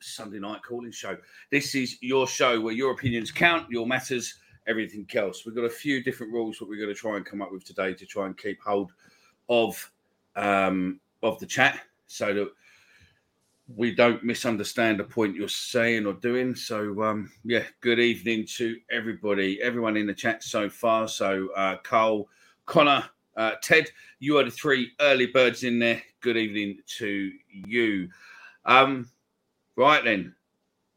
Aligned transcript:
Sunday 0.00 0.38
night 0.38 0.62
call-in 0.62 0.92
show. 0.92 1.16
This 1.50 1.74
is 1.74 1.96
your 2.00 2.26
show 2.26 2.60
where 2.60 2.74
your 2.74 2.92
opinions 2.92 3.30
count, 3.30 3.70
your 3.70 3.86
matters, 3.86 4.34
everything 4.66 5.06
else. 5.14 5.44
We've 5.44 5.54
got 5.54 5.64
a 5.64 5.70
few 5.70 6.02
different 6.02 6.32
rules 6.32 6.58
that 6.58 6.68
we're 6.68 6.76
going 6.76 6.94
to 6.94 7.00
try 7.00 7.16
and 7.16 7.24
come 7.24 7.42
up 7.42 7.50
with 7.52 7.64
today 7.64 7.94
to 7.94 8.06
try 8.06 8.26
and 8.26 8.36
keep 8.36 8.60
hold 8.60 8.92
of 9.48 9.90
um, 10.36 11.00
of 11.22 11.38
the 11.40 11.46
chat, 11.46 11.80
so 12.06 12.32
that 12.32 12.48
we 13.76 13.94
don't 13.94 14.22
misunderstand 14.22 14.98
the 14.98 15.04
point 15.04 15.34
you're 15.34 15.48
saying 15.48 16.06
or 16.06 16.14
doing. 16.14 16.54
So 16.54 17.02
um, 17.02 17.30
yeah, 17.44 17.64
good 17.80 17.98
evening 17.98 18.46
to 18.56 18.78
everybody, 18.90 19.60
everyone 19.62 19.96
in 19.96 20.06
the 20.06 20.14
chat 20.14 20.42
so 20.42 20.70
far. 20.70 21.08
So 21.08 21.48
uh, 21.56 21.76
Carl, 21.82 22.28
Connor, 22.66 23.04
uh, 23.36 23.52
Ted, 23.62 23.90
you 24.20 24.38
are 24.38 24.44
the 24.44 24.50
three 24.50 24.92
early 25.00 25.26
birds 25.26 25.64
in 25.64 25.78
there. 25.78 26.02
Good 26.20 26.36
evening 26.36 26.78
to 26.98 27.30
you. 27.50 28.08
Um, 28.64 29.10
Right 29.78 30.02
then, 30.02 30.34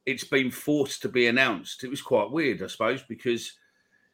it's 0.08 0.24
been 0.24 0.50
forced 0.50 1.04
to 1.04 1.10
be 1.10 1.28
announced. 1.28 1.84
It 1.84 1.90
was 1.92 2.02
quite 2.02 2.32
weird, 2.32 2.64
I 2.64 2.68
suppose, 2.68 3.04
because 3.04 3.54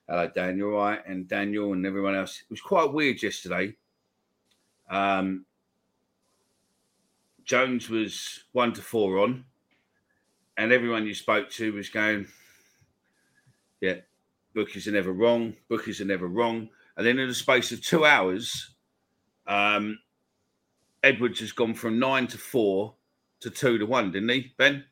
hello, 0.10 0.30
Daniel, 0.36 0.72
right, 0.72 1.00
and 1.08 1.26
Daniel 1.26 1.72
and 1.72 1.86
everyone 1.86 2.16
else. 2.16 2.42
It 2.42 2.50
was 2.52 2.60
quite 2.60 2.92
weird 2.92 3.23
yesterday. 3.23 3.78
Um, 4.90 5.45
Jones 7.45 7.90
was 7.90 8.44
one 8.52 8.73
to 8.73 8.82
four 8.82 9.20
on, 9.20 9.45
and 10.58 10.73
everyone 10.73 11.08
you 11.08 11.14
spoke 11.14 11.50
to 11.52 11.72
was 11.72 11.88
going, 11.88 12.28
"Yeah, 13.80 14.02
bookies 14.54 14.86
are 14.86 14.92
never 14.92 15.14
wrong. 15.14 15.55
Bookies 15.70 16.02
are 16.02 16.05
never 16.05 16.28
wrong." 16.28 16.70
And 16.98 17.08
then 17.08 17.20
in 17.20 17.30
the 17.30 17.34
space 17.34 17.72
of 17.72 17.82
two 17.82 18.04
hours, 18.04 18.76
um, 19.48 19.98
Edwards 21.04 21.39
has 21.39 21.54
gone 21.54 21.73
from 21.73 21.99
nine 21.99 22.28
to 22.28 22.38
four 22.38 22.97
to 23.42 23.49
two 23.49 23.77
to 23.77 23.86
one, 23.86 24.11
didn't 24.11 24.30
he, 24.30 24.53
Ben? 24.58 24.83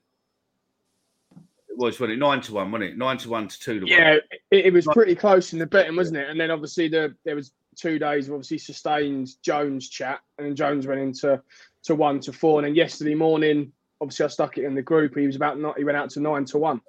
It 1.70 1.78
was, 1.78 2.00
wasn't 2.00 2.14
it? 2.14 2.20
Nine 2.20 2.42
to 2.42 2.54
one, 2.54 2.72
wasn't 2.72 2.92
it? 2.92 2.98
Nine 2.98 3.18
to 3.18 3.30
one 3.30 3.48
to 3.48 3.60
two 3.60 3.80
to 3.82 3.88
Yeah, 3.88 4.12
one. 4.12 4.20
it, 4.52 4.66
it 4.68 4.74
was 4.74 4.88
pretty 4.94 5.16
close 5.16 5.54
in 5.54 5.60
the 5.60 5.66
betting, 5.66 5.96
wasn't 5.96 6.18
it? 6.18 6.30
And 6.30 6.40
then 6.40 6.52
obviously 6.52 6.88
the 6.88 7.16
there 7.26 7.36
was 7.36 7.52
two 7.76 8.00
days 8.00 8.28
of 8.28 8.34
obviously 8.34 8.58
sustained 8.58 9.30
Jones 9.42 9.90
chat, 9.90 10.22
and 10.38 10.48
then 10.48 10.56
Jones 10.56 10.88
went 10.88 11.02
into 11.02 11.42
to 11.84 11.96
one 11.96 12.20
to 12.22 12.34
four, 12.34 12.60
and 12.60 12.68
then 12.68 12.76
yesterday 12.76 13.16
morning, 13.16 13.72
obviously 14.00 14.26
I 14.26 14.30
stuck 14.30 14.58
it 14.58 14.64
in 14.66 14.76
the 14.76 14.82
group. 14.82 15.18
He 15.18 15.28
was 15.28 15.36
about 15.36 15.60
not 15.60 15.78
he 15.78 15.84
went 15.84 15.98
out 15.98 16.10
to 16.12 16.20
nine 16.20 16.46
to 16.46 16.58
one, 16.58 16.82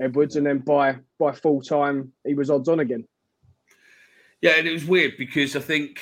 Edwards, 0.00 0.36
and 0.36 0.46
then 0.46 0.58
by 0.58 0.96
by 1.18 1.32
full 1.32 1.62
time 1.62 2.12
he 2.26 2.34
was 2.34 2.50
odds 2.50 2.68
on 2.68 2.80
again. 2.80 3.06
Yeah, 4.40 4.56
and 4.58 4.66
it 4.66 4.72
was 4.72 4.84
weird 4.84 5.12
because 5.16 5.54
I 5.54 5.60
think 5.60 6.00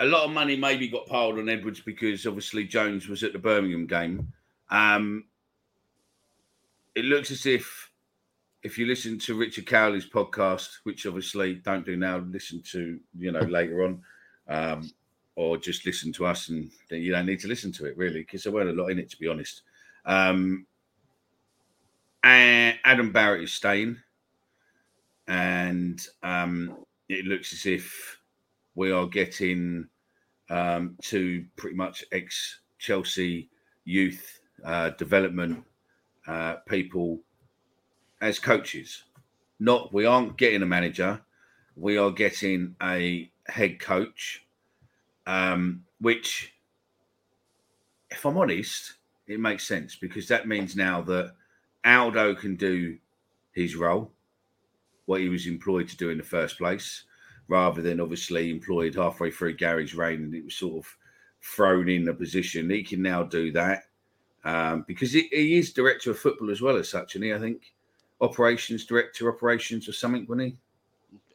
a 0.00 0.06
lot 0.06 0.24
of 0.24 0.30
money 0.30 0.56
maybe 0.56 0.88
got 0.88 1.06
piled 1.06 1.38
on 1.38 1.48
Edwards 1.48 1.80
because 1.80 2.26
obviously 2.26 2.64
Jones 2.64 3.08
was 3.08 3.22
at 3.22 3.32
the 3.32 3.38
Birmingham 3.38 3.86
game. 3.86 4.32
Um, 4.70 5.24
it 6.94 7.04
looks 7.04 7.30
as 7.30 7.46
if 7.46 7.90
if 8.62 8.76
you 8.76 8.86
listen 8.86 9.18
to 9.20 9.36
Richard 9.36 9.66
Cawley's 9.66 10.08
podcast, 10.08 10.78
which 10.82 11.06
obviously 11.06 11.54
don't 11.54 11.86
do 11.86 11.96
now, 11.96 12.18
listen 12.18 12.62
to 12.72 12.98
you 13.16 13.32
know 13.32 13.40
later 13.48 13.84
on, 13.84 14.02
um, 14.48 14.90
or 15.36 15.56
just 15.56 15.86
listen 15.86 16.12
to 16.14 16.26
us, 16.26 16.48
and 16.48 16.70
then 16.90 17.00
you 17.00 17.12
don't 17.12 17.26
need 17.26 17.40
to 17.40 17.48
listen 17.48 17.72
to 17.72 17.86
it 17.86 17.96
really 17.96 18.20
because 18.20 18.42
there 18.42 18.52
weren't 18.52 18.70
a 18.70 18.80
lot 18.80 18.88
in 18.88 18.98
it 18.98 19.10
to 19.10 19.18
be 19.18 19.28
honest. 19.28 19.62
Um, 20.04 20.66
and 22.24 22.78
Adam 22.84 23.12
Barrett 23.12 23.44
is 23.44 23.52
staying, 23.52 23.96
and 25.26 26.04
um, 26.22 26.76
it 27.08 27.24
looks 27.24 27.52
as 27.52 27.66
if 27.66 28.17
we 28.78 28.92
are 28.92 29.06
getting 29.06 29.88
um, 30.50 30.96
to 31.02 31.44
pretty 31.56 31.74
much 31.74 32.04
ex 32.12 32.60
Chelsea 32.78 33.50
youth 33.84 34.38
uh, 34.64 34.90
development 34.90 35.64
uh, 36.28 36.54
people 36.68 37.18
as 38.20 38.38
coaches. 38.38 39.02
Not 39.58 39.92
we 39.92 40.06
aren't 40.06 40.38
getting 40.38 40.62
a 40.62 40.66
manager, 40.66 41.20
we 41.74 41.98
are 41.98 42.12
getting 42.12 42.76
a 42.80 43.28
head 43.48 43.80
coach, 43.80 44.46
um, 45.26 45.82
which, 46.00 46.54
if 48.10 48.24
I'm 48.24 48.38
honest, 48.38 48.92
it 49.26 49.40
makes 49.40 49.66
sense 49.66 49.96
because 49.96 50.28
that 50.28 50.46
means 50.46 50.76
now 50.76 51.02
that 51.02 51.34
Aldo 51.84 52.36
can 52.36 52.54
do 52.54 52.96
his 53.50 53.74
role, 53.74 54.12
what 55.06 55.20
he 55.20 55.28
was 55.28 55.48
employed 55.48 55.88
to 55.88 55.96
do 55.96 56.10
in 56.10 56.18
the 56.18 56.22
first 56.22 56.58
place 56.58 57.02
rather 57.48 57.82
than 57.82 58.00
obviously 58.00 58.50
employed 58.50 58.94
halfway 58.94 59.30
through 59.30 59.54
Gary's 59.54 59.94
reign 59.94 60.22
and 60.22 60.34
it 60.34 60.44
was 60.44 60.54
sort 60.54 60.84
of 60.84 60.96
thrown 61.42 61.88
in 61.88 62.08
a 62.08 62.14
position. 62.14 62.70
He 62.70 62.82
can 62.82 63.02
now 63.02 63.22
do 63.22 63.50
that 63.52 63.84
um, 64.44 64.84
because 64.86 65.12
he, 65.12 65.28
he, 65.32 65.58
is 65.58 65.72
director 65.72 66.10
of 66.10 66.18
football 66.18 66.50
as 66.50 66.60
well 66.60 66.76
as 66.76 66.88
such, 66.88 67.14
and 67.14 67.24
he, 67.24 67.34
I 67.34 67.38
think, 67.38 67.72
operations 68.20 68.84
director, 68.84 69.28
operations 69.28 69.88
or 69.88 69.92
something, 69.92 70.26
wasn't 70.28 70.56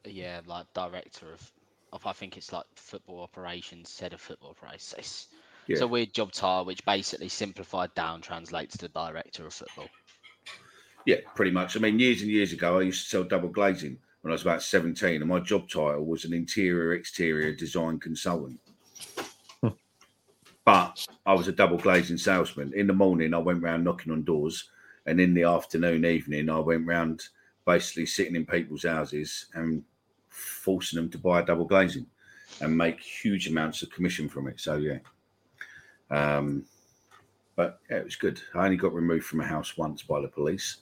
he? 0.04 0.12
Yeah, 0.12 0.42
like 0.46 0.72
director 0.74 1.34
of, 1.34 1.52
of 1.92 2.06
I 2.06 2.14
think 2.14 2.38
it's 2.38 2.54
like 2.54 2.66
football 2.76 3.22
operations, 3.22 4.00
head 4.00 4.14
of 4.14 4.22
football 4.22 4.52
operations. 4.52 4.96
It's, 4.98 5.28
yeah. 5.68 5.74
it's 5.74 5.82
a 5.82 5.88
weird 5.88 6.14
job 6.14 6.32
title, 6.32 6.66
which 6.66 6.86
basically 6.86 7.30
simplified 7.30 7.94
down 7.96 8.22
translates 8.22 8.78
to 8.78 8.88
director 8.88 9.46
of 9.46 9.54
football. 9.54 9.90
Yeah, 11.06 11.18
pretty 11.36 11.52
much. 11.52 11.76
I 11.76 11.80
mean, 11.80 12.00
years 12.00 12.22
and 12.22 12.32
years 12.32 12.54
ago, 12.54 12.80
I 12.80 12.84
used 12.84 13.04
to 13.04 13.10
sell 13.10 13.24
double 13.24 13.50
glazing 13.50 13.98
when 14.24 14.32
I 14.32 14.36
was 14.36 14.42
about 14.42 14.64
17, 14.64 15.22
and 15.22 15.30
my 15.30 15.42
job 15.42 15.68
title 15.68 16.06
was 16.06 16.24
an 16.24 16.34
interior 16.34 16.94
exterior 16.94 17.54
design 17.54 18.00
consultant. 18.00 18.58
but 20.66 21.06
I 21.26 21.34
was 21.34 21.50
a 21.50 21.52
double 21.52 21.78
glazing 21.78 22.18
salesman. 22.18 22.72
In 22.74 22.88
the 22.88 22.94
morning, 22.94 23.34
I 23.34 23.40
went 23.40 23.62
around 23.62 23.84
knocking 23.84 24.14
on 24.14 24.24
doors, 24.24 24.70
and 25.06 25.20
in 25.20 25.34
the 25.34 25.44
afternoon, 25.44 26.06
evening, 26.06 26.50
I 26.50 26.60
went 26.60 26.88
round 26.88 27.22
basically 27.66 28.06
sitting 28.06 28.38
in 28.38 28.46
people's 28.46 28.84
houses 28.84 29.48
and 29.56 29.84
forcing 30.30 30.96
them 30.96 31.10
to 31.10 31.18
buy 31.18 31.42
a 31.42 31.46
double 31.46 31.66
glazing 31.66 32.06
and 32.62 32.78
make 32.78 33.02
huge 33.02 33.50
amounts 33.50 33.82
of 33.82 33.90
commission 33.90 34.30
from 34.30 34.48
it. 34.48 34.58
So, 34.58 34.76
yeah. 34.78 35.00
Um, 36.10 36.64
but 37.58 37.82
yeah, 37.90 37.98
it 37.98 38.06
was 38.06 38.16
good. 38.16 38.42
I 38.56 38.64
only 38.64 38.78
got 38.78 38.94
removed 38.94 39.26
from 39.26 39.42
a 39.42 39.46
house 39.46 39.76
once 39.76 40.02
by 40.02 40.22
the 40.22 40.30
police. 40.30 40.78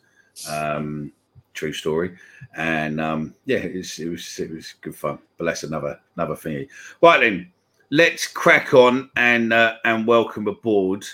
Um, 0.47 1.11
true 1.53 1.73
story. 1.73 2.17
And 2.55 2.99
um, 2.99 3.33
yeah, 3.45 3.57
it 3.57 3.75
was, 3.75 3.99
it 3.99 4.09
was 4.09 4.39
it 4.39 4.51
was 4.51 4.73
good 4.81 4.95
fun. 4.95 5.19
But 5.37 5.45
that's 5.45 5.63
another 5.63 5.99
another 6.15 6.35
thingy. 6.35 6.67
Right 7.01 7.19
then, 7.21 7.51
let's 7.89 8.27
crack 8.27 8.73
on 8.73 9.09
and 9.15 9.53
uh, 9.53 9.75
and 9.85 10.07
welcome 10.07 10.47
aboard. 10.47 11.05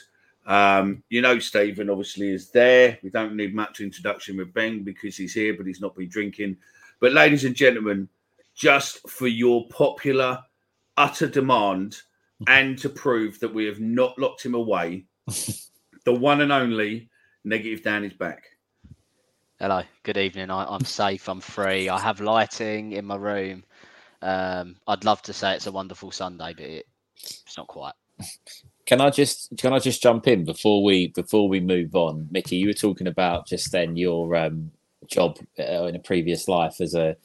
Um, 0.46 1.04
you 1.10 1.22
know, 1.22 1.40
Stephen 1.40 1.90
obviously 1.90 2.30
is 2.30 2.50
there. 2.50 2.98
We 3.04 3.10
don't 3.10 3.36
need 3.36 3.54
much 3.54 3.82
introduction 3.82 4.38
with 4.38 4.54
Ben 4.54 4.84
because 4.84 5.18
he's 5.18 5.34
here, 5.34 5.54
but 5.56 5.68
he's 5.68 5.82
not 5.82 5.96
been 5.96 6.08
drinking. 6.08 6.58
But 7.02 7.12
ladies 7.12 7.44
and 7.44 7.56
gentlemen, 7.56 8.08
just 8.56 9.08
for 9.10 9.28
your 9.28 9.68
popular 9.68 10.40
utter 10.96 11.28
demand, 11.28 11.98
and 12.48 12.78
to 12.78 12.90
prove 12.90 13.40
that 13.40 13.54
we 13.54 13.66
have 13.66 13.80
not 13.80 14.18
locked 14.20 14.46
him 14.46 14.54
away, 14.54 15.06
the 16.06 16.14
one 16.14 16.42
and 16.42 16.52
only 16.52 17.10
negative 17.44 17.84
Dan 17.84 18.04
is 18.04 18.14
back. 18.14 18.44
Hello, 19.60 19.82
good 20.04 20.18
evening. 20.18 20.52
I, 20.52 20.72
am 20.72 20.86
safe. 20.86 21.28
I'm 21.28 21.42
free. 21.42 21.90
I 21.90 22.00
have 22.00 22.22
lighting 22.22 22.92
in 22.92 23.06
my 23.06 23.16
room. 23.16 23.64
Um, 24.22 24.76
I'd 24.88 25.04
love 25.04 25.24
to 25.24 25.34
say 25.34 25.56
it's 25.56 25.66
a 25.66 25.72
wonderful 25.72 26.12
Sunday, 26.12 26.54
but 26.56 26.64
it, 26.64 26.86
it's 27.16 27.58
not 27.58 27.66
quite. 27.66 27.96
Can 28.86 29.02
I 29.02 29.10
just 29.10 29.58
can 29.58 29.74
I 29.74 29.80
just 29.80 30.04
jump 30.04 30.28
in 30.28 30.46
before 30.46 30.84
we 30.84 31.08
before 31.08 31.50
we 31.50 31.60
move 31.60 31.96
on, 31.96 32.28
Mickey? 32.30 32.58
You 32.58 32.68
were 32.68 32.74
talking 32.74 33.08
about 33.08 33.48
just 33.48 33.72
then 33.72 33.98
your 33.98 34.36
um, 34.36 34.70
job 35.08 35.40
uh, 35.58 35.86
in 35.86 35.96
a 35.96 36.00
previous 36.00 36.48
life 36.48 36.80
as 36.80 36.94
a 36.94 37.18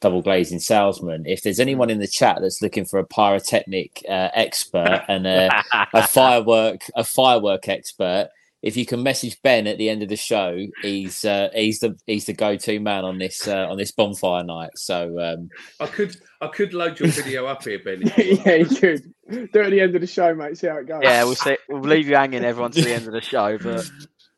double 0.00 0.22
glazing 0.22 0.60
salesman. 0.60 1.26
If 1.26 1.42
there's 1.42 1.58
anyone 1.58 1.90
in 1.90 1.98
the 1.98 2.06
chat 2.06 2.38
that's 2.40 2.62
looking 2.62 2.84
for 2.84 3.00
a 3.00 3.04
pyrotechnic 3.04 4.04
uh, 4.08 4.28
expert 4.32 5.04
and 5.08 5.26
a, 5.26 5.50
a 5.92 6.06
firework 6.06 6.82
a 6.94 7.02
firework 7.02 7.68
expert, 7.68 8.30
if 8.62 8.76
you 8.76 8.84
can 8.84 9.02
message 9.02 9.40
Ben 9.42 9.66
at 9.66 9.78
the 9.78 9.88
end 9.88 10.02
of 10.02 10.08
the 10.08 10.16
show, 10.16 10.66
he's 10.82 11.24
uh, 11.24 11.48
he's 11.54 11.80
the 11.80 11.98
he's 12.06 12.26
the 12.26 12.34
go 12.34 12.56
to 12.56 12.80
man 12.80 13.04
on 13.04 13.18
this 13.18 13.48
uh, 13.48 13.66
on 13.68 13.78
this 13.78 13.90
bonfire 13.90 14.44
night. 14.44 14.70
So 14.76 15.18
um... 15.18 15.48
I 15.80 15.86
could 15.86 16.16
I 16.40 16.48
could 16.48 16.74
load 16.74 17.00
your 17.00 17.08
video 17.08 17.46
up 17.46 17.64
here, 17.64 17.78
Ben. 17.78 18.02
yeah, 18.16 18.56
you 18.56 18.66
could 18.66 19.02
do 19.30 19.42
it 19.42 19.56
at 19.56 19.70
the 19.70 19.80
end 19.80 19.94
of 19.94 20.02
the 20.02 20.06
show, 20.06 20.34
mate. 20.34 20.58
See 20.58 20.66
how 20.66 20.76
it 20.76 20.86
goes. 20.86 21.00
Yeah, 21.02 21.24
we'll 21.24 21.36
see. 21.36 21.56
We'll 21.68 21.80
leave 21.80 22.08
you 22.08 22.16
hanging, 22.16 22.44
everyone, 22.44 22.72
to 22.72 22.82
the 22.82 22.92
end 22.92 23.06
of 23.06 23.12
the 23.12 23.22
show. 23.22 23.56
But 23.56 23.90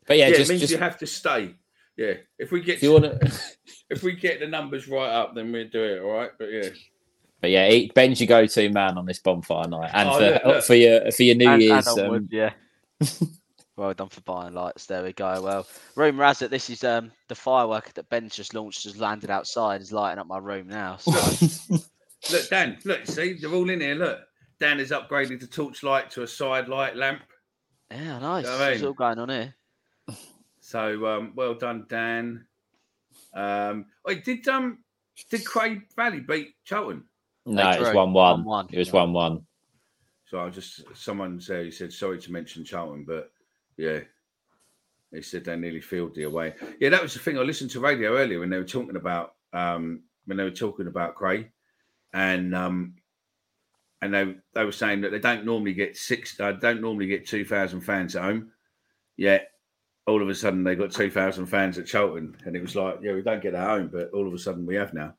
but 0.07 0.17
yeah, 0.17 0.27
yeah 0.27 0.37
just, 0.37 0.49
it 0.49 0.53
means 0.53 0.61
just... 0.61 0.73
you 0.73 0.79
have 0.79 0.97
to 0.99 1.07
stay. 1.07 1.55
Yeah, 1.97 2.13
if 2.39 2.51
we 2.51 2.61
get 2.61 2.77
if, 2.77 2.83
you 2.83 2.93
wanna... 2.93 3.19
if 3.89 4.01
we 4.03 4.13
get 4.13 4.39
the 4.39 4.47
numbers 4.47 4.87
right 4.87 5.11
up, 5.11 5.35
then 5.35 5.51
we'll 5.51 5.67
do 5.67 5.83
it. 5.83 6.01
All 6.01 6.11
right, 6.11 6.31
but 6.39 6.45
yeah. 6.45 6.69
But 7.39 7.51
yeah, 7.51 7.69
he, 7.69 7.91
Ben's 7.93 8.21
your 8.21 8.27
go-to 8.27 8.69
man 8.69 8.97
on 8.97 9.05
this 9.05 9.19
bonfire 9.19 9.67
night, 9.67 9.91
and 9.93 10.09
oh, 10.09 10.13
for, 10.13 10.25
look, 10.25 10.45
look. 10.45 10.63
for 10.63 10.75
your 10.75 11.11
for 11.11 11.23
your 11.23 11.35
New 11.35 11.49
and, 11.49 11.61
Year's. 11.61 11.87
And 11.87 12.15
um... 12.15 12.29
yeah. 12.31 12.53
Well 13.75 13.93
done 13.93 14.09
for 14.09 14.21
buying 14.21 14.53
lights. 14.53 14.85
There 14.85 15.03
we 15.03 15.13
go. 15.13 15.41
Well, 15.41 15.67
rumor 15.95 16.25
has 16.25 16.41
it 16.43 16.51
this 16.51 16.69
is 16.69 16.83
um 16.83 17.11
the 17.27 17.35
firework 17.35 17.93
that 17.93 18.09
Ben's 18.09 18.35
just 18.35 18.53
launched 18.53 18.83
has 18.83 18.97
landed 18.97 19.31
outside. 19.31 19.81
Is 19.81 19.91
lighting 19.91 20.19
up 20.19 20.27
my 20.27 20.37
room 20.37 20.67
now. 20.67 20.97
So. 20.97 21.11
look, 22.31 22.49
Dan. 22.49 22.77
Look, 22.85 23.07
see, 23.07 23.33
they're 23.33 23.51
all 23.51 23.69
in 23.69 23.81
here. 23.81 23.95
Look, 23.95 24.19
Dan 24.59 24.79
is 24.79 24.91
upgraded 24.91 25.39
the 25.39 25.47
torch 25.47 25.81
light 25.81 26.11
to 26.11 26.21
a 26.21 26.27
side 26.27 26.69
light 26.69 26.95
lamp. 26.95 27.23
Yeah, 27.89 28.19
nice. 28.19 28.45
You 28.45 28.51
know 28.51 28.57
I 28.57 28.65
mean? 28.65 28.73
It's 28.75 28.83
all 28.83 28.93
going 28.93 29.19
on 29.19 29.29
here. 29.29 29.55
So, 30.59 31.05
um, 31.05 31.33
well 31.35 31.55
done, 31.55 31.85
Dan. 31.89 32.45
Um, 33.33 33.87
wait, 34.05 34.23
did 34.23 34.47
um 34.47 34.79
did 35.29 35.45
Cray 35.45 35.81
Valley 35.95 36.19
beat 36.21 36.55
Charlton? 36.63 37.03
No, 37.45 37.69
it 37.71 37.79
was 37.79 37.93
one 37.93 38.13
one. 38.13 38.67
It 38.71 38.79
was 38.79 38.91
one 38.91 39.13
one. 39.13 39.45
So 40.25 40.39
I 40.39 40.49
just 40.49 40.83
someone 40.95 41.39
said 41.39 41.65
he 41.65 41.71
said 41.71 41.91
sorry 41.91 42.19
to 42.19 42.31
mention 42.31 42.63
Charlton, 42.63 43.03
but 43.05 43.31
yeah. 43.77 43.99
They 45.11 45.21
said 45.21 45.45
they 45.45 45.55
nearly 45.55 45.81
filled 45.81 46.15
the 46.15 46.23
away. 46.23 46.55
Yeah, 46.79 46.89
that 46.89 47.03
was 47.03 47.13
the 47.13 47.19
thing. 47.19 47.37
I 47.37 47.41
listened 47.41 47.69
to 47.71 47.79
radio 47.79 48.17
earlier 48.17 48.39
when 48.39 48.49
they 48.49 48.57
were 48.57 48.63
talking 48.63 48.95
about 48.95 49.35
um, 49.53 50.01
when 50.25 50.37
they 50.37 50.43
were 50.43 50.49
talking 50.49 50.87
about 50.87 51.13
Cray, 51.13 51.51
and 52.13 52.55
um, 52.55 52.95
and 54.01 54.11
they 54.13 54.35
they 54.55 54.65
were 54.65 54.71
saying 54.71 55.01
that 55.01 55.11
they 55.11 55.19
don't 55.19 55.45
normally 55.45 55.73
get 55.73 55.97
six, 55.97 56.39
uh, 56.39 56.53
don't 56.53 56.81
normally 56.81 57.05
get 57.05 57.27
two 57.27 57.45
thousand 57.45 57.81
fans 57.81 58.15
at 58.15 58.23
home. 58.23 58.51
Yet 59.15 59.51
all 60.07 60.21
of 60.21 60.29
a 60.29 60.35
sudden 60.35 60.63
they 60.63 60.75
got 60.75 60.91
two 60.91 61.11
thousand 61.11 61.45
fans 61.45 61.77
at 61.77 61.85
Charlton, 61.85 62.35
and 62.45 62.55
it 62.55 62.61
was 62.61 62.75
like, 62.75 62.99
yeah, 63.03 63.13
we 63.13 63.21
don't 63.21 63.41
get 63.41 63.53
that 63.53 63.69
home, 63.69 63.89
but 63.93 64.09
all 64.13 64.27
of 64.27 64.33
a 64.33 64.39
sudden 64.39 64.65
we 64.65 64.75
have 64.75 64.95
now. 64.95 65.13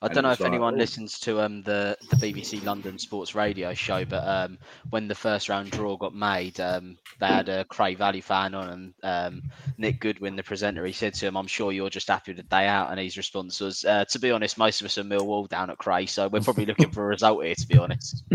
I 0.00 0.06
don't 0.06 0.22
know 0.22 0.30
if 0.30 0.38
like, 0.38 0.50
anyone 0.50 0.74
oh. 0.74 0.78
listens 0.78 1.18
to 1.20 1.40
um 1.40 1.62
the, 1.62 1.96
the 2.10 2.16
BBC 2.16 2.64
London 2.64 2.98
Sports 2.98 3.34
Radio 3.34 3.74
show, 3.74 4.04
but 4.04 4.26
um 4.26 4.58
when 4.90 5.08
the 5.08 5.14
first 5.14 5.48
round 5.48 5.72
draw 5.72 5.96
got 5.96 6.14
made, 6.14 6.60
um 6.60 6.96
they 7.18 7.26
had 7.26 7.48
a 7.48 7.64
Cray 7.64 7.94
Valley 7.96 8.20
fan 8.20 8.54
on, 8.54 8.68
and 8.68 8.94
um 9.02 9.42
Nick 9.76 9.98
Goodwin, 9.98 10.36
the 10.36 10.42
presenter, 10.44 10.86
he 10.86 10.92
said 10.92 11.14
to 11.14 11.26
him, 11.26 11.36
"I'm 11.36 11.48
sure 11.48 11.72
you're 11.72 11.90
just 11.90 12.06
happy 12.08 12.30
with 12.30 12.36
the 12.36 12.44
day 12.44 12.66
out," 12.66 12.90
and 12.90 13.00
his 13.00 13.16
response 13.16 13.60
was, 13.60 13.84
uh, 13.84 14.04
"To 14.04 14.18
be 14.20 14.30
honest, 14.30 14.56
most 14.56 14.80
of 14.80 14.84
us 14.84 14.98
are 14.98 15.04
Millwall 15.04 15.48
down 15.48 15.70
at 15.70 15.78
Cray, 15.78 16.06
so 16.06 16.28
we're 16.28 16.42
probably 16.42 16.66
looking 16.66 16.90
for 16.90 17.04
a 17.04 17.08
result 17.08 17.44
here, 17.44 17.56
to 17.56 17.66
be 17.66 17.78
honest." 17.78 18.22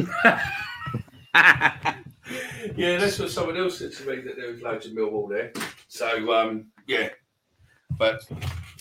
yeah, 2.75 2.97
that's 2.97 3.19
what 3.19 3.31
someone 3.31 3.55
else 3.55 3.79
said 3.79 3.93
to 3.93 4.05
me 4.05 4.17
that 4.21 4.35
there 4.35 4.51
was 4.51 4.61
loads 4.61 4.85
of 4.85 4.91
Millwall 4.91 5.29
there. 5.29 5.53
So 5.87 6.33
um 6.33 6.65
yeah, 6.87 7.07
but 7.97 8.21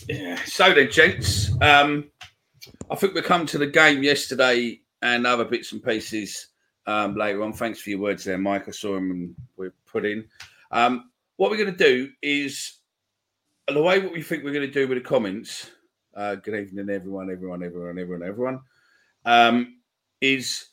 yeah. 0.09 0.35
So 0.43 0.73
then, 0.73 0.91
gents. 0.91 1.49
I 2.89 2.95
think 2.95 3.13
we'll 3.13 3.23
come 3.23 3.45
to 3.47 3.57
the 3.57 3.67
game 3.67 4.03
yesterday 4.03 4.81
and 5.01 5.25
other 5.25 5.45
bits 5.45 5.71
and 5.71 5.83
pieces 5.83 6.47
um, 6.85 7.15
later 7.15 7.43
on. 7.43 7.53
Thanks 7.53 7.81
for 7.81 7.89
your 7.89 7.99
words 7.99 8.23
there, 8.23 8.37
Mike. 8.37 8.67
I 8.67 8.71
saw 8.71 8.95
them 8.95 9.11
and 9.11 9.35
we 9.57 9.69
put 9.85 10.05
in. 10.05 10.25
Um, 10.71 11.09
what 11.37 11.49
we're 11.49 11.57
going 11.57 11.75
to 11.75 11.83
do 11.83 12.09
is 12.21 12.79
the 13.67 13.81
way 13.81 13.99
what 13.99 14.13
we 14.13 14.21
think 14.21 14.43
we're 14.43 14.53
going 14.53 14.67
to 14.67 14.73
do 14.73 14.87
with 14.87 14.97
the 14.97 15.03
comments. 15.03 15.71
Uh, 16.15 16.35
good 16.35 16.55
evening, 16.55 16.89
everyone, 16.89 17.31
everyone, 17.31 17.63
everyone, 17.63 17.97
everyone, 17.97 18.27
everyone. 18.27 18.59
Um, 19.25 19.79
is 20.21 20.65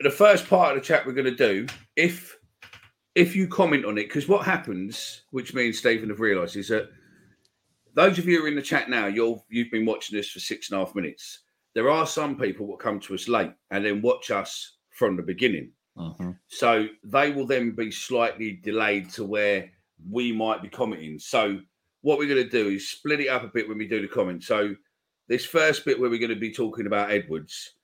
the 0.00 0.10
first 0.10 0.48
part 0.48 0.76
of 0.76 0.82
the 0.82 0.86
chat 0.86 1.06
we're 1.06 1.12
going 1.12 1.24
to 1.24 1.34
do 1.34 1.66
if 1.96 2.36
if 3.14 3.36
you 3.36 3.46
comment 3.46 3.84
on 3.84 3.96
it 3.96 4.08
because 4.08 4.28
what 4.28 4.44
happens, 4.44 5.22
which 5.30 5.54
me 5.54 5.66
and 5.66 5.74
Stephen 5.74 6.08
have 6.08 6.20
realised, 6.20 6.56
is 6.56 6.68
that 6.68 6.90
those 7.94 8.18
of 8.18 8.26
you 8.26 8.38
who 8.38 8.44
are 8.44 8.48
in 8.48 8.56
the 8.56 8.62
chat 8.62 8.90
now, 8.90 9.06
you've 9.06 9.40
you've 9.48 9.70
been 9.70 9.86
watching 9.86 10.16
this 10.16 10.30
for 10.30 10.40
six 10.40 10.70
and 10.70 10.80
a 10.80 10.84
half 10.84 10.94
minutes. 10.94 11.40
There 11.74 11.90
are 11.90 12.06
some 12.06 12.36
people 12.36 12.66
that 12.68 12.78
come 12.78 13.00
to 13.00 13.14
us 13.14 13.28
late 13.28 13.52
and 13.70 13.84
then 13.84 14.02
watch 14.02 14.30
us 14.30 14.76
from 14.90 15.16
the 15.16 15.22
beginning. 15.22 15.72
Uh-huh. 15.96 16.32
So 16.48 16.86
they 17.04 17.30
will 17.30 17.46
then 17.46 17.72
be 17.72 17.90
slightly 17.90 18.60
delayed 18.62 19.10
to 19.10 19.24
where 19.24 19.70
we 20.10 20.32
might 20.32 20.62
be 20.62 20.68
commenting. 20.68 21.18
So 21.18 21.60
what 22.02 22.18
we're 22.18 22.28
going 22.28 22.44
to 22.44 22.50
do 22.50 22.68
is 22.68 22.88
split 22.88 23.20
it 23.20 23.28
up 23.28 23.44
a 23.44 23.48
bit 23.48 23.68
when 23.68 23.78
we 23.78 23.88
do 23.88 24.00
the 24.00 24.08
comments. 24.08 24.46
So 24.46 24.74
this 25.28 25.44
first 25.44 25.84
bit 25.84 25.98
where 25.98 26.10
we're 26.10 26.18
going 26.18 26.30
to 26.30 26.36
be 26.36 26.52
talking 26.52 26.86
about 26.86 27.10
Edwards, 27.10 27.74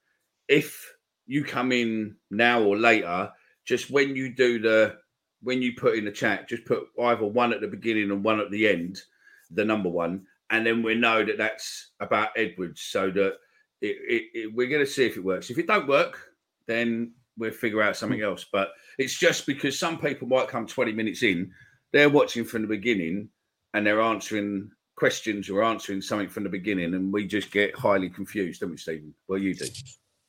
if 0.49 0.95
you 1.27 1.45
come 1.45 1.73
in 1.73 2.17
now 2.31 2.63
or 2.63 2.77
later, 2.77 3.31
just 3.65 3.91
when 3.91 4.15
you 4.15 4.35
do 4.35 4.61
the 4.61 4.97
when 5.43 5.63
you 5.63 5.75
put 5.75 5.97
in 5.97 6.05
the 6.05 6.13
chat, 6.13 6.49
just 6.49 6.65
put 6.67 6.87
either 7.03 7.25
one 7.25 7.53
at 7.53 7.61
the 7.61 7.67
beginning 7.67 8.11
and 8.11 8.23
one 8.23 8.41
at 8.41 8.51
the 8.51 8.69
end 8.69 9.01
the 9.51 9.65
number 9.65 9.89
one, 9.89 10.27
and 10.51 10.67
then 10.67 10.83
we 10.83 10.95
know 10.95 11.25
that 11.25 11.39
that's 11.39 11.91
about 12.01 12.31
Edwards, 12.37 12.83
so 12.83 13.11
that 13.11 13.35
it, 13.81 13.97
it, 14.09 14.23
it, 14.35 14.55
we're 14.55 14.69
going 14.69 14.85
to 14.85 14.91
see 14.91 15.07
if 15.07 15.17
it 15.17 15.25
works. 15.25 15.51
If 15.51 15.59
it 15.59 15.67
don't 15.67 15.89
work, 15.89 16.19
then 16.67 17.13
we'll 17.39 17.51
figure 17.51 17.83
out 17.83 17.97
something 17.97 18.21
else. 18.21 18.47
But 18.53 18.73
it's 18.99 19.19
just 19.19 19.47
because 19.47 19.79
some 19.79 19.99
people 19.99 20.29
might 20.29 20.49
come 20.49 20.67
20 20.67 20.93
minutes 20.93 21.23
in, 21.23 21.51
they're 21.93 22.11
watching 22.11 22.45
from 22.45 22.63
the 22.63 22.69
beginning, 22.69 23.29
and 23.75 23.87
they're 23.87 24.03
answering 24.03 24.71
questions 24.97 25.49
or 25.49 25.63
answering 25.63 26.03
something 26.03 26.29
from 26.29 26.45
the 26.45 26.51
beginning, 26.51 26.95
and 26.95 27.13
we 27.13 27.27
just 27.27 27.51
get 27.51 27.75
highly 27.77 28.11
confused, 28.11 28.61
don't 28.61 28.71
we, 28.71 28.77
Stephen? 28.77 29.15
Well, 29.29 29.39
you 29.39 29.55
do. 29.55 29.67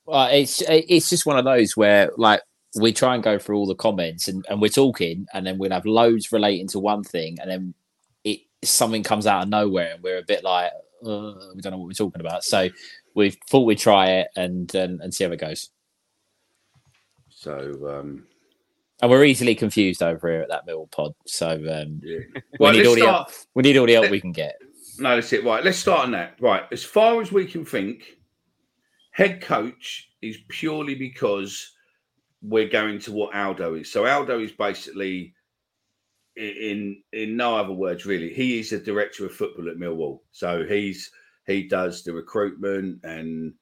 Well, 0.06 0.28
it's 0.32 0.64
it's 0.68 1.10
just 1.10 1.26
one 1.26 1.38
of 1.38 1.46
those 1.46 1.78
where 1.78 2.10
like 2.18 2.42
we 2.80 2.94
try 2.94 3.16
and 3.16 3.24
go 3.24 3.38
through 3.38 3.58
all 3.58 3.68
the 3.68 3.76
comments 3.76 4.28
and, 4.28 4.46
and 4.50 4.62
we're 4.62 4.70
talking 4.70 5.26
and 5.34 5.46
then 5.46 5.58
we'll 5.58 5.72
have 5.72 5.86
loads 5.86 6.32
relating 6.32 6.68
to 6.70 6.80
one 6.80 7.04
thing 7.04 7.38
and 7.42 7.52
then 7.52 7.74
something 8.64 9.04
comes 9.04 9.28
out 9.28 9.44
of 9.44 9.50
nowhere 9.50 9.94
and 9.94 10.04
we're 10.04 10.20
a 10.20 10.24
bit 10.24 10.44
like 10.44 10.72
uh, 11.06 11.34
we 11.56 11.62
don't 11.62 11.72
know 11.72 11.78
what 11.78 11.88
we're 11.88 11.94
talking 11.94 12.22
about. 12.22 12.44
So 12.44 12.70
we 13.16 13.32
thought 13.50 13.66
we'd 13.66 13.80
try 13.80 14.12
it 14.12 14.28
and, 14.36 14.74
and 14.76 15.02
and 15.02 15.14
see 15.14 15.24
how 15.24 15.32
it 15.32 15.40
goes. 15.40 15.70
So 17.30 17.58
um 17.90 18.28
and 19.02 19.10
we're 19.10 19.26
easily 19.26 19.56
confused 19.56 20.04
over 20.04 20.30
here 20.30 20.42
at 20.42 20.50
that 20.50 20.66
middle 20.66 20.88
pod. 20.88 21.14
So 21.26 21.52
um 21.52 22.02
yeah. 22.04 22.20
well, 22.60 22.72
we, 22.72 22.80
need 22.80 22.88
all 22.88 22.96
the 22.96 23.06
help, 23.06 23.28
we 23.56 23.64
need 23.64 23.78
all 23.78 23.88
the 23.88 23.94
help 23.94 24.04
let, 24.04 24.12
we 24.12 24.22
can 24.22 24.32
get. 24.32 24.58
No, 25.00 25.16
that's 25.16 25.34
it. 25.34 25.44
Right, 25.44 25.64
let's 25.64 25.80
start 25.80 26.02
on 26.02 26.12
that. 26.12 26.36
Right, 26.40 26.64
as 26.72 26.84
far 26.84 27.22
as 27.22 27.32
we 27.32 27.46
can 27.46 27.66
think, 27.66 28.18
head 29.12 29.42
coach 29.42 30.10
is 30.22 30.38
purely 30.50 30.96
because 30.96 31.74
we're 32.42 32.70
going 32.70 33.00
to 33.00 33.12
what 33.12 33.36
Aldo 33.36 33.76
is. 33.76 33.92
So 33.92 34.06
Aldo 34.06 34.40
is 34.40 34.52
basically 34.52 35.34
in 36.36 37.02
in 37.12 37.36
no 37.36 37.56
other 37.58 37.74
words, 37.74 38.06
really, 38.06 38.34
he 38.34 38.60
is 38.60 38.70
the 38.70 38.80
director 38.80 39.26
of 39.26 39.34
football 39.34 39.70
at 39.70 39.78
Millwall. 39.78 40.22
So 40.32 40.66
he's 40.66 41.12
he 41.48 41.68
does 41.68 42.04
the 42.04 42.14
recruitment 42.14 43.04
and 43.04 43.54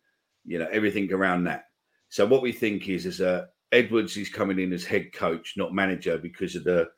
you 0.45 0.59
know 0.59 0.67
everything 0.71 1.11
around 1.11 1.45
that. 1.45 1.65
So 2.09 2.25
what 2.25 2.41
we 2.41 2.51
think 2.51 2.89
is 2.89 3.05
is 3.05 3.21
a 3.21 3.49
Edwards 3.71 4.17
is 4.17 4.29
coming 4.29 4.59
in 4.59 4.73
as 4.73 4.83
head 4.83 5.13
coach, 5.13 5.53
not 5.55 5.73
manager, 5.73 6.17
because 6.17 6.55
of 6.55 6.63
the 6.63 6.89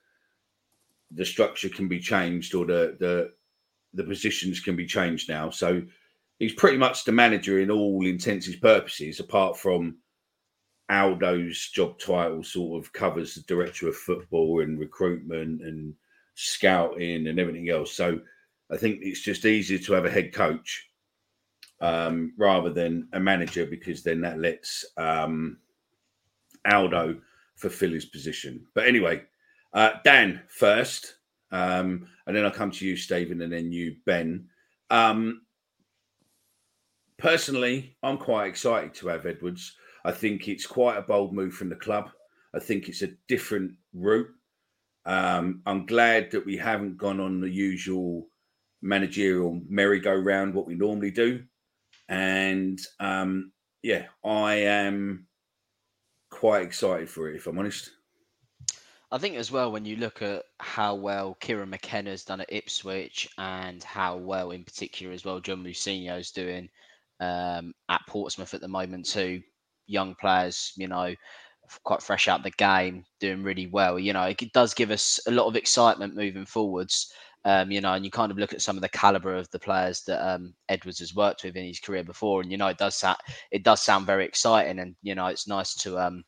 the 1.12 1.26
structure 1.26 1.70
can 1.70 1.88
be 1.88 2.00
changed 2.00 2.56
or 2.56 2.66
the 2.66 2.96
the 3.00 3.32
the 3.94 4.04
positions 4.04 4.62
can 4.62 4.76
be 4.76 4.86
changed 4.86 5.28
now. 5.28 5.50
So 5.50 5.82
he's 6.40 6.54
pretty 6.54 6.78
much 6.78 7.04
the 7.04 7.12
manager 7.12 7.60
in 7.60 7.70
all 7.70 8.06
intents 8.06 8.48
and 8.48 8.60
purposes, 8.62 9.20
apart 9.20 9.58
from 9.58 9.98
Aldo's 10.92 11.70
job 11.70 11.98
title 12.00 12.44
sort 12.44 12.84
of 12.84 12.92
covers 12.92 13.34
the 13.34 13.42
director 13.42 13.88
of 13.88 13.96
football 13.96 14.62
and 14.62 14.78
recruitment 14.78 15.62
and 15.62 15.94
scouting 16.36 17.28
and 17.28 17.40
everything 17.40 17.70
else. 17.70 17.94
So 17.94 18.20
I 18.70 18.76
think 18.76 19.00
it's 19.02 19.22
just 19.22 19.46
easier 19.46 19.80
to 19.80 19.94
have 19.94 20.06
a 20.06 20.12
head 20.12 20.34
coach 20.34 20.90
um, 21.80 22.34
rather 22.38 22.70
than 22.70 23.08
a 23.14 23.20
manager 23.20 23.66
because 23.66 24.04
then 24.04 24.20
that 24.22 24.40
lets 24.40 24.86
um, 24.98 25.58
Aldo 26.70 27.22
fulfill 27.56 27.92
his 27.92 28.06
position. 28.06 28.66
But 28.74 28.88
anyway, 28.88 29.24
uh, 29.74 29.92
Dan 30.04 30.42
first, 30.50 31.16
um, 31.52 32.06
and 32.28 32.36
then 32.36 32.44
I'll 32.44 32.52
come 32.52 32.72
to 32.72 32.86
you, 32.86 32.98
Stephen, 32.98 33.42
and 33.42 33.52
then 33.52 33.72
you, 33.72 33.96
Ben. 34.06 34.48
Um, 34.90 35.44
personally, 37.18 37.96
I'm 38.04 38.18
quite 38.18 38.48
excited 38.48 38.94
to 38.96 39.08
have 39.08 39.26
Edwards. 39.26 39.76
I 40.04 40.12
think 40.12 40.48
it's 40.48 40.66
quite 40.66 40.98
a 40.98 41.02
bold 41.02 41.34
move 41.34 41.54
from 41.54 41.70
the 41.70 41.76
club. 41.76 42.10
I 42.54 42.60
think 42.60 42.90
it's 42.90 43.02
a 43.02 43.14
different 43.28 43.74
route. 43.94 44.30
Um, 45.06 45.62
I'm 45.66 45.86
glad 45.86 46.32
that 46.32 46.46
we 46.46 46.58
haven't 46.58 46.98
gone 46.98 47.20
on 47.20 47.42
the 47.42 47.50
usual 47.50 48.28
managerial 48.82 49.62
merry-go-round, 49.68 50.54
what 50.54 50.68
we 50.68 50.76
normally 50.76 51.12
do. 51.12 51.44
And 52.10 52.80
um, 53.00 53.52
yeah, 53.84 54.06
I 54.24 54.56
am 54.56 55.28
quite 56.30 56.64
excited 56.64 57.10
for 57.10 57.30
it, 57.30 57.36
if 57.36 57.48
I'm 57.48 57.60
honest. 57.60 57.92
I 59.12 59.18
think 59.18 59.36
as 59.36 59.52
well 59.52 59.72
when 59.72 59.84
you 59.84 59.98
look 59.98 60.22
at 60.22 60.44
how 60.60 60.96
well 60.96 61.36
Kieran 61.42 61.70
McKenna's 61.70 62.24
done 62.24 62.40
at 62.42 62.52
Ipswich 62.52 63.30
and 63.38 63.84
how 63.84 64.16
well 64.16 64.52
in 64.52 64.64
particular 64.64 65.12
as 65.14 65.26
well 65.26 65.42
John 65.42 65.66
is 65.66 66.32
doing 66.32 66.70
um, 67.20 67.74
at 67.90 68.02
Portsmouth 68.08 68.54
at 68.54 68.62
the 68.62 68.70
moment 68.70 69.06
too. 69.06 69.42
Young 69.92 70.16
players, 70.16 70.74
you 70.76 70.88
know, 70.88 71.14
quite 71.84 72.02
fresh 72.02 72.28
out 72.28 72.44
the 72.44 72.52
game, 72.52 73.04
doing 73.20 73.44
really 73.44 73.68
well. 73.68 74.00
You 74.00 74.14
know, 74.14 74.24
it 74.24 74.54
does 74.54 74.74
give 74.74 74.92
us 74.92 75.20
a 75.28 75.32
lot 75.32 75.48
of 75.48 75.56
excitement 75.56 76.16
moving 76.16 76.46
forwards. 76.46 77.14
Um, 77.44 77.72
you 77.72 77.82
know, 77.82 77.94
and 77.94 78.06
you 78.06 78.12
kind 78.12 78.32
of 78.32 78.38
look 78.38 78.54
at 78.54 78.62
some 78.62 78.76
of 78.76 78.84
the 78.84 78.90
caliber 78.90 79.36
of 79.36 79.50
the 79.50 79.58
players 79.58 80.04
that 80.04 80.24
um, 80.24 80.54
Edwards 80.70 81.00
has 81.00 81.16
worked 81.16 81.44
with 81.44 81.56
in 81.56 81.66
his 81.66 81.80
career 81.80 82.04
before, 82.04 82.42
and 82.42 82.52
you 82.52 82.58
know, 82.58 82.68
it 82.68 82.78
does 82.78 82.96
sound 82.96 83.18
it 83.50 83.64
does 83.64 83.82
sound 83.82 84.06
very 84.06 84.26
exciting, 84.26 84.80
and 84.80 84.96
you 85.02 85.16
know, 85.16 85.26
it's 85.26 85.48
nice 85.48 85.74
to 85.76 85.98
um, 85.98 86.24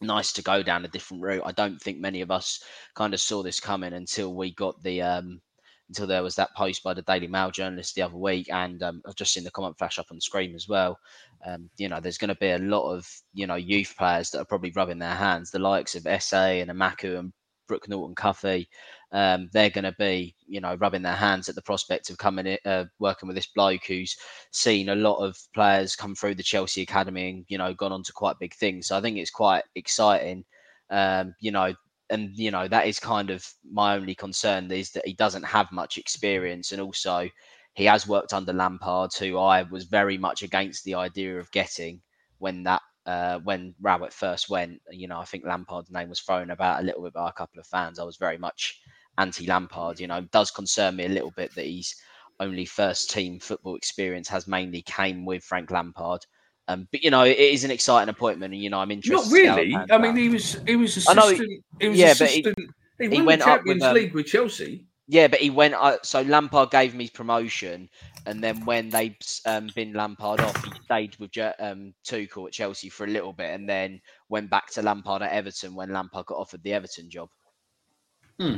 nice 0.00 0.32
to 0.34 0.42
go 0.42 0.62
down 0.62 0.84
a 0.84 0.88
different 0.88 1.24
route. 1.24 1.42
I 1.44 1.52
don't 1.52 1.80
think 1.80 1.98
many 1.98 2.20
of 2.20 2.30
us 2.30 2.62
kind 2.94 3.14
of 3.14 3.20
saw 3.20 3.42
this 3.42 3.58
coming 3.58 3.94
until 3.94 4.34
we 4.34 4.54
got 4.54 4.80
the 4.82 5.02
um, 5.02 5.40
until 5.88 6.06
there 6.06 6.22
was 6.22 6.34
that 6.36 6.54
post 6.56 6.82
by 6.82 6.94
the 6.94 7.02
Daily 7.02 7.26
Mail 7.26 7.50
journalist 7.50 7.94
the 7.94 8.02
other 8.02 8.16
week, 8.16 8.48
and 8.52 8.82
um, 8.82 9.02
I've 9.06 9.14
just 9.14 9.32
seen 9.32 9.44
the 9.44 9.50
comment 9.50 9.78
flash 9.78 9.98
up 9.98 10.06
on 10.10 10.16
the 10.16 10.22
screen 10.22 10.54
as 10.54 10.68
well. 10.68 10.98
Um, 11.46 11.70
you 11.78 11.88
know, 11.88 12.00
there's 12.00 12.18
going 12.18 12.28
to 12.28 12.34
be 12.36 12.50
a 12.50 12.58
lot 12.58 12.92
of 12.92 13.08
you 13.32 13.46
know 13.46 13.56
youth 13.56 13.94
players 13.96 14.30
that 14.30 14.40
are 14.40 14.46
probably 14.46 14.72
rubbing 14.74 14.98
their 14.98 15.14
hands, 15.14 15.50
the 15.50 15.58
likes 15.58 15.94
of 15.94 16.06
Esse 16.06 16.32
and 16.32 16.70
Emakhu 16.70 17.18
and 17.18 17.32
Brooke 17.68 17.88
Norton 17.88 18.16
Cuffy. 18.16 18.68
Um, 19.12 19.48
they're 19.52 19.70
going 19.70 19.84
to 19.84 19.94
be, 19.98 20.34
you 20.46 20.60
know, 20.60 20.74
rubbing 20.74 21.02
their 21.02 21.14
hands 21.14 21.48
at 21.48 21.54
the 21.54 21.62
prospect 21.62 22.10
of 22.10 22.18
coming, 22.18 22.46
in, 22.46 22.58
uh, 22.64 22.84
working 22.98 23.26
with 23.26 23.36
this 23.36 23.46
bloke 23.46 23.86
who's 23.86 24.16
seen 24.50 24.88
a 24.88 24.94
lot 24.94 25.18
of 25.24 25.38
players 25.54 25.94
come 25.94 26.14
through 26.14 26.34
the 26.34 26.42
Chelsea 26.42 26.82
academy 26.82 27.30
and 27.30 27.44
you 27.48 27.58
know 27.58 27.72
gone 27.72 27.92
on 27.92 28.02
to 28.02 28.12
quite 28.12 28.38
big 28.40 28.54
things. 28.54 28.88
So 28.88 28.96
I 28.96 29.00
think 29.00 29.16
it's 29.16 29.30
quite 29.30 29.64
exciting. 29.76 30.44
Um, 30.90 31.34
you 31.40 31.52
know, 31.52 31.74
and 32.10 32.30
you 32.36 32.50
know 32.50 32.68
that 32.68 32.86
is 32.86 32.98
kind 32.98 33.30
of 33.30 33.46
my 33.70 33.94
only 33.96 34.14
concern 34.14 34.70
is 34.70 34.90
that 34.92 35.06
he 35.06 35.14
doesn't 35.14 35.44
have 35.44 35.70
much 35.72 35.98
experience, 35.98 36.72
and 36.72 36.80
also 36.80 37.28
he 37.74 37.84
has 37.84 38.08
worked 38.08 38.32
under 38.32 38.52
Lampard, 38.52 39.12
who 39.14 39.38
I 39.38 39.62
was 39.62 39.84
very 39.84 40.18
much 40.18 40.42
against 40.42 40.84
the 40.84 40.94
idea 40.94 41.38
of 41.38 41.50
getting 41.52 42.00
when 42.38 42.62
that 42.64 42.82
uh, 43.06 43.38
when 43.40 43.74
Rowett 43.80 44.12
first 44.12 44.48
went. 44.50 44.80
You 44.90 45.08
know, 45.08 45.18
I 45.20 45.24
think 45.24 45.44
Lampard's 45.44 45.90
name 45.90 46.08
was 46.08 46.20
thrown 46.20 46.50
about 46.50 46.80
a 46.80 46.84
little 46.84 47.02
bit 47.02 47.14
by 47.14 47.28
a 47.28 47.32
couple 47.32 47.60
of 47.60 47.66
fans. 47.66 47.98
I 47.98 48.04
was 48.04 48.16
very 48.16 48.38
much 48.38 48.80
anti 49.18 49.46
Lampard. 49.46 50.00
You 50.00 50.06
know, 50.08 50.22
does 50.32 50.50
concern 50.50 50.96
me 50.96 51.06
a 51.06 51.10
little 51.10 51.32
bit 51.32 51.54
that 51.54 51.66
he's 51.66 51.94
only 52.40 52.64
first 52.64 53.10
team 53.10 53.40
football 53.40 53.76
experience 53.76 54.28
has 54.28 54.46
mainly 54.46 54.82
came 54.82 55.24
with 55.24 55.44
Frank 55.44 55.70
Lampard. 55.70 56.24
Um, 56.68 56.86
but 56.92 57.02
you 57.02 57.10
know, 57.10 57.24
it 57.24 57.38
is 57.38 57.64
an 57.64 57.70
exciting 57.70 58.10
appointment, 58.10 58.52
and 58.52 58.62
you 58.62 58.68
know, 58.68 58.78
I'm 58.78 58.90
interested. 58.90 59.46
Not 59.46 59.56
really. 59.56 59.74
I 59.90 59.98
mean, 59.98 60.14
he 60.16 60.28
was 60.28 60.60
he 60.66 60.76
was 60.76 60.96
assistant. 60.96 61.18
I 61.18 61.20
know, 61.22 61.34
he, 61.34 61.60
he 61.80 61.88
was 61.88 61.98
yeah, 61.98 62.10
assistant. 62.10 62.54
But 62.56 62.64
he, 62.98 63.08
he, 63.08 63.16
he 63.16 63.22
went 63.22 63.40
the 63.40 63.46
Champions 63.46 63.80
with, 63.80 63.88
um, 63.88 63.94
League 63.94 64.14
with 64.14 64.26
Chelsea. 64.26 64.84
Yeah, 65.06 65.28
but 65.28 65.40
he 65.40 65.48
went. 65.48 65.72
Uh, 65.72 65.96
so 66.02 66.20
Lampard 66.20 66.70
gave 66.70 66.94
me 66.94 67.08
promotion, 67.08 67.88
and 68.26 68.44
then 68.44 68.62
when 68.66 68.90
they 68.90 69.16
um, 69.46 69.70
been 69.74 69.94
Lampard 69.94 70.40
off, 70.40 70.62
he 70.62 70.70
stayed 70.84 71.16
with 71.18 71.30
um, 71.58 71.94
Tuchel 72.06 72.46
at 72.46 72.52
Chelsea 72.52 72.90
for 72.90 73.04
a 73.04 73.10
little 73.10 73.32
bit, 73.32 73.54
and 73.54 73.66
then 73.66 73.98
went 74.28 74.50
back 74.50 74.70
to 74.72 74.82
Lampard 74.82 75.22
at 75.22 75.32
Everton 75.32 75.74
when 75.74 75.90
Lampard 75.90 76.26
got 76.26 76.36
offered 76.36 76.62
the 76.62 76.74
Everton 76.74 77.08
job. 77.08 77.30
Hmm. 78.38 78.56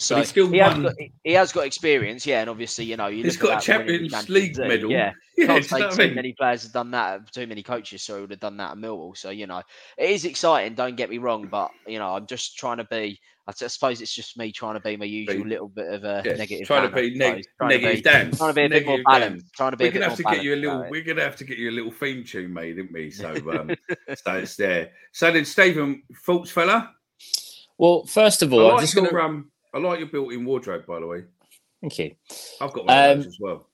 So 0.00 0.16
he, 0.16 0.24
still 0.24 0.50
he 0.50 0.56
has, 0.58 0.78
got, 0.78 0.94
he 1.24 1.32
has 1.34 1.52
got 1.52 1.66
experience, 1.66 2.24
yeah, 2.24 2.40
and 2.40 2.48
obviously, 2.48 2.86
you 2.86 2.96
know, 2.96 3.08
you 3.08 3.22
he's 3.22 3.36
got 3.36 3.62
a 3.62 3.66
Champions 3.66 4.30
League 4.30 4.56
medal. 4.56 4.90
Yeah, 4.90 5.12
yeah 5.36 5.46
can't 5.46 5.64
say 5.64 5.90
too 5.90 5.96
mean? 5.96 6.14
many 6.14 6.32
players 6.32 6.62
have 6.62 6.72
done 6.72 6.90
that. 6.92 7.30
Too 7.32 7.46
many 7.46 7.62
coaches, 7.62 8.02
so 8.02 8.14
he 8.14 8.20
would 8.22 8.30
have 8.30 8.40
done 8.40 8.56
that 8.56 8.72
at 8.72 8.78
Millwall. 8.78 9.14
So 9.14 9.28
you 9.28 9.46
know, 9.46 9.62
it 9.98 10.10
is 10.10 10.24
exciting. 10.24 10.74
Don't 10.74 10.96
get 10.96 11.10
me 11.10 11.18
wrong, 11.18 11.48
but 11.48 11.70
you 11.86 11.98
know, 11.98 12.14
I'm 12.14 12.26
just 12.26 12.56
trying 12.56 12.78
to 12.78 12.84
be. 12.84 13.20
I 13.46 13.52
suppose 13.52 14.00
it's 14.00 14.14
just 14.14 14.38
me 14.38 14.52
trying 14.52 14.74
to 14.74 14.80
be 14.80 14.96
my 14.96 15.04
usual 15.04 15.46
little 15.46 15.68
bit 15.68 15.92
of 15.92 16.04
a 16.04 16.22
yeah, 16.24 16.36
negative. 16.36 16.66
Trying 16.66 16.88
to 16.88 16.94
be 16.94 17.14
neg- 17.16 17.44
trying 17.58 17.68
negative, 17.68 17.90
to 17.90 17.96
be, 17.96 18.02
Dan. 18.02 18.30
Trying 18.30 18.50
to 18.50 18.54
be 18.54 18.64
a 18.64 18.68
bit 18.68 18.86
more 18.86 19.00
balanced. 19.04 19.52
Trying 19.54 19.70
to 19.72 19.76
be. 19.76 19.84
We're 19.84 19.92
gonna 19.92 20.08
have 20.08 20.16
to 20.16 20.22
get 20.22 20.42
you 20.42 20.54
a 20.54 20.56
little. 20.56 20.86
We're 20.88 21.04
gonna 21.04 21.22
have 21.22 21.36
to 21.36 21.44
get 21.44 21.58
you 21.58 21.68
a 21.68 21.72
little 21.72 21.90
theme 21.90 22.24
tune 22.24 22.54
made, 22.54 22.76
didn't 22.76 22.92
we? 22.92 23.10
So, 23.10 23.34
um, 23.50 23.70
so 24.16 24.32
it's 24.34 24.56
there. 24.56 24.92
So 25.12 25.30
then, 25.30 25.44
Stephen, 25.44 26.04
thoughts, 26.24 26.50
fella. 26.50 26.94
Well, 27.76 28.04
first 28.04 28.42
of 28.42 28.52
all, 28.52 28.60
I 28.60 28.62
like 28.64 28.72
I'm 28.74 28.80
just 28.80 28.94
your, 28.94 29.10
gonna... 29.10 29.44
I 29.72 29.78
like 29.78 30.00
your 30.00 30.08
built-in 30.08 30.44
wardrobe, 30.44 30.86
by 30.86 31.00
the 31.00 31.06
way. 31.06 31.24
Thank 31.80 31.98
you. 31.98 32.14
I've 32.60 32.72
got 32.72 32.86
one 32.86 33.10
um, 33.10 33.18
as 33.20 33.38
well. 33.40 33.66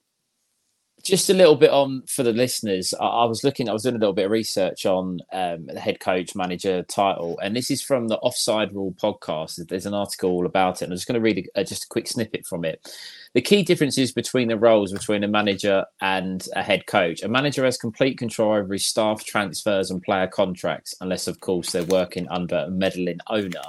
Just 1.02 1.30
a 1.30 1.34
little 1.34 1.56
bit 1.56 1.70
on 1.70 2.02
for 2.06 2.22
the 2.22 2.32
listeners. 2.32 2.92
I, 2.94 3.04
I, 3.04 3.24
was 3.26 3.44
looking, 3.44 3.68
I 3.68 3.72
was 3.72 3.84
doing 3.84 3.94
a 3.94 3.98
little 3.98 4.12
bit 4.12 4.26
of 4.26 4.30
research 4.30 4.86
on 4.86 5.20
um, 5.32 5.66
the 5.66 5.80
head 5.80 6.00
coach 6.00 6.34
manager 6.34 6.82
title, 6.82 7.38
and 7.40 7.54
this 7.54 7.70
is 7.70 7.82
from 7.82 8.08
the 8.08 8.18
Offside 8.18 8.74
Rule 8.74 8.94
podcast. 9.00 9.66
There's 9.68 9.86
an 9.86 9.94
article 9.94 10.30
all 10.30 10.46
about 10.46 10.82
it, 10.82 10.84
and 10.84 10.92
I'm 10.92 10.96
just 10.96 11.06
going 11.06 11.14
to 11.14 11.20
read 11.20 11.48
a, 11.54 11.64
just 11.64 11.84
a 11.84 11.88
quick 11.88 12.08
snippet 12.08 12.46
from 12.46 12.64
it. 12.64 12.88
The 13.35 13.42
key 13.42 13.62
differences 13.62 14.12
between 14.12 14.49
the 14.49 14.59
roles 14.59 14.92
between 14.92 15.25
a 15.25 15.28
manager 15.28 15.85
and 16.00 16.47
a 16.54 16.62
head 16.62 16.87
coach. 16.87 17.23
A 17.23 17.28
manager 17.28 17.64
has 17.64 17.76
complete 17.76 18.18
control 18.18 18.52
over 18.52 18.73
his 18.73 18.87
staff 18.87 19.25
transfers 19.25 19.90
and 19.90 20.02
player 20.02 20.26
contracts, 20.26 20.95
unless, 21.00 21.26
of 21.26 21.40
course, 21.40 21.73
they're 21.73 21.85
working 21.85 22.28
under 22.28 22.56
a 22.56 22.71
meddling 22.71 23.18
owner. 23.28 23.62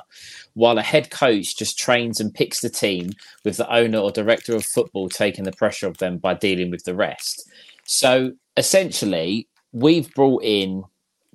While 0.53 0.77
a 0.77 0.83
head 0.83 1.09
coach 1.09 1.57
just 1.57 1.77
trains 1.77 2.19
and 2.19 2.33
picks 2.33 2.61
the 2.61 2.69
team 2.69 3.11
with 3.43 3.57
the 3.57 3.73
owner 3.73 3.99
or 3.99 4.11
director 4.11 4.55
of 4.55 4.65
football 4.65 5.09
taking 5.09 5.43
the 5.43 5.51
pressure 5.51 5.87
of 5.87 5.97
them 5.97 6.17
by 6.17 6.33
dealing 6.33 6.71
with 6.71 6.83
the 6.83 6.95
rest. 6.95 7.49
So 7.85 8.33
essentially, 8.55 9.47
we've 9.71 10.13
brought 10.13 10.43
in 10.43 10.83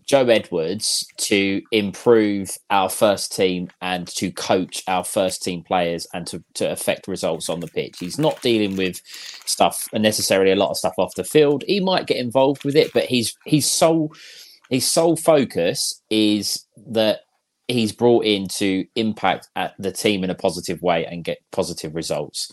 Joe 0.06 0.26
Edwards 0.26 1.06
to 1.18 1.62
improve 1.72 2.50
our 2.70 2.88
first 2.88 3.34
team 3.34 3.68
and 3.80 4.06
to 4.08 4.30
coach 4.32 4.82
our 4.88 5.04
first 5.04 5.42
team 5.42 5.62
players 5.62 6.06
and 6.12 6.26
to, 6.28 6.42
to 6.54 6.70
affect 6.70 7.08
results 7.08 7.48
on 7.48 7.60
the 7.60 7.68
pitch. 7.68 7.96
He's 7.98 8.18
not 8.18 8.42
dealing 8.42 8.76
with 8.76 9.00
stuff 9.46 9.88
necessarily 9.92 10.52
a 10.52 10.56
lot 10.56 10.70
of 10.70 10.76
stuff 10.76 10.94
off 10.98 11.14
the 11.14 11.24
field. 11.24 11.64
He 11.66 11.80
might 11.80 12.06
get 12.06 12.18
involved 12.18 12.64
with 12.64 12.76
it, 12.76 12.92
but 12.92 13.04
he's 13.04 13.36
his 13.46 13.70
sole 13.70 14.12
his 14.70 14.90
sole 14.90 15.16
focus 15.16 16.02
is 16.08 16.64
that 16.86 17.20
he's 17.68 17.92
brought 17.92 18.24
in 18.24 18.48
to 18.48 18.86
impact 18.96 19.48
at 19.54 19.74
the 19.78 19.92
team 19.92 20.24
in 20.24 20.30
a 20.30 20.34
positive 20.34 20.80
way 20.82 21.04
and 21.06 21.24
get 21.24 21.38
positive 21.50 21.94
results. 21.94 22.50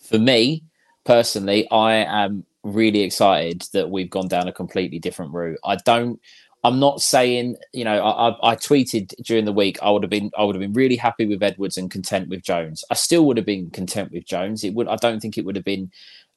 For 0.00 0.18
me 0.18 0.64
personally, 1.04 1.68
I 1.70 1.96
am 1.96 2.44
really 2.64 3.00
excited 3.00 3.64
that 3.72 3.90
we've 3.90 4.10
gone 4.10 4.28
down 4.28 4.48
a 4.48 4.52
completely 4.52 4.98
different 4.98 5.32
route. 5.32 5.58
I 5.64 5.76
don't 5.76 6.20
I'm 6.64 6.80
not 6.80 7.00
saying, 7.00 7.56
you 7.72 7.84
know, 7.84 8.02
I, 8.02 8.52
I, 8.52 8.56
tweeted 8.56 9.14
during 9.22 9.44
the 9.44 9.52
week 9.52 9.78
I 9.80 9.90
would 9.90 10.02
have 10.02 10.10
been 10.10 10.30
I 10.36 10.42
would 10.42 10.56
have 10.56 10.60
been 10.60 10.72
really 10.72 10.96
happy 10.96 11.24
with 11.24 11.42
Edwards 11.42 11.76
and 11.76 11.90
content 11.90 12.28
with 12.28 12.42
Jones. 12.42 12.84
I 12.90 12.94
still 12.94 13.24
would 13.26 13.36
have 13.36 13.46
been 13.46 13.70
content 13.70 14.10
with 14.12 14.26
Jones. 14.26 14.64
It 14.64 14.74
would 14.74 14.88
I 14.88 14.96
don't 14.96 15.20
think 15.20 15.38
it 15.38 15.44
would 15.44 15.56
have 15.56 15.64
been 15.64 15.92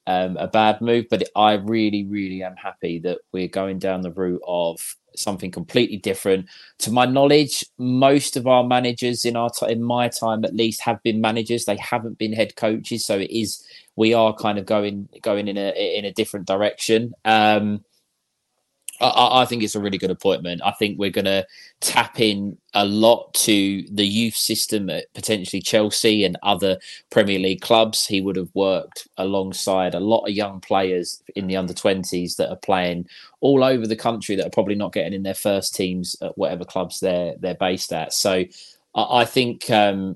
um, 0.07 0.37
a 0.37 0.47
bad 0.47 0.81
move, 0.81 1.05
but 1.09 1.23
I 1.35 1.53
really, 1.53 2.05
really 2.05 2.43
am 2.43 2.55
happy 2.55 2.99
that 2.99 3.19
we're 3.31 3.47
going 3.47 3.79
down 3.79 4.01
the 4.01 4.11
route 4.11 4.41
of 4.47 4.95
something 5.15 5.51
completely 5.51 5.97
different. 5.97 6.47
To 6.79 6.91
my 6.91 7.05
knowledge, 7.05 7.65
most 7.77 8.37
of 8.37 8.47
our 8.47 8.63
managers 8.63 9.25
in 9.25 9.35
our 9.35 9.49
t- 9.49 9.71
in 9.71 9.83
my 9.83 10.07
time 10.07 10.43
at 10.45 10.55
least 10.55 10.81
have 10.81 11.01
been 11.03 11.21
managers. 11.21 11.65
They 11.65 11.77
haven't 11.77 12.17
been 12.17 12.33
head 12.33 12.55
coaches, 12.55 13.05
so 13.05 13.19
it 13.19 13.29
is 13.31 13.63
we 13.95 14.13
are 14.13 14.33
kind 14.33 14.57
of 14.57 14.65
going 14.65 15.09
going 15.21 15.47
in 15.47 15.57
a 15.57 15.97
in 15.97 16.05
a 16.05 16.13
different 16.13 16.47
direction. 16.47 17.13
Um, 17.25 17.83
I, 19.01 19.41
I, 19.41 19.45
think 19.45 19.63
it's 19.63 19.75
a 19.75 19.79
really 19.79 19.97
good 19.97 20.11
appointment. 20.11 20.61
I 20.63 20.71
think 20.71 20.97
we're 20.97 21.09
going 21.09 21.25
to 21.25 21.45
tap 21.79 22.19
in 22.19 22.57
a 22.73 22.85
lot 22.85 23.33
to 23.33 23.83
the 23.91 24.05
youth 24.05 24.35
system 24.35 24.89
at 24.89 25.11
potentially 25.13 25.61
Chelsea 25.61 26.23
and 26.23 26.37
other 26.43 26.77
Premier 27.09 27.39
League 27.39 27.61
clubs. 27.61 28.05
He 28.05 28.21
would 28.21 28.35
have 28.35 28.49
worked 28.53 29.07
alongside 29.17 29.95
a 29.95 29.99
lot 29.99 30.25
of 30.25 30.33
young 30.33 30.61
players 30.61 31.21
in 31.35 31.47
the 31.47 31.57
under 31.57 31.73
20s 31.73 32.35
that 32.37 32.49
are 32.49 32.57
playing 32.57 33.07
all 33.39 33.63
over 33.63 33.87
the 33.87 33.95
country 33.95 34.35
that 34.35 34.45
are 34.45 34.51
probably 34.51 34.75
not 34.75 34.93
getting 34.93 35.13
in 35.13 35.23
their 35.23 35.33
first 35.33 35.75
teams 35.75 36.15
at 36.21 36.37
whatever 36.37 36.63
clubs 36.63 36.99
they're 36.99 37.35
they're 37.39 37.55
based 37.55 37.91
at. 37.91 38.13
So 38.13 38.45
I, 38.95 39.21
I 39.21 39.25
think 39.25 39.69
um, 39.69 40.15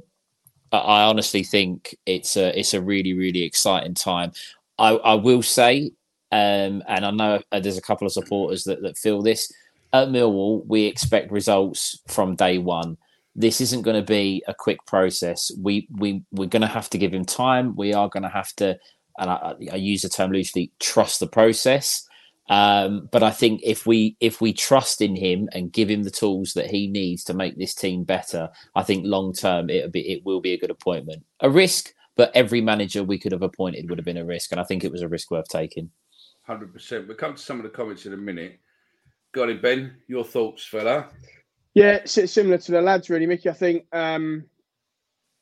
I 0.71 1.03
honestly 1.03 1.43
think 1.43 1.95
it's 2.05 2.37
a 2.37 2.57
it's 2.57 2.73
a 2.73 2.81
really 2.81 3.13
really 3.13 3.43
exciting 3.43 3.95
time. 3.95 4.31
I, 4.77 4.91
I 4.91 5.13
will 5.15 5.41
say 5.41 5.91
um, 6.31 6.83
and 6.87 7.05
I 7.05 7.11
know 7.11 7.41
uh, 7.51 7.59
there's 7.59 7.77
a 7.77 7.81
couple 7.81 8.07
of 8.07 8.13
supporters 8.13 8.63
that, 8.65 8.81
that 8.81 8.97
feel 8.97 9.21
this. 9.21 9.51
at 9.93 10.09
Millwall, 10.09 10.65
we 10.65 10.85
expect 10.85 11.31
results 11.31 11.99
from 12.07 12.35
day 12.35 12.57
one. 12.57 12.97
This 13.35 13.61
isn't 13.61 13.83
going 13.83 13.97
to 13.97 14.05
be 14.05 14.43
a 14.47 14.53
quick 14.53 14.85
process. 14.85 15.51
We 15.57 15.87
we 15.91 16.23
we're 16.31 16.49
going 16.49 16.61
to 16.61 16.67
have 16.67 16.89
to 16.91 16.97
give 16.97 17.13
him 17.13 17.25
time. 17.25 17.75
We 17.75 17.93
are 17.93 18.09
going 18.09 18.23
to 18.23 18.29
have 18.29 18.53
to, 18.55 18.77
and 19.17 19.29
I, 19.29 19.55
I 19.71 19.75
use 19.75 20.01
the 20.01 20.09
term 20.09 20.31
loosely, 20.31 20.71
trust 20.79 21.19
the 21.19 21.27
process. 21.27 22.07
Um, 22.47 23.09
but 23.11 23.23
I 23.23 23.31
think 23.31 23.61
if 23.63 23.85
we 23.85 24.15
if 24.19 24.39
we 24.39 24.53
trust 24.53 25.01
in 25.01 25.15
him 25.15 25.49
and 25.51 25.71
give 25.71 25.89
him 25.89 26.03
the 26.03 26.11
tools 26.11 26.53
that 26.53 26.69
he 26.69 26.87
needs 26.87 27.23
to 27.25 27.33
make 27.33 27.57
this 27.57 27.73
team 27.73 28.03
better, 28.03 28.49
I 28.75 28.83
think 28.83 29.05
long 29.05 29.33
term 29.33 29.69
it'll 29.69 29.89
be 29.89 30.11
it 30.11 30.25
will 30.25 30.41
be 30.41 30.53
a 30.53 30.57
good 30.59 30.71
appointment. 30.71 31.23
A 31.39 31.49
risk, 31.49 31.93
but 32.15 32.31
every 32.35 32.61
manager 32.61 33.03
we 33.03 33.17
could 33.17 33.31
have 33.31 33.41
appointed 33.41 33.89
would 33.89 33.97
have 33.97 34.05
been 34.05 34.17
a 34.17 34.25
risk, 34.25 34.51
and 34.51 34.61
I 34.61 34.63
think 34.63 34.83
it 34.83 34.91
was 34.91 35.01
a 35.01 35.07
risk 35.07 35.31
worth 35.31 35.47
taking. 35.47 35.89
Hundred 36.45 36.73
percent. 36.73 37.07
We'll 37.07 37.17
come 37.17 37.35
to 37.35 37.41
some 37.41 37.57
of 37.57 37.63
the 37.63 37.69
comments 37.69 38.05
in 38.05 38.13
a 38.13 38.17
minute. 38.17 38.59
Got 39.33 39.49
it, 39.49 39.61
Ben. 39.61 39.97
Your 40.07 40.23
thoughts, 40.23 40.65
fella? 40.65 41.07
Yeah, 41.73 42.05
similar 42.05 42.57
to 42.57 42.71
the 42.71 42.81
lads, 42.81 43.09
really, 43.09 43.25
Mickey. 43.25 43.49
I 43.49 43.53
think, 43.53 43.85
um, 43.91 44.45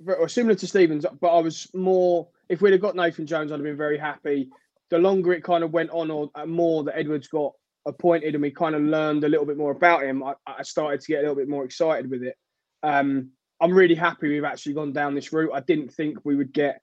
or 0.05 0.27
similar 0.27 0.55
to 0.55 0.67
Stevens, 0.67 1.05
but 1.21 1.35
I 1.35 1.39
was 1.39 1.69
more. 1.73 2.27
If 2.49 2.61
we'd 2.61 2.71
have 2.71 2.81
got 2.81 2.95
Nathan 2.95 3.25
Jones, 3.25 3.51
I'd 3.51 3.55
have 3.55 3.63
been 3.63 3.77
very 3.77 3.97
happy 3.97 4.49
the 4.93 4.99
longer 4.99 5.33
it 5.33 5.43
kind 5.43 5.63
of 5.63 5.73
went 5.73 5.89
on, 5.89 6.11
or 6.11 6.29
uh, 6.35 6.45
more 6.45 6.83
that 6.83 6.95
Edwards 6.95 7.27
got 7.27 7.53
appointed, 7.87 8.35
and 8.35 8.43
we 8.43 8.51
kind 8.51 8.75
of 8.75 8.83
learned 8.83 9.23
a 9.23 9.27
little 9.27 9.45
bit 9.45 9.57
more 9.57 9.71
about 9.71 10.03
him, 10.03 10.23
I, 10.23 10.35
I 10.45 10.61
started 10.61 11.01
to 11.01 11.07
get 11.07 11.17
a 11.17 11.21
little 11.21 11.35
bit 11.35 11.49
more 11.49 11.65
excited 11.65 12.11
with 12.11 12.21
it. 12.21 12.35
Um, 12.83 13.31
I'm 13.59 13.73
really 13.73 13.95
happy 13.95 14.29
we've 14.29 14.43
actually 14.43 14.75
gone 14.75 14.93
down 14.93 15.15
this 15.15 15.33
route. 15.33 15.49
I 15.51 15.61
didn't 15.61 15.91
think 15.91 16.19
we 16.23 16.35
would 16.35 16.53
get 16.53 16.81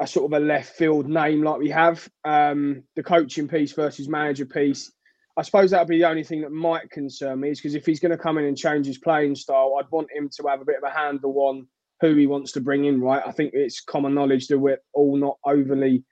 a 0.00 0.06
sort 0.06 0.32
of 0.32 0.42
a 0.42 0.44
left 0.44 0.76
field 0.76 1.08
name 1.08 1.42
like 1.42 1.58
we 1.58 1.70
have. 1.70 2.08
Um, 2.24 2.82
the 2.96 3.02
coaching 3.02 3.48
piece 3.48 3.72
versus 3.72 4.08
manager 4.08 4.46
piece. 4.46 4.92
I 5.36 5.42
suppose 5.42 5.70
that 5.70 5.80
would 5.80 5.88
be 5.88 5.98
the 5.98 6.08
only 6.08 6.24
thing 6.24 6.42
that 6.42 6.52
might 6.52 6.90
concern 6.90 7.40
me 7.40 7.50
is 7.50 7.60
because 7.60 7.74
if 7.74 7.86
he's 7.86 8.00
going 8.00 8.12
to 8.12 8.18
come 8.18 8.38
in 8.38 8.44
and 8.44 8.56
change 8.56 8.86
his 8.86 8.98
playing 8.98 9.34
style, 9.34 9.76
I'd 9.78 9.90
want 9.90 10.12
him 10.12 10.30
to 10.36 10.48
have 10.48 10.60
a 10.60 10.64
bit 10.64 10.76
of 10.76 10.84
a 10.84 10.96
handle 10.96 11.34
on 11.38 11.66
who 12.00 12.14
he 12.14 12.26
wants 12.26 12.52
to 12.52 12.60
bring 12.60 12.84
in. 12.84 13.00
Right? 13.00 13.22
I 13.24 13.32
think 13.32 13.52
it's 13.54 13.80
common 13.80 14.14
knowledge 14.14 14.46
that 14.48 14.58
we're 14.58 14.78
all 14.92 15.16
not 15.16 15.38
overly 15.44 16.04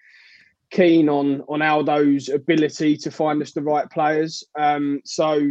keen 0.71 1.09
on 1.09 1.43
on 1.49 1.63
Aldo's 1.63 2.29
ability 2.29 2.97
to 2.97 3.11
find 3.11 3.41
us 3.43 3.53
the 3.53 3.63
right 3.63 3.89
players. 3.91 4.43
Um, 4.59 5.01
so, 5.05 5.51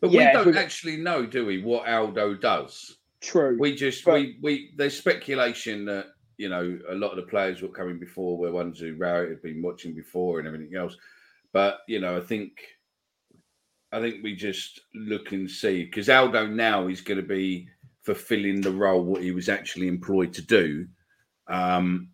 but 0.00 0.10
yeah, 0.10 0.38
we 0.38 0.44
don't 0.44 0.56
actually 0.56 0.96
know, 0.96 1.26
do 1.26 1.44
we, 1.44 1.62
what 1.62 1.88
Aldo 1.88 2.34
does? 2.34 2.96
True. 3.20 3.56
We 3.58 3.74
just 3.74 4.04
but, 4.04 4.14
we 4.14 4.38
we 4.40 4.72
there's 4.76 4.96
speculation 4.96 5.84
that 5.86 6.06
you 6.40 6.48
know 6.48 6.78
a 6.88 6.94
lot 6.94 7.10
of 7.10 7.16
the 7.16 7.30
players 7.30 7.60
were 7.60 7.68
coming 7.68 7.98
before 7.98 8.38
were 8.38 8.50
ones 8.50 8.78
who 8.80 8.96
Rowett 8.96 9.28
had 9.28 9.42
been 9.42 9.60
watching 9.60 9.94
before 9.94 10.38
and 10.38 10.48
everything 10.48 10.74
else. 10.74 10.96
But 11.52 11.80
you 11.86 12.00
know, 12.00 12.16
I 12.16 12.20
think 12.20 12.52
I 13.92 14.00
think 14.00 14.22
we 14.22 14.34
just 14.34 14.80
look 14.94 15.32
and 15.32 15.50
see 15.50 15.84
because 15.84 16.08
Aldo 16.08 16.46
now 16.46 16.88
is 16.88 17.02
going 17.02 17.20
to 17.20 17.26
be 17.26 17.68
fulfilling 18.04 18.62
the 18.62 18.70
role 18.70 19.04
what 19.04 19.22
he 19.22 19.32
was 19.32 19.50
actually 19.50 19.86
employed 19.86 20.32
to 20.32 20.42
do. 20.42 20.86
Um, 21.46 22.08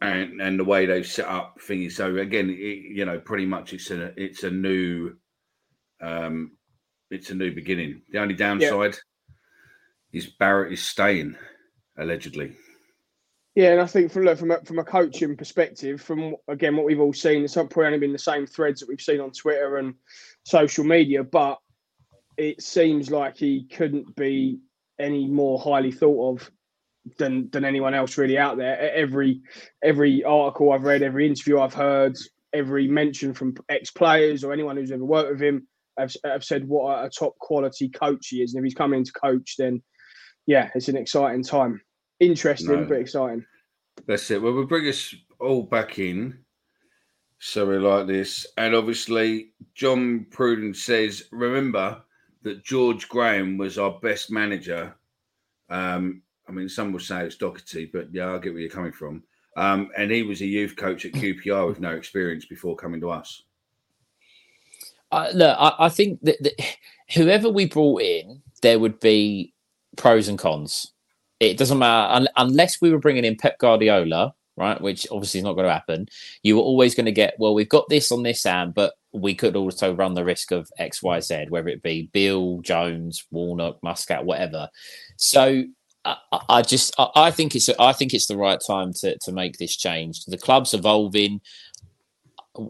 and 0.00 0.40
and 0.40 0.58
the 0.58 0.64
way 0.64 0.86
they've 0.86 1.06
set 1.06 1.26
up 1.26 1.60
things. 1.60 1.94
So 1.94 2.16
again, 2.16 2.48
it, 2.48 2.96
you 2.96 3.04
know, 3.04 3.20
pretty 3.20 3.44
much 3.44 3.74
it's 3.74 3.90
a 3.90 4.14
it's 4.16 4.44
a 4.44 4.50
new 4.50 5.14
um 6.00 6.52
it's 7.10 7.28
a 7.28 7.34
new 7.34 7.54
beginning. 7.54 8.00
The 8.10 8.20
only 8.20 8.34
downside 8.34 8.96
yeah. 8.96 10.18
is 10.18 10.26
Barrett 10.26 10.72
is 10.72 10.82
staying 10.82 11.36
allegedly. 11.98 12.56
Yeah, 13.58 13.72
and 13.72 13.80
I 13.80 13.86
think 13.86 14.12
from 14.12 14.22
look, 14.22 14.38
from 14.38 14.52
a, 14.52 14.60
from 14.60 14.78
a 14.78 14.84
coaching 14.84 15.36
perspective, 15.36 16.00
from 16.00 16.36
again 16.46 16.76
what 16.76 16.86
we've 16.86 17.00
all 17.00 17.12
seen, 17.12 17.42
it's 17.42 17.54
probably 17.54 17.86
only 17.86 17.98
been 17.98 18.12
the 18.12 18.18
same 18.20 18.46
threads 18.46 18.78
that 18.78 18.88
we've 18.88 19.00
seen 19.00 19.18
on 19.18 19.32
Twitter 19.32 19.78
and 19.78 19.94
social 20.44 20.84
media, 20.84 21.24
but 21.24 21.58
it 22.36 22.62
seems 22.62 23.10
like 23.10 23.36
he 23.36 23.66
couldn't 23.66 24.14
be 24.14 24.60
any 25.00 25.26
more 25.26 25.58
highly 25.58 25.90
thought 25.90 26.36
of 26.36 26.52
than 27.18 27.50
than 27.50 27.64
anyone 27.64 27.94
else 27.94 28.16
really 28.16 28.38
out 28.38 28.58
there. 28.58 28.78
Every 28.94 29.40
every 29.82 30.22
article 30.22 30.70
I've 30.70 30.84
read, 30.84 31.02
every 31.02 31.26
interview 31.26 31.58
I've 31.58 31.74
heard, 31.74 32.16
every 32.52 32.86
mention 32.86 33.34
from 33.34 33.56
ex 33.68 33.90
players 33.90 34.44
or 34.44 34.52
anyone 34.52 34.76
who's 34.76 34.92
ever 34.92 35.04
worked 35.04 35.32
with 35.32 35.42
him, 35.42 35.66
have, 35.98 36.14
have 36.24 36.44
said 36.44 36.68
what 36.68 37.04
a 37.04 37.10
top 37.10 37.36
quality 37.40 37.88
coach 37.88 38.28
he 38.28 38.40
is. 38.40 38.54
And 38.54 38.64
if 38.64 38.68
he's 38.68 38.78
coming 38.78 39.02
to 39.02 39.12
coach, 39.20 39.56
then 39.58 39.82
yeah, 40.46 40.70
it's 40.76 40.86
an 40.86 40.96
exciting 40.96 41.42
time. 41.42 41.80
Interesting, 42.20 42.82
no, 42.82 42.84
but 42.84 42.98
exciting. 42.98 43.44
That's 44.06 44.30
it. 44.30 44.42
Well, 44.42 44.52
we'll 44.52 44.66
bring 44.66 44.88
us 44.88 45.14
all 45.40 45.62
back 45.62 45.98
in. 45.98 46.38
So 47.40 47.66
we 47.66 47.78
like 47.78 48.06
this. 48.06 48.46
And 48.56 48.74
obviously, 48.74 49.52
John 49.74 50.26
Pruden 50.30 50.74
says, 50.74 51.24
remember 51.30 52.02
that 52.42 52.64
George 52.64 53.08
Graham 53.08 53.56
was 53.56 53.78
our 53.78 53.98
best 54.00 54.30
manager 54.30 54.94
um, 55.70 56.22
I 56.48 56.52
mean, 56.52 56.68
some 56.68 56.92
will 56.92 57.00
say 57.00 57.24
it's 57.24 57.36
Docherty, 57.36 57.90
but 57.92 58.08
yeah, 58.12 58.34
I 58.34 58.38
get 58.38 58.52
where 58.52 58.62
you're 58.62 58.70
coming 58.70 58.92
from. 58.92 59.22
Um, 59.56 59.90
and 59.96 60.10
he 60.10 60.22
was 60.22 60.40
a 60.40 60.46
youth 60.46 60.76
coach 60.76 61.04
at 61.04 61.12
QPR 61.12 61.66
with 61.66 61.80
no 61.80 61.90
experience 61.90 62.46
before 62.46 62.76
coming 62.76 63.00
to 63.00 63.10
us. 63.10 63.42
Uh, 65.10 65.28
look, 65.34 65.56
I, 65.58 65.74
I 65.78 65.88
think 65.88 66.20
that, 66.22 66.36
that, 66.42 66.76
whoever 67.14 67.48
we 67.48 67.66
brought 67.66 68.02
in, 68.02 68.42
there 68.62 68.78
would 68.78 69.00
be 69.00 69.52
pros 69.96 70.28
and 70.28 70.38
cons. 70.38 70.92
It 71.40 71.56
doesn't 71.56 71.78
matter 71.78 72.12
un- 72.12 72.28
unless 72.36 72.80
we 72.80 72.90
were 72.90 72.98
bringing 72.98 73.24
in 73.24 73.36
Pep 73.36 73.58
Guardiola, 73.58 74.34
right? 74.56 74.80
Which 74.80 75.06
obviously 75.10 75.38
is 75.38 75.44
not 75.44 75.54
going 75.54 75.66
to 75.66 75.72
happen. 75.72 76.08
You 76.42 76.56
were 76.56 76.62
always 76.62 76.94
going 76.94 77.06
to 77.06 77.12
get 77.12 77.34
well. 77.38 77.54
We've 77.54 77.68
got 77.68 77.88
this 77.88 78.10
on 78.10 78.22
this 78.22 78.42
hand, 78.44 78.74
but 78.74 78.94
we 79.12 79.34
could 79.34 79.56
also 79.56 79.94
run 79.94 80.14
the 80.14 80.24
risk 80.24 80.50
of 80.50 80.70
X, 80.78 81.02
Y, 81.02 81.20
Z, 81.20 81.46
whether 81.48 81.68
it 81.68 81.82
be 81.82 82.10
Bill, 82.12 82.60
Jones, 82.62 83.24
Warnock, 83.30 83.82
Muscat, 83.82 84.24
whatever. 84.24 84.68
So 85.16 85.64
I, 86.48 86.62
just 86.62 86.94
I 86.98 87.30
think 87.30 87.54
it's 87.54 87.68
I 87.78 87.92
think 87.92 88.14
it's 88.14 88.26
the 88.26 88.36
right 88.36 88.60
time 88.64 88.92
to 88.94 89.18
to 89.18 89.32
make 89.32 89.58
this 89.58 89.76
change. 89.76 90.24
The 90.24 90.38
club's 90.38 90.74
evolving. 90.74 91.40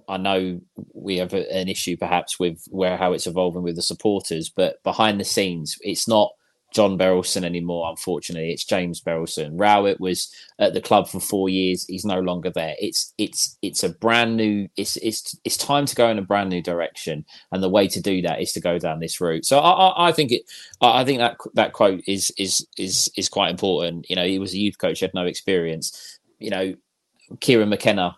I 0.08 0.16
know 0.18 0.60
we 0.92 1.16
have 1.16 1.32
an 1.32 1.68
issue 1.68 1.96
perhaps 1.96 2.38
with 2.38 2.64
where 2.70 2.96
how 2.96 3.12
it's 3.12 3.26
evolving 3.26 3.62
with 3.62 3.76
the 3.76 3.82
supporters, 3.82 4.48
but 4.48 4.82
behind 4.82 5.18
the 5.18 5.24
scenes, 5.24 5.78
it's 5.80 6.06
not 6.06 6.32
John 6.72 6.98
Berylson 6.98 7.44
anymore. 7.44 7.88
Unfortunately, 7.88 8.52
it's 8.52 8.64
James 8.64 9.00
Berylson. 9.00 9.52
Rowett 9.54 10.00
was 10.00 10.32
at 10.58 10.74
the 10.74 10.80
club 10.80 11.08
for 11.08 11.18
four 11.18 11.48
years. 11.48 11.86
He's 11.86 12.04
no 12.04 12.20
longer 12.20 12.50
there. 12.50 12.74
It's 12.78 13.14
it's 13.16 13.56
it's 13.62 13.82
a 13.82 13.88
brand 13.88 14.36
new. 14.36 14.68
It's 14.76 14.96
it's 14.96 15.38
it's 15.44 15.56
time 15.56 15.86
to 15.86 15.94
go 15.96 16.10
in 16.10 16.18
a 16.18 16.22
brand 16.22 16.50
new 16.50 16.62
direction, 16.62 17.24
and 17.52 17.62
the 17.62 17.70
way 17.70 17.88
to 17.88 18.00
do 18.00 18.20
that 18.22 18.42
is 18.42 18.52
to 18.52 18.60
go 18.60 18.78
down 18.78 19.00
this 19.00 19.20
route. 19.20 19.46
So 19.46 19.58
I, 19.58 19.70
I, 19.70 20.08
I 20.08 20.12
think 20.12 20.32
it. 20.32 20.42
I 20.80 21.04
think 21.04 21.18
that 21.20 21.38
that 21.54 21.72
quote 21.72 22.02
is 22.06 22.32
is 22.36 22.66
is 22.76 23.10
is 23.16 23.28
quite 23.28 23.50
important. 23.50 24.08
You 24.10 24.16
know, 24.16 24.26
he 24.26 24.38
was 24.38 24.52
a 24.52 24.58
youth 24.58 24.78
coach, 24.78 25.00
had 25.00 25.14
no 25.14 25.24
experience. 25.24 26.18
You 26.38 26.50
know, 26.50 26.74
Kieran 27.40 27.70
McKenna 27.70 28.16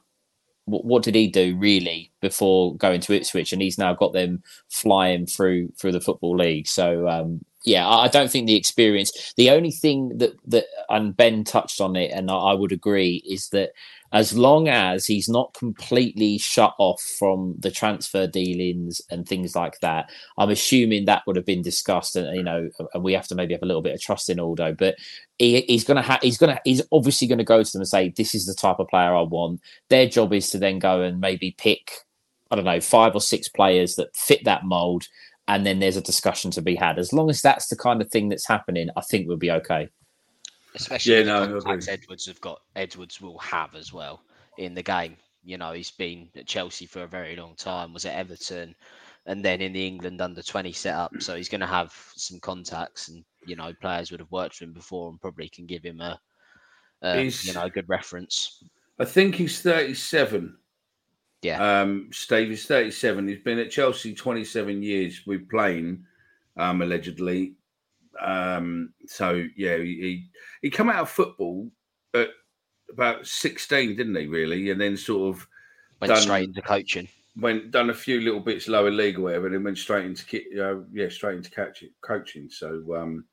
what 0.66 1.02
did 1.02 1.14
he 1.14 1.26
do 1.26 1.56
really 1.56 2.12
before 2.20 2.76
going 2.76 3.00
to 3.00 3.14
Ipswich? 3.14 3.52
And 3.52 3.60
he's 3.60 3.78
now 3.78 3.94
got 3.94 4.12
them 4.12 4.42
flying 4.68 5.26
through 5.26 5.72
through 5.76 5.92
the 5.92 6.00
football 6.00 6.36
league. 6.36 6.68
So 6.68 7.08
um, 7.08 7.44
yeah, 7.64 7.86
I 7.86 8.08
don't 8.08 8.30
think 8.30 8.46
the 8.46 8.56
experience. 8.56 9.34
The 9.36 9.50
only 9.50 9.70
thing 9.70 10.16
that 10.18 10.32
that 10.46 10.64
and 10.88 11.16
Ben 11.16 11.44
touched 11.44 11.80
on 11.80 11.94
it, 11.94 12.10
and 12.10 12.30
I 12.30 12.54
would 12.54 12.72
agree, 12.72 13.22
is 13.28 13.50
that 13.50 13.72
as 14.12 14.36
long 14.36 14.66
as 14.66 15.06
he's 15.06 15.28
not 15.28 15.54
completely 15.54 16.36
shut 16.38 16.74
off 16.78 17.00
from 17.00 17.54
the 17.58 17.70
transfer 17.70 18.26
dealings 18.26 19.00
and 19.10 19.28
things 19.28 19.54
like 19.54 19.78
that, 19.80 20.10
I'm 20.36 20.50
assuming 20.50 21.04
that 21.04 21.22
would 21.26 21.36
have 21.36 21.44
been 21.44 21.60
discussed, 21.62 22.16
and 22.16 22.34
you 22.34 22.42
know, 22.42 22.70
and 22.94 23.04
we 23.04 23.12
have 23.12 23.28
to 23.28 23.34
maybe 23.34 23.52
have 23.52 23.62
a 23.62 23.66
little 23.66 23.82
bit 23.82 23.94
of 23.94 24.00
trust 24.00 24.30
in 24.30 24.40
Aldo. 24.40 24.74
But 24.74 24.96
he, 25.38 25.60
he's 25.62 25.84
gonna 25.84 26.02
have, 26.02 26.20
he's 26.22 26.38
gonna, 26.38 26.60
he's 26.64 26.82
obviously 26.92 27.28
gonna 27.28 27.44
go 27.44 27.62
to 27.62 27.72
them 27.72 27.82
and 27.82 27.88
say, 27.88 28.08
"This 28.16 28.34
is 28.34 28.46
the 28.46 28.54
type 28.54 28.78
of 28.78 28.88
player 28.88 29.14
I 29.14 29.22
want." 29.22 29.60
Their 29.90 30.06
job 30.08 30.32
is 30.32 30.48
to 30.50 30.58
then 30.58 30.78
go 30.78 31.02
and 31.02 31.20
maybe 31.20 31.54
pick, 31.58 31.92
I 32.50 32.56
don't 32.56 32.64
know, 32.64 32.80
five 32.80 33.14
or 33.14 33.20
six 33.20 33.48
players 33.48 33.96
that 33.96 34.16
fit 34.16 34.44
that 34.44 34.64
mold 34.64 35.06
and 35.50 35.66
then 35.66 35.80
there's 35.80 35.96
a 35.96 36.00
discussion 36.00 36.52
to 36.52 36.62
be 36.62 36.76
had. 36.76 36.96
As 36.96 37.12
long 37.12 37.28
as 37.28 37.42
that's 37.42 37.66
the 37.66 37.76
kind 37.76 38.00
of 38.00 38.08
thing 38.08 38.28
that's 38.28 38.46
happening, 38.46 38.88
I 38.96 39.00
think 39.00 39.26
we'll 39.26 39.36
be 39.36 39.50
okay. 39.50 39.88
Especially 40.76 41.14
yeah, 41.14 41.22
no, 41.24 41.60
Edwards 41.66 42.26
have 42.26 42.40
got 42.40 42.60
Edwards 42.76 43.20
will 43.20 43.38
have 43.38 43.74
as 43.74 43.92
well 43.92 44.22
in 44.58 44.74
the 44.74 44.82
game. 44.82 45.16
You 45.42 45.58
know, 45.58 45.72
he's 45.72 45.90
been 45.90 46.28
at 46.36 46.46
Chelsea 46.46 46.86
for 46.86 47.02
a 47.02 47.08
very 47.08 47.34
long 47.34 47.56
time, 47.56 47.92
was 47.92 48.06
at 48.06 48.14
Everton, 48.14 48.76
and 49.26 49.44
then 49.44 49.60
in 49.60 49.72
the 49.72 49.84
England 49.84 50.20
under 50.20 50.40
20 50.40 50.72
setup. 50.72 51.10
So 51.18 51.34
he's 51.34 51.48
going 51.48 51.62
to 51.62 51.66
have 51.66 51.92
some 52.14 52.38
contacts, 52.38 53.08
and 53.08 53.24
you 53.44 53.56
know, 53.56 53.72
players 53.80 54.12
would 54.12 54.20
have 54.20 54.30
worked 54.30 54.60
with 54.60 54.68
him 54.68 54.72
before 54.72 55.10
and 55.10 55.20
probably 55.20 55.48
can 55.48 55.66
give 55.66 55.82
him 55.82 56.00
a, 56.00 56.20
a 57.02 57.24
you 57.24 57.52
know, 57.54 57.64
a 57.64 57.70
good 57.70 57.88
reference. 57.88 58.62
I 59.00 59.04
think 59.04 59.34
he's 59.34 59.60
37. 59.62 60.56
Yeah. 61.42 61.80
Um, 61.82 62.10
Steve 62.12 62.50
is 62.50 62.66
37. 62.66 63.26
He's 63.26 63.42
been 63.42 63.58
at 63.58 63.70
Chelsea 63.70 64.14
27 64.14 64.82
years 64.82 65.22
with 65.26 65.48
playing, 65.48 66.04
um, 66.56 66.82
allegedly. 66.82 67.54
Um, 68.20 68.92
so 69.06 69.44
yeah, 69.56 69.78
he, 69.78 70.28
he 70.60 70.70
come 70.70 70.90
out 70.90 71.02
of 71.02 71.10
football 71.10 71.70
at 72.14 72.28
about 72.92 73.26
16, 73.26 73.96
didn't 73.96 74.16
he? 74.16 74.26
Really, 74.26 74.70
and 74.70 74.80
then 74.80 74.96
sort 74.96 75.34
of 75.34 75.48
went 76.00 76.12
done, 76.12 76.22
straight 76.22 76.48
into 76.48 76.60
coaching. 76.60 77.08
went 77.36 77.70
done 77.70 77.88
a 77.88 77.94
few 77.94 78.20
little 78.20 78.40
bits 78.40 78.68
lower 78.68 78.90
league 78.90 79.18
or 79.18 79.22
whatever, 79.22 79.46
and 79.46 79.54
then 79.54 79.64
went 79.64 79.78
straight 79.78 80.04
into 80.04 80.24
uh, 80.62 80.82
yeah, 80.92 81.08
straight 81.08 81.36
into 81.36 81.50
catch 81.50 81.82
coaching. 82.02 82.50
So 82.50 82.84
um, 82.94 83.24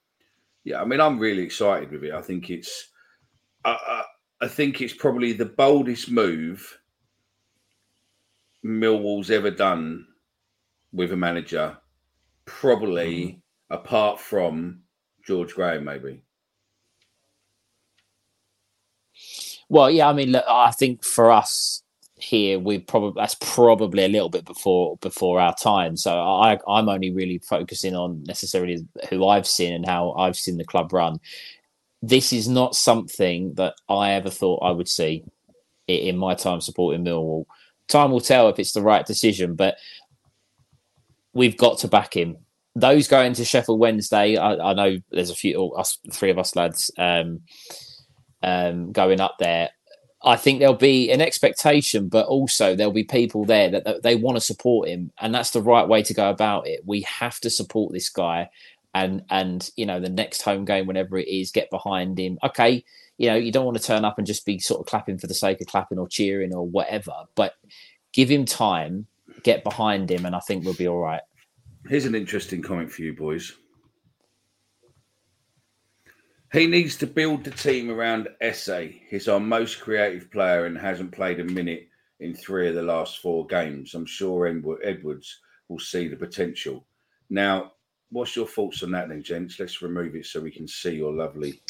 yeah, 0.64 0.82
I 0.82 0.86
mean, 0.86 1.02
I'm 1.02 1.20
really 1.20 1.44
excited 1.44 1.92
with 1.92 2.04
it. 2.04 2.14
I 2.14 2.22
think 2.22 2.50
it's, 2.50 2.90
I, 3.66 3.72
I, 3.72 4.04
I 4.46 4.48
think 4.48 4.82
it's 4.82 4.94
probably 4.94 5.34
the 5.34 5.46
boldest 5.46 6.10
move 6.12 6.78
Millwall's 8.68 9.32
ever 9.32 9.50
done 9.50 10.06
with 10.92 11.14
a 11.14 11.18
manager, 11.18 11.78
probably 12.46 13.16
mm. 13.16 13.40
apart 13.70 14.20
from 14.20 14.82
George 15.26 15.56
Graham, 15.56 15.86
maybe. 15.86 16.22
Well, 19.70 19.90
yeah, 19.90 20.08
I 20.08 20.14
mean, 20.14 20.32
look, 20.32 20.46
I 20.48 20.72
think 20.72 21.04
for 21.04 21.32
us 21.32 21.84
here, 22.16 22.60
we 22.60 22.80
probably 22.80 23.20
that's 23.22 23.36
probably 23.36 24.04
a 24.04 24.10
little 24.10 24.30
bit 24.30 24.46
before 24.46 24.98
before 24.98 25.40
our 25.40 25.56
time. 25.56 25.98
So 25.98 26.18
I 26.18 26.58
I'm 26.68 26.90
only 26.90 27.12
really 27.12 27.40
focusing 27.40 27.96
on 27.96 28.24
necessarily 28.24 28.86
who 29.10 29.28
I've 29.28 29.48
seen 29.48 29.74
and 29.74 29.86
how 29.86 30.14
I've 30.14 30.38
seen 30.38 30.58
the 30.58 30.64
club 30.66 30.94
run. 30.94 31.20
This 32.02 32.32
is 32.32 32.48
not 32.48 32.76
something 32.76 33.54
that 33.56 33.76
I 33.90 34.12
ever 34.12 34.30
thought 34.30 34.64
I 34.64 34.72
would 34.72 34.88
see 34.88 35.24
in 35.88 36.18
my 36.18 36.36
time 36.36 36.62
supporting 36.62 37.04
Millwall. 37.04 37.46
Time 37.88 38.12
will 38.12 38.22
tell 38.22 38.50
if 38.50 38.60
it's 38.60 38.74
the 38.74 38.82
right 38.82 39.06
decision, 39.06 39.56
but 39.56 39.78
we've 41.34 41.58
got 41.58 41.80
to 41.80 41.88
back 41.88 42.16
him. 42.16 42.38
Those 42.76 43.08
going 43.08 43.34
to 43.34 43.46
Sheffield 43.46 43.80
Wednesday, 43.80 44.38
I, 44.38 44.72
I 44.72 44.74
know 44.74 44.98
there's 45.12 45.32
a 45.32 45.36
few 45.36 45.72
of 45.72 45.80
us 45.80 45.98
three 46.12 46.30
of 46.30 46.38
us 46.38 46.56
lads. 46.56 46.92
Um, 46.98 47.42
um, 48.44 48.92
going 48.92 49.20
up 49.20 49.36
there. 49.40 49.70
I 50.24 50.36
think 50.36 50.60
there'll 50.60 50.74
be 50.74 51.12
an 51.12 51.22
expectation, 51.22 52.10
but 52.10 52.26
also 52.28 52.76
there'll 52.76 52.92
be 52.92 53.04
people 53.04 53.46
there 53.46 53.70
that, 53.70 53.86
that 53.86 54.04
they 54.04 54.16
want 54.16 54.36
to 54.38 54.42
support 54.42 54.90
him, 54.90 55.12
and 55.20 55.34
that's 55.34 55.52
the 55.52 55.62
right 55.62 55.88
way 55.88 56.02
to 56.04 56.14
go 56.14 56.30
about 56.30 56.68
it. 56.68 56.82
We 56.86 57.02
have 57.02 57.40
to 57.42 57.50
support 57.50 57.94
this 57.94 58.10
guy, 58.10 58.50
and 58.94 59.24
and 59.30 59.70
you 59.76 59.86
know 59.86 60.00
the 60.00 60.10
next 60.10 60.42
home 60.42 60.66
game, 60.66 60.88
whenever 60.88 61.18
it 61.18 61.28
is, 61.28 61.52
get 61.52 61.70
behind 61.70 62.18
him. 62.20 62.40
Okay, 62.44 62.84
you 63.18 63.28
know 63.28 63.36
you 63.36 63.52
don't 63.52 63.66
want 63.66 63.78
to 63.78 63.84
turn 63.84 64.06
up 64.06 64.18
and 64.18 64.28
just 64.28 64.46
be 64.46 64.60
sort 64.60 64.80
of 64.80 64.86
clapping 64.88 65.18
for 65.18 65.28
the 65.28 65.34
sake 65.34 65.62
of 65.62 65.68
clapping 65.68 66.00
or 66.00 66.08
cheering 66.08 66.54
or 66.54 66.66
whatever, 66.68 67.14
but 67.36 67.56
give 68.14 68.30
him 68.30 68.46
time, 68.46 69.08
get 69.44 69.64
behind 69.64 70.10
him, 70.10 70.26
and 70.26 70.36
I 70.36 70.40
think 70.40 70.64
we'll 70.64 70.74
be 70.74 70.88
all 70.88 71.00
right. 71.00 71.22
Here's 71.88 72.06
an 72.06 72.16
interesting 72.16 72.62
comment 72.62 72.92
for 72.92 73.02
you 73.02 73.14
boys. 73.14 73.54
He 76.54 76.66
needs 76.66 76.96
to 76.98 77.08
build 77.08 77.44
the 77.44 77.52
team 77.52 77.92
around 77.92 78.30
Esse. 78.40 78.94
He's 79.10 79.28
our 79.28 79.40
most 79.40 79.82
creative 79.82 80.32
player 80.32 80.66
and 80.66 80.78
hasn't 80.78 81.12
played 81.12 81.42
a 81.42 81.44
minute 81.44 81.90
in 82.20 82.34
three 82.34 82.70
of 82.70 82.76
the 82.76 82.84
last 82.84 83.20
four 83.20 83.46
games. 83.48 83.94
I'm 83.94 84.06
sure 84.06 84.48
Edwards 84.48 85.40
will 85.68 85.80
see 85.80 86.08
the 86.08 86.16
potential. 86.16 86.86
Now, 87.30 87.74
what's 88.12 88.36
your 88.36 88.48
thoughts 88.48 88.82
on 88.84 88.92
that 88.92 89.10
then, 89.10 89.22
gents? 89.22 89.60
Let's 89.60 89.82
remove 89.82 90.16
it 90.16 90.26
so 90.26 90.40
we 90.40 90.52
can 90.52 90.68
see 90.68 90.96
your 90.96 91.14
lovely 91.14 91.62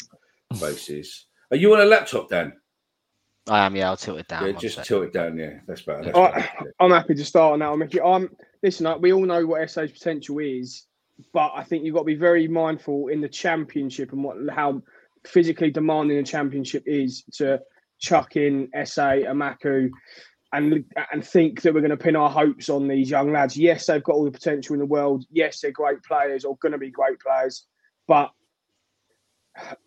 faces. 0.58 1.26
Are 1.50 1.56
you 1.56 1.74
on 1.74 1.80
a 1.80 1.84
laptop, 1.84 2.28
Dan? 2.28 2.52
I 3.48 3.64
am, 3.64 3.74
yeah. 3.76 3.88
I'll 3.88 3.96
tilt 3.96 4.18
it 4.18 4.28
down. 4.28 4.46
Yeah, 4.46 4.52
just 4.52 4.84
tilt 4.84 5.04
it 5.04 5.12
down. 5.12 5.38
Yeah, 5.38 5.60
that's 5.66 5.82
better. 5.82 6.04
That's 6.04 6.18
better. 6.18 6.72
I, 6.80 6.84
am 6.84 6.90
happy 6.90 7.14
to 7.14 7.24
start 7.24 7.54
on 7.54 7.60
that 7.60 7.70
one, 7.70 7.78
Mickey. 7.78 8.00
I'm 8.00 8.28
listen. 8.62 9.00
We 9.00 9.12
all 9.12 9.24
know 9.24 9.46
what 9.46 9.62
Esse's 9.62 9.90
potential 9.90 10.38
is 10.38 10.86
but 11.32 11.52
I 11.54 11.64
think 11.64 11.84
you've 11.84 11.94
got 11.94 12.02
to 12.02 12.06
be 12.06 12.14
very 12.14 12.48
mindful 12.48 13.08
in 13.08 13.20
the 13.20 13.28
championship 13.28 14.12
and 14.12 14.22
what 14.22 14.36
how 14.50 14.82
physically 15.26 15.70
demanding 15.70 16.16
the 16.16 16.22
championship 16.22 16.84
is 16.86 17.24
to 17.34 17.60
chuck 17.98 18.36
in 18.36 18.68
Esse, 18.72 18.96
Emakhu, 18.98 19.90
and 20.52 20.84
and 21.12 21.26
think 21.26 21.62
that 21.62 21.74
we're 21.74 21.80
going 21.80 21.90
to 21.90 21.96
pin 21.96 22.16
our 22.16 22.30
hopes 22.30 22.68
on 22.68 22.86
these 22.86 23.10
young 23.10 23.32
lads. 23.32 23.56
Yes, 23.56 23.86
they've 23.86 24.02
got 24.02 24.14
all 24.14 24.24
the 24.24 24.30
potential 24.30 24.74
in 24.74 24.80
the 24.80 24.86
world. 24.86 25.24
Yes, 25.30 25.60
they're 25.60 25.72
great 25.72 26.02
players 26.02 26.44
or 26.44 26.56
going 26.58 26.72
to 26.72 26.78
be 26.78 26.90
great 26.90 27.18
players, 27.20 27.64
but 28.06 28.30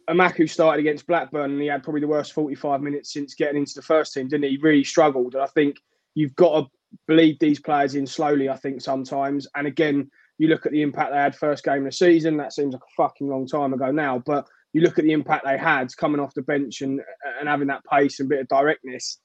Emakhu 0.10 0.50
started 0.50 0.80
against 0.80 1.08
Blackburn 1.08 1.52
and 1.52 1.62
he 1.62 1.68
had 1.68 1.84
probably 1.84 2.02
the 2.02 2.08
worst 2.08 2.34
45 2.34 2.82
minutes 2.82 3.14
since 3.14 3.36
getting 3.36 3.58
into 3.58 3.74
the 3.76 3.82
first 3.82 4.14
team, 4.14 4.28
didn't 4.28 4.44
he? 4.44 4.52
He 4.52 4.58
really 4.58 4.84
struggled. 4.84 5.36
And 5.36 5.44
I 5.44 5.48
think 5.48 5.78
you've 6.16 6.36
got 6.36 6.60
to 6.60 6.68
bleed 7.08 7.38
these 7.40 7.60
players 7.60 7.96
in 7.96 8.06
slowly, 8.06 8.50
I 8.50 8.58
think, 8.58 8.82
sometimes. 8.82 9.48
And 9.56 9.68
again, 9.68 10.10
you 10.38 10.48
look 10.48 10.66
at 10.66 10.72
the 10.72 10.82
impact 10.82 11.12
they 11.12 11.18
had 11.18 11.36
first 11.36 11.64
game 11.64 11.80
of 11.80 11.86
the 11.86 11.92
season. 11.92 12.38
That 12.38 12.54
seems 12.54 12.74
like 12.74 12.82
a 12.82 12.96
fucking 12.98 13.28
long 13.28 13.48
time 13.48 13.74
ago 13.74 13.92
now, 13.92 14.20
but 14.26 14.48
you 14.74 14.82
look 14.82 14.98
at 14.98 15.06
the 15.06 15.12
impact 15.12 15.46
they 15.46 15.58
had 15.58 15.96
coming 15.98 16.20
off 16.20 16.34
the 16.34 16.42
bench 16.42 16.82
and 16.82 17.02
and 17.40 17.50
having 17.50 17.68
that 17.68 17.84
pace 17.86 18.20
and 18.20 18.30
bit 18.30 18.40
of 18.40 18.48
directness. 18.48 19.20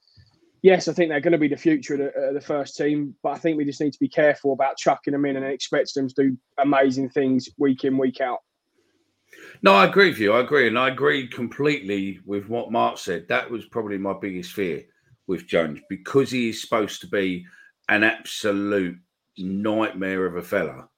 Yes, 0.62 0.88
I 0.88 0.92
think 0.92 1.11
they're 1.11 1.20
going 1.20 1.32
to 1.32 1.38
be 1.38 1.48
the 1.48 1.56
future 1.56 1.94
of 1.94 2.00
the, 2.00 2.32
the, 2.35 2.40
first 2.40 2.76
team, 2.76 3.14
but 3.22 3.30
I 3.30 3.38
think 3.38 3.56
we 3.56 3.64
just 3.64 3.80
need 3.80 3.92
to 3.92 4.00
be 4.00 4.09
careful 4.09 4.52
about 4.52 4.78
chucking 4.78 5.12
them 5.12 5.24
in 5.24 5.37
and 5.37 5.46
expecting 5.46 6.02
them 6.02 6.09
to 6.09 6.30
do 6.30 6.38
amazing 6.59 7.11
things 7.11 7.48
week 7.56 7.85
in, 7.85 7.96
week 7.98 8.20
out. 8.20 8.40
No, 9.62 9.74
I 9.74 9.87
agree 9.87 10.09
with 10.09 10.18
you. 10.18 10.32
I 10.32 10.40
agree. 10.40 10.68
And 10.68 10.78
I 10.78 10.88
agree 10.88 11.26
completely 11.28 12.20
with 12.24 12.48
what 12.48 12.72
Mark 12.72 12.98
said. 12.98 13.26
That 13.28 13.50
was 13.50 13.66
probably 13.66 13.98
my 13.98 14.14
biggest 14.20 14.52
fear 14.52 14.82
with 15.26 15.46
Jones 15.46 15.80
because 15.88 16.30
he 16.30 16.50
is 16.50 16.61
supposed 16.61 17.00
to 17.00 17.09
be 17.09 17.44
an 17.88 18.04
absolute 18.04 18.96
nightmare 19.38 20.26
of 20.26 20.37
a 20.37 20.42
fella 20.42 20.88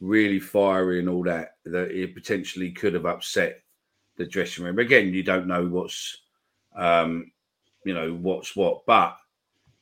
really 0.00 0.38
fiery 0.38 0.98
and 0.98 1.08
all 1.08 1.22
that, 1.24 1.56
that 1.64 1.90
it 1.90 2.14
potentially 2.14 2.70
could 2.70 2.94
have 2.94 3.06
upset 3.06 3.62
the 4.16 4.26
dressing 4.26 4.64
room. 4.64 4.78
Again, 4.78 5.12
you 5.12 5.22
don't 5.22 5.46
know 5.46 5.66
what's, 5.66 6.22
um, 6.76 7.30
you 7.84 7.94
know, 7.94 8.12
what's 8.14 8.56
what. 8.56 8.84
But 8.86 9.16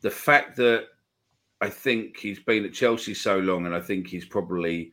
the 0.02 0.10
fact 0.10 0.56
that 0.56 0.86
I 1.60 1.68
think 1.68 2.18
he's 2.18 2.40
been 2.40 2.64
at 2.64 2.74
Chelsea 2.74 3.14
so 3.14 3.38
long, 3.38 3.66
and 3.66 3.74
I 3.74 3.80
think 3.80 4.06
he's 4.06 4.26
probably 4.26 4.92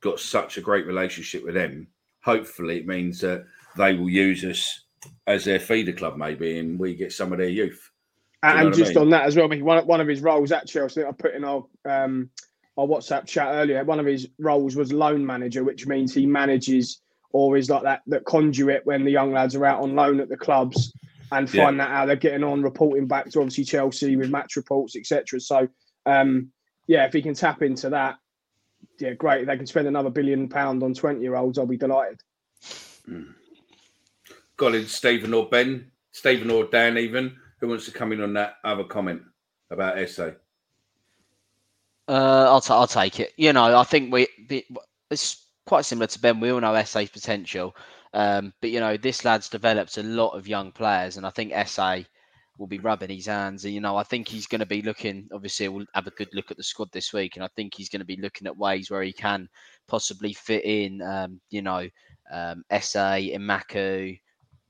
got 0.00 0.20
such 0.20 0.58
a 0.58 0.62
great 0.62 0.86
relationship 0.86 1.44
with 1.44 1.54
them. 1.54 1.86
Hopefully, 2.24 2.78
it 2.78 2.86
means 2.86 3.20
that 3.20 3.44
they 3.76 3.94
will 3.94 4.10
use 4.10 4.44
us 4.44 4.84
as 5.26 5.44
their 5.44 5.60
feeder 5.60 5.92
club, 5.92 6.16
maybe, 6.16 6.58
and 6.58 6.78
we 6.78 6.94
get 6.94 7.12
some 7.12 7.32
of 7.32 7.38
their 7.38 7.48
youth. 7.48 7.90
And 8.44 8.74
just 8.74 8.92
I 8.92 8.94
mean? 8.94 9.02
on 9.04 9.10
that 9.10 9.24
as 9.24 9.36
well, 9.36 9.44
I 9.44 9.48
mean, 9.48 9.64
one, 9.64 9.86
one 9.86 10.00
of 10.00 10.08
his 10.08 10.20
roles 10.20 10.50
at 10.50 10.66
Chelsea, 10.66 11.04
I 11.04 11.12
put 11.12 11.34
in 11.34 11.44
our 11.44 11.64
um, 11.84 12.30
our 12.76 12.86
WhatsApp 12.86 13.26
chat 13.26 13.48
earlier, 13.54 13.84
one 13.84 14.00
of 14.00 14.06
his 14.06 14.28
roles 14.38 14.76
was 14.76 14.92
loan 14.92 15.24
manager, 15.24 15.62
which 15.62 15.86
means 15.86 16.14
he 16.14 16.26
manages 16.26 17.00
or 17.32 17.56
is 17.56 17.70
like 17.70 17.82
that 17.82 18.02
that 18.06 18.24
conduit 18.24 18.84
when 18.84 19.04
the 19.04 19.10
young 19.10 19.32
lads 19.32 19.54
are 19.54 19.64
out 19.64 19.80
on 19.80 19.94
loan 19.94 20.20
at 20.20 20.28
the 20.28 20.36
clubs 20.36 20.92
and 21.30 21.48
find 21.48 21.76
yeah. 21.76 21.84
out 21.84 21.90
how 21.90 22.06
they're 22.06 22.16
getting 22.16 22.44
on, 22.44 22.62
reporting 22.62 23.06
back 23.06 23.30
to 23.30 23.38
obviously 23.38 23.64
Chelsea 23.64 24.16
with 24.16 24.30
match 24.30 24.56
reports, 24.56 24.96
etc. 24.96 25.40
So 25.40 25.68
um, 26.06 26.50
yeah, 26.86 27.06
if 27.06 27.12
he 27.12 27.22
can 27.22 27.34
tap 27.34 27.62
into 27.62 27.90
that, 27.90 28.16
yeah, 28.98 29.12
great. 29.14 29.42
If 29.42 29.46
they 29.46 29.56
can 29.56 29.66
spend 29.66 29.88
another 29.88 30.10
billion 30.10 30.48
pound 30.48 30.82
on 30.82 30.94
twenty 30.94 31.20
year 31.20 31.36
olds, 31.36 31.58
I'll 31.58 31.66
be 31.66 31.76
delighted. 31.76 32.20
Mm. 33.08 33.34
Colin, 34.56 34.86
Stephen 34.86 35.34
or 35.34 35.48
Ben, 35.48 35.90
Stephen 36.12 36.50
or 36.50 36.64
Dan, 36.64 36.98
even 36.98 37.36
who 37.58 37.68
wants 37.68 37.84
to 37.86 37.90
come 37.92 38.12
in 38.12 38.20
on 38.20 38.32
that 38.34 38.56
other 38.64 38.84
comment 38.84 39.22
about 39.70 39.98
Esse? 39.98 40.18
Uh, 40.18 40.34
I'll 42.08 42.60
t- 42.60 42.72
I'll 42.72 42.86
take 42.86 43.20
it. 43.20 43.32
You 43.36 43.52
know, 43.52 43.76
I 43.76 43.84
think 43.84 44.12
we 44.12 44.28
it's 45.10 45.46
quite 45.66 45.84
similar 45.84 46.06
to 46.08 46.20
Ben. 46.20 46.40
We 46.40 46.50
all 46.50 46.60
know 46.60 46.74
Esse's 46.74 47.10
potential, 47.10 47.74
um, 48.12 48.52
but 48.60 48.70
you 48.70 48.80
know 48.80 48.96
this 48.96 49.24
lad's 49.24 49.48
developed 49.48 49.96
a 49.98 50.02
lot 50.02 50.30
of 50.30 50.48
young 50.48 50.72
players, 50.72 51.16
and 51.16 51.26
I 51.26 51.30
think 51.30 51.52
Esse 51.52 52.04
will 52.62 52.68
be 52.68 52.78
rubbing 52.78 53.10
his 53.10 53.26
hands. 53.26 53.64
And 53.64 53.74
you 53.74 53.80
know, 53.80 53.96
I 53.96 54.04
think 54.04 54.28
he's 54.28 54.46
going 54.46 54.60
to 54.60 54.66
be 54.66 54.82
looking. 54.82 55.28
Obviously, 55.34 55.66
we'll 55.66 55.84
have 55.94 56.06
a 56.06 56.12
good 56.12 56.28
look 56.32 56.52
at 56.52 56.56
the 56.56 56.62
squad 56.62 56.90
this 56.92 57.12
week, 57.12 57.34
and 57.34 57.44
I 57.44 57.48
think 57.56 57.74
he's 57.74 57.88
going 57.88 58.00
to 58.00 58.06
be 58.06 58.20
looking 58.22 58.46
at 58.46 58.56
ways 58.56 58.88
where 58.88 59.02
he 59.02 59.12
can 59.12 59.48
possibly 59.88 60.32
fit 60.32 60.64
in. 60.64 61.02
Um, 61.02 61.40
you 61.50 61.60
know, 61.60 61.88
um, 62.32 62.62
Esse, 62.70 62.94
Emakhu, 62.94 64.16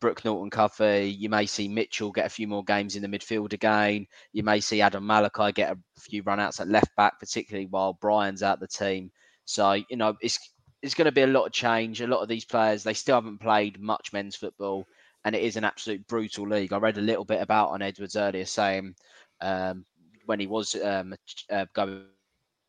Brooke 0.00 0.24
Norton 0.24 0.48
Cuffy. 0.48 1.14
You 1.18 1.28
may 1.28 1.44
see 1.44 1.68
Mitchell 1.68 2.12
get 2.12 2.24
a 2.24 2.31
few 2.31 2.48
more 2.48 2.64
games 2.64 2.96
in 2.96 3.02
the 3.02 3.18
midfield 3.18 3.52
again. 3.52 4.07
You 4.33 4.42
may 4.42 4.59
see 4.61 4.81
Adam 4.81 5.07
Malachi 5.07 5.52
get 5.52 5.72
a 5.72 5.78
few 6.00 6.22
runouts 6.22 6.61
at 6.61 6.68
left 6.68 6.96
back, 6.96 7.20
particularly 7.20 7.66
while 7.66 7.98
Brian's 8.00 8.42
out 8.42 8.59
the 8.59 8.66
team. 8.66 9.12
So 9.44 9.72
you 9.72 9.98
know 9.98 10.14
it's 10.22 10.38
it's 10.81 10.94
going 10.94 11.05
to 11.05 11.12
be 11.12 11.22
a 11.22 11.26
lot 11.26 11.44
of 11.44 11.52
change. 11.52 12.00
A 12.00 12.07
lot 12.07 12.22
of 12.22 12.28
these 12.28 12.46
players 12.46 12.83
they 12.83 12.94
still 12.94 13.16
haven't 13.16 13.42
played 13.42 13.78
much 13.78 14.14
men's 14.14 14.35
football, 14.35 14.87
and 15.25 15.35
it 15.35 15.43
is 15.43 15.57
an 15.57 15.65
absolute 15.65 16.07
brutal 16.07 16.49
league. 16.49 16.73
I 16.73 16.79
read 16.79 16.99
a 16.99 17.03
little 17.03 17.25
bit 17.25 17.41
about 17.41 17.71
on 17.71 17.83
Edwards 17.83 18.17
earlier 18.17 18.45
saying 18.45 18.95
um, 19.41 19.85
when 20.27 20.41
he 20.41 20.47
was 20.47 20.75
um, 20.83 21.15
uh, 21.51 21.67
going 21.75 22.05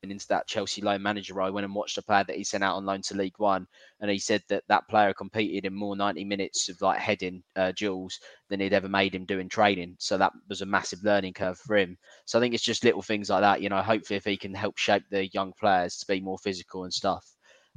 into 0.04 0.28
that 0.28 0.48
Chelsea 0.48 0.82
loan 0.82 1.02
manager 1.02 1.34
role, 1.34 1.48
I 1.48 1.52
went 1.52 1.66
and 1.66 1.74
watched 1.74 1.98
a 1.98 2.02
player 2.02 2.26
that 2.26 2.36
he 2.36 2.44
sent 2.44 2.64
out 2.64 2.76
on 2.76 2.86
loan 2.86 3.02
to 3.04 3.16
League 3.16 3.38
One, 3.38 3.66
and 4.02 4.12
he 4.12 4.20
said 4.20 4.44
that 4.50 4.64
that 4.68 4.88
player 4.90 5.14
competed 5.14 5.66
in 5.66 5.74
more 5.74 5.96
90 5.96 6.26
minutes 6.26 6.70
of 6.70 6.82
like 6.82 7.00
heading 7.00 7.44
uh, 7.56 7.72
duels 7.72 8.20
than 8.50 8.60
he'd 8.60 8.74
ever 8.74 8.90
made 8.90 9.16
him 9.16 9.26
doing 9.26 9.50
training. 9.50 9.96
So 10.00 10.18
that 10.18 10.34
was 10.50 10.62
a 10.62 10.66
massive 10.66 11.04
learning 11.04 11.34
curve 11.34 11.58
for 11.58 11.78
him. 11.78 11.98
So 12.26 12.38
I 12.38 12.42
think 12.42 12.54
it's 12.54 12.64
just 12.64 12.84
little 12.84 13.02
things 13.02 13.30
like 13.30 13.42
that. 13.42 13.62
You 13.62 13.70
know, 13.70 13.82
hopefully 13.82 14.18
if 14.18 14.26
he 14.26 14.38
can 14.38 14.54
help 14.54 14.78
shape 14.78 15.04
the 15.10 15.28
young 15.28 15.54
players 15.60 15.98
to 15.98 16.06
be 16.06 16.20
more 16.20 16.38
physical 16.38 16.84
and 16.84 16.94
stuff. 16.94 17.26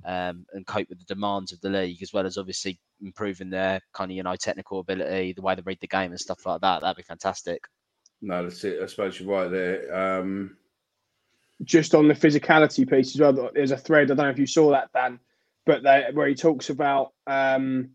Um, 0.04 0.46
and 0.52 0.66
cope 0.66 0.88
with 0.88 0.98
the 0.98 1.14
demands 1.14 1.52
of 1.52 1.60
the 1.62 1.70
league, 1.70 2.02
as 2.02 2.12
well 2.12 2.26
as 2.26 2.36
obviously 2.36 2.78
improving 3.00 3.50
their 3.50 3.80
kind 3.92 4.10
of 4.10 4.16
you 4.16 4.22
know 4.22 4.36
technical 4.36 4.80
ability, 4.80 5.32
the 5.32 5.42
way 5.42 5.54
they 5.54 5.62
read 5.62 5.78
the 5.80 5.86
game 5.86 6.10
and 6.10 6.20
stuff 6.20 6.44
like 6.46 6.60
that. 6.60 6.82
That'd 6.82 6.96
be 6.96 7.02
fantastic. 7.02 7.64
No, 8.22 8.42
that's 8.42 8.62
it. 8.64 8.80
I 8.82 8.86
suppose 8.86 9.18
you're 9.18 9.30
right 9.30 9.50
there. 9.50 9.94
Um, 9.94 10.56
just 11.64 11.94
on 11.94 12.08
the 12.08 12.14
physicality 12.14 12.88
piece 12.88 13.14
as 13.14 13.20
well. 13.20 13.50
There's 13.54 13.70
a 13.70 13.76
thread. 13.76 14.10
I 14.10 14.14
don't 14.14 14.26
know 14.26 14.30
if 14.30 14.38
you 14.38 14.46
saw 14.46 14.70
that, 14.72 14.92
Dan, 14.92 15.18
but 15.64 15.82
they, 15.82 16.04
where 16.12 16.28
he 16.28 16.34
talks 16.34 16.70
about. 16.70 17.12
Um, 17.26 17.90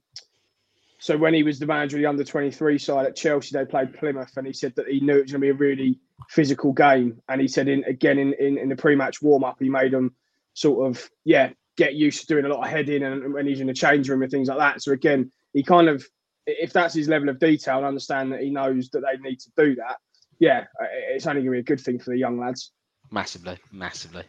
so 0.99 1.17
when 1.17 1.33
he 1.33 1.43
was 1.43 1.57
the 1.57 1.65
manager 1.65 1.97
of 1.97 2.01
the 2.01 2.07
under 2.07 2.23
23 2.23 2.77
side 2.77 3.07
at 3.07 3.15
Chelsea, 3.15 3.57
they 3.57 3.65
played 3.65 3.93
Plymouth, 3.93 4.37
and 4.37 4.45
he 4.45 4.53
said 4.53 4.75
that 4.75 4.87
he 4.87 4.99
knew 4.99 5.17
it 5.17 5.23
was 5.23 5.31
going 5.31 5.41
to 5.41 5.45
be 5.45 5.49
a 5.49 5.53
really 5.53 5.99
physical 6.29 6.73
game. 6.73 7.21
And 7.27 7.41
he 7.41 7.47
said, 7.47 7.67
in 7.67 7.83
again 7.85 8.19
in 8.19 8.33
in, 8.33 8.57
in 8.57 8.69
the 8.69 8.75
pre-match 8.75 9.21
warm-up, 9.21 9.57
he 9.59 9.69
made 9.69 9.93
them 9.93 10.13
sort 10.53 10.89
of 10.89 11.09
yeah 11.23 11.49
get 11.77 11.95
used 11.95 12.21
to 12.21 12.27
doing 12.27 12.45
a 12.45 12.49
lot 12.49 12.63
of 12.63 12.69
heading 12.69 13.03
and 13.03 13.33
when 13.33 13.47
he's 13.47 13.61
in 13.61 13.67
the 13.67 13.73
change 13.73 14.09
room 14.09 14.21
and 14.21 14.31
things 14.31 14.47
like 14.47 14.57
that. 14.57 14.81
So 14.81 14.91
again, 14.91 15.31
he 15.53 15.63
kind 15.63 15.87
of 15.87 16.05
if 16.47 16.73
that's 16.73 16.93
his 16.93 17.07
level 17.07 17.29
of 17.29 17.39
detail 17.39 17.77
and 17.77 17.85
understand 17.85 18.31
that 18.31 18.41
he 18.41 18.49
knows 18.49 18.89
that 18.89 19.01
they 19.01 19.17
need 19.17 19.39
to 19.39 19.51
do 19.57 19.75
that, 19.75 19.97
yeah, 20.39 20.65
it's 21.09 21.27
only 21.27 21.41
going 21.41 21.51
to 21.51 21.51
be 21.51 21.59
a 21.59 21.75
good 21.75 21.79
thing 21.79 21.99
for 21.99 22.09
the 22.09 22.17
young 22.17 22.39
lads. 22.39 22.71
Massively, 23.11 23.57
massively. 23.71 24.23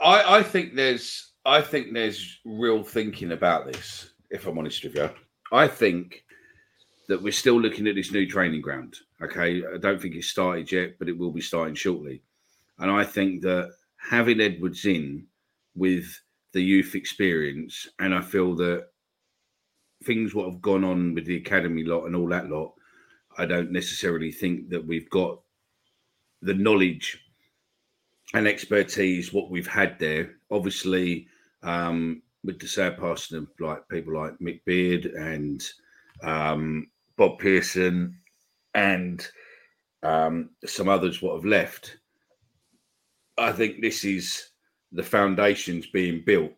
I, 0.00 0.38
I 0.38 0.42
think 0.42 0.74
there's 0.74 1.32
I 1.46 1.62
think 1.62 1.92
there's 1.92 2.40
real 2.44 2.82
thinking 2.82 3.32
about 3.32 3.66
this. 3.66 4.10
If 4.30 4.46
I'm 4.46 4.58
honest 4.58 4.84
with 4.84 4.94
you, 4.94 5.10
I 5.52 5.66
think 5.66 6.24
that 7.08 7.22
we're 7.22 7.32
still 7.32 7.60
looking 7.60 7.88
at 7.88 7.94
this 7.94 8.12
new 8.12 8.26
training 8.26 8.60
ground. 8.60 8.96
Okay, 9.22 9.62
I 9.66 9.78
don't 9.78 10.00
think 10.00 10.14
it's 10.14 10.28
started 10.28 10.70
yet, 10.70 10.98
but 10.98 11.08
it 11.08 11.18
will 11.18 11.32
be 11.32 11.40
starting 11.40 11.74
shortly. 11.74 12.22
And 12.78 12.90
I 12.90 13.04
think 13.04 13.42
that 13.42 13.72
having 13.96 14.40
Edwards 14.40 14.84
in 14.84 15.26
with 15.74 16.06
the 16.52 16.62
youth 16.62 16.94
experience, 16.94 17.88
and 17.98 18.14
I 18.14 18.20
feel 18.20 18.54
that 18.56 18.88
things 20.04 20.34
what 20.34 20.50
have 20.50 20.62
gone 20.62 20.84
on 20.84 21.14
with 21.14 21.26
the 21.26 21.36
academy 21.36 21.84
lot 21.84 22.06
and 22.06 22.16
all 22.16 22.28
that 22.28 22.48
lot, 22.48 22.72
I 23.38 23.46
don't 23.46 23.70
necessarily 23.70 24.32
think 24.32 24.68
that 24.70 24.84
we've 24.84 25.10
got 25.10 25.40
the 26.42 26.54
knowledge 26.54 27.22
and 28.34 28.46
expertise 28.46 29.32
what 29.32 29.50
we've 29.50 29.66
had 29.66 29.98
there. 29.98 30.36
Obviously, 30.50 31.28
um, 31.62 32.22
with 32.44 32.58
the 32.58 32.66
sad 32.66 32.98
passing 32.98 33.38
of 33.38 33.48
like 33.58 33.86
people 33.88 34.14
like 34.14 34.38
Mick 34.38 34.64
Beard 34.64 35.06
and 35.06 35.62
um, 36.22 36.86
Bob 37.16 37.38
Pearson 37.38 38.16
and 38.74 39.26
um, 40.02 40.50
some 40.64 40.88
others 40.88 41.20
what 41.20 41.34
have 41.34 41.44
left. 41.44 41.98
I 43.36 43.52
think 43.52 43.80
this 43.80 44.04
is 44.04 44.49
the 44.92 45.02
foundations 45.02 45.86
being 45.86 46.22
built 46.24 46.52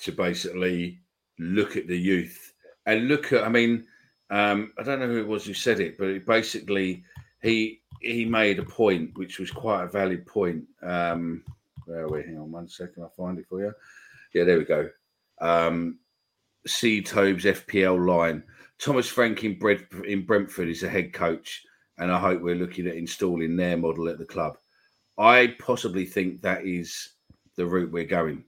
to 0.00 0.12
basically 0.12 1.00
look 1.38 1.76
at 1.76 1.86
the 1.86 1.98
youth 1.98 2.52
and 2.86 3.08
look 3.08 3.32
at. 3.32 3.44
I 3.44 3.48
mean, 3.48 3.84
um, 4.30 4.72
I 4.78 4.82
don't 4.82 5.00
know 5.00 5.06
who 5.06 5.20
it 5.20 5.28
was 5.28 5.44
who 5.44 5.54
said 5.54 5.80
it, 5.80 5.98
but 5.98 6.08
it 6.08 6.26
basically 6.26 7.04
he 7.42 7.82
he 8.00 8.24
made 8.24 8.58
a 8.58 8.64
point 8.64 9.16
which 9.16 9.38
was 9.38 9.50
quite 9.50 9.84
a 9.84 9.88
valid 9.88 10.26
point. 10.26 10.64
Um, 10.82 11.44
where 11.86 12.00
are 12.00 12.08
we? 12.08 12.22
Hang 12.22 12.38
on 12.38 12.50
one 12.50 12.68
second, 12.68 13.02
I'll 13.02 13.10
find 13.10 13.38
it 13.38 13.46
for 13.48 13.60
you. 13.60 13.72
Yeah, 14.34 14.44
there 14.44 14.58
we 14.58 14.64
go. 14.64 14.88
Um, 15.40 15.98
C. 16.66 17.02
Tobes 17.02 17.44
FPL 17.44 18.06
line. 18.06 18.42
Thomas 18.78 19.08
Frank 19.08 19.44
in, 19.44 19.58
Brent, 19.58 19.84
in 20.04 20.24
Brentford 20.24 20.68
is 20.68 20.82
a 20.82 20.88
head 20.88 21.12
coach, 21.12 21.62
and 21.98 22.10
I 22.10 22.18
hope 22.18 22.40
we're 22.40 22.54
looking 22.54 22.86
at 22.86 22.96
installing 22.96 23.56
their 23.56 23.76
model 23.76 24.08
at 24.08 24.18
the 24.18 24.24
club. 24.24 24.56
I 25.18 25.54
possibly 25.58 26.04
think 26.04 26.42
that 26.42 26.66
is 26.66 27.10
the 27.56 27.66
route 27.66 27.92
we're 27.92 28.04
going. 28.04 28.44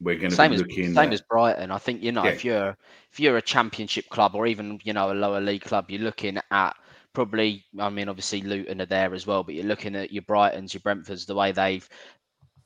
We're 0.00 0.16
going 0.16 0.30
to 0.30 0.36
same 0.36 0.50
be 0.50 0.56
as, 0.56 0.62
looking 0.62 0.94
same 0.94 1.08
at, 1.08 1.12
as 1.12 1.22
Brighton. 1.22 1.70
I 1.70 1.78
think 1.78 2.02
you 2.02 2.12
know 2.12 2.24
Yeah. 2.24 2.30
if 2.30 2.44
you're 2.44 2.76
if 3.12 3.18
you're 3.18 3.36
a 3.36 3.42
championship 3.42 4.08
club 4.10 4.34
or 4.34 4.46
even 4.46 4.78
you 4.84 4.92
know 4.92 5.12
a 5.12 5.14
lower 5.14 5.40
league 5.40 5.62
club, 5.62 5.90
you're 5.90 6.02
looking 6.02 6.38
at 6.50 6.76
probably. 7.14 7.64
I 7.80 7.88
mean, 7.88 8.08
obviously 8.08 8.42
Luton 8.42 8.80
are 8.80 8.86
there 8.86 9.12
as 9.14 9.26
well, 9.26 9.42
but 9.42 9.54
you're 9.54 9.64
looking 9.64 9.96
at 9.96 10.12
your 10.12 10.22
Brightons, 10.22 10.72
your 10.72 10.80
Brentfords, 10.82 11.26
the 11.26 11.34
way 11.34 11.50
they've 11.50 11.88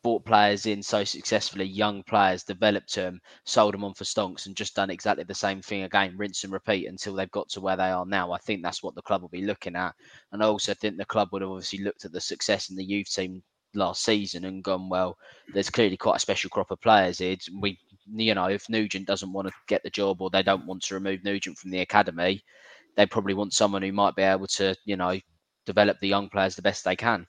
brought 0.02 0.24
players 0.24 0.66
in 0.66 0.82
so 0.82 1.04
successfully, 1.04 1.64
young 1.64 2.02
players, 2.02 2.42
developed 2.42 2.94
them, 2.94 3.20
sold 3.44 3.74
them 3.74 3.84
on 3.84 3.94
for 3.94 4.04
stonks, 4.04 4.46
and 4.46 4.56
just 4.56 4.74
done 4.74 4.90
exactly 4.90 5.24
the 5.24 5.34
same 5.34 5.62
thing 5.62 5.82
again, 5.82 6.16
rinse 6.16 6.44
and 6.44 6.52
repeat 6.52 6.86
until 6.88 7.14
they've 7.14 7.30
got 7.30 7.48
to 7.50 7.60
where 7.60 7.76
they 7.76 7.90
are 7.90 8.06
now. 8.06 8.32
I 8.32 8.38
think 8.38 8.62
that's 8.62 8.82
what 8.82 8.94
the 8.94 9.02
club 9.02 9.22
will 9.22 9.28
be 9.28 9.44
looking 9.44 9.76
at, 9.76 9.94
and 10.32 10.42
I 10.42 10.46
also 10.46 10.74
think 10.74 10.96
the 10.96 11.04
club 11.04 11.28
would 11.32 11.42
have 11.42 11.50
obviously 11.50 11.80
looked 11.80 12.04
at 12.04 12.12
the 12.12 12.20
success 12.20 12.70
in 12.70 12.76
the 12.76 12.84
youth 12.84 13.10
team 13.12 13.42
last 13.74 14.04
season 14.04 14.44
and 14.44 14.62
gone, 14.62 14.88
well, 14.88 15.16
there's 15.54 15.70
clearly 15.70 15.96
quite 15.96 16.16
a 16.16 16.20
special 16.20 16.50
crop 16.50 16.70
of 16.70 16.80
players 16.80 17.18
here. 17.18 17.36
We, 17.60 17.78
you 18.12 18.34
know, 18.34 18.46
if 18.46 18.68
Nugent 18.68 19.06
doesn't 19.06 19.32
want 19.32 19.48
to 19.48 19.54
get 19.66 19.82
the 19.82 19.90
job 19.90 20.20
or 20.20 20.30
they 20.30 20.42
don't 20.42 20.66
want 20.66 20.82
to 20.82 20.94
remove 20.94 21.24
Nugent 21.24 21.58
from 21.58 21.70
the 21.70 21.80
academy, 21.80 22.42
they 22.96 23.06
probably 23.06 23.34
want 23.34 23.54
someone 23.54 23.82
who 23.82 23.92
might 23.92 24.14
be 24.14 24.22
able 24.22 24.46
to, 24.48 24.74
you 24.84 24.96
know, 24.96 25.18
develop 25.64 25.98
the 26.00 26.08
young 26.08 26.28
players 26.28 26.56
the 26.56 26.62
best 26.62 26.84
they 26.84 26.96
can. 26.96 27.26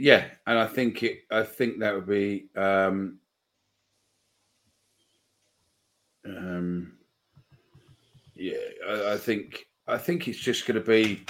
Yeah, 0.00 0.24
and 0.46 0.58
I 0.58 0.66
think 0.66 1.02
it. 1.02 1.24
I 1.30 1.42
think 1.42 1.78
that 1.78 1.94
would 1.94 2.06
be. 2.06 2.48
Um, 2.56 3.18
um, 6.24 6.94
yeah, 8.34 8.56
I, 8.88 9.12
I 9.12 9.18
think. 9.18 9.66
I 9.86 9.98
think 9.98 10.26
it's 10.26 10.38
just 10.38 10.66
going 10.66 10.80
to 10.80 10.86
be 10.86 11.26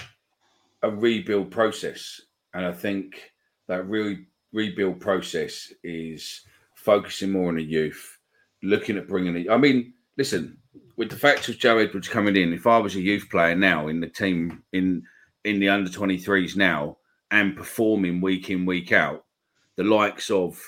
a 0.83 0.91
rebuild 0.91 1.51
process, 1.51 2.21
and 2.55 2.65
I 2.65 2.71
think 2.71 3.33
that 3.67 3.89
really 3.89 4.27
rebuild 4.53 5.01
process 5.01 5.73
is 5.83 6.43
focusing 6.77 7.33
more 7.33 7.49
on 7.49 7.57
the 7.57 7.65
youth, 7.65 8.19
looking 8.63 8.97
at 8.97 9.09
bringing 9.09 9.37
it. 9.37 9.51
I 9.51 9.57
mean, 9.57 9.95
listen, 10.17 10.57
with 10.97 11.11
the 11.11 11.17
fact 11.17 11.49
of 11.49 11.59
Joe 11.59 11.79
Edwards 11.79 12.09
coming 12.09 12.37
in, 12.37 12.53
if 12.53 12.69
I 12.69 12.79
was 12.79 12.95
a 12.95 13.01
youth 13.01 13.29
player 13.31 13.57
now 13.57 13.89
in 13.89 13.99
the 13.99 14.09
team 14.09 14.63
in 14.73 15.03
in 15.45 15.59
the 15.59 15.71
under 15.71 15.91
23s 15.91 16.55
now 16.55 16.99
and 17.31 17.57
performing 17.57 18.21
week 18.21 18.51
in 18.51 18.67
week 18.67 18.93
out, 18.93 19.25
the 19.77 19.85
likes 19.85 20.31
of 20.31 20.61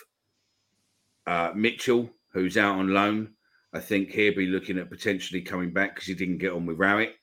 uh, 1.26 1.52
Mitchell, 1.54 2.10
who's 2.32 2.56
out 2.56 2.78
on 2.78 2.88
loan, 2.88 3.30
I 3.72 3.80
think 3.80 4.10
he'll 4.10 4.34
be 4.34 4.46
looking 4.46 4.78
at 4.78 4.90
potentially 4.90 5.40
coming 5.40 5.70
back 5.70 5.94
because 5.94 6.08
he 6.08 6.14
didn't 6.14 6.38
get 6.38 6.52
on 6.52 6.66
with 6.66 6.78
Rowett, 6.78 7.14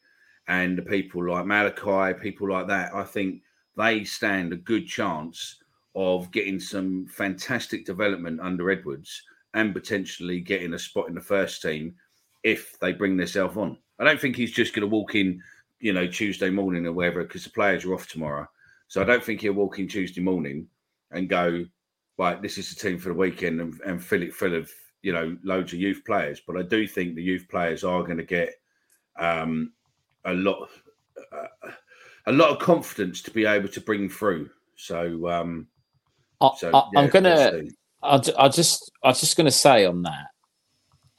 and 0.47 0.77
the 0.77 0.81
people 0.81 1.29
like 1.29 1.45
Malachi, 1.45 2.19
people 2.19 2.49
like 2.49 2.67
that. 2.67 2.93
I 2.93 3.03
think 3.03 3.41
they 3.77 4.03
stand 4.03 4.51
a 4.51 4.57
good 4.57 4.87
chance 4.87 5.57
of 5.95 6.31
getting 6.31 6.59
some 6.59 7.07
fantastic 7.07 7.85
development 7.85 8.39
under 8.41 8.69
Edwards 8.71 9.23
and 9.53 9.73
potentially 9.73 10.39
getting 10.39 10.73
a 10.73 10.79
spot 10.79 11.07
in 11.07 11.15
the 11.15 11.21
first 11.21 11.61
team 11.61 11.93
if 12.43 12.79
they 12.79 12.93
bring 12.93 13.17
themselves 13.17 13.57
on. 13.57 13.77
I 13.99 14.03
don't 14.03 14.19
think 14.19 14.35
he's 14.35 14.51
just 14.51 14.73
going 14.73 14.81
to 14.81 14.95
walk 14.95 15.15
in, 15.15 15.41
you 15.79 15.93
know, 15.93 16.07
Tuesday 16.07 16.49
morning 16.49 16.85
or 16.85 16.93
wherever 16.93 17.23
because 17.23 17.43
the 17.43 17.49
players 17.49 17.85
are 17.85 17.93
off 17.93 18.07
tomorrow. 18.07 18.47
So 18.89 19.01
I 19.01 19.05
don't 19.05 19.23
think 19.23 19.41
he'll 19.41 19.53
walk 19.53 19.77
in 19.77 19.87
Tuesday 19.87 20.19
morning 20.19 20.67
and 21.11 21.29
go, 21.29 21.63
right, 22.17 22.41
this 22.41 22.57
is 22.57 22.73
the 22.73 22.75
team 22.75 22.97
for 22.97 23.09
the 23.09 23.15
weekend 23.15 23.61
and, 23.61 23.79
and 23.85 24.03
fill 24.03 24.23
it 24.23 24.33
full 24.33 24.55
of, 24.55 24.69
you 25.03 25.13
know, 25.13 25.37
loads 25.43 25.73
of 25.73 25.79
youth 25.79 26.01
players. 26.05 26.41
But 26.45 26.57
I 26.57 26.63
do 26.63 26.87
think 26.87 27.15
the 27.15 27.23
youth 27.23 27.47
players 27.49 27.83
are 27.83 28.03
going 28.03 28.17
to 28.17 28.23
get 28.23 28.55
um, 29.17 29.73
a 30.25 30.33
lot, 30.33 30.69
uh, 31.31 31.71
a 32.25 32.31
lot 32.31 32.49
of 32.49 32.59
confidence 32.59 33.21
to 33.21 33.31
be 33.31 33.45
able 33.45 33.69
to 33.69 33.79
bring 33.79 34.09
through. 34.09 34.49
So, 34.75 35.29
um, 35.29 35.67
I, 36.41 36.49
so 36.57 36.71
I, 36.73 36.83
yeah, 36.91 36.99
I'm 36.99 37.09
gonna. 37.09 37.61
I, 38.01 38.21
I 38.37 38.49
just, 38.49 38.91
I 39.03 39.11
just 39.11 39.37
gonna 39.37 39.51
say 39.51 39.85
on 39.85 40.01
that. 40.03 40.27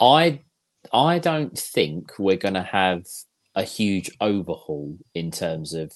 I, 0.01 0.41
I 0.93 1.19
don't 1.21 1.57
think 1.57 2.19
we're 2.19 2.37
gonna 2.37 2.63
have 2.65 3.05
a 3.55 3.63
huge 3.63 4.11
overhaul 4.21 4.97
in 5.15 5.31
terms 5.31 5.75
of 5.75 5.93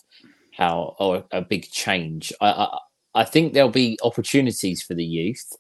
how 0.57 0.97
oh, 0.99 1.15
or 1.15 1.25
a 1.33 1.43
big 1.43 1.71
change. 1.71 2.33
I, 2.41 2.49
I, 2.49 2.79
I 3.17 3.25
think 3.25 3.53
there'll 3.53 3.71
be 3.71 3.99
opportunities 4.03 4.83
for 4.83 4.95
the 4.95 5.05
youth, 5.05 5.53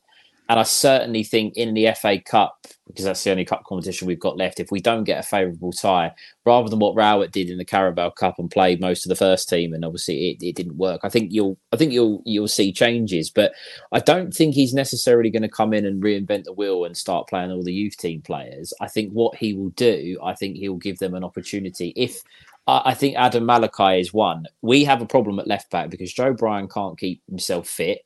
and 0.49 0.59
I 0.59 0.65
certainly 0.65 1.25
think 1.25 1.57
in 1.57 1.75
the 1.75 1.93
FA 1.95 2.21
Cup 2.21 2.67
because 2.87 3.05
that's 3.05 3.25
the 3.25 3.31
only 3.31 3.47
cup 3.47 3.65
competition 3.65 4.07
we've 4.07 4.21
got 4.21 4.37
left. 4.37 4.61
If 4.61 4.71
we 4.71 4.81
don't 4.81 5.05
get 5.05 5.19
a 5.19 5.23
favourable 5.23 5.73
tie, 5.73 6.13
rather 6.45 6.69
than 6.69 6.79
what 6.79 6.95
Rowett 6.95 7.33
did 7.33 7.49
in 7.49 7.57
the 7.57 7.65
Carabao 7.65 8.11
Cup 8.11 8.39
and 8.39 8.51
played 8.51 8.81
most 8.81 9.07
of 9.07 9.09
the 9.09 9.17
first 9.17 9.49
team, 9.49 9.73
and 9.73 9.85
obviously 9.85 10.31
it, 10.31 10.43
it 10.43 10.55
didn't 10.55 10.77
work. 10.77 11.01
I 11.03 11.09
think 11.09 11.33
you'll, 11.33 11.59
I 11.73 11.77
think 11.77 11.93
you'll, 11.93 12.23
you'll 12.27 12.49
see 12.49 12.73
changes, 12.73 13.31
but 13.31 13.53
I 13.93 14.01
don't 14.01 14.35
think 14.35 14.55
he's 14.55 14.75
necessarily 14.75 15.31
going 15.31 15.43
to 15.43 15.49
come 15.49 15.73
in 15.73 15.87
and 15.87 16.03
reinvent 16.03 16.45
the 16.45 16.53
wheel 16.53 16.85
and 16.85 16.97
start 16.97 17.29
playing 17.29 17.51
all 17.51 17.63
the 17.63 17.73
youth 17.73 17.97
team 17.97 18.21
players. 18.21 18.75
I 18.81 18.89
think 18.89 19.13
what 19.13 19.37
he 19.37 19.55
will 19.55 19.71
do, 19.71 20.19
I 20.23 20.35
think 20.35 20.57
he'll 20.57 20.77
give 20.77 20.99
them 20.99 21.15
an 21.15 21.25
opportunity. 21.25 21.95
If 21.97 22.23
I 22.67 22.95
think 22.95 23.17
Adam 23.17 23.45
Malachi 23.45 24.01
is 24.01 24.15
one, 24.15 24.47
we 24.63 24.85
have 24.85 25.03
a 25.03 25.07
problem 25.07 25.39
at 25.39 25.47
left 25.47 25.71
back 25.71 25.91
because 25.91 26.13
Joe 26.13 26.33
Bryan 26.33 26.69
can't 26.69 26.99
keep 26.99 27.23
himself 27.29 27.69
fit, 27.69 28.01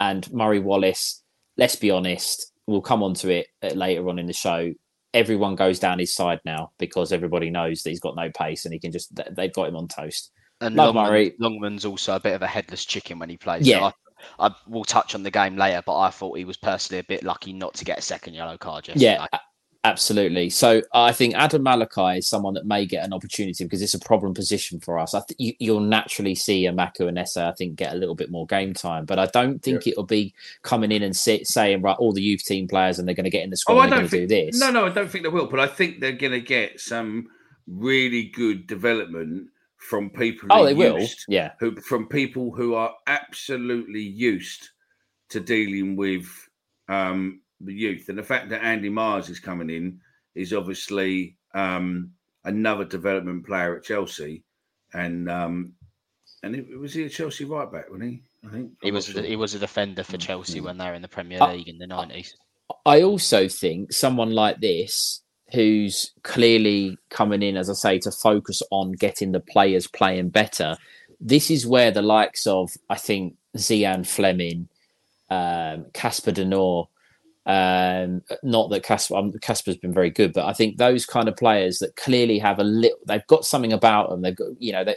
and 0.00 0.30
Murray 0.32 0.60
Wallace. 0.60 1.22
Let's 1.56 1.76
be 1.76 1.90
honest, 1.90 2.52
we'll 2.66 2.80
come 2.80 3.02
on 3.02 3.14
to 3.14 3.30
it 3.30 3.48
uh, 3.62 3.68
later 3.68 4.08
on 4.08 4.18
in 4.18 4.26
the 4.26 4.32
show. 4.32 4.72
Everyone 5.12 5.54
goes 5.54 5.78
down 5.78 5.98
his 5.98 6.14
side 6.14 6.40
now 6.44 6.72
because 6.78 7.12
everybody 7.12 7.50
knows 7.50 7.82
that 7.82 7.90
he's 7.90 8.00
got 8.00 8.16
no 8.16 8.30
pace 8.36 8.64
and 8.64 8.74
he 8.74 8.80
can 8.80 8.90
just 8.90 9.14
they've 9.36 9.52
got 9.52 9.68
him 9.68 9.76
on 9.76 9.88
toast. 9.88 10.30
And 10.60 10.74
Love 10.74 10.94
Longman, 10.94 11.10
Murray. 11.10 11.34
Longman's 11.38 11.84
also 11.84 12.16
a 12.16 12.20
bit 12.20 12.34
of 12.34 12.42
a 12.42 12.46
headless 12.46 12.84
chicken 12.84 13.18
when 13.18 13.28
he 13.28 13.36
plays. 13.36 13.66
Yeah. 13.66 13.90
So 13.90 13.92
I, 14.38 14.46
I 14.46 14.54
will 14.66 14.84
touch 14.84 15.14
on 15.14 15.22
the 15.22 15.30
game 15.30 15.56
later, 15.56 15.82
but 15.84 15.98
I 15.98 16.10
thought 16.10 16.38
he 16.38 16.44
was 16.44 16.56
personally 16.56 17.00
a 17.00 17.04
bit 17.04 17.22
lucky 17.22 17.52
not 17.52 17.74
to 17.74 17.84
get 17.84 17.98
a 17.98 18.02
second 18.02 18.34
yellow 18.34 18.56
card 18.56 18.88
yesterday. 18.88 19.18
Yeah, 19.32 19.38
Absolutely. 19.84 20.48
So 20.48 20.80
I 20.94 21.12
think 21.12 21.34
Adam 21.34 21.62
Malachi 21.62 22.18
is 22.18 22.26
someone 22.26 22.54
that 22.54 22.64
may 22.64 22.86
get 22.86 23.04
an 23.04 23.12
opportunity 23.12 23.64
because 23.64 23.82
it's 23.82 23.92
a 23.92 23.98
problem 23.98 24.32
position 24.32 24.80
for 24.80 24.98
us. 24.98 25.12
I 25.12 25.20
think 25.20 25.38
you, 25.38 25.52
you'll 25.58 25.80
naturally 25.80 26.34
see 26.34 26.64
Emakhu 26.64 27.06
and 27.06 27.18
Esse, 27.18 27.36
I 27.36 27.52
think, 27.52 27.76
get 27.76 27.92
a 27.92 27.96
little 27.96 28.14
bit 28.14 28.30
more 28.30 28.46
game 28.46 28.72
time, 28.72 29.04
but 29.04 29.18
I 29.18 29.26
don't 29.26 29.62
think 29.62 29.84
yeah. 29.84 29.92
it'll 29.92 30.04
be 30.04 30.32
coming 30.62 30.90
in 30.90 31.02
and 31.02 31.14
sit, 31.14 31.46
saying, 31.46 31.82
right, 31.82 31.96
all 31.98 32.12
the 32.12 32.22
youth 32.22 32.44
team 32.44 32.66
players 32.66 32.98
and 32.98 33.06
they're 33.06 33.14
going 33.14 33.24
to 33.24 33.30
get 33.30 33.44
in 33.44 33.50
the 33.50 33.58
squad 33.58 33.74
oh, 33.74 33.80
and 33.82 33.92
they're 33.92 33.98
going 33.98 34.10
to 34.10 34.20
do 34.20 34.26
this. 34.26 34.58
No, 34.58 34.70
no, 34.70 34.86
I 34.86 34.88
don't 34.88 35.10
think 35.10 35.24
they 35.24 35.28
will, 35.28 35.48
but 35.48 35.60
I 35.60 35.66
think 35.66 36.00
they're 36.00 36.12
going 36.12 36.32
to 36.32 36.40
get 36.40 36.80
some 36.80 37.28
really 37.66 38.24
good 38.24 38.66
development 38.66 39.48
from 39.76 40.08
people. 40.08 40.48
Oh, 40.50 40.64
they 40.64 40.72
will. 40.72 41.06
Yeah. 41.28 41.52
Who, 41.60 41.76
from 41.82 42.08
people 42.08 42.52
who 42.52 42.74
are 42.74 42.94
absolutely 43.06 44.02
used 44.02 44.70
to 45.28 45.40
dealing 45.40 45.94
with 45.94 46.26
um, 46.88 47.42
the 47.60 47.74
youth. 47.74 48.08
And 48.08 48.18
the 48.18 48.22
fact 48.22 48.48
that 48.50 48.62
Andy 48.62 48.88
Myers 48.88 49.28
is 49.28 49.40
coming 49.40 49.70
in 49.70 50.00
is 50.34 50.52
obviously 50.52 51.36
um, 51.54 52.10
another 52.44 52.84
development 52.84 53.46
player 53.46 53.76
at 53.76 53.84
Chelsea. 53.84 54.44
And 54.92 55.30
um, 55.30 55.74
and 56.42 56.54
it, 56.54 56.78
was 56.78 56.94
he 56.94 57.04
a 57.04 57.08
Chelsea 57.08 57.44
right 57.44 57.70
back, 57.70 57.90
wasn't 57.90 58.10
he? 58.10 58.22
I 58.46 58.50
think 58.50 58.72
he 58.82 58.90
was. 58.90 59.06
Sure. 59.06 59.22
He 59.22 59.36
was 59.36 59.54
a 59.54 59.58
defender 59.58 60.04
for 60.04 60.18
Chelsea 60.18 60.60
when 60.60 60.78
they 60.78 60.84
were 60.84 60.94
in 60.94 61.02
the 61.02 61.08
Premier 61.08 61.38
League 61.40 61.66
I, 61.66 61.70
in 61.70 61.78
the 61.78 61.86
nineties. 61.86 62.36
I 62.86 63.02
also 63.02 63.48
think 63.48 63.92
someone 63.92 64.30
like 64.30 64.60
this, 64.60 65.22
who's 65.52 66.12
clearly 66.22 66.98
coming 67.10 67.42
in, 67.42 67.56
as 67.56 67.70
I 67.70 67.74
say, 67.74 67.98
to 68.00 68.10
focus 68.10 68.62
on 68.70 68.92
getting 68.92 69.32
the 69.32 69.40
players 69.40 69.86
playing 69.86 70.30
better. 70.30 70.76
This 71.20 71.50
is 71.50 71.66
where 71.66 71.90
the 71.90 72.02
likes 72.02 72.46
of 72.46 72.70
I 72.90 72.96
think 72.96 73.36
Zian 73.56 74.06
Flemming, 74.06 74.68
um, 75.30 75.86
Casper 75.94 76.30
um, 76.30 76.34
De 76.34 76.44
Norre, 76.44 76.88
um, 77.46 78.22
not 78.42 78.70
that 78.70 78.84
Casper, 78.84 79.16
um, 79.16 79.32
Casper's 79.32 79.76
been 79.76 79.92
very 79.92 80.08
good, 80.08 80.32
but 80.32 80.46
I 80.46 80.54
think 80.54 80.78
those 80.78 81.04
kind 81.04 81.28
of 81.28 81.36
players 81.36 81.78
that 81.80 81.96
clearly 81.96 82.38
have 82.38 82.58
a 82.58 82.64
little, 82.64 82.98
they've 83.06 83.26
got 83.26 83.44
something 83.44 83.72
about 83.72 84.08
them. 84.08 84.22
They've 84.22 84.34
got, 84.34 84.48
you 84.58 84.72
know, 84.72 84.84
they, 84.84 84.96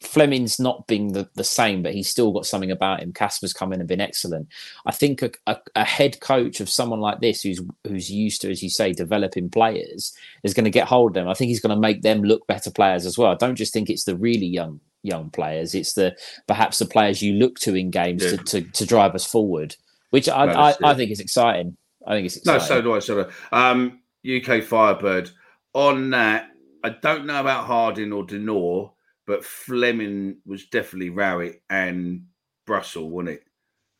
Flemming's 0.00 0.58
not 0.58 0.86
being 0.86 1.12
the, 1.12 1.28
the 1.34 1.44
same, 1.44 1.82
but 1.82 1.92
he's 1.92 2.08
still 2.08 2.32
got 2.32 2.46
something 2.46 2.70
about 2.70 3.02
him. 3.02 3.12
Casper's 3.12 3.52
come 3.52 3.74
in 3.74 3.80
and 3.80 3.88
been 3.88 4.00
excellent. 4.00 4.48
I 4.86 4.92
think 4.92 5.20
a, 5.20 5.30
a, 5.46 5.58
a, 5.74 5.84
head 5.84 6.20
coach 6.20 6.60
of 6.60 6.70
someone 6.70 7.00
like 7.00 7.20
this, 7.20 7.42
who's 7.42 7.60
who's 7.86 8.10
used 8.10 8.40
to, 8.40 8.50
as 8.50 8.62
you 8.62 8.70
say, 8.70 8.92
developing 8.92 9.50
players, 9.50 10.14
is 10.44 10.54
going 10.54 10.64
to 10.64 10.70
get 10.70 10.88
hold 10.88 11.10
of 11.10 11.14
them. 11.14 11.28
I 11.28 11.34
think 11.34 11.48
he's 11.48 11.60
going 11.60 11.74
to 11.74 11.80
make 11.80 12.00
them 12.00 12.22
look 12.22 12.46
better 12.46 12.70
players 12.70 13.04
as 13.04 13.18
well. 13.18 13.32
I 13.32 13.36
don't 13.36 13.54
just 13.54 13.74
think 13.74 13.90
it's 13.90 14.04
the 14.04 14.16
really 14.16 14.46
young 14.46 14.80
young 15.02 15.28
players; 15.28 15.74
it's 15.74 15.92
the 15.92 16.16
perhaps 16.46 16.78
the 16.78 16.86
players 16.86 17.20
you 17.20 17.34
look 17.34 17.58
to 17.60 17.74
in 17.74 17.90
games 17.90 18.24
yeah. 18.24 18.30
to, 18.30 18.36
to, 18.38 18.60
to 18.62 18.86
drive 18.86 19.14
us 19.14 19.26
forward 19.26 19.76
which 20.16 20.30
I, 20.30 20.70
I, 20.70 20.74
I, 20.82 20.94
think 20.94 21.10
is 21.10 21.20
exciting. 21.20 21.76
I 22.06 22.14
think 22.14 22.24
it's 22.24 22.38
exciting. 22.38 22.58
No, 22.58 22.66
so 22.66 22.80
do 22.80 22.94
I. 22.94 22.98
So 23.00 23.24
do 23.24 23.30
I. 23.52 23.70
Um, 23.70 24.00
UK 24.26 24.62
Firebird. 24.62 25.30
On 25.74 26.08
that, 26.08 26.48
I 26.82 26.88
don't 26.88 27.26
know 27.26 27.38
about 27.38 27.66
Harding 27.66 28.14
or 28.14 28.24
De 28.24 28.38
Norre, 28.38 28.92
but 29.26 29.44
Flemming 29.44 30.38
was 30.46 30.68
definitely 30.68 31.10
Rowett 31.10 31.60
and 31.68 32.22
Brussels, 32.64 33.12
wasn't 33.12 33.36
it? 33.36 33.42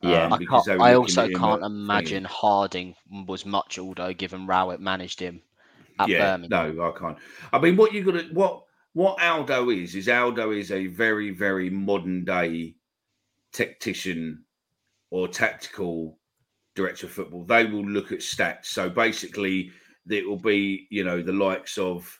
Yeah, 0.01 0.25
um, 0.25 0.33
I, 0.33 0.77
I 0.79 0.95
also 0.95 1.29
can't 1.29 1.61
imagine 1.61 2.23
thing. 2.23 2.31
Harding 2.31 2.95
was 3.27 3.45
much 3.45 3.77
although 3.77 4.11
given 4.11 4.47
Rowett 4.47 4.79
managed 4.79 5.19
him 5.19 5.43
at 5.99 6.09
yeah, 6.09 6.35
Birmingham. 6.35 6.77
No, 6.77 6.89
I 6.89 6.99
can't. 6.99 7.17
I 7.53 7.59
mean, 7.59 7.77
what 7.77 7.93
you 7.93 8.03
got 8.03 8.19
to 8.19 8.33
what 8.33 8.63
what 8.93 9.21
Aldo 9.21 9.69
is 9.69 9.93
is 9.93 10.09
Aldo 10.09 10.49
is 10.49 10.71
a 10.71 10.87
very 10.87 11.29
very 11.29 11.69
modern 11.69 12.25
day 12.25 12.73
tactician 13.53 14.45
or 15.09 15.27
tactical 15.27 16.17
director 16.75 17.07
of 17.07 17.11
football, 17.11 17.43
they 17.43 17.65
will 17.65 17.85
look 17.85 18.11
at 18.11 18.19
stats. 18.19 18.65
So 18.65 18.89
basically, 18.89 19.71
it 20.09 20.27
will 20.27 20.39
be, 20.39 20.87
you 20.89 21.03
know, 21.03 21.21
the 21.21 21.33
likes 21.33 21.77
of 21.77 22.19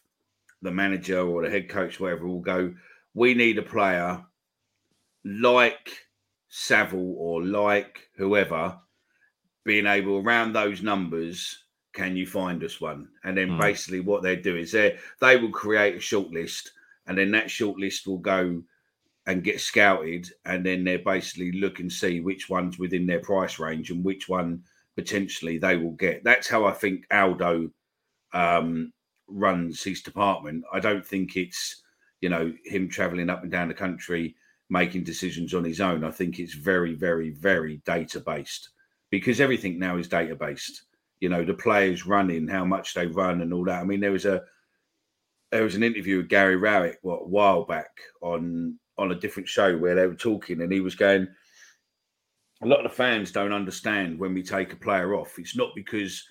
the 0.61 0.71
manager 0.71 1.21
or 1.21 1.43
the 1.43 1.49
head 1.49 1.69
coach, 1.69 1.99
whatever, 1.99 2.27
will 2.27 2.39
go, 2.39 2.73
we 3.13 3.33
need 3.33 3.57
a 3.57 3.63
player 3.63 4.23
like 5.23 5.91
Saville 6.49 7.15
or 7.17 7.43
like 7.43 8.09
whoever 8.17 8.77
being 9.65 9.85
able 9.85 10.17
around 10.17 10.53
those 10.53 10.81
numbers. 10.81 11.63
Can 11.93 12.15
you 12.15 12.27
find 12.27 12.63
us 12.63 12.79
one? 12.79 13.07
And 13.23 13.37
then 13.37 13.49
mm. 13.49 13.59
basically, 13.59 14.01
what 14.01 14.21
they 14.21 14.35
do 14.35 14.55
is 14.55 14.71
they 14.71 14.97
they 15.19 15.37
will 15.37 15.51
create 15.51 15.95
a 15.95 15.99
short 15.99 16.29
list, 16.29 16.71
and 17.07 17.17
then 17.17 17.31
that 17.31 17.49
short 17.49 17.79
list 17.79 18.05
will 18.05 18.19
go 18.19 18.61
and 19.27 19.43
get 19.43 19.59
scouted, 19.59 20.31
and 20.45 20.65
then 20.65 20.83
they 20.83 20.97
basically 20.97 21.51
look 21.51 21.79
and 21.79 21.91
see 21.91 22.21
which 22.21 22.49
one's 22.49 22.79
within 22.79 23.05
their 23.05 23.19
price 23.19 23.59
range 23.59 23.91
and 23.91 24.03
which 24.03 24.27
one 24.29 24.63
potentially 24.95 25.57
they 25.57 25.75
will 25.77 25.91
get. 25.91 26.23
That's 26.23 26.47
how 26.47 26.65
I 26.65 26.71
think 26.71 27.05
Aldo 27.11 27.69
um, 28.33 28.93
runs 29.27 29.83
his 29.83 30.01
department. 30.01 30.63
I 30.73 30.79
don't 30.79 31.05
think 31.05 31.35
it's 31.35 31.83
you 32.21 32.29
know 32.29 32.53
him 32.65 32.89
traveling 32.89 33.29
up 33.29 33.43
and 33.43 33.51
down 33.51 33.67
the 33.67 33.73
country 33.73 34.35
making 34.69 35.03
decisions 35.03 35.53
on 35.53 35.63
his 35.63 35.79
own. 35.79 36.03
I 36.03 36.11
think 36.11 36.39
it's 36.39 36.53
very, 36.53 36.93
very, 36.93 37.29
very 37.31 37.77
data 37.85 38.19
based 38.19 38.69
because 39.11 39.39
everything 39.39 39.79
now 39.79 39.97
is 39.97 40.07
data 40.07 40.35
based. 40.35 40.83
You 41.19 41.29
know, 41.29 41.43
the 41.43 41.53
players 41.53 42.05
running, 42.05 42.47
how 42.47 42.65
much 42.65 42.93
they 42.93 43.07
run, 43.07 43.41
and 43.41 43.53
all 43.53 43.65
that. 43.65 43.81
I 43.81 43.83
mean, 43.83 43.99
there 43.99 44.11
was 44.11 44.25
a 44.25 44.43
there 45.51 45.63
was 45.63 45.75
an 45.75 45.83
interview 45.83 46.17
with 46.17 46.29
Gary 46.29 46.55
Rowett 46.55 46.99
what 47.01 47.23
a 47.23 47.27
while 47.27 47.63
back 47.65 47.91
on 48.21 48.77
on 48.97 49.11
a 49.11 49.19
different 49.19 49.47
show 49.47 49.77
where 49.77 49.95
they 49.95 50.07
were 50.07 50.15
talking, 50.15 50.61
and 50.61 50.71
he 50.71 50.79
was 50.79 50.95
going. 50.95 51.27
A 52.63 52.67
lot 52.67 52.83
of 52.83 52.91
the 52.91 52.95
fans 52.95 53.31
don't 53.31 53.53
understand 53.53 54.17
when 54.17 54.33
we 54.33 54.41
take 54.41 54.73
a 54.73 54.77
player 54.77 55.13
off. 55.13 55.37
It's 55.37 55.55
not 55.55 55.75
because 55.75 56.23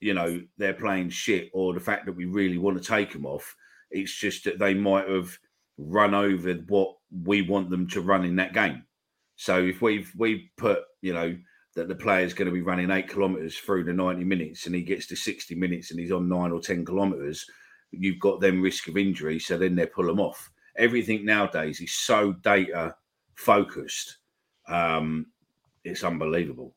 you 0.00 0.14
know 0.14 0.40
they're 0.58 0.74
playing 0.74 1.10
shit 1.10 1.50
or 1.52 1.74
the 1.74 1.80
fact 1.80 2.06
that 2.06 2.16
we 2.16 2.24
really 2.24 2.58
want 2.58 2.82
to 2.82 2.88
take 2.88 3.12
them 3.12 3.26
off. 3.26 3.54
It's 3.90 4.18
just 4.18 4.44
that 4.44 4.58
they 4.58 4.74
might 4.74 5.08
have 5.08 5.36
run 5.78 6.14
over 6.14 6.54
what 6.68 6.96
we 7.24 7.42
want 7.42 7.70
them 7.70 7.86
to 7.88 8.00
run 8.00 8.24
in 8.24 8.36
that 8.36 8.52
game. 8.52 8.84
So 9.36 9.62
if 9.62 9.80
we've 9.80 10.12
we 10.16 10.50
put 10.56 10.80
you 11.02 11.14
know 11.14 11.36
that 11.76 11.88
the 11.88 11.94
player's 11.94 12.34
going 12.34 12.46
to 12.46 12.52
be 12.52 12.62
running 12.62 12.90
eight 12.90 13.08
kilometers 13.08 13.56
through 13.56 13.84
the 13.84 13.92
90 13.92 14.24
minutes 14.24 14.66
and 14.66 14.74
he 14.74 14.82
gets 14.82 15.06
to 15.06 15.16
60 15.16 15.54
minutes 15.54 15.90
and 15.90 16.00
he's 16.00 16.10
on 16.10 16.28
nine 16.28 16.50
or 16.50 16.60
10 16.60 16.84
kilometers, 16.84 17.46
you've 17.92 18.18
got 18.18 18.40
them 18.40 18.60
risk 18.60 18.88
of 18.88 18.96
injury. 18.96 19.38
So 19.38 19.56
then 19.56 19.76
they 19.76 19.86
pull 19.86 20.06
them 20.06 20.18
off 20.18 20.50
everything 20.80 21.24
nowadays 21.24 21.80
is 21.80 21.92
so 21.92 22.32
data 22.32 22.94
focused. 23.34 24.18
Um, 24.68 25.26
it's 25.84 26.04
unbelievable. 26.04 26.74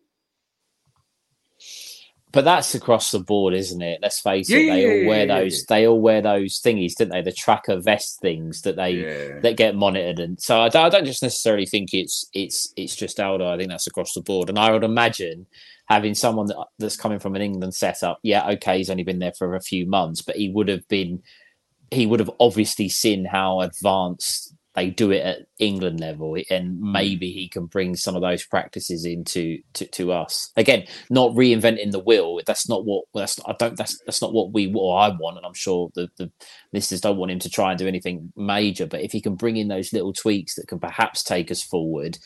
But 2.31 2.45
that's 2.45 2.73
across 2.73 3.11
the 3.11 3.19
board, 3.19 3.53
isn't 3.53 3.81
it? 3.81 3.99
Let's 4.01 4.19
face 4.19 4.49
yeah, 4.49 4.57
it. 4.57 4.65
They 4.65 4.81
yeah, 4.81 5.03
all 5.03 5.09
wear 5.09 5.27
yeah, 5.27 5.39
those. 5.39 5.65
They 5.65 5.87
all 5.87 6.01
wear 6.01 6.19
those 6.19 6.59
thingies, 6.59 6.95
don't 6.95 7.09
they? 7.09 7.21
The 7.21 7.31
tracker 7.31 7.79
vest 7.79 8.21
things 8.21 8.63
that 8.63 8.75
they 8.75 8.95
that 9.43 9.55
get 9.55 9.75
monitored. 9.75 10.19
And 10.19 10.41
so 10.41 10.59
I 10.59 10.69
don't, 10.69 10.85
I 10.85 10.89
don't 10.89 11.05
just 11.05 11.21
necessarily 11.21 11.67
think 11.67 11.93
it's 11.93 12.27
it's 12.33 12.73
it's 12.75 12.95
just 12.95 13.19
Aldo. 13.19 13.47
I 13.47 13.57
think 13.57 13.69
that's 13.69 13.85
across 13.85 14.15
the 14.15 14.21
board. 14.21 14.49
And 14.49 14.57
I 14.57 14.71
would 14.71 14.83
imagine 14.83 15.45
having 15.85 16.15
someone 16.15 16.47
that, 16.47 16.65
that's 16.79 16.97
coming 16.97 17.19
from 17.19 17.35
an 17.35 17.43
England 17.43 17.75
setup. 17.75 18.19
Yeah, 18.23 18.49
okay, 18.53 18.79
he's 18.79 18.89
only 18.89 19.03
been 19.03 19.19
there 19.19 19.33
for 19.33 19.53
a 19.53 19.61
few 19.61 19.85
months, 19.85 20.23
but 20.23 20.35
he 20.35 20.49
would 20.49 20.69
have 20.69 20.87
been 20.87 21.21
he 21.93 22.05
would 22.05 22.19
have 22.19 22.31
obviously 22.39 22.89
seen 22.89 23.25
how 23.25 23.61
advanced 23.61 24.53
they 24.75 24.89
do 24.89 25.11
it 25.11 25.23
at 25.23 25.45
England 25.59 25.99
level, 25.99 26.35
and 26.49 26.79
hmm. 26.79 26.91
maybe 26.91 27.31
he 27.31 27.47
can 27.47 27.67
bring 27.67 27.95
some 27.95 28.15
of 28.15 28.21
those 28.21 28.43
practices 28.43 29.05
into 29.05 29.59
to, 29.73 29.85
to 29.87 30.11
us. 30.11 30.51
Again, 30.57 30.85
not 31.09 31.31
reinventing 31.31 31.91
the 31.91 31.99
wheel. 31.99 32.39
That's 32.45 32.67
not 32.67 32.85
what 32.85 33.05
that's. 33.13 33.39
I 33.45 33.53
don't. 33.53 33.77
That's 33.77 33.99
that's 34.05 34.21
not 34.21 34.33
what 34.33 34.51
we 34.51 34.73
or 34.73 34.97
I 34.97 35.09
want, 35.09 35.37
and 35.37 35.45
I'm 35.45 35.53
sure 35.53 35.91
the 35.93 36.09
the 36.17 36.31
listeners 36.71 37.01
don't 37.01 37.17
want 37.17 37.31
him 37.31 37.39
to 37.39 37.49
try 37.49 37.71
and 37.71 37.77
do 37.77 37.87
anything 37.87 38.33
major. 38.35 38.87
But 38.87 39.01
if 39.01 39.11
he 39.11 39.21
can 39.21 39.35
bring 39.35 39.57
in 39.57 39.67
those 39.67 39.93
little 39.93 40.13
tweaks 40.13 40.55
that 40.55 40.67
can 40.67 40.79
perhaps 40.79 41.23
take 41.23 41.51
us 41.51 41.61
forward, 41.61 42.17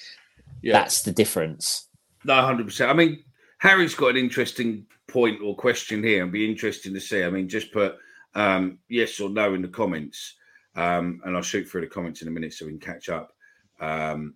yeah. 0.61 0.73
that's 0.73 1.01
the 1.01 1.11
difference. 1.11 1.87
No, 2.23 2.41
hundred 2.41 2.67
percent. 2.67 2.89
I 2.89 2.93
mean, 2.93 3.23
Harry's 3.57 3.95
got 3.95 4.11
an 4.11 4.17
interesting 4.17 4.85
point 5.07 5.41
or 5.43 5.53
question 5.55 6.01
here, 6.01 6.23
and 6.23 6.31
be 6.31 6.49
interesting 6.49 6.93
to 6.93 7.01
see. 7.01 7.23
I 7.23 7.29
mean, 7.29 7.49
just 7.49 7.73
put 7.73 7.97
um, 8.37 8.77
yes 8.87 9.19
or 9.19 9.29
no 9.29 9.53
in 9.53 9.61
the 9.61 9.67
comments. 9.67 10.35
Um, 10.75 11.21
and 11.25 11.35
I'll 11.35 11.41
shoot 11.41 11.67
through 11.67 11.81
the 11.81 11.87
comments 11.87 12.21
in 12.21 12.27
a 12.27 12.31
minute 12.31 12.53
so 12.53 12.65
we 12.65 12.71
can 12.71 12.79
catch 12.79 13.09
up 13.09 13.33
because 13.79 14.13
um, 14.13 14.35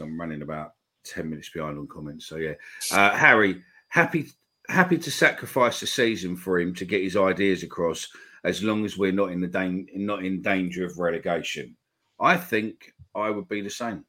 I'm 0.00 0.18
running 0.18 0.42
about 0.42 0.74
10 1.04 1.28
minutes 1.28 1.50
behind 1.50 1.78
on 1.78 1.88
comments. 1.88 2.26
So, 2.26 2.36
yeah. 2.36 2.54
Uh, 2.92 3.10
Harry, 3.10 3.62
happy 3.88 4.28
happy 4.68 4.98
to 4.98 5.10
sacrifice 5.10 5.80
the 5.80 5.86
season 5.86 6.36
for 6.36 6.60
him 6.60 6.74
to 6.74 6.84
get 6.84 7.02
his 7.02 7.16
ideas 7.16 7.62
across 7.62 8.06
as 8.44 8.62
long 8.62 8.84
as 8.84 8.98
we're 8.98 9.12
not 9.12 9.32
in 9.32 9.40
the 9.40 9.48
da- 9.48 9.86
not 9.94 10.24
in 10.24 10.42
danger 10.42 10.86
of 10.86 10.98
relegation. 10.98 11.76
I 12.20 12.36
think 12.36 12.92
I 13.14 13.30
would 13.30 13.48
be 13.48 13.62
the 13.62 13.70
same. 13.70 14.04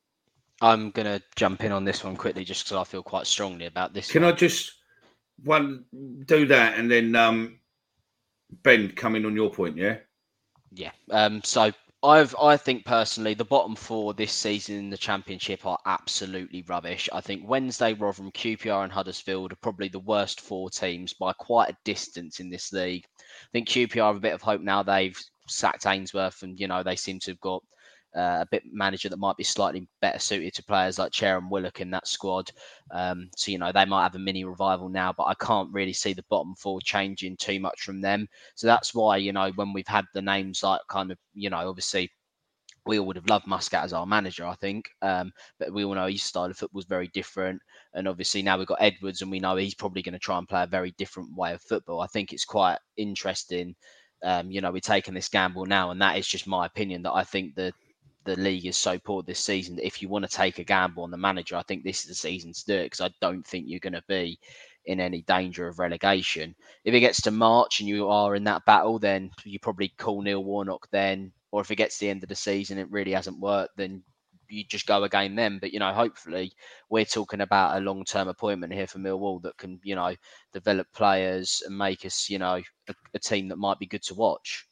I'm 0.62 0.91
going 0.91 1.05
to 1.05 1.24
jump 1.36 1.64
in 1.64 1.72
on 1.72 1.86
this 1.86 2.03
one 2.03 2.18
quickly 2.18 2.43
just 2.43 2.66
because 2.66 2.78
I 2.78 2.84
feel 2.84 3.01
quite 3.01 3.26
strongly 3.26 3.66
about 3.66 3.93
this. 3.93 4.12
Can 4.12 4.24
one. 4.24 4.34
I 4.34 4.36
just 4.36 4.74
one 5.43 5.86
do 6.26 6.45
that 6.47 6.78
and 6.78 6.91
then 6.91 7.16
um, 7.16 7.60
Ben, 8.64 8.91
coming 8.91 9.26
on 9.26 9.36
your 9.36 9.52
point, 9.52 9.78
yeah? 9.78 9.97
Yeah. 10.72 10.91
Um, 11.12 11.41
so 11.43 11.72
I've 12.02 12.34
I 12.41 12.56
think 12.56 12.86
personally 12.86 13.34
the 13.34 13.43
bottom 13.43 13.76
four 13.76 14.14
this 14.14 14.32
season 14.32 14.76
in 14.76 14.89
the 14.89 14.97
championship 14.97 15.66
are 15.66 15.78
absolutely 15.86 16.64
rubbish. 16.68 17.10
I 17.12 17.20
think 17.20 17.47
Wednesday, 17.47 17.93
Rotherham, 17.93 18.32
QPR, 18.32 18.84
and 18.84 18.91
Huddersfield 18.91 19.52
are 19.52 19.58
probably 19.58 19.89
the 19.89 20.00
worst 20.00 20.39
four 20.39 20.70
teams 20.70 21.14
by 21.14 21.34
quite 21.34 21.70
a 21.70 21.78
distance 21.84 22.39
in 22.39 22.50
this 22.50 22.72
league. 22.72 23.06
I 23.20 23.50
think 23.52 23.68
QPR 23.68 24.08
have 24.08 24.16
a 24.16 24.22
bit 24.22 24.34
of 24.34 24.41
hope 24.41 24.62
now 24.62 24.82
they've 24.82 25.18
sacked 25.47 25.86
Ainsworth, 25.86 26.41
and 26.43 26.58
you 26.58 26.68
know 26.68 26.84
they 26.84 26.95
seem 26.95 27.20
to 27.20 27.32
have 27.32 27.39
got 27.41 27.64
uh, 28.16 28.39
a 28.41 28.47
bit 28.49 28.64
manager 28.72 29.10
that 29.10 29.20
might 29.20 29.38
be 29.38 29.43
slightly 29.43 29.88
better 30.01 30.20
suited 30.20 30.53
to 30.53 30.64
players 30.64 30.97
like 30.97 31.12
Chair 31.12 31.38
and 31.38 31.49
Willock 31.49 31.80
in 31.80 31.91
that 31.91 32.07
squad. 32.07 32.49
Um, 32.91 33.30
so, 33.36 33.51
you 33.51 33.57
know, 33.57 33.72
they 33.72 33.86
might 33.86 34.03
have 34.03 34.16
a 34.16 34.20
mini 34.20 34.43
revival 34.45 34.89
now, 34.89 35.14
but 35.14 35.26
I 35.26 35.36
can't 35.36 35.72
really 35.72 35.93
see 35.93 36.14
the 36.14 36.26
bottom 36.30 36.55
four 36.55 36.82
changing 36.82 37.38
too 37.38 37.60
much 37.60 37.82
from 37.82 38.01
them. 38.01 38.28
So 38.55 38.68
that's 38.68 38.95
why, 38.95 39.18
you 39.18 39.34
know, 39.34 39.51
when 39.55 39.74
we've 39.74 39.88
had 39.88 40.05
the 40.14 40.22
names 40.22 40.64
like 40.64 40.82
kind 40.89 41.12
of, 41.12 41.18
you 41.34 41.49
know, 41.49 41.70
obviously 41.70 42.12
we 42.86 42.97
all 42.97 43.05
would 43.05 43.16
have 43.16 43.30
loved 43.30 43.45
Muscat 43.45 43.84
as 43.84 43.93
our 43.93 44.07
manager, 44.07 44.45
I 44.45 44.55
think. 44.55 44.89
Um, 45.03 45.32
but 45.60 45.72
we 45.72 45.84
all 45.84 45.93
know 45.93 46.07
his 46.07 46.24
style 46.24 46.45
of 46.45 46.57
football 46.57 46.80
is 46.80 46.88
very 46.88 47.10
different. 47.10 47.62
And 47.93 48.07
obviously 48.07 48.41
now 48.41 48.57
we've 48.57 48.66
got 48.66 48.82
Edwards 48.82 49.22
and 49.22 49.30
we 49.30 49.39
know 49.39 49.55
he's 49.55 49.76
probably 49.76 50.01
going 50.01 50.14
to 50.14 50.20
try 50.20 50.38
and 50.39 50.47
play 50.47 50.64
a 50.64 50.68
very 50.68 50.95
different 50.97 51.36
way 51.36 51.53
of 51.53 51.62
football. 51.62 52.01
I 52.01 52.07
think 52.07 52.34
it's 52.34 52.45
quite 52.45 52.80
interesting. 52.97 53.76
Um, 54.24 54.49
you 54.49 54.62
know, 54.62 54.72
we're 54.72 54.80
taking 54.80 55.14
this 55.14 55.30
gamble 55.30 55.66
now, 55.66 55.91
and 55.91 56.01
that 56.01 56.18
is 56.18 56.28
just 56.28 56.47
my 56.47 56.66
opinion 56.66 57.03
that 57.03 57.14
I 57.14 57.24
think 57.24 57.55
that 57.55 57.74
the 58.36 58.42
league 58.42 58.66
is 58.66 58.78
so 58.78 59.00
poor 59.00 59.24
this 59.24 59.40
season 59.40 59.76
that 59.76 59.86
if 59.86 60.02
you 60.02 60.10
want 60.10 60.24
to 60.24 60.32
take 60.32 60.60
a 60.60 60.64
gamble 60.64 61.04
on 61.04 61.12
the 61.12 61.18
manager, 61.18 61.56
I 61.56 61.64
think 61.64 61.84
this 61.84 62.02
is 62.02 62.08
the 62.08 62.16
season 62.16 62.54
to 62.54 62.66
do 62.66 62.76
it 62.76 62.86
because 62.86 63.02
I 63.02 63.10
don't 63.22 63.46
think 63.46 63.66
you're 63.68 63.80
going 63.80 63.94
to 63.94 64.04
be 64.08 64.40
in 64.86 65.00
any 65.00 65.22
danger 65.24 65.68
of 65.68 65.80
relegation. 65.80 66.56
If 66.86 66.94
it 66.94 67.00
gets 67.00 67.22
to 67.22 67.32
March 67.32 67.80
and 67.80 67.90
you 67.90 68.08
are 68.10 68.36
in 68.36 68.44
that 68.46 68.66
battle, 68.66 69.00
then 69.00 69.32
you 69.44 69.60
probably 69.60 69.90
call 69.98 70.22
Neil 70.22 70.44
Warnock 70.44 70.88
then. 70.92 71.32
Or 71.52 71.62
if 71.62 71.72
it 71.72 71.78
gets 71.78 71.98
to 71.98 72.06
the 72.06 72.12
end 72.12 72.24
of 72.24 72.30
the 72.30 72.36
season, 72.36 72.78
it 72.78 72.92
really 72.92 73.12
hasn't 73.12 73.40
worked, 73.40 73.76
then 73.76 74.04
you 74.50 74.64
just 74.64 74.86
go 74.86 75.04
again 75.04 75.36
then. 75.36 75.60
But 75.60 75.74
you 75.74 75.80
know, 75.80 75.94
hopefully, 75.94 76.52
we're 76.90 77.06
talking 77.06 77.42
about 77.42 77.78
a 77.78 77.84
long-term 77.84 78.28
appointment 78.28 78.74
here 78.74 78.88
for 78.88 79.00
Millwall 79.00 79.42
that 79.44 79.58
can, 79.58 79.80
you 79.84 79.96
know, 79.96 80.16
develop 80.54 80.88
players 80.94 81.64
and 81.66 81.78
make 81.78 82.06
us, 82.06 82.30
you 82.30 82.38
know, 82.40 82.62
a, 82.88 82.96
a 83.14 83.20
team 83.20 83.48
that 83.48 83.58
might 83.58 83.80
be 83.80 83.88
good 83.88 84.04
to 84.04 84.14
watch. 84.16 84.66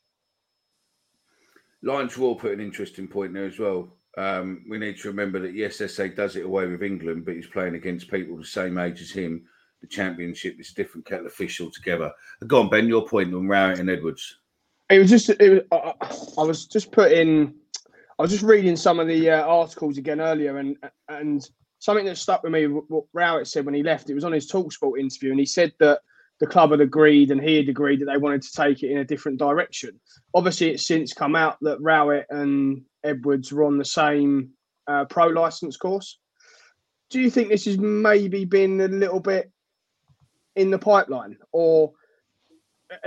Lions 1.84 2.18
Raw 2.18 2.34
put 2.34 2.54
an 2.54 2.60
interesting 2.60 3.08
point 3.08 3.34
there 3.34 3.46
as 3.46 3.60
well. 3.60 3.90
Um, 4.18 4.66
we 4.68 4.80
need 4.80 4.98
to 5.00 5.10
remember 5.10 5.40
that 5.40 5.54
yes, 5.54 5.80
Esse 5.80 6.10
does 6.16 6.36
it 6.36 6.46
away 6.46 6.66
with 6.66 6.82
England, 6.82 7.26
but 7.26 7.36
he's 7.36 7.48
playing 7.48 7.76
against 7.76 8.10
people 8.10 8.36
the 8.36 8.44
same 8.44 8.78
age 8.78 9.02
as 9.02 9.12
him. 9.12 9.44
The 9.82 9.88
championship 9.88 10.60
is 10.60 10.72
a 10.72 10.74
different 10.74 11.06
kettle 11.06 11.28
of 11.28 11.34
fish 11.34 11.62
altogether. 11.62 12.12
Go 12.48 12.62
on, 12.62 12.70
Ben. 12.70 12.88
Your 12.88 13.08
point 13.08 13.34
on 13.34 13.48
Rowett 13.48 13.78
and 13.78 13.92
Edwards. 13.92 14.40
It 14.90 14.98
was 14.98 15.10
just. 15.10 15.30
It 15.30 15.50
was, 15.52 15.62
I, 15.72 16.42
I 16.42 16.46
was 16.46 16.66
just 16.66 16.92
putting. 16.92 17.54
I 18.18 18.24
was 18.24 18.32
just 18.32 18.44
reading 18.44 18.76
some 18.76 19.00
of 19.00 19.08
the 19.08 19.30
uh, 19.30 19.44
articles 19.44 20.00
again 20.00 20.20
earlier, 20.20 20.58
and 20.58 20.78
and 21.10 21.48
something 21.78 22.08
that 22.08 22.18
stuck 22.18 22.42
with 22.42 22.54
me. 22.54 22.66
What 22.66 23.06
Rowett 23.14 23.48
said 23.48 23.66
when 23.66 23.76
he 23.76 23.84
left, 23.84 24.10
it 24.10 24.16
was 24.16 24.24
on 24.24 24.32
his 24.32 24.52
Talksport 24.52 25.00
interview, 25.00 25.30
and 25.30 25.40
he 25.40 25.46
said 25.46 25.74
that 25.80 26.00
the 26.40 26.48
club 26.48 26.72
had 26.72 26.82
agreed 26.82 27.32
and 27.32 27.42
he 27.42 27.56
had 27.58 27.70
agreed 27.70 28.02
that 28.02 28.06
they 28.06 28.18
wanted 28.18 28.42
to 28.44 28.52
take 28.52 28.84
it 28.84 28.92
in 28.92 29.00
a 29.00 29.06
different 29.06 29.40
direction. 29.40 30.00
Obviously, 30.34 30.70
it's 30.70 30.88
since 30.88 31.14
come 31.14 31.36
out 31.36 31.58
that 31.62 31.82
Rowett 31.82 32.28
and 32.30 32.84
Edwards 33.04 33.52
were 33.52 33.64
on 33.64 33.78
the 33.78 33.86
same 33.86 34.52
uh, 34.88 35.06
pro 35.06 35.28
license 35.28 35.78
course. 35.78 36.20
Do 37.10 37.22
you 37.22 37.30
think 37.30 37.50
this 37.50 37.66
has 37.66 37.78
maybe 37.78 38.46
been 38.46 38.82
a 38.82 38.88
little 38.88 39.20
bit 39.20 39.52
in 40.56 40.70
the 40.72 40.80
pipeline, 40.80 41.38
or 41.52 41.94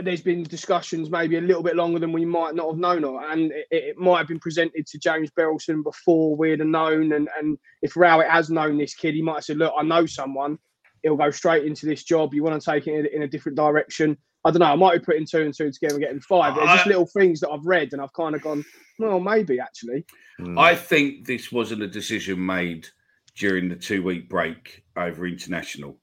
there's 0.02 0.22
been 0.22 0.42
discussions 0.42 1.10
maybe 1.10 1.36
a 1.36 1.40
little 1.40 1.62
bit 1.62 1.76
longer 1.76 1.98
than 1.98 2.12
we 2.12 2.24
might 2.24 2.54
not 2.54 2.70
have 2.70 2.78
known 2.78 3.04
of, 3.04 3.16
and 3.30 3.52
it, 3.52 3.66
it 3.70 3.98
might 3.98 4.18
have 4.18 4.28
been 4.28 4.40
presented 4.40 4.86
to 4.86 4.98
James 4.98 5.30
Berylson 5.30 5.82
before 5.82 6.34
we'd 6.34 6.60
have 6.60 6.68
known, 6.68 7.12
and, 7.12 7.28
and 7.38 7.58
if 7.82 7.96
Rowett 7.96 8.30
has 8.30 8.50
known 8.50 8.78
this 8.78 8.94
kid, 8.94 9.14
he 9.14 9.22
might 9.22 9.36
have 9.36 9.44
said, 9.44 9.58
"Look, 9.58 9.74
I 9.76 9.82
know 9.82 10.06
someone." 10.06 10.58
He'll 11.02 11.16
go 11.16 11.30
straight 11.30 11.64
into 11.64 11.86
this 11.86 12.04
job. 12.04 12.34
You 12.34 12.42
want 12.42 12.60
to 12.60 12.70
take 12.70 12.86
it 12.86 12.94
in, 12.94 13.06
in, 13.06 13.22
a 13.22 13.28
different 13.28 13.56
direction. 13.56 14.16
I 14.44 14.50
don't 14.50 14.60
know. 14.60 14.66
I 14.66 14.76
might 14.76 14.98
be 14.98 15.04
putting 15.04 15.26
two 15.26 15.42
and 15.42 15.54
two 15.54 15.70
together 15.70 15.94
and 15.94 16.02
getting 16.02 16.20
five. 16.20 16.54
There's 16.54 16.68
just 16.68 16.86
little 16.86 17.06
things 17.06 17.40
that 17.40 17.50
I've 17.50 17.64
read 17.64 17.92
and 17.92 18.00
I've 18.00 18.12
kind 18.12 18.34
of 18.34 18.42
gone, 18.42 18.64
well, 18.98 19.20
maybe 19.20 19.60
actually. 19.60 20.04
Hmm. 20.38 20.58
I 20.58 20.74
think 20.74 21.26
this 21.26 21.52
wasn't 21.52 21.82
a 21.82 21.88
decision 21.88 22.44
made 22.44 22.88
during 23.36 23.68
the 23.68 23.76
two 23.76 24.02
week 24.02 24.28
break 24.28 24.82
over 24.96 25.26
international. 25.26 25.98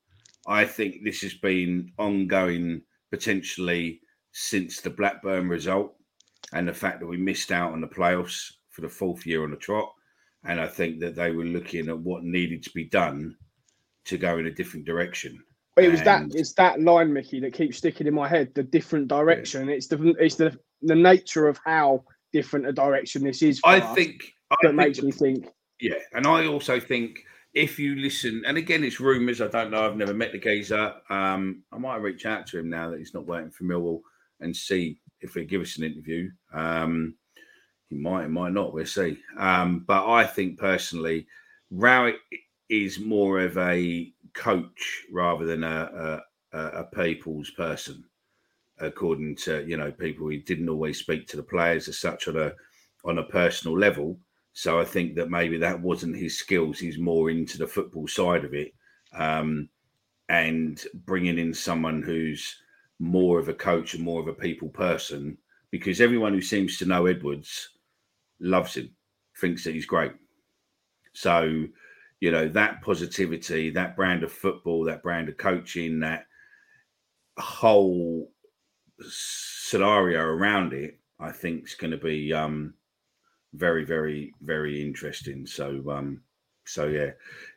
I 0.47 0.65
think 0.65 1.03
this 1.03 1.21
has 1.21 1.33
been 1.33 1.91
ongoing 1.97 2.81
potentially 3.11 4.01
since 4.31 4.81
the 4.81 4.89
Blackburn 4.89 5.49
result 5.49 5.95
and 6.53 6.67
the 6.67 6.73
fact 6.73 6.99
that 6.99 7.07
we 7.07 7.17
missed 7.17 7.51
out 7.51 7.73
on 7.73 7.81
the 7.81 7.87
playoffs 7.87 8.53
for 8.69 8.81
the 8.81 8.89
fourth 8.89 9.25
year 9.25 9.43
on 9.43 9.51
the 9.51 9.57
trot. 9.57 9.91
And 10.45 10.61
I 10.61 10.67
think 10.67 10.99
that 11.01 11.15
they 11.15 11.31
were 11.31 11.43
looking 11.43 11.89
at 11.89 11.99
what 11.99 12.23
needed 12.23 12.63
to 12.63 12.71
be 12.71 12.85
done 12.85 13.35
to 14.07 14.17
go 14.17 14.37
in 14.37 14.47
a 14.47 14.51
different 14.51 14.85
direction. 14.85 15.41
But 15.75 15.85
it 15.85 15.91
was 15.91 16.01
and... 16.01 16.31
that 16.31 16.39
it's 16.39 16.53
that 16.53 16.81
line, 16.81 17.13
Mickey, 17.13 17.39
that 17.41 17.53
keeps 17.53 17.77
sticking 17.77 18.07
in 18.07 18.13
my 18.13 18.27
head. 18.27 18.53
The 18.55 18.63
different 18.63 19.07
direction. 19.07 19.69
It's 19.69 19.87
the 19.87 20.15
it's 20.19 20.35
the 20.35 20.57
the 20.81 20.95
nature 20.95 21.47
of 21.47 21.59
how 21.63 22.03
different 22.33 22.67
a 22.67 22.73
direction 22.73 23.23
this 23.23 23.41
is. 23.41 23.61
I 23.63 23.79
think 23.79 24.33
that 24.49 24.57
think 24.61 24.75
makes 24.75 25.01
me 25.01 25.11
think. 25.11 25.47
Yeah, 25.79 25.99
and 26.13 26.25
I 26.25 26.47
also 26.47 26.79
think 26.79 27.19
if 27.53 27.79
you 27.79 27.95
listen, 27.95 28.43
and 28.45 28.57
again, 28.57 28.83
it's 28.83 28.99
rumours. 28.99 29.41
I 29.41 29.47
don't 29.47 29.71
know. 29.71 29.85
I've 29.85 29.97
never 29.97 30.13
met 30.13 30.31
the 30.31 30.39
geezer. 30.39 30.95
Um, 31.09 31.63
I 31.71 31.77
might 31.77 31.97
reach 31.97 32.25
out 32.25 32.47
to 32.47 32.59
him 32.59 32.69
now 32.69 32.89
that 32.89 32.99
he's 32.99 33.13
not 33.13 33.27
waiting 33.27 33.51
for 33.51 33.63
Millwall 33.63 34.01
and 34.39 34.55
see 34.55 34.99
if 35.21 35.33
he 35.33 35.45
give 35.45 35.61
us 35.61 35.77
an 35.77 35.83
interview. 35.83 36.29
Um, 36.53 37.15
he 37.89 37.95
might, 37.95 38.23
he 38.23 38.29
might 38.29 38.53
not. 38.53 38.73
We'll 38.73 38.85
see. 38.85 39.17
Um, 39.37 39.85
but 39.87 40.07
I 40.07 40.25
think 40.25 40.59
personally, 40.59 41.27
Rowett 41.71 42.17
is 42.69 42.99
more 42.99 43.39
of 43.39 43.57
a 43.57 44.11
coach 44.33 45.03
rather 45.11 45.45
than 45.45 45.63
a, 45.63 46.21
a, 46.53 46.59
a 46.59 46.83
people's 46.85 47.49
person, 47.51 48.03
according 48.79 49.35
to 49.35 49.65
you 49.67 49.77
know 49.77 49.91
people 49.91 50.27
who 50.27 50.37
didn't 50.37 50.69
always 50.69 50.99
speak 50.99 51.27
to 51.27 51.37
the 51.37 51.43
players 51.43 51.87
as 51.87 51.97
such 51.97 52.27
on 52.27 52.37
a 52.37 52.53
on 53.05 53.19
a 53.19 53.23
personal 53.23 53.77
level. 53.77 54.19
So 54.53 54.79
I 54.79 54.85
think 54.85 55.15
that 55.15 55.29
maybe 55.29 55.57
that 55.57 55.79
wasn't 55.79 56.17
his 56.17 56.37
skills. 56.37 56.79
He's 56.79 56.97
more 56.97 57.29
into 57.29 57.57
the 57.57 57.67
football 57.67 58.07
side 58.07 58.43
of 58.43 58.53
it, 58.53 58.73
um, 59.13 59.69
and 60.29 60.83
bringing 61.05 61.37
in 61.37 61.53
someone 61.53 62.01
who's 62.01 62.55
more 62.99 63.39
of 63.39 63.49
a 63.49 63.53
coach 63.53 63.93
and 63.93 64.03
more 64.03 64.19
of 64.19 64.27
a 64.27 64.33
people 64.33 64.69
person. 64.69 65.37
Because 65.69 66.01
everyone 66.01 66.33
who 66.33 66.41
seems 66.41 66.77
to 66.77 66.85
know 66.85 67.05
Edwards 67.05 67.69
loves 68.39 68.75
him, 68.75 68.89
thinks 69.39 69.63
that 69.63 69.73
he's 69.73 69.85
great. 69.85 70.13
So 71.13 71.67
you 72.19 72.31
know 72.31 72.47
that 72.47 72.81
positivity 72.81 73.69
that 73.69 73.95
brand 73.95 74.23
of 74.23 74.31
football 74.31 74.83
that 74.83 75.03
brand 75.03 75.29
of 75.29 75.37
coaching 75.37 75.99
that 75.99 76.25
whole 77.37 78.31
scenario 79.01 80.21
around 80.21 80.73
it 80.73 80.99
i 81.19 81.31
think 81.31 81.63
is 81.65 81.75
going 81.75 81.91
to 81.91 81.97
be 81.97 82.33
um 82.33 82.73
very 83.53 83.83
very 83.83 84.33
very 84.41 84.81
interesting. 84.81 85.45
So 85.45 85.83
um 85.89 86.21
so 86.65 86.87
yeah. 86.87 87.11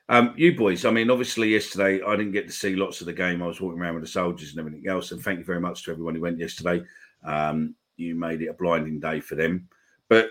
Um 0.09 0.35
you 0.37 0.57
boys 0.57 0.85
i 0.85 0.91
mean 0.91 1.11
obviously 1.11 1.49
yesterday 1.49 2.03
i 2.05 2.17
didn't 2.17 2.33
get 2.33 2.47
to 2.47 2.53
see 2.53 2.75
lots 2.77 3.01
of 3.01 3.07
the 3.07 3.13
game. 3.13 3.43
I 3.43 3.47
was 3.47 3.61
walking 3.61 3.81
around 3.81 3.95
with 3.95 4.05
the 4.05 4.11
soldiers 4.11 4.51
and 4.51 4.61
everything 4.61 4.89
else. 4.89 5.13
And 5.13 5.23
thank 5.23 5.39
you 5.39 5.45
very 5.45 5.61
much 5.61 5.85
to 5.85 5.91
everyone 5.91 6.15
who 6.15 6.21
went 6.21 6.39
yesterday. 6.39 6.83
Um 7.25 7.75
you 7.97 8.15
made 8.15 8.41
it 8.43 8.49
a 8.49 8.55
blinding 8.55 8.99
day 8.99 9.21
for 9.21 9.35
them. 9.35 9.69
But 10.09 10.31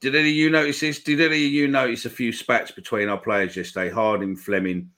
did 0.00 0.14
any 0.14 0.30
of 0.30 0.34
you 0.34 0.50
notice 0.50 0.80
this? 0.80 1.02
Did 1.02 1.20
any 1.20 1.46
of 1.46 1.52
you 1.52 1.68
notice 1.68 2.04
a 2.04 2.10
few 2.10 2.32
spats 2.32 2.70
between 2.70 3.08
our 3.08 3.18
players 3.18 3.56
yesterday? 3.56 3.90
Harding, 3.90 4.36
Flemming, 4.36 4.90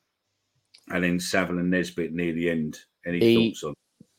and 0.88 1.04
then 1.04 1.20
Saville 1.20 1.58
and 1.58 1.70
Nisbet 1.70 2.12
near 2.12 2.32
the 2.32 2.50
end. 2.50 2.78
Any 3.06 3.20
the, 3.20 3.34
thoughts 3.36 3.64
on 3.64 3.74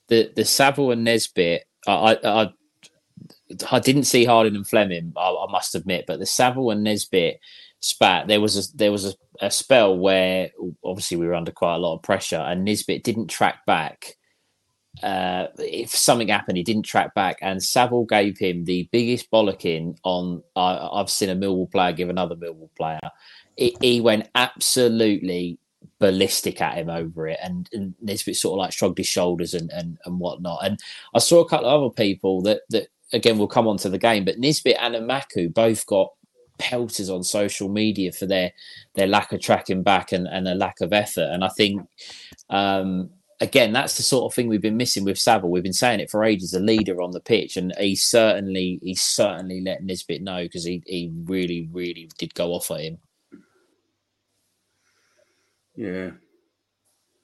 the 0.08 0.32
the 0.36 0.46
Saville 0.46 0.92
and 0.92 1.04
Nisbet? 1.04 1.64
I, 1.88 2.18
I 2.24 2.50
I 3.72 3.80
didn't 3.80 4.04
see 4.04 4.26
Harding 4.26 4.56
and 4.56 4.68
Flemming. 4.68 5.14
I, 5.18 5.30
I, 5.30 5.52
must 5.52 5.76
admit, 5.76 6.06
but 6.08 6.20
the 6.20 6.26
Saville 6.26 6.72
and 6.72 6.84
Nisbet 6.84 7.40
spat. 7.80 8.28
There 8.28 8.42
was 8.42 8.58
a 8.58 8.78
there 8.78 8.92
was 8.92 9.06
a, 9.06 9.14
a, 9.42 9.52
spell 9.52 9.98
where 9.98 10.52
obviously 10.84 11.18
we 11.18 11.28
were 11.28 11.34
under 11.34 11.52
quite 11.52 11.76
a 11.76 11.80
lot 11.80 11.96
of 11.96 12.04
pressure, 12.04 12.38
and 12.38 12.64
Nisbet 12.64 13.04
didn't 13.04 13.28
track 13.28 13.66
back 13.66 14.16
uh, 15.04 15.48
if 15.60 15.92
something 15.92 16.28
happened, 16.28 16.58
he 16.58 16.64
didn't 16.64 16.84
track 16.84 17.14
back, 17.14 17.38
and 17.42 17.64
Saville 17.64 18.06
gave 18.06 18.38
him 18.38 18.66
the 18.66 18.90
biggest 18.92 19.32
bollocking 19.32 19.98
on. 20.04 20.44
I, 20.56 20.90
have 20.98 21.10
seen 21.10 21.30
a 21.30 21.36
Millwall 21.36 21.72
player 21.72 21.94
give 21.94 22.10
another 22.10 22.36
Millwall 22.36 22.70
player. 22.76 23.00
It, 23.56 23.82
he 23.82 24.02
went 24.02 24.30
absolutely 24.36 25.58
ballistic 26.00 26.62
at 26.62 26.76
him 26.76 26.90
over 26.90 27.28
it, 27.28 27.40
and, 27.42 27.70
and 27.72 27.94
Nisbet 28.02 28.36
sort 28.36 28.58
of 28.58 28.60
like 28.60 28.74
shrugged 28.74 28.98
his 28.98 29.08
shoulders 29.08 29.54
and, 29.54 29.70
and 29.72 29.98
and 30.06 30.20
whatnot. 30.20 30.66
And 30.66 30.80
I 31.14 31.20
saw 31.20 31.42
a 31.42 31.48
couple 31.50 31.68
of 31.68 31.82
other 31.82 31.94
people 31.94 32.42
that 32.42 32.62
that 32.70 32.88
again 33.14 33.38
will 33.38 33.48
come 33.48 33.68
onto 33.68 33.90
the 33.90 33.98
game, 33.98 34.26
but 34.26 34.40
Nisbet 34.40 34.78
and 34.80 34.96
Emakhu 34.96 35.54
both 35.54 35.86
got 35.86 36.12
pelters 36.58 37.10
on 37.10 37.24
social 37.24 37.70
media 37.70 38.12
for 38.12 38.26
their 38.26 38.52
their 38.96 39.08
lack 39.08 39.32
of 39.32 39.40
tracking 39.40 39.82
back 39.82 40.12
and, 40.12 40.28
and 40.28 40.48
a 40.48 40.56
lack 40.56 40.82
of 40.82 40.92
effort. 40.92 41.30
And 41.32 41.44
I 41.44 41.50
think 41.50 41.88
um, 42.50 43.12
again, 43.40 43.72
that's 43.72 43.98
the 43.98 44.04
sort 44.04 44.26
of 44.30 44.36
thing 44.36 44.48
we've 44.48 44.62
been 44.62 44.78
missing 44.78 45.04
with 45.04 45.20
Saville. 45.20 45.50
We've 45.50 45.64
been 45.64 45.74
saying 45.74 46.00
it 46.00 46.10
for 46.10 46.24
ages. 46.24 46.54
A 46.54 46.60
leader 46.60 47.02
on 47.02 47.12
the 47.12 47.20
pitch, 47.20 47.58
and 47.58 47.74
he 47.78 47.96
certainly, 47.96 48.80
he 48.82 48.96
certainly 48.96 49.62
let 49.62 49.84
Nisbet 49.84 50.22
know 50.22 50.44
because 50.44 50.64
he, 50.64 50.84
he 50.86 51.12
really, 51.26 51.70
really 51.72 52.10
did 52.18 52.34
go 52.34 52.54
off 52.54 52.72
at 52.72 52.82
him. 52.82 52.98
Yeah, 55.76 56.12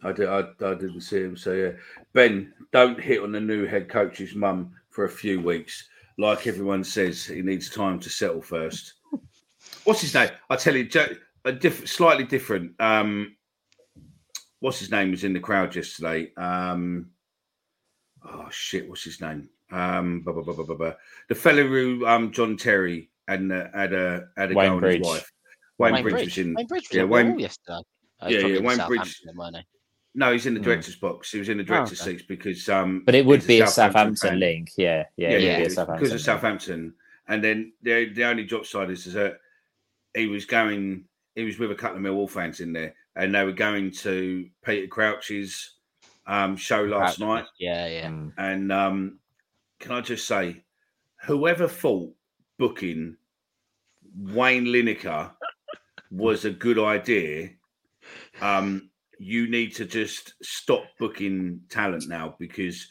I 0.04 0.12
did. 0.12 0.30
I, 0.30 0.40
I 0.40 0.74
didn't 0.76 1.02
see 1.02 1.22
him. 1.22 1.36
So 1.36 1.54
yeah, 1.54 1.72
Ben, 2.14 2.54
don't 2.72 3.00
hit 3.00 3.22
on 3.22 3.32
the 3.32 3.42
new 3.42 3.66
head 3.66 3.90
coach's 3.90 4.36
mum 4.36 4.72
for 4.90 5.06
a 5.06 5.10
few 5.10 5.42
weeks. 5.42 5.90
Like 6.18 6.48
everyone 6.48 6.84
says, 6.84 7.26
he 7.26 7.42
needs 7.42 7.70
time 7.70 8.00
to 8.00 8.10
settle 8.10 8.42
first. 8.42 8.94
What's 9.84 10.02
his 10.02 10.14
name? 10.14 10.30
I 10.50 10.56
tell 10.56 10.76
you, 10.76 10.88
a 11.44 11.52
diff- 11.52 11.88
slightly 11.88 12.24
different. 12.24 12.72
Um, 12.80 13.35
what's 14.66 14.80
his 14.80 14.90
name 14.90 15.12
was 15.12 15.24
in 15.24 15.32
the 15.34 15.40
crowd 15.40 15.76
yesterday. 15.76 16.34
Um, 16.36 17.12
oh 18.26 18.48
shit, 18.50 18.90
what's 18.90 19.04
his 19.04 19.22
name? 19.22 19.48
Um, 19.72 20.22
blah, 20.22 20.34
blah, 20.34 20.42
blah, 20.44 20.56
blah, 20.56 20.66
blah, 20.66 20.76
blah. 20.76 20.94
the 21.30 21.36
fellow 21.36 21.66
who 21.68 22.06
um, 22.08 22.32
John 22.32 22.58
Terry 22.58 23.10
and 23.28 23.52
uh, 23.52 23.68
had 23.74 23.94
a 23.94 24.28
had 24.36 24.52
a 24.52 24.56
Wayne 24.56 24.70
go 24.70 24.74
on 24.76 24.80
Bridge. 24.82 24.98
his 25.00 25.08
wife. 25.08 25.32
Wayne, 25.78 25.94
Wayne 25.94 26.04
Bridge, 26.04 26.14
Bridge. 26.14 26.26
was 26.26 26.38
in. 26.40 26.54
Wayne 26.56 26.68
Bridge 26.68 26.88
was 26.90 26.98
yeah, 26.98 27.04
Wayne- 27.04 27.40
yesterday. 27.40 27.80
Oh, 28.22 28.28
yeah, 28.30 28.40
yeah, 28.40 28.60
Wayne 28.62 28.88
Bridge- 28.88 29.22
Southampton? 29.24 29.64
No, 30.18 30.32
he's 30.32 30.46
in 30.46 30.54
the 30.54 30.60
Hmm. 30.62 30.64
director's 30.66 30.96
box. 30.96 31.32
He 31.32 31.40
was 31.40 31.50
in 31.50 31.58
the 31.58 31.64
director's 31.64 32.02
okay. 32.02 32.12
seats 32.12 32.24
because 32.28 32.68
um, 32.70 33.04
But 33.06 33.14
it 33.16 33.26
would 33.26 33.46
be 33.46 33.62
a 33.62 33.68
Southampton 33.68 34.16
fan. 34.30 34.40
link. 34.40 34.70
Yeah, 34.78 35.04
yeah, 35.18 35.32
Yeah, 35.32 35.38
yeah, 35.38 35.58
be 35.58 35.64
a 35.64 35.66
it's 35.66 35.76
Southampton 35.76 36.04
because 36.06 36.16
of. 36.16 36.22
Southampton. 36.22 36.94
And 37.28 37.44
then 37.44 37.74
the 37.84 38.06
the 38.14 38.24
only 38.24 38.46
drop 38.46 38.66
side 38.66 38.90
is, 38.90 39.06
is 39.06 39.14
that 39.14 39.40
he 40.16 40.28
was 40.28 40.46
going, 40.46 41.06
he 41.36 41.44
was 41.44 41.60
with 41.60 41.72
a 41.72 41.76
couple 41.76 41.98
of 41.98 42.04
Millwall 42.04 42.30
fans 42.30 42.62
in 42.62 42.72
there, 42.72 42.96
and 43.16 43.34
they 43.34 43.44
were 43.44 43.52
going 43.52 43.92
to 43.92 44.50
Peter 44.64 44.88
Crouch's 44.88 45.76
um, 46.28 46.56
show 46.58 46.84
last 46.84 47.18
Crouch- 47.18 47.28
night. 47.28 47.46
Yeah, 47.60 47.88
yeah. 47.88 48.08
Mm. 48.08 48.34
And 48.38 48.72
um, 48.72 49.20
can 49.80 49.92
I 49.92 50.02
just 50.02 50.28
say, 50.28 50.64
whoever 51.24 51.68
thought 51.68 52.14
booking 52.58 53.18
Wayne 54.18 54.66
Lineker 54.66 55.32
was 56.12 56.46
a 56.46 56.52
good 56.52 56.80
idea, 56.80 57.50
um, 58.42 58.90
you 59.20 59.50
need 59.50 59.76
to 59.76 59.86
just 59.86 60.34
stop 60.42 60.84
booking 61.00 61.62
talent 61.70 62.08
now 62.08 62.36
because 62.40 62.88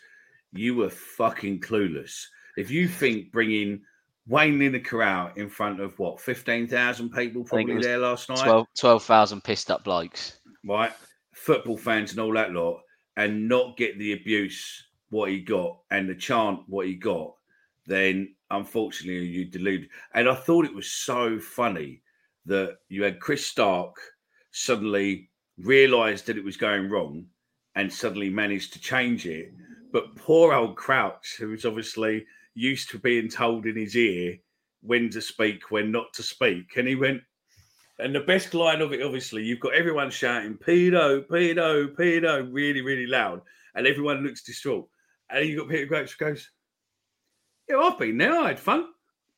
you 0.53 0.75
were 0.75 0.91
fucking 0.91 1.61
clueless. 1.61 2.25
If 2.57 2.71
you 2.71 2.89
think 2.89 3.33
bringing 3.33 3.83
Wayne 4.27 4.61
in 4.63 4.73
the 4.73 4.81
corral 4.81 5.33
in 5.37 5.49
front 5.49 5.81
of 5.81 5.99
what 5.99 6.21
fifteen 6.21 6.67
thousand 6.67 7.11
people 7.11 7.45
probably 7.45 7.79
there 7.79 7.99
last 7.99 8.29
night, 8.29 8.43
12 8.43 8.67
12,000 8.79 9.45
pissed 9.45 9.71
up 9.71 9.85
blokes. 9.85 10.39
right? 10.65 10.93
Football 11.33 11.77
fans 11.77 12.13
and 12.13 12.21
all 12.21 12.33
that 12.33 12.53
lot, 12.53 12.81
and 13.17 13.49
not 13.49 13.77
get 13.77 13.99
the 13.99 14.13
abuse 14.13 14.85
what 15.11 15.31
he 15.31 15.41
got 15.41 15.79
and 15.91 16.09
the 16.09 16.15
chant 16.15 16.61
what 16.67 16.87
he 16.87 16.95
got, 16.95 17.35
then 17.87 18.35
unfortunately 18.51 19.27
you 19.27 19.45
deluded. 19.45 19.89
And 20.15 20.29
I 20.29 20.35
thought 20.35 20.65
it 20.65 20.75
was 20.75 20.91
so 20.91 21.39
funny 21.39 22.03
that 22.47 22.79
you 22.89 23.03
had 23.03 23.21
Chris 23.21 23.47
Stark 23.47 23.97
suddenly 24.51 25.31
realised 25.59 26.27
that 26.27 26.37
it 26.39 26.45
was 26.45 26.57
going 26.57 26.89
wrong 26.91 27.27
and 27.77 27.93
suddenly 27.93 28.31
managed 28.31 28.73
to 28.73 28.81
change 28.81 29.27
it. 29.27 29.53
But 29.93 30.17
poor 30.17 30.53
old 30.53 30.77
Crouch, 30.77 31.37
who 31.39 31.49
was 31.49 31.65
obviously 31.65 32.27
used 32.55 32.91
to 32.91 32.99
being 32.99 33.29
told 33.29 33.67
in 33.67 33.77
his 33.77 33.97
ear 33.97 34.39
when 34.83 35.11
to 35.11 35.21
speak, 35.21 35.71
when 35.71 35.91
not 35.91 36.13
to 36.15 36.23
speak, 36.23 36.77
and 36.77 36.87
he 36.87 36.95
went, 36.95 37.23
and 37.99 38.15
the 38.15 38.21
best 38.21 38.55
line 38.55 38.81
of 38.81 38.93
it, 38.93 39.03
obviously, 39.03 39.45
you've 39.45 39.61
got 39.61 39.75
everyone 39.75 40.11
shouting 40.11 40.57
"pedo, 40.57 41.27
pedo, 41.27 41.95
pedo" 41.95 42.49
really, 42.51 42.81
really 42.81 43.07
loud, 43.07 43.41
and 43.75 43.87
everyone 43.87 44.23
looks 44.23 44.43
distraught. 44.43 44.89
And 45.31 45.47
you've 45.47 45.61
got 45.61 45.69
Peter 45.69 45.87
Crouch 45.87 46.17
who 46.19 46.25
goes, 46.27 46.51
"Yeah, 47.69 47.79
I've 47.79 47.99
been 47.99 48.19
there. 48.19 48.37
I 48.37 48.49
had 48.49 48.61
fun, 48.61 48.89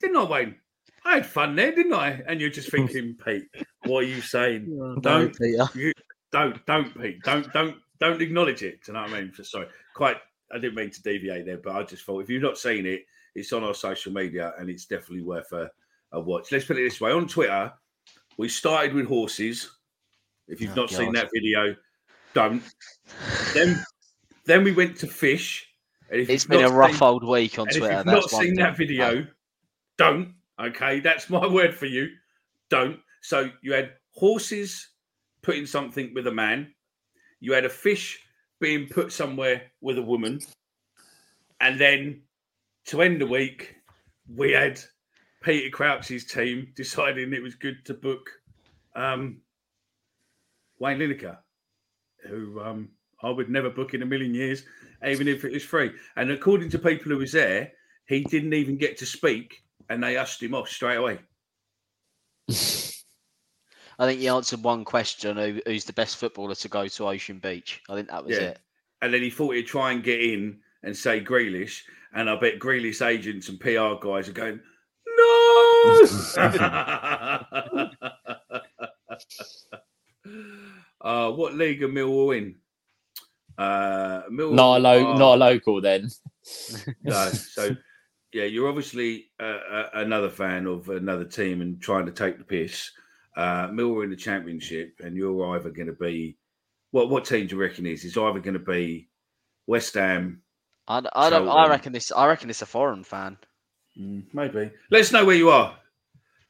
didn't 0.01 0.17
I, 0.17 0.25
Wayne? 0.25 0.57
I 1.05 1.15
had 1.17 1.27
fun 1.27 1.55
there, 1.55 1.75
didn't 1.75 1.93
I?" 1.93 2.23
And 2.27 2.41
you're 2.41 2.51
just 2.51 2.71
thinking, 2.73 3.17
Pete, 3.23 3.45
what 3.85 4.05
are 4.05 4.07
you 4.07 4.23
saying? 4.23 4.99
Don't, 5.03 5.39
Peter. 5.39 5.69
you, 5.75 5.93
don't, 6.33 6.65
don't, 6.67 6.99
Pete, 6.99 7.23
don't, 7.23 7.53
don't, 7.53 7.77
don't 8.01 8.23
acknowledge 8.23 8.63
it. 8.63 8.83
Do 8.85 8.93
you 8.93 8.95
know 8.95 9.03
what 9.03 9.13
I 9.13 9.21
mean? 9.21 9.33
Sorry, 9.43 9.69
quite. 9.95 10.17
I 10.53 10.59
didn't 10.59 10.75
mean 10.77 10.91
to 10.91 11.03
deviate 11.03 11.45
there, 11.47 11.59
but 11.59 11.75
I 11.75 11.83
just 11.83 12.05
thought 12.05 12.21
if 12.23 12.31
you've 12.31 12.43
not 12.43 12.59
seen 12.59 12.87
it, 12.87 13.05
it's 13.35 13.53
on 13.53 13.65
our 13.65 13.75
social 13.75 14.13
media 14.13 14.55
and 14.59 14.71
it's 14.71 14.87
definitely 14.87 15.23
worth 15.23 15.53
a, 15.53 15.71
a 16.13 16.21
watch. 16.21 16.53
Let's 16.53 16.65
put 16.65 16.79
it 16.79 16.83
this 16.85 17.01
way: 17.01 17.11
on 17.13 17.27
Twitter, 17.29 17.73
we 18.37 18.49
started 18.49 18.95
with 18.95 19.07
horses. 19.07 19.71
If 20.49 20.61
you've 20.61 20.73
Oh, 20.73 20.83
not 20.83 20.91
seen 20.91 21.13
that 21.15 21.29
video, 21.35 21.75
don't. 22.33 22.63
Then, 23.53 23.83
then 24.45 24.63
we 24.63 24.73
went 24.73 24.97
to 24.99 25.07
fish. 25.09 25.67
It's 26.09 26.45
been 26.45 26.65
a 26.65 26.71
rough 26.71 26.93
seen- 26.93 27.03
old 27.03 27.25
week 27.25 27.59
on 27.59 27.67
Twitter. 27.67 27.87
if 27.87 27.97
you've 27.97 28.05
that's 28.07 28.33
not 28.33 28.43
seen 28.43 28.55
that 28.55 28.77
video, 28.77 29.27
don't. 29.99 30.35
Okay, 30.61 31.01
that's 31.01 31.29
my 31.29 31.47
word 31.53 31.75
for 31.75 31.87
you. 31.87 32.11
Don't. 32.71 33.01
So 33.23 33.51
you 33.63 33.73
had 33.73 33.93
horses 34.13 34.89
putting 35.43 35.67
something 35.67 36.15
with 36.15 36.29
a 36.29 36.33
man. 36.33 36.73
You 37.41 37.53
had 37.53 37.65
a 37.65 37.69
fish 37.69 38.21
being 38.61 38.89
put 38.89 39.13
somewhere 39.13 39.63
with 39.81 39.99
a 39.99 40.03
woman, 40.03 40.41
and 41.61 41.81
then 41.81 42.23
to 42.87 43.03
end 43.03 43.21
the 43.21 43.27
week, 43.27 43.77
we 44.35 44.53
had 44.53 44.81
Peter 45.43 45.71
Crouch's 45.71 46.25
team 46.25 46.73
deciding 46.75 47.33
it 47.33 47.43
was 47.43 47.55
good 47.55 47.85
to 47.85 47.95
book 47.95 48.31
um, 48.95 49.41
Wayne 50.79 50.99
Lineker, 50.99 51.39
who 52.29 52.61
um, 52.61 52.89
I 53.23 53.31
would 53.31 53.51
never 53.51 53.71
book 53.71 53.95
in 53.95 54.03
a 54.03 54.07
million 54.07 54.35
years, 54.35 54.65
even 55.07 55.29
if 55.29 55.45
it 55.45 55.53
was 55.53 55.65
free. 55.65 55.91
And 56.17 56.31
according 56.31 56.71
to 56.71 56.79
people 56.79 57.13
who 57.13 57.19
was 57.19 57.33
there, 57.33 57.73
he 58.07 58.25
didn't 58.25 58.55
even 58.55 58.77
get 58.77 58.97
to 58.99 59.07
speak, 59.07 59.63
and 59.89 60.03
they 60.03 60.17
ushed 60.17 60.43
him 60.43 60.55
off 60.55 60.69
straight 60.69 60.97
away. 60.97 61.19
I 63.99 64.07
think 64.07 64.21
he 64.21 64.29
answered 64.29 64.63
one 64.63 64.85
question: 64.85 65.37
who, 65.37 65.61
who's 65.67 65.85
the 65.85 65.93
best 65.93 66.17
footballer 66.19 66.55
to 66.55 66.69
go 66.69 66.87
to 66.87 67.09
Ocean 67.09 67.39
Beach? 67.39 67.83
I 67.89 67.95
think 67.95 68.09
that 68.09 68.25
was 68.25 68.37
Yeah. 68.37 68.43
it. 68.45 68.59
And 69.03 69.13
then 69.13 69.23
he 69.23 69.31
thought 69.31 69.55
he'd 69.55 69.67
try 69.67 69.93
and 69.93 70.03
get 70.03 70.21
in 70.21 70.59
and 70.83 70.97
say 70.97 71.21
Grealish, 71.23 71.83
and 72.15 72.29
I 72.31 72.37
bet 72.37 72.59
Grealish 72.59 73.05
agents 73.07 73.49
and 73.49 73.59
PR 73.61 73.95
guys 74.01 74.29
are 74.29 74.33
going, 74.33 74.61
no. 75.17 76.03
uh, 81.01 81.31
what 81.33 81.55
league 81.55 81.83
are 81.83 81.89
Millwall 81.89 82.37
in? 82.37 82.57
Uh, 83.59 84.23
Millwall 84.31 84.55
Not 84.55 84.77
a 84.77 84.81
lo- 84.81 85.13
are- 85.13 85.19
not 85.19 85.35
a 85.35 85.37
local 85.37 85.81
then. 85.81 86.11
no. 87.03 87.29
So, 87.31 87.71
yeah, 88.33 88.45
you're 88.45 88.69
obviously 88.69 89.27
uh, 89.41 89.43
uh, 89.71 89.89
another 89.95 90.31
fan 90.31 90.67
of 90.67 90.89
another 90.89 91.25
team 91.25 91.61
and 91.63 91.81
trying 91.81 92.07
to 92.07 92.13
take 92.13 92.39
the 92.39 92.45
piss. 92.45 92.91
Uh, 93.37 93.69
Millwall 93.69 94.03
in 94.05 94.11
the 94.11 94.17
championship, 94.17 94.95
and 95.05 95.15
you're 95.15 95.55
either 95.55 95.69
going 95.71 95.89
to 95.89 95.93
be 95.93 96.39
what? 96.91 97.11
What 97.11 97.27
team 97.27 97.47
do 97.47 97.55
you 97.57 97.61
reckon 97.61 97.85
is? 97.87 98.05
It's 98.05 98.17
either 98.17 98.41
going 98.41 98.55
to 98.55 98.59
be 98.59 99.09
West 99.67 99.95
Ham. 99.95 100.41
I, 100.89 101.01
d- 101.01 101.09
I 101.13 101.29
don't. 101.29 101.49
I 101.49 101.69
reckon 101.69 101.93
this. 101.93 102.11
I 102.13 102.27
reckon 102.27 102.49
it's 102.49 102.63
a 102.63 102.67
foreign 102.67 103.05
fan. 103.05 103.37
Mm, 104.01 104.25
maybe. 104.33 104.71
Let 104.91 105.01
us 105.03 105.13
know 105.13 105.25
where 105.25 105.37
you 105.37 105.51
are, 105.51 105.77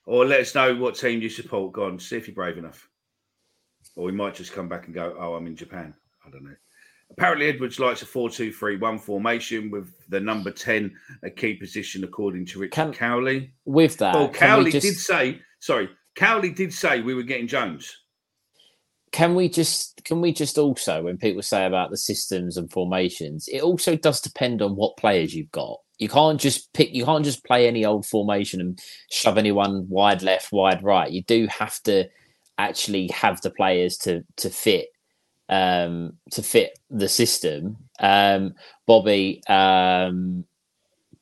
or 0.04 0.24
let 0.26 0.40
us 0.40 0.54
know 0.54 0.76
what 0.76 0.94
team 0.94 1.20
you 1.20 1.28
support. 1.28 1.72
Go 1.72 1.86
on, 1.86 1.98
see 1.98 2.16
if 2.16 2.28
you're 2.28 2.34
brave 2.36 2.56
enough. 2.58 2.88
Or 3.96 4.04
we 4.04 4.12
might 4.12 4.34
just 4.36 4.52
come 4.52 4.68
back 4.68 4.86
and 4.86 4.94
go, 4.94 5.16
"Oh, 5.18 5.34
I'm 5.34 5.46
in 5.48 5.56
Japan." 5.56 5.92
I 6.24 6.30
don't 6.30 6.44
know. 6.44 6.54
Apparently, 7.10 7.46
Edwards 7.48 7.78
likes 7.80 8.02
a 8.02 8.06
4 8.06 8.30
2 8.30 8.52
3 8.52 8.76
1 8.76 8.98
formation 9.00 9.70
with 9.72 9.92
the 10.08 10.20
number 10.20 10.50
10 10.52 10.94
a 11.24 11.30
key 11.30 11.54
position, 11.54 12.04
according 12.04 12.46
to 12.46 12.60
Richard 12.60 12.72
Can- 12.72 12.92
Cawley. 12.94 13.52
With 13.64 13.96
that, 13.98 14.14
Well, 14.14 14.28
Cawley 14.28 14.70
just- 14.72 14.84
did 14.86 14.94
say, 14.96 15.40
sorry, 15.60 15.88
Cawley 16.16 16.50
did 16.50 16.72
say 16.72 17.00
we 17.00 17.14
were 17.14 17.22
getting 17.22 17.46
Jones. 17.46 17.96
can 19.12 19.34
we 19.34 19.48
just 19.48 20.02
can 20.04 20.20
we 20.20 20.32
just 20.32 20.58
also 20.58 21.04
when 21.04 21.16
people 21.16 21.42
say 21.42 21.64
about 21.64 21.90
the 21.90 21.96
systems 21.96 22.56
and 22.56 22.70
formations 22.70 23.48
it 23.48 23.62
also 23.62 23.96
does 23.96 24.20
depend 24.20 24.60
on 24.60 24.76
what 24.76 24.96
players 24.96 25.34
you've 25.34 25.52
got. 25.52 25.78
You 25.98 26.08
can't 26.08 26.40
just 26.40 26.72
pick 26.74 26.92
you 26.92 27.04
can't 27.04 27.24
just 27.24 27.44
play 27.44 27.66
any 27.66 27.84
old 27.84 28.04
formation 28.04 28.60
and 28.60 28.78
shove 29.10 29.38
anyone 29.38 29.88
wide 29.88 30.22
left 30.22 30.52
wide 30.52 30.82
right. 30.82 31.10
You 31.10 31.22
do 31.22 31.46
have 31.46 31.82
to 31.84 32.08
actually 32.58 33.08
have 33.08 33.40
the 33.40 33.50
players 33.50 33.96
to 33.98 34.22
to 34.36 34.50
fit 34.50 34.88
um 35.48 36.14
to 36.32 36.42
fit 36.42 36.78
the 36.90 37.08
system. 37.08 37.76
Um 38.00 38.54
bobby 38.86 39.42
um 39.48 40.44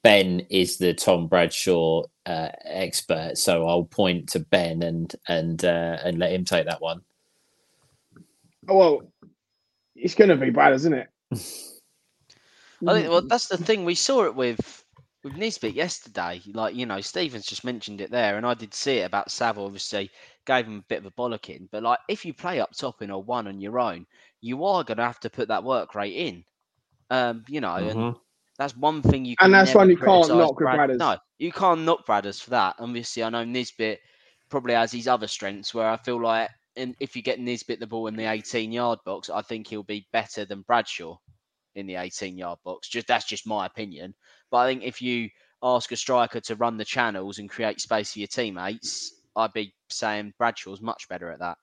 ben 0.03 0.40
is 0.51 0.78
the 0.78 0.95
tom 0.95 1.28
bradshaw 1.28 2.03
uh, 2.27 2.49
expert 2.64 3.37
so 3.37 3.66
i'll 3.66 3.85
point 3.85 4.29
to 4.29 4.41
ben 4.41 4.83
and 4.83 5.14
and 5.29 5.64
uh, 5.64 5.99
and 6.05 6.18
let 6.18 6.33
him 6.33 6.45
take 6.45 6.66
that 6.66 6.81
one 6.81 7.01
Oh, 8.68 8.79
well, 8.79 9.12
it's 9.95 10.14
going 10.14 10.31
to 10.31 10.37
be 10.37 10.51
bad, 10.51 10.72
isn't 10.75 10.95
it? 10.95 11.09
I 12.87 12.93
think. 12.93 13.09
Well, 13.09 13.22
that's 13.22 13.49
the 13.49 13.57
thing. 13.59 13.85
We 13.85 13.95
saw 13.95 14.25
it 14.25 14.35
with 14.35 14.85
with 15.22 15.37
Nisbet 15.37 15.75
yesterday, 15.75 16.41
like 16.53 16.75
you 16.75 16.87
know, 16.87 17.01
Stevens 17.01 17.47
just 17.47 17.64
mentioned 17.64 18.01
it 18.01 18.11
there, 18.11 18.37
and 18.37 18.47
I 18.47 18.55
did 18.55 18.75
see 18.75 18.99
it 18.99 19.07
about 19.07 19.31
Saville. 19.31 19.66
Obviously, 19.66 20.11
gave 20.47 20.66
him 20.66 20.79
a 20.79 20.89
bit 20.89 20.99
of 20.99 21.07
a 21.07 21.11
bollocking, 21.12 21.68
but 21.70 21.83
like 21.83 21.99
if 22.09 22.25
you 22.25 22.35
play 22.35 22.61
up 22.61 22.72
top 22.77 23.03
in 23.03 23.11
a 23.11 23.18
one 23.18 23.47
on 23.49 23.61
your 23.61 23.79
own, 23.79 24.07
you 24.41 24.64
are 24.64 24.85
going 24.85 24.99
to 24.99 25.05
have 25.05 25.20
to 25.20 25.31
put 25.31 25.49
that 25.49 25.64
work 25.64 25.95
rate 25.95 26.14
in. 26.14 26.45
Um, 27.11 27.45
you 27.49 27.61
know, 27.61 27.75
Mm-hmm. 27.77 27.99
and 27.99 28.16
that's 28.59 28.76
one 28.76 29.02
thing 29.02 29.24
you. 29.24 29.36
Can 29.36 29.46
And 29.46 29.55
that's 29.55 29.70
never 29.70 29.78
one 29.78 29.90
you 29.90 29.96
can't 29.96 30.28
knock 30.28 30.57
Brad- 30.57 30.90
Bradders. 30.90 30.98
No, 30.98 31.16
you 31.38 31.52
can't 31.52 31.82
knock 31.82 32.07
Bradders 32.07 32.40
for 32.40 32.50
that. 32.50 32.76
Obviously, 32.78 33.24
I 33.24 33.30
know 33.30 33.44
Nisbet 33.44 34.00
probably 34.48 34.74
has 34.74 34.92
his 34.92 35.09
other 35.09 35.26
strengths 35.26 35.74
where 35.74 35.88
I 35.88 35.96
feel 35.96 36.22
like, 36.22 36.50
and 36.76 36.94
if 37.00 37.16
you 37.16 37.22
get 37.22 37.40
Nisbet 37.40 37.80
the 37.80 37.86
ball 37.86 38.07
in 38.07 38.16
the 38.16 38.30
18 38.30 38.72
yard 38.72 38.98
box, 39.05 39.30
I 39.30 39.42
think 39.42 39.66
he'll 39.66 39.82
be 39.82 40.07
better 40.12 40.44
than 40.44 40.62
Bradshaw 40.62 41.16
in 41.74 41.86
the 41.86 41.96
18 41.96 42.38
yard 42.38 42.59
box. 42.64 42.88
Just 42.88 43.07
that's 43.07 43.24
just 43.24 43.46
my 43.46 43.66
opinion. 43.66 44.14
But 44.50 44.59
I 44.59 44.66
think 44.68 44.84
if 44.84 45.02
you 45.02 45.28
ask 45.62 45.90
a 45.92 45.96
striker 45.96 46.40
to 46.40 46.57
run 46.57 46.76
the 46.76 46.84
channels 46.84 47.38
and 47.38 47.50
create 47.50 47.80
space 47.80 48.12
for 48.12 48.20
your 48.20 48.28
teammates, 48.28 49.22
I'd 49.34 49.52
be 49.52 49.74
saying 49.88 50.34
Bradshaw's 50.38 50.80
much 50.80 51.09
better 51.09 51.30
at 51.30 51.40
that. 51.40 51.59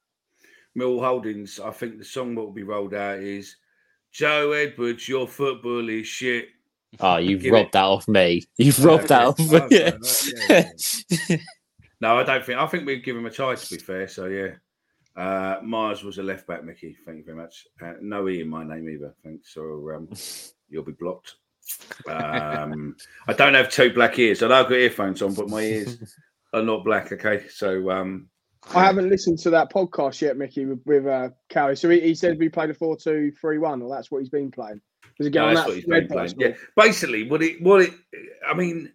Mill 0.75 0.99
Holdings, 0.99 1.59
I 1.59 1.71
think 1.71 1.97
the 1.97 2.05
song 2.05 2.35
that 2.35 2.41
will 2.41 2.51
be 2.51 2.63
rolled 2.63 2.93
out 2.93 3.19
is 3.19 3.55
Joe 4.11 4.51
Edwards, 4.51 5.07
your 5.07 5.27
football 5.27 5.87
is 5.89 6.07
shit. 6.07 6.47
Oh, 6.99 7.17
you've 7.17 7.41
Give 7.43 7.53
robbed 7.53 7.67
it- 7.67 7.71
that 7.73 7.83
off 7.85 8.07
me. 8.07 8.43
You've 8.57 8.79
Oh, 8.85 8.89
robbed 8.89 9.07
that 9.09 9.25
off 9.27 9.35
Oh, 9.39 9.43
me. 9.43 9.57
okay, 9.57 9.93
yeah, 11.29 11.37
No, 12.01 12.17
I 12.17 12.23
don't 12.23 12.43
think. 12.43 12.57
I 12.59 12.65
think 12.67 12.85
we'd 12.85 13.03
give 13.03 13.15
him 13.15 13.25
a 13.27 13.29
try, 13.29 13.53
to 13.55 13.69
be 13.75 13.79
fair. 13.81 14.07
So, 14.07 14.25
yeah. 14.25 14.53
Uh, 15.15 15.59
Mars 15.61 16.03
was 16.03 16.17
a 16.17 16.23
left 16.23 16.47
back, 16.47 16.63
Mickey. 16.63 16.97
Thank 17.05 17.19
you 17.19 17.23
very 17.23 17.37
much. 17.37 17.67
Uh, 17.81 17.93
no 18.01 18.27
E 18.27 18.41
in 18.41 18.49
my 18.49 18.63
name 18.63 18.89
either. 18.89 19.13
Thanks. 19.23 19.53
So, 19.53 19.91
um, 19.95 20.09
you'll 20.69 20.83
be 20.83 20.93
blocked. 20.93 21.35
Um, 22.07 22.95
I 23.27 23.33
don't 23.33 23.53
have 23.53 23.69
two 23.69 23.93
black 23.93 24.17
ears. 24.17 24.41
I 24.41 24.47
know 24.47 24.55
I've 24.55 24.69
got 24.69 24.75
earphones 24.79 25.21
on, 25.21 25.33
but 25.35 25.49
my 25.49 25.61
ears 25.61 26.15
are 26.53 26.63
not 26.63 26.83
black. 26.83 27.11
Okay. 27.11 27.45
So, 27.49 27.91
um, 27.91 28.27
I 28.73 28.83
haven't 28.85 29.09
listened 29.09 29.39
to 29.39 29.49
that 29.51 29.71
podcast 29.71 30.21
yet, 30.21 30.37
Mickey, 30.37 30.65
with, 30.65 30.81
with 30.85 31.05
uh, 31.07 31.29
Cawley. 31.51 31.75
So 31.75 31.89
he, 31.89 31.99
he 31.99 32.15
said 32.15 32.37
we 32.39 32.49
played 32.49 32.69
a 32.69 32.73
4 32.73 32.95
2 32.97 33.31
3 33.39 33.57
1, 33.57 33.81
or 33.81 33.89
that's 33.93 34.09
what 34.11 34.19
he's 34.19 34.29
been 34.29 34.51
playing. 34.51 34.81
Does 35.21 35.27
it 35.27 35.31
get 35.31 35.41
No, 35.41 35.47
that's 35.47 35.59
that 35.61 35.67
what 35.67 35.75
he's 35.75 35.85
thread 35.85 36.07
been 36.07 36.17
playing. 36.17 36.33
Yeah, 36.37 36.53
basically, 36.75 37.29
what 37.29 37.41
it, 37.43 37.61
what 37.61 37.81
it, 37.81 37.93
I 38.47 38.53
mean, 38.53 38.91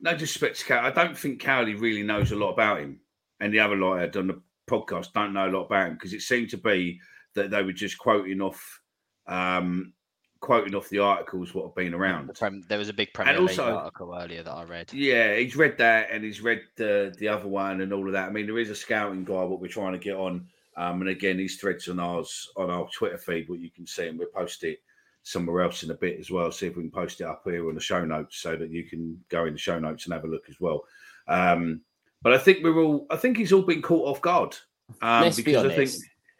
no 0.00 0.12
disrespect 0.12 0.60
to 0.60 0.66
Cawley, 0.66 0.80
I 0.80 0.90
don't 0.90 1.16
think 1.16 1.42
Cawley 1.42 1.74
really 1.74 2.02
knows 2.02 2.32
a 2.32 2.36
lot 2.36 2.52
about 2.52 2.80
him, 2.80 3.00
and 3.40 3.52
the 3.52 3.60
other 3.60 3.76
lot 3.76 3.98
I 3.98 4.00
had 4.02 4.16
on 4.16 4.26
the 4.26 4.40
podcast 4.68 5.12
don't 5.12 5.32
know 5.32 5.48
a 5.48 5.50
lot 5.50 5.64
about 5.64 5.88
him 5.88 5.94
because 5.94 6.12
it 6.12 6.22
seemed 6.22 6.50
to 6.50 6.58
be 6.58 7.00
that 7.34 7.50
they 7.50 7.62
were 7.62 7.72
just 7.72 7.98
quoting 7.98 8.40
off, 8.40 8.80
um, 9.26 9.92
quoting 10.40 10.74
off 10.74 10.88
the 10.90 10.98
articles 10.98 11.54
what 11.54 11.66
have 11.66 11.74
been 11.74 11.94
around. 11.94 12.28
The 12.28 12.34
Prem- 12.34 12.62
there 12.68 12.78
was 12.78 12.88
a 12.88 12.92
big 12.92 13.12
Premier 13.14 13.38
also- 13.38 13.66
League 13.66 13.74
article 13.74 14.14
earlier 14.14 14.42
that 14.42 14.52
I 14.52 14.64
read. 14.64 14.92
Yeah, 14.92 15.36
he's 15.36 15.56
read 15.56 15.78
that 15.78 16.10
and 16.10 16.22
he's 16.24 16.40
read 16.40 16.62
the 16.76 17.14
the 17.18 17.28
other 17.28 17.48
one 17.48 17.80
and 17.80 17.92
all 17.92 18.06
of 18.06 18.12
that. 18.12 18.28
I 18.28 18.32
mean, 18.32 18.46
there 18.46 18.58
is 18.58 18.70
a 18.70 18.74
scouting 18.74 19.24
guy 19.24 19.44
what 19.44 19.60
we're 19.60 19.68
trying 19.68 19.92
to 19.92 19.98
get 19.98 20.16
on, 20.16 20.46
um, 20.76 21.00
and 21.00 21.10
again, 21.10 21.36
these 21.36 21.56
threads 21.56 21.88
on 21.88 22.00
ours 22.00 22.50
on 22.56 22.70
our 22.70 22.88
Twitter 22.90 23.18
feed, 23.18 23.48
what 23.48 23.60
you 23.60 23.70
can 23.70 23.86
see, 23.86 24.08
and 24.08 24.18
we'll 24.18 24.28
post 24.28 24.64
it 24.64 24.80
somewhere 25.22 25.62
else 25.62 25.82
in 25.82 25.90
a 25.90 25.94
bit 25.94 26.18
as 26.18 26.30
well. 26.30 26.50
See 26.50 26.66
if 26.66 26.76
we 26.76 26.82
can 26.82 26.90
post 26.90 27.20
it 27.20 27.26
up 27.26 27.42
here 27.44 27.68
on 27.68 27.74
the 27.74 27.80
show 27.80 28.04
notes 28.04 28.38
so 28.38 28.56
that 28.56 28.70
you 28.70 28.84
can 28.84 29.22
go 29.28 29.46
in 29.46 29.52
the 29.52 29.58
show 29.58 29.78
notes 29.78 30.04
and 30.04 30.12
have 30.14 30.24
a 30.24 30.28
look 30.28 30.48
as 30.48 30.60
well. 30.60 30.84
Um, 31.28 31.80
but 32.22 32.32
I 32.32 32.38
think 32.38 32.62
we're 32.62 32.78
all, 32.80 33.06
I 33.10 33.16
think 33.16 33.36
he's 33.36 33.52
all 33.52 33.62
been 33.62 33.82
caught 33.82 34.08
off 34.08 34.20
guard 34.20 34.56
um, 35.00 35.22
Let's 35.22 35.36
be 35.36 35.42
because 35.44 35.66
I 35.66 35.74
think 35.74 35.90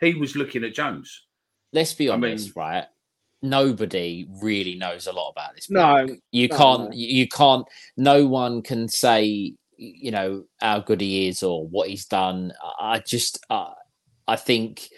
he 0.00 0.14
was 0.14 0.36
looking 0.36 0.64
at 0.64 0.74
Jones. 0.74 1.26
Let's 1.72 1.94
be 1.94 2.10
I 2.10 2.16
mean- 2.16 2.32
honest, 2.32 2.56
right? 2.56 2.86
Nobody 3.44 4.28
really 4.40 4.76
knows 4.76 5.08
a 5.08 5.12
lot 5.12 5.30
about 5.30 5.56
this. 5.56 5.68
No, 5.68 6.06
you 6.30 6.46
no, 6.46 6.56
can't. 6.56 6.82
no. 6.90 6.90
You 6.92 7.08
you 7.08 7.28
can't. 7.28 7.66
No 7.96 8.24
one 8.24 8.62
can 8.62 8.86
say, 8.86 9.54
you 9.76 10.10
know, 10.12 10.44
how 10.60 10.78
good 10.78 11.00
he 11.00 11.26
is 11.26 11.42
or 11.42 11.66
what 11.66 11.88
he's 11.88 12.04
done. 12.04 12.52
I 12.62 12.92
I 12.92 12.98
just, 13.00 13.44
uh, 13.50 13.72
I 14.28 14.36
think 14.36 14.90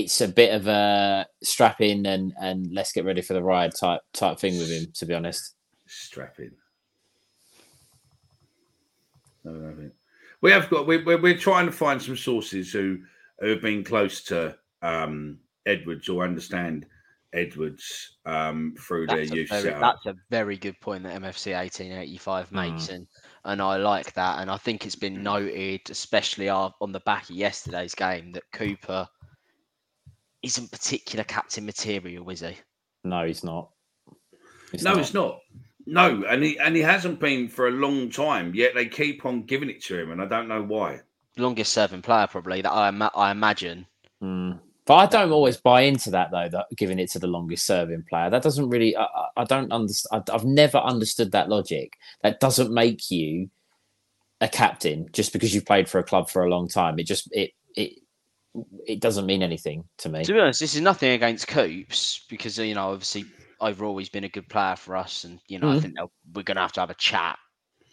it's 0.00 0.20
a 0.20 0.28
bit 0.28 0.54
of 0.54 0.66
a 0.66 1.26
strap 1.42 1.80
in 1.80 2.06
and 2.06 2.32
and 2.40 2.72
let's 2.72 2.92
get 2.92 3.04
ready 3.04 3.22
for 3.22 3.34
the 3.34 3.42
ride 3.42 3.72
type 3.74 4.00
type 4.12 4.38
thing 4.38 4.58
with 4.58 4.70
him. 4.70 4.92
To 4.94 5.06
be 5.06 5.14
honest, 5.14 5.56
Strap 5.86 6.38
in. 6.40 6.52
We 10.40 10.50
have 10.50 10.68
got. 10.68 10.86
We're, 10.86 11.04
we're, 11.04 11.20
we're 11.20 11.38
trying 11.38 11.66
to 11.66 11.72
find 11.72 12.02
some 12.02 12.16
sources 12.16 12.72
who, 12.72 12.98
who 13.38 13.48
have 13.48 13.62
been 13.62 13.84
close 13.84 14.22
to 14.24 14.56
um, 14.82 15.38
Edwards 15.66 16.08
or 16.08 16.24
understand 16.24 16.86
Edwards 17.32 18.16
um, 18.24 18.74
through 18.78 19.06
That's 19.06 19.28
their 19.28 19.38
a, 19.38 19.40
youth 19.40 19.48
very, 19.50 19.62
setup. 19.62 19.80
that's 19.80 20.06
a 20.06 20.20
very 20.30 20.56
good 20.56 20.78
point 20.80 21.04
that 21.04 21.20
MFC 21.20 21.54
1885 21.54 22.50
makes, 22.50 22.88
and 22.88 23.06
and 23.44 23.62
I 23.62 23.76
like 23.76 24.12
that, 24.14 24.40
and 24.40 24.50
I 24.50 24.56
think 24.56 24.84
it's 24.84 24.96
been 24.96 25.22
noted, 25.22 25.82
especially 25.88 26.48
uh, 26.48 26.70
on 26.80 26.90
the 26.90 27.00
back 27.00 27.30
of 27.30 27.36
yesterday's 27.36 27.94
game, 27.94 28.32
that 28.32 28.42
Cooper 28.52 29.06
isn't 30.42 30.70
particular 30.70 31.24
captain 31.24 31.64
material, 31.66 32.28
is 32.30 32.40
he? 32.40 32.56
no, 33.04 33.24
he's 33.26 33.44
not. 33.44 33.70
He's 34.72 34.82
no, 34.82 34.92
not. 34.92 35.00
it's 35.00 35.14
not. 35.14 35.38
No, 35.86 36.24
and 36.28 36.42
he 36.42 36.58
and 36.58 36.74
he 36.74 36.82
hasn't 36.82 37.20
been 37.20 37.48
for 37.48 37.68
a 37.68 37.70
long 37.70 38.10
time. 38.10 38.52
Yet 38.54 38.74
they 38.74 38.86
keep 38.86 39.24
on 39.24 39.44
giving 39.44 39.70
it 39.70 39.82
to 39.84 39.98
him, 40.00 40.10
and 40.10 40.20
I 40.20 40.26
don't 40.26 40.48
know 40.48 40.62
why. 40.62 41.00
Longest 41.36 41.72
serving 41.72 42.02
player, 42.02 42.26
probably 42.26 42.62
that 42.62 42.72
I 42.72 42.88
I 43.14 43.30
imagine. 43.30 43.86
Mm. 44.22 44.58
But 44.86 44.94
I 44.94 45.06
don't 45.06 45.32
always 45.32 45.56
buy 45.56 45.82
into 45.82 46.10
that 46.10 46.30
though. 46.32 46.48
That 46.48 46.66
giving 46.76 46.98
it 46.98 47.10
to 47.12 47.18
the 47.20 47.26
longest 47.28 47.66
serving 47.66 48.04
player 48.08 48.30
that 48.30 48.42
doesn't 48.42 48.68
really. 48.68 48.96
I, 48.96 49.04
I- 49.04 49.28
I 49.38 49.44
don't 49.44 49.70
understand. 49.70 50.30
I've 50.32 50.44
never 50.46 50.78
understood 50.78 51.32
that 51.32 51.48
logic. 51.50 51.92
That 52.22 52.40
doesn't 52.40 52.72
make 52.72 53.10
you 53.10 53.50
a 54.40 54.48
captain 54.48 55.08
just 55.12 55.32
because 55.32 55.54
you've 55.54 55.66
played 55.66 55.88
for 55.88 55.98
a 55.98 56.02
club 56.04 56.30
for 56.30 56.42
a 56.44 56.48
long 56.48 56.68
time. 56.68 56.98
It 56.98 57.04
just 57.06 57.28
it 57.32 57.50
it 57.76 57.98
it 58.86 59.00
doesn't 59.00 59.26
mean 59.26 59.42
anything 59.42 59.84
to 59.98 60.08
me. 60.08 60.24
To 60.24 60.32
be 60.32 60.40
honest, 60.40 60.60
this 60.60 60.74
is 60.74 60.80
nothing 60.80 61.12
against 61.12 61.48
Coops 61.48 62.24
because 62.28 62.58
you 62.58 62.74
know 62.74 62.90
obviously 62.92 63.24
overall 63.60 63.96
he's 63.98 64.08
been 64.08 64.24
a 64.24 64.28
good 64.28 64.48
player 64.48 64.76
for 64.76 64.96
us, 64.96 65.24
and 65.24 65.40
you 65.48 65.58
know 65.58 65.70
I 65.70 65.76
Mhm. 65.76 65.82
think 65.82 65.94
they'll- 65.96 66.12
we're 66.34 66.42
going 66.42 66.56
to 66.56 66.62
have 66.62 66.72
to 66.72 66.80
have 66.80 66.90
a 66.90 66.94
chat 66.94 67.38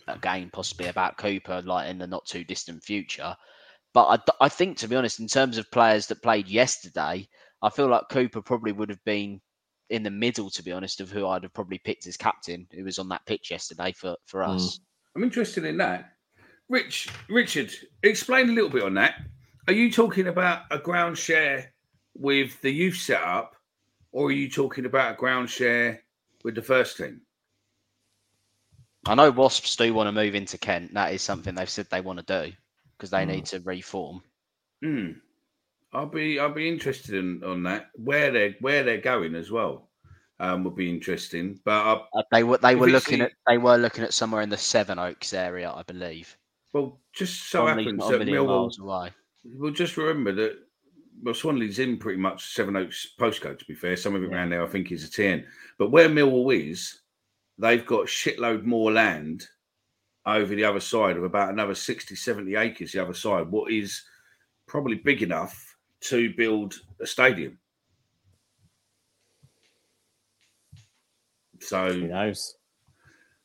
again 0.07 0.49
possibly 0.51 0.87
about 0.87 1.17
Cooper 1.17 1.61
like 1.61 1.89
in 1.89 1.97
the 1.97 2.07
not 2.07 2.25
too 2.25 2.43
distant 2.43 2.83
future. 2.83 3.35
But 3.93 4.27
I 4.41 4.49
think 4.49 4.77
to 4.79 4.87
be 4.87 4.95
honest, 4.95 5.19
in 5.19 5.27
terms 5.27 5.57
of 5.57 5.69
players 5.71 6.07
that 6.07 6.21
played 6.23 6.47
yesterday, 6.47 7.27
I 7.61 7.69
feel 7.69 7.87
like 7.87 8.09
Cooper 8.09 8.41
probably 8.41 8.71
would 8.71 8.89
have 8.89 9.03
been 9.05 9.39
in 9.89 10.01
the 10.03 10.09
middle 10.09 10.49
to 10.49 10.63
be 10.63 10.71
honest 10.71 10.99
of 10.99 11.11
who 11.11 11.27
I'd 11.27 11.43
have 11.43 11.53
probably 11.53 11.77
picked 11.77 12.07
as 12.07 12.17
captain 12.17 12.67
who 12.73 12.83
was 12.83 12.97
on 12.99 13.07
that 13.09 13.25
pitch 13.25 13.51
yesterday 13.51 13.91
for 13.91 14.17
for 14.25 14.41
Mm. 14.41 14.55
us. 14.55 14.79
I'm 15.15 15.23
interested 15.23 15.63
in 15.65 15.77
that. 15.77 16.17
Rich, 16.69 17.09
Richard, 17.29 17.71
explain 18.01 18.49
a 18.49 18.53
little 18.53 18.69
bit 18.69 18.81
on 18.83 18.95
that. 18.95 19.21
Are 19.67 19.73
you 19.73 19.91
talking 19.91 20.27
about 20.27 20.63
a 20.71 20.77
ground 20.77 21.17
share 21.17 21.71
with 22.15 22.59
the 22.61 22.69
youth 22.71 22.97
setup, 22.97 23.55
or 24.11 24.27
are 24.27 24.31
you 24.31 24.49
talking 24.49 24.85
about 24.85 25.13
a 25.13 25.17
ground 25.17 25.49
share 25.49 26.01
with 26.43 26.55
the 26.55 26.61
first 26.61 26.97
team? 26.97 27.21
I 29.05 29.15
know 29.15 29.31
Wasps 29.31 29.75
do 29.75 29.93
want 29.93 30.07
to 30.07 30.11
move 30.11 30.35
into 30.35 30.57
Kent. 30.57 30.93
That 30.93 31.13
is 31.13 31.21
something 31.21 31.55
they've 31.55 31.69
said 31.69 31.87
they 31.89 32.01
want 32.01 32.25
to 32.25 32.45
do 32.47 32.53
because 32.97 33.09
they 33.09 33.23
Mm. 33.25 33.27
need 33.27 33.45
to 33.47 33.59
reform. 33.61 34.21
Hmm. 34.81 35.11
I'll 35.93 36.07
be 36.07 36.39
I'll 36.39 36.51
be 36.53 36.67
interested 36.67 37.15
in 37.15 37.43
on 37.43 37.63
that. 37.63 37.89
Where 37.95 38.31
they're 38.31 38.55
where 38.61 38.83
they're 38.83 38.97
going 39.01 39.35
as 39.35 39.51
well. 39.51 39.89
Um, 40.39 40.63
would 40.63 40.75
be 40.75 40.89
interesting. 40.89 41.59
But 41.63 41.71
I, 41.85 42.19
Uh, 42.19 42.23
they 42.31 42.43
were 42.43 42.57
they 42.57 42.75
were 42.75 42.87
looking 42.87 43.21
at 43.21 43.31
they 43.47 43.57
were 43.57 43.77
looking 43.77 44.03
at 44.03 44.13
somewhere 44.13 44.41
in 44.41 44.49
the 44.49 44.57
Sevenoaks 44.57 45.33
area, 45.33 45.71
I 45.71 45.83
believe. 45.83 46.35
well, 46.73 46.99
just 47.13 47.49
so 47.49 47.61
Swanley's 47.65 47.85
happens 47.85 48.07
that 48.09 48.21
Millwall. 48.27 49.11
Well, 49.45 49.71
just 49.71 49.97
remember 49.97 50.31
that 50.33 50.59
well, 51.21 51.33
Swanley's 51.33 51.79
in 51.79 51.97
pretty 51.97 52.19
much 52.19 52.53
Sevenoaks 52.53 53.13
postcode. 53.19 53.59
To 53.59 53.65
be 53.65 53.75
fair, 53.75 53.95
some 53.95 54.15
of 54.15 54.23
it 54.23 54.31
around 54.31 54.49
there 54.49 54.63
I 54.63 54.67
think 54.67 54.91
is 54.91 55.03
a 55.03 55.11
ten. 55.11 55.45
But 55.77 55.91
where 55.91 56.09
Millwall 56.09 56.69
is, 56.69 57.01
they've 57.57 57.85
got 57.85 58.07
shitload 58.07 58.63
more 58.63 58.91
land 58.91 59.47
over 60.25 60.55
the 60.55 60.63
other 60.63 60.79
side 60.79 61.17
of 61.17 61.23
about 61.23 61.51
another 61.51 61.75
60, 61.75 62.15
70 62.15 62.55
acres. 62.55 62.93
The 62.93 63.01
other 63.01 63.13
side, 63.13 63.51
what 63.51 63.71
is 63.71 64.03
probably 64.67 64.95
big 64.95 65.21
enough 65.21 65.75
to 66.01 66.33
build 66.33 66.75
a 67.01 67.07
stadium. 67.07 67.57
So 71.59 71.93
Who 71.93 72.07
knows? 72.07 72.55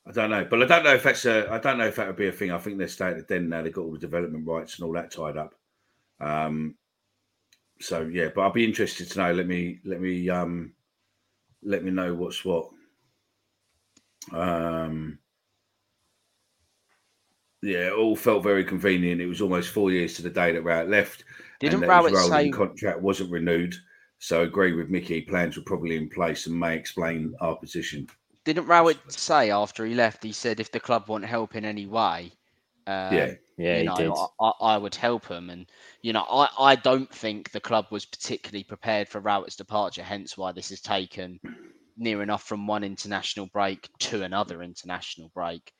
I 0.06 0.12
don't 0.12 0.30
know, 0.30 0.46
but 0.48 0.62
I 0.62 0.66
don't 0.66 0.84
know 0.84 0.94
if 0.94 1.02
that's 1.02 1.26
a. 1.26 1.52
I 1.52 1.58
don't 1.58 1.78
know 1.78 1.86
if 1.86 1.96
that 1.96 2.06
would 2.06 2.16
be 2.16 2.28
a 2.28 2.32
thing. 2.32 2.50
I 2.50 2.58
think 2.58 2.78
they're 2.78 2.88
staying 2.88 3.18
at 3.18 3.28
Den 3.28 3.48
now. 3.48 3.62
They've 3.62 3.72
got 3.72 3.82
all 3.82 3.92
the 3.92 3.98
development 3.98 4.46
rights 4.46 4.76
and 4.76 4.86
all 4.86 4.94
that 4.94 5.10
tied 5.10 5.36
up. 5.36 5.54
Um. 6.20 6.74
So 7.80 8.02
yeah, 8.02 8.28
but 8.34 8.42
I'll 8.42 8.52
be 8.52 8.64
interested 8.64 9.10
to 9.10 9.18
know. 9.18 9.32
Let 9.32 9.46
me 9.46 9.78
let 9.84 10.00
me 10.00 10.28
um 10.28 10.72
let 11.62 11.84
me 11.84 11.90
know 11.90 12.14
what's 12.14 12.44
what. 12.44 12.70
Um. 14.32 15.18
Yeah, 17.62 17.88
it 17.88 17.92
all 17.92 18.14
felt 18.16 18.44
very 18.44 18.64
convenient. 18.64 19.20
It 19.20 19.26
was 19.26 19.40
almost 19.40 19.70
four 19.72 19.90
years 19.90 20.14
to 20.14 20.22
the 20.22 20.30
day 20.30 20.52
that 20.52 20.62
Rowett 20.62 20.88
left. 20.88 21.24
Didn't 21.58 21.82
and 21.82 21.90
that 21.90 22.04
his 22.04 22.12
Rowett 22.12 22.28
say- 22.30 22.50
contract 22.50 23.00
wasn't 23.00 23.32
renewed? 23.32 23.74
So 24.20 24.42
agree 24.42 24.72
with 24.72 24.90
Mickey. 24.90 25.22
Plans 25.22 25.56
were 25.56 25.62
probably 25.62 25.96
in 25.96 26.08
place 26.08 26.46
and 26.46 26.58
may 26.58 26.76
explain 26.76 27.34
our 27.40 27.54
position. 27.56 28.08
didn't 28.44 28.66
Rowett 28.66 28.98
say 29.12 29.50
after 29.50 29.84
he 29.84 29.94
left? 29.94 30.24
He 30.24 30.32
said 30.32 30.58
if 30.58 30.72
the 30.72 30.80
club 30.80 31.08
want 31.08 31.24
help 31.24 31.54
in 31.54 31.64
any 31.64 31.86
way, 31.86 32.32
um, 32.86 33.14
Yeah. 33.14 33.34
Yeah, 33.58 33.78
you 33.78 33.84
know. 33.84 34.30
I, 34.40 34.52
I 34.60 34.78
would 34.78 34.94
help 34.94 35.26
him. 35.26 35.50
And 35.50 35.66
you 36.00 36.12
know, 36.12 36.22
I, 36.22 36.48
I 36.58 36.76
don't 36.76 37.12
think 37.12 37.50
the 37.50 37.60
club 37.60 37.86
was 37.90 38.06
particularly 38.06 38.64
prepared 38.64 39.08
for 39.08 39.20
Rowett's 39.20 39.56
departure. 39.56 40.02
Hence 40.02 40.38
why 40.38 40.52
this 40.52 40.70
has 40.70 40.80
taken 40.80 41.40
near 41.96 42.22
enough 42.22 42.44
from 42.44 42.68
one 42.68 42.84
international 42.84 43.46
break 43.46 43.88
to 43.98 44.22
another 44.22 44.62
international 44.62 45.30
break 45.34 45.72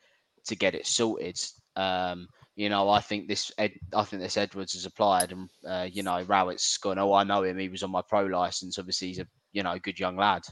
to 0.47 0.57
get 0.57 0.75
it 0.75 0.87
sorted. 0.87 1.41
Um, 1.77 2.29
you 2.57 2.69
know, 2.69 2.91
I 2.91 3.01
think 3.01 3.29
this 3.29 3.53
Ed, 3.57 3.75
I 3.95 4.03
think 4.03 4.21
this 4.21 4.37
Edwards 4.37 4.73
has 4.73 4.85
applied, 4.85 5.31
and 5.31 5.49
uh, 5.65 5.87
you 5.91 6.03
know, 6.03 6.21
Rowett's 6.23 6.77
gone. 6.79 6.99
Oh, 6.99 7.13
I 7.13 7.23
know 7.23 7.45
him. 7.45 7.59
He 7.59 7.69
was 7.69 7.85
on 7.85 7.93
my 7.93 8.03
pro 8.03 8.25
license. 8.25 8.81
Obviously, 8.81 9.09
he's 9.09 9.21
a 9.21 9.27
you 9.53 9.63
know 9.63 9.79
good 9.79 10.01
young 10.01 10.17
lad. 10.17 10.43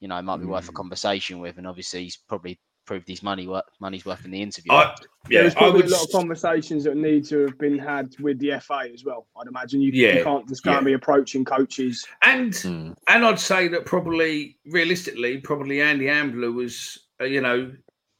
You 0.00 0.08
know, 0.08 0.16
it 0.16 0.22
might 0.22 0.38
be 0.38 0.46
worth 0.46 0.70
a 0.70 0.72
conversation 0.72 1.38
with, 1.38 1.58
and 1.58 1.66
obviously, 1.66 2.04
he's 2.04 2.16
probably 2.16 2.58
proved 2.84 3.06
his 3.08 3.22
money 3.22 3.46
worth 3.46 3.64
money's 3.80 4.04
worth 4.04 4.24
in 4.24 4.30
the 4.30 4.42
interview. 4.42 4.72
I, 4.72 4.94
yeah, 5.30 5.42
There's 5.42 5.54
I 5.54 5.58
probably 5.58 5.82
would. 5.82 5.90
a 5.90 5.94
lot 5.94 6.04
of 6.04 6.10
conversations 6.12 6.84
that 6.84 6.96
need 6.96 7.24
to 7.26 7.46
have 7.46 7.58
been 7.58 7.78
had 7.78 8.14
with 8.20 8.38
the 8.38 8.58
FA 8.60 8.88
as 8.92 9.04
well. 9.04 9.26
I'd 9.40 9.46
imagine 9.46 9.80
you, 9.80 9.92
Yeah, 9.92 10.18
you 10.18 10.24
can't 10.24 10.48
just 10.48 10.64
can't 10.64 10.82
yeah. 10.82 10.86
be 10.86 10.92
approaching 10.94 11.44
coaches. 11.44 12.06
And 12.22 12.54
Hmm. 12.56 12.92
and 13.08 13.24
I'd 13.24 13.38
say 13.38 13.68
that 13.68 13.84
probably 13.86 14.58
realistically, 14.66 15.38
probably 15.38 15.80
Andy 15.80 16.08
Ambler 16.08 16.50
was, 16.52 16.98
uh, 17.20 17.24
you 17.24 17.40
know, 17.40 17.72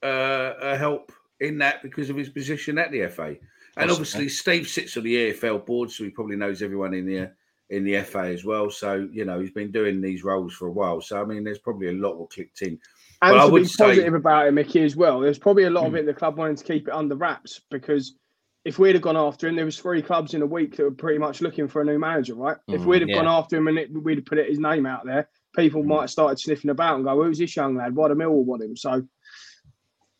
uh, 0.02 0.54
a 0.60 0.76
help 0.76 1.12
in 1.40 1.58
that 1.58 1.82
because 1.82 2.08
of 2.10 2.16
his 2.16 2.28
position 2.28 2.78
at 2.78 2.90
the 2.92 3.02
FA. 3.08 3.28
And 3.76 3.88
Possibly. 3.88 3.92
obviously, 3.92 4.28
Steve 4.28 4.68
sits 4.68 4.96
on 4.96 5.02
the 5.04 5.14
EFL 5.32 5.64
board, 5.64 5.90
so 5.90 6.04
he 6.04 6.10
probably 6.10 6.36
knows 6.36 6.60
everyone 6.62 6.94
in 6.94 7.06
the 7.06 7.30
in 7.70 7.84
the 7.84 8.02
FA 8.02 8.24
as 8.26 8.44
well. 8.44 8.70
So 8.70 9.08
you 9.12 9.24
know, 9.24 9.40
he's 9.40 9.50
been 9.50 9.72
doing 9.72 10.00
these 10.00 10.22
roles 10.24 10.52
for 10.52 10.68
a 10.68 10.72
while. 10.72 11.00
So 11.00 11.20
I 11.20 11.24
mean, 11.24 11.42
there's 11.42 11.58
probably 11.58 11.88
a 11.88 11.92
lot 11.92 12.18
that 12.18 12.30
clicked 12.34 12.62
in. 12.62 12.78
And 13.22 13.40
to 13.40 13.52
would 13.52 13.62
be 13.62 13.68
say- 13.68 13.84
positive 13.84 14.14
about 14.14 14.48
it, 14.48 14.52
Mickey, 14.52 14.82
as 14.82 14.96
well. 14.96 15.20
There's 15.20 15.38
probably 15.38 15.64
a 15.64 15.70
lot 15.70 15.86
of 15.86 15.92
Mm. 15.92 15.98
it 16.00 16.06
the 16.06 16.14
club 16.14 16.36
wanted 16.38 16.56
to 16.58 16.64
keep 16.64 16.88
it 16.88 16.94
under 16.94 17.14
wraps 17.14 17.60
because 17.70 18.16
if 18.64 18.78
we'd 18.78 18.94
have 18.94 19.02
gone 19.02 19.16
after 19.16 19.48
him, 19.48 19.56
there 19.56 19.64
was 19.64 19.78
three 19.78 20.02
clubs 20.02 20.34
in 20.34 20.42
a 20.42 20.46
week 20.46 20.76
that 20.76 20.84
were 20.84 20.90
pretty 20.90 21.18
much 21.18 21.40
looking 21.40 21.66
for 21.68 21.82
a 21.82 21.84
new 21.84 21.98
manager, 21.98 22.34
right? 22.34 22.56
if 22.68 22.80
Mm, 22.82 22.86
we'd 22.86 23.02
have 23.02 23.08
yeah. 23.08 23.16
gone 23.16 23.28
after 23.28 23.56
him 23.56 23.68
and 23.68 23.78
it, 23.78 23.92
we'd 23.92 24.18
have 24.18 24.24
put 24.26 24.38
it, 24.38 24.48
his 24.48 24.58
name 24.58 24.86
out 24.86 25.04
there, 25.04 25.28
people 25.56 25.82
might 25.82 26.02
have 26.02 26.10
started 26.10 26.38
sniffing 26.38 26.70
about 26.70 26.96
and 26.96 27.04
go, 27.04 27.22
"Who's 27.22 27.38
this 27.38 27.54
young 27.56 27.76
lad? 27.76 27.94
Why 27.94 28.08
do 28.08 28.14
Millwall 28.14 28.44
want 28.44 28.62
him?" 28.62 28.76
So, 28.76 29.06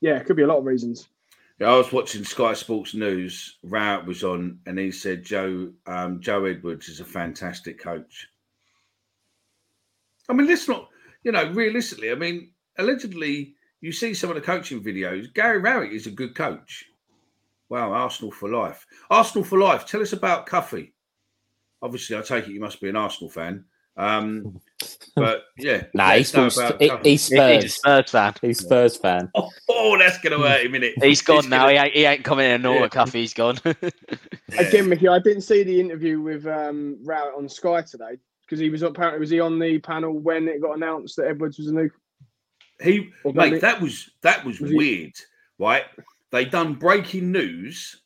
yeah, 0.01 0.17
it 0.19 0.27
could 0.27 0.37
be 0.37 0.43
a 0.43 0.47
lot 0.47 0.59
of 0.59 0.65
reasons. 0.65 1.09
Yeah, 1.61 1.73
I 1.73 1.77
was 1.79 1.93
watching 1.93 2.25
Sky 2.25 2.55
Sports 2.55 2.95
News. 2.95 3.59
Rowett 3.63 4.05
was 4.07 4.25
on, 4.25 4.59
and 4.67 4.79
he 4.79 4.91
said 4.91 5.23
Joe 5.25 5.73
um, 5.87 6.21
Joe 6.21 6.45
Edwards 6.45 6.89
is 6.89 6.99
a 7.01 7.05
fantastic 7.05 7.79
coach. 7.79 8.29
I 10.29 10.33
mean, 10.35 10.47
let's 10.47 10.69
not, 10.69 10.89
you 11.25 11.33
know, 11.33 11.51
realistically. 11.53 12.11
I 12.11 12.15
mean, 12.15 12.52
allegedly, 12.79 13.55
you 13.81 13.93
see 13.93 14.15
some 14.15 14.31
of 14.31 14.37
the 14.37 14.43
coaching 14.43 14.83
videos. 14.83 15.33
Gary 15.35 15.59
Rowett 15.59 15.93
is 15.93 16.07
a 16.07 16.11
good 16.11 16.35
coach. 16.35 16.85
Wow, 17.69 17.93
Arsenal 17.93 18.31
for 18.31 18.49
life. 18.51 18.87
Arsenal 19.11 19.45
for 19.45 19.59
life. 19.59 19.87
Tell 19.87 20.03
us 20.03 20.13
about 20.13 20.47
Cuffy. 20.47 20.93
Obviously, 21.81 22.17
I 22.17 22.21
take 22.23 22.47
it 22.47 22.53
you 22.53 22.61
must 22.61 22.81
be 22.81 22.89
an 22.89 22.97
Arsenal 22.97 23.31
fan. 23.31 23.65
Um, 23.97 24.61
but 25.17 25.45
yeah, 25.59 25.85
Nah, 25.95 26.13
he's, 26.13 26.35
us 26.35 26.57
know 26.57 26.77
he- 26.79 26.91
he's 27.03 27.29
He- 27.29 27.37
he's 27.41 27.63
a 27.63 27.69
Spurs. 27.69 27.75
Spurs 27.75 28.11
fan. 28.11 28.35
He's 28.41 28.59
Spurs 28.61 28.97
fan. 28.97 29.31
Oh, 29.35 29.51
oh, 29.69 29.99
that's 29.99 30.19
going 30.19 30.39
to 30.39 30.47
hurt 30.47 30.65
him, 30.67 30.73
innit? 30.73 31.03
He's 31.03 31.23
gone 31.23 31.39
It's 31.41 31.49
now. 31.49 31.67
gonna- 31.67 31.73
He 31.73 31.79
ain't, 31.79 31.95
he 31.95 32.05
ain't 32.05 32.25
coming 32.25 32.51
in 32.51 32.63
Yeah. 32.63 32.73
yeah. 32.81 32.89
Cuffy. 32.89 33.21
He's 33.21 33.35
gone. 33.35 33.59
Again, 34.59 34.89
Mickey, 34.89 35.09
I 35.09 35.19
didn't 35.19 35.43
see 35.43 35.63
the 35.63 35.79
interview 35.81 36.21
with 36.21 36.47
um, 36.47 36.99
Rowett 37.05 37.35
on 37.37 37.49
Sky 37.49 37.83
today 37.83 38.19
because 38.47 38.61
he 38.61 38.71
was 38.71 38.83
apparently 38.83 39.19
was 39.21 39.31
he 39.31 39.41
on 39.41 39.59
the 39.59 39.79
panel 39.79 40.19
when 40.19 40.47
it 40.47 40.61
got 40.61 40.77
announced 40.77 41.17
that 41.17 41.27
Edwards 41.27 41.59
was 41.59 41.69
a 41.69 41.73
new. 41.75 41.91
He 42.83 43.11
Or 43.25 43.33
mate, 43.33 43.61
that 43.61 43.81
was 43.81 44.11
that 44.23 44.45
was 44.45 44.61
Was 44.61 44.71
he- 44.71 44.77
weird, 44.77 45.13
right? 45.59 45.85
They 46.31 46.45
done 46.45 46.75
breaking 46.75 47.31
news, 47.33 48.01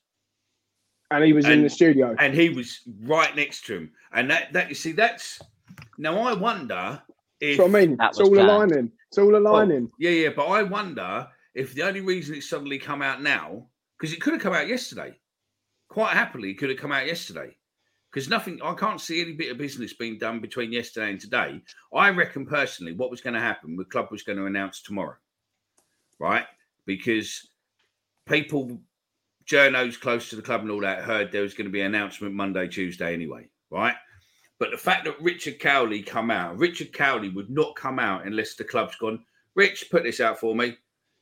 And 1.10 1.24
he 1.24 1.32
was 1.32 1.46
in 1.46 1.62
the 1.62 1.70
studio. 1.70 2.14
and 2.18 2.34
he 2.34 2.48
was 2.50 2.80
right 3.02 3.34
next 3.36 3.66
to 3.66 3.74
him, 3.76 3.92
and 4.12 4.30
that 4.30 4.52
that 4.52 4.68
you 4.68 4.74
see 4.74 4.92
that's 4.92 5.40
now 5.98 6.18
I 6.18 6.32
wonder 6.34 7.02
if 7.40 7.58
That's 7.58 7.70
what 7.70 7.76
I 7.80 7.86
mean. 7.86 7.96
It's 8.00 8.18
all 8.20 8.30
planned. 8.30 8.50
aligning. 8.50 8.92
It's 9.08 9.18
all 9.18 9.26
Well, 9.30 9.40
aligning. 9.42 9.88
Oh, 9.92 9.96
yeah, 9.98 10.10
yeah, 10.10 10.28
but 10.34 10.46
I 10.46 10.62
wonder 10.62 11.28
if 11.54 11.74
the 11.74 11.82
only 11.82 12.00
reason 12.00 12.34
it's 12.34 12.48
suddenly 12.48 12.78
come 12.78 13.02
out 13.02 13.22
now 13.22 13.68
because 13.98 14.12
it 14.12 14.20
could 14.20 14.32
have 14.32 14.42
come 14.42 14.54
out 14.54 14.68
yesterday, 14.68 15.18
quite 15.88 16.12
happily, 16.14 16.54
could 16.54 16.70
have 16.70 16.78
come 16.78 16.92
out 16.92 17.06
yesterday. 17.06 17.56
Because 18.10 18.28
nothing, 18.28 18.60
I 18.62 18.74
can't 18.74 19.00
see 19.00 19.20
any 19.20 19.32
bit 19.32 19.50
of 19.50 19.58
business 19.58 19.92
being 19.92 20.18
done 20.18 20.40
between 20.40 20.72
yesterday 20.72 21.10
and 21.10 21.20
today. 21.20 21.60
I 21.94 22.08
reckon 22.10 22.46
personally, 22.46 22.92
what 22.92 23.10
was 23.10 23.20
going 23.20 23.34
to 23.34 23.40
happen, 23.40 23.76
the 23.76 23.84
club 23.84 24.08
was 24.10 24.22
going 24.22 24.38
to 24.38 24.46
announce 24.46 24.80
tomorrow, 24.80 25.16
right? 26.18 26.46
Because 26.86 27.48
people, 28.26 28.80
journos 29.44 30.00
close 30.00 30.30
to 30.30 30.36
the 30.36 30.42
club 30.42 30.62
and 30.62 30.70
all 30.70 30.80
that, 30.80 31.04
heard 31.04 31.30
there 31.30 31.42
was 31.42 31.54
going 31.54 31.66
to 31.66 31.72
be 31.72 31.80
an 31.80 31.94
announcement 31.94 32.34
Monday, 32.34 32.68
Tuesday 32.68 33.12
anyway, 33.12 33.48
right? 33.70 33.94
But 34.58 34.70
the 34.70 34.78
fact 34.78 35.04
that 35.04 35.20
Richard 35.20 35.60
Cawley 35.60 36.02
come 36.02 36.30
out, 36.30 36.58
Richard 36.58 36.96
Cawley 36.96 37.28
would 37.28 37.50
not 37.50 37.76
come 37.76 37.98
out 37.98 38.26
unless 38.26 38.54
the 38.54 38.64
club's 38.64 38.96
gone, 38.96 39.22
Rich, 39.54 39.90
put 39.90 40.02
this 40.02 40.20
out 40.20 40.38
for 40.38 40.54
me, 40.54 40.76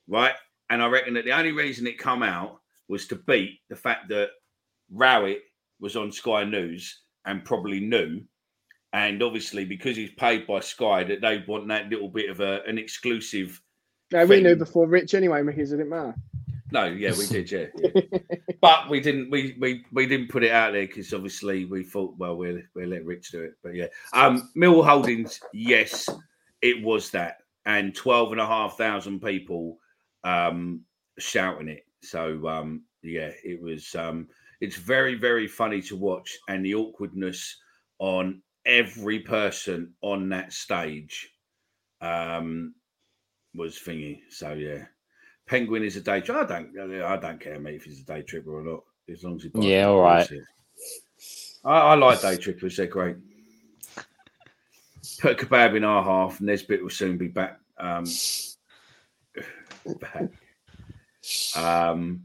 right? 0.07 0.35
And 0.71 0.83
I 0.83 0.87
reckon 0.87 1.15
that 1.15 1.25
the 1.25 1.37
only 1.37 1.53
reason 1.53 1.87
it 1.87 1.99
come 1.99 2.23
out 2.23 2.61
was 2.89 3.07
to 3.09 3.17
beat 3.17 3.61
the 3.69 3.77
fact 3.77 4.09
that 4.11 4.31
Rowett 4.91 5.43
was 5.81 5.97
on 5.97 6.13
Sky 6.13 6.45
News 6.45 7.03
and 7.25 7.45
probably 7.45 7.81
knew. 7.81 8.23
And 8.93 9.23
obviously, 9.23 9.65
because 9.65 9.97
he's 9.97 10.13
paid 10.13 10.47
by 10.47 10.61
Sky, 10.61 11.03
that 11.05 11.21
they 11.21 11.45
want 11.49 11.69
that 11.69 11.89
little 11.89 12.09
bit 12.09 12.31
of 12.31 12.41
a, 12.41 12.63
an 12.67 12.79
exclusive. 12.79 13.61
No, 14.13 14.25
we 14.25 14.41
knew 14.41 14.55
before 14.55 14.87
Rich 14.87 15.15
anyway, 15.15 15.43
it 15.43 15.57
didn't 15.57 15.89
matter. 15.89 16.15
No, 16.75 16.87
yeah, 16.87 17.13
we 17.17 17.27
did, 17.27 17.51
yeah. 17.53 17.67
yeah. 17.77 18.19
but 18.61 18.91
we 18.91 18.99
didn't 18.99 19.31
we, 19.31 19.57
we 19.61 19.85
we 19.93 20.07
didn't 20.07 20.29
put 20.29 20.43
it 20.43 20.51
out 20.51 20.73
there 20.73 20.87
because 20.87 21.13
obviously 21.15 21.67
we 21.67 21.85
thought, 21.85 22.17
well, 22.19 22.37
we'll 22.37 22.61
we'll 22.75 22.89
let 22.89 23.05
Rich 23.05 23.31
do 23.31 23.43
it. 23.43 23.55
But 23.63 23.77
yeah. 23.77 23.87
Um 24.13 24.51
Mill 24.57 24.83
Holdings, 24.83 25.41
yes, 25.53 26.09
it 26.63 26.83
was 26.83 27.11
that. 27.11 27.39
And 27.65 27.95
twelve 27.95 28.33
and 28.33 28.41
a 28.41 28.47
half 28.47 28.77
thousand 28.77 29.21
people 29.21 29.79
um 30.25 30.81
shouting 31.19 31.69
it. 31.69 31.85
So 32.03 32.49
um 32.49 32.83
yeah, 33.03 33.31
it 33.45 33.63
was 33.63 33.95
um 33.95 34.27
it's 34.61 34.77
very, 34.77 35.15
very 35.15 35.47
funny 35.47 35.81
to 35.83 35.97
watch 35.97 36.37
and 36.49 36.65
the 36.65 36.75
awkwardness 36.75 37.57
on 37.99 38.43
every 38.67 39.21
person 39.21 39.93
on 40.01 40.29
that 40.31 40.53
stage 40.53 41.31
um 42.01 42.75
was 43.55 43.79
thingy. 43.79 44.21
So 44.31 44.53
yeah. 44.53 44.85
Penguin 45.47 45.85
is 45.85 45.97
a 45.97 46.01
day 46.01 46.21
trip. 46.21 46.39
I 46.39 46.45
don't. 46.45 47.03
I 47.03 47.17
don't 47.17 47.41
care, 47.41 47.61
mate, 47.61 47.77
if 47.77 47.85
he's 47.85 48.01
a 48.01 48.05
day 48.05 48.23
tripper 48.23 48.59
or 48.59 48.63
not. 48.63 48.83
As 49.11 49.23
long 49.23 49.37
as 49.37 49.43
he. 49.43 49.49
buys 49.51 49.65
Yeah, 49.65 49.89
all 49.89 50.01
right. 50.01 50.31
I, 51.65 51.79
I 51.79 51.95
like 51.95 52.23
day 52.23 52.37
trippers. 52.37 52.77
They're 52.77 52.87
great. 52.87 53.17
Put 55.21 55.43
a 55.43 55.47
kebab 55.47 55.77
in 55.77 55.85
our 55.85 56.03
half. 56.03 56.41
Nisbet 56.41 56.83
will 56.83 56.91
soon 56.91 57.19
be 57.19 57.29
back. 57.29 57.59
Um, 57.79 58.05
back. 60.01 60.31
Um, 61.57 62.25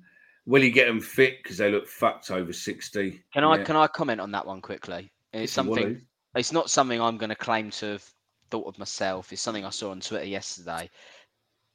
will 0.49 0.63
he 0.63 0.71
get 0.71 0.87
them 0.87 0.99
fit 0.99 1.41
because 1.43 1.57
they 1.57 1.71
look 1.71 1.87
fucked 1.87 2.31
over 2.31 2.51
sixty? 2.51 3.23
Can 3.33 3.43
I 3.43 3.57
Yeah. 3.57 3.63
can 3.63 3.75
I 3.75 3.87
comment 3.87 4.19
on 4.19 4.31
that 4.31 4.45
one 4.45 4.61
quickly? 4.61 5.11
It's 5.31 5.51
If 5.51 5.55
something. 5.55 6.05
It's 6.35 6.51
not 6.51 6.69
something 6.69 7.01
I'm 7.01 7.17
going 7.17 7.29
to 7.29 7.35
claim 7.35 7.71
to 7.71 7.85
have 7.93 8.13
thought 8.51 8.67
of 8.67 8.77
myself. 8.77 9.31
It's 9.31 9.41
something 9.41 9.65
I 9.65 9.71
saw 9.71 9.91
on 9.91 9.99
Twitter 9.99 10.25
yesterday. 10.25 10.89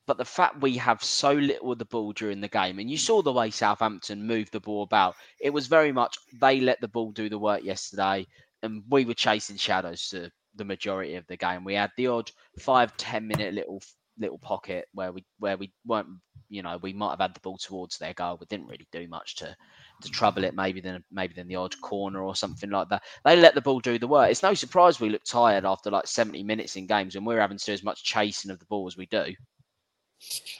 But 0.07 0.19
the 0.19 0.25
fact 0.25 0.61
we 0.61 0.77
have 0.77 1.03
so 1.03 1.33
little 1.33 1.73
of 1.73 1.79
the 1.79 1.85
ball 1.87 2.13
during 2.13 2.41
the 2.41 2.49
game, 2.49 2.79
and 2.79 2.91
you 2.91 2.99
saw 2.99 3.23
the 3.23 3.33
way 3.33 3.51
Southampton 3.51 4.27
moved 4.27 4.53
the 4.53 4.61
ball 4.61 4.83
about, 4.83 5.17
it 5.41 5.51
was 5.51 5.67
very 5.67 5.93
much 5.93 6.17
they 6.41 6.61
let 6.61 6.81
the 6.81 6.89
ball 6.89 7.11
do 7.11 7.29
the 7.29 7.39
work 7.39 7.65
yesterday, 7.65 8.27
and 8.63 8.83
we 8.91 9.05
were 9.05 9.15
chasing 9.15 9.57
shadows 9.57 10.09
to 10.11 10.31
the 10.57 10.65
majority 10.65 11.15
of 11.15 11.27
the 11.27 11.37
game. 11.37 11.65
We 11.65 11.75
had 11.75 11.91
the 11.97 12.09
odd 12.09 12.31
five, 12.59 12.97
ten 12.97 13.27
minute 13.27 13.55
little 13.55 13.83
little 14.19 14.39
pocket 14.39 14.87
where 14.93 15.13
we 15.13 15.25
where 15.39 15.57
we 15.57 15.73
weren't, 15.87 16.09
you 16.49 16.63
know, 16.63 16.79
we 16.83 16.93
might 16.93 17.11
have 17.11 17.21
had 17.21 17.35
the 17.35 17.41
ball 17.41 17.59
towards 17.59 17.99
their 17.99 18.15
goal, 18.15 18.37
but 18.37 18.49
didn't 18.49 18.67
really 18.67 18.87
do 18.93 19.09
much 19.09 19.37
to 19.37 19.57
to 20.03 20.11
trouble 20.11 20.45
it. 20.45 20.55
Maybe 20.55 20.81
then 20.81 21.03
maybe 21.11 21.35
then 21.35 21.49
the 21.49 21.57
odd 21.57 21.79
corner 21.81 22.23
or 22.23 22.35
something 22.37 22.71
like 22.71 22.89
that. 22.89 23.03
They 23.25 23.37
let 23.37 23.55
the 23.55 23.61
ball 23.61 23.81
do 23.81 23.99
the 23.99 24.09
work. 24.09 24.31
It's 24.31 24.43
no 24.43 24.55
surprise 24.55 25.01
we 25.01 25.11
look 25.11 25.25
tired 25.25 25.65
after 25.65 25.91
like 25.91 26.07
seventy 26.07 26.43
minutes 26.43 26.77
in 26.77 26.87
games, 26.87 27.17
and 27.17 27.27
we're 27.27 27.41
having 27.41 27.59
to 27.59 27.65
do 27.65 27.73
as 27.73 27.85
much 27.85 28.05
chasing 28.05 28.51
of 28.51 28.59
the 28.59 28.67
ball 28.67 28.87
as 28.87 28.97
we 28.97 29.07
do. 29.07 29.35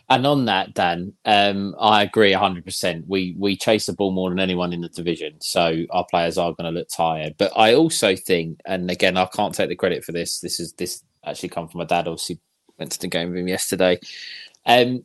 And 0.09 0.27
on 0.27 0.45
that, 0.47 0.75
Dan, 0.75 1.15
um, 1.25 1.75
I 1.81 2.03
agree 2.03 2.33
100%. 2.33 3.05
We 3.07 3.35
we 3.39 3.57
chase 3.57 3.87
the 3.87 3.95
ball 3.95 4.11
more 4.11 4.31
than 4.31 4.39
anyone 4.39 4.73
in 4.73 4.83
the 4.83 4.89
division. 4.89 5.41
So 5.41 5.85
our 5.91 6.05
players 6.11 6.37
are 6.39 6.53
going 6.53 6.73
to 6.73 6.79
look 6.79 6.89
tired. 6.89 7.35
But 7.39 7.53
I 7.57 7.75
also 7.75 8.15
think, 8.15 8.61
and 8.67 8.91
again, 8.91 9.17
I 9.17 9.27
can't 9.27 9.55
take 9.55 9.69
the 9.69 9.77
credit 9.77 10.05
for 10.05 10.13
this. 10.13 10.41
This 10.41 10.61
is 10.61 10.73
this 10.75 11.03
actually 11.25 11.49
come 11.49 11.69
from 11.69 11.79
my 11.79 11.85
dad. 11.85 12.09
Obviously, 12.09 12.41
went 12.79 12.93
to 12.93 13.01
the 13.01 13.09
game 13.09 13.31
with 13.31 13.39
him 13.39 13.49
yesterday. 13.49 13.99
Um, 14.67 15.05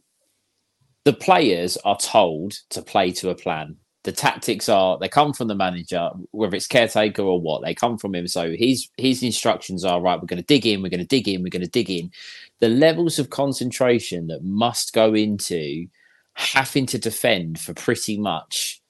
the 1.05 1.13
players 1.13 1.77
are 1.85 1.97
told 1.97 2.53
to 2.69 2.81
play 2.81 3.11
to 3.13 3.29
a 3.29 3.35
plan. 3.35 3.77
The 4.03 4.11
tactics 4.11 4.69
are 4.69 4.97
they 4.97 5.09
come 5.09 5.33
from 5.33 5.47
the 5.49 5.55
manager, 5.55 6.09
whether 6.31 6.55
it's 6.55 6.67
caretaker 6.67 7.21
or 7.21 7.39
what, 7.39 7.61
they 7.63 7.73
come 7.73 7.97
from 7.97 8.15
him. 8.15 8.27
So 8.27 8.55
his 8.55 8.89
his 8.97 9.23
instructions 9.23 9.83
are 9.83 10.01
right. 10.01 10.19
We're 10.19 10.25
going 10.27 10.41
to 10.41 10.45
dig 10.45 10.65
in. 10.65 10.81
We're 10.81 10.89
going 10.89 10.99
to 11.01 11.05
dig 11.05 11.27
in. 11.27 11.43
We're 11.43 11.49
going 11.49 11.63
to 11.63 11.69
dig 11.69 11.89
in. 11.89 12.11
the 12.59 12.69
levels 12.69 13.19
of 13.19 13.29
concentration 13.29 14.27
that 14.27 14.43
must 14.43 14.93
go 14.93 15.13
into 15.13 15.87
having 16.33 16.85
to 16.87 16.97
defend 16.97 17.59
for 17.59 17.73
pretty 17.73 18.17
much 18.17 18.81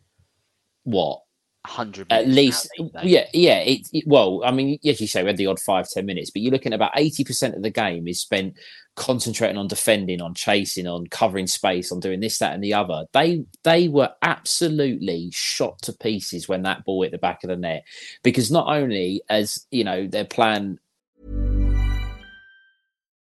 what 0.83 1.21
hundred 1.67 2.07
at 2.09 2.25
least 2.27 2.69
yeah 3.03 3.25
yeah 3.33 3.59
it, 3.59 3.85
it, 3.91 4.05
well 4.07 4.41
i 4.45 4.51
mean 4.51 4.79
as 4.85 5.01
you 5.01 5.07
say 5.07 5.21
we 5.21 5.27
had 5.27 5.37
the 5.37 5.45
odd 5.45 5.59
five 5.59 5.87
ten 5.89 6.05
minutes 6.05 6.31
but 6.31 6.41
you're 6.41 6.53
looking 6.53 6.71
at 6.71 6.77
about 6.77 6.95
80% 6.95 7.55
of 7.55 7.61
the 7.61 7.69
game 7.69 8.07
is 8.07 8.21
spent 8.21 8.55
concentrating 8.99 9.57
on 9.57 9.67
defending 9.67 10.21
on 10.21 10.33
chasing 10.33 10.85
on 10.85 11.07
covering 11.07 11.47
space 11.47 11.89
on 11.89 12.01
doing 12.01 12.19
this 12.19 12.37
that 12.37 12.53
and 12.53 12.61
the 12.61 12.73
other. 12.73 13.05
They 13.13 13.45
they 13.63 13.87
were 13.87 14.11
absolutely 14.21 15.29
shot 15.31 15.81
to 15.83 15.93
pieces 15.93 16.49
when 16.49 16.63
that 16.63 16.83
ball 16.83 17.03
hit 17.03 17.13
the 17.13 17.17
back 17.17 17.43
of 17.43 17.47
the 17.47 17.55
net 17.55 17.85
because 18.23 18.51
not 18.51 18.67
only 18.67 19.21
as 19.29 19.65
you 19.71 19.85
know 19.85 20.05
their 20.05 20.25
plan 20.25 20.79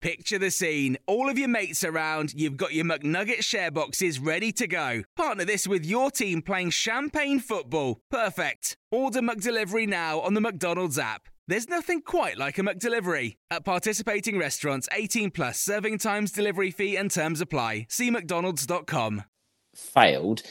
Picture 0.00 0.38
the 0.38 0.52
scene. 0.52 0.96
All 1.08 1.28
of 1.28 1.36
your 1.36 1.48
mates 1.48 1.82
around, 1.82 2.32
you've 2.32 2.56
got 2.56 2.72
your 2.72 2.84
McNugget 2.84 3.42
share 3.42 3.72
boxes 3.72 4.20
ready 4.20 4.52
to 4.52 4.68
go. 4.68 5.02
Partner 5.16 5.44
this 5.44 5.66
with 5.66 5.84
your 5.84 6.10
team 6.12 6.40
playing 6.40 6.70
champagne 6.70 7.40
football. 7.40 8.00
Perfect. 8.08 8.76
Order 8.92 9.20
McDelivery 9.20 9.88
now 9.88 10.20
on 10.20 10.34
the 10.34 10.40
McDonald's 10.40 11.00
app. 11.00 11.22
There's 11.48 11.68
nothing 11.68 12.02
quite 12.02 12.38
like 12.38 12.58
a 12.58 12.62
McDelivery. 12.62 13.38
At 13.50 13.64
participating 13.64 14.38
restaurants, 14.38 14.88
18 14.92 15.32
plus 15.32 15.58
serving 15.58 15.98
times, 15.98 16.30
delivery 16.30 16.70
fee, 16.70 16.96
and 16.96 17.10
terms 17.10 17.40
apply. 17.40 17.86
See 17.88 18.10
McDonald's.com. 18.10 19.24
failed 19.74 20.42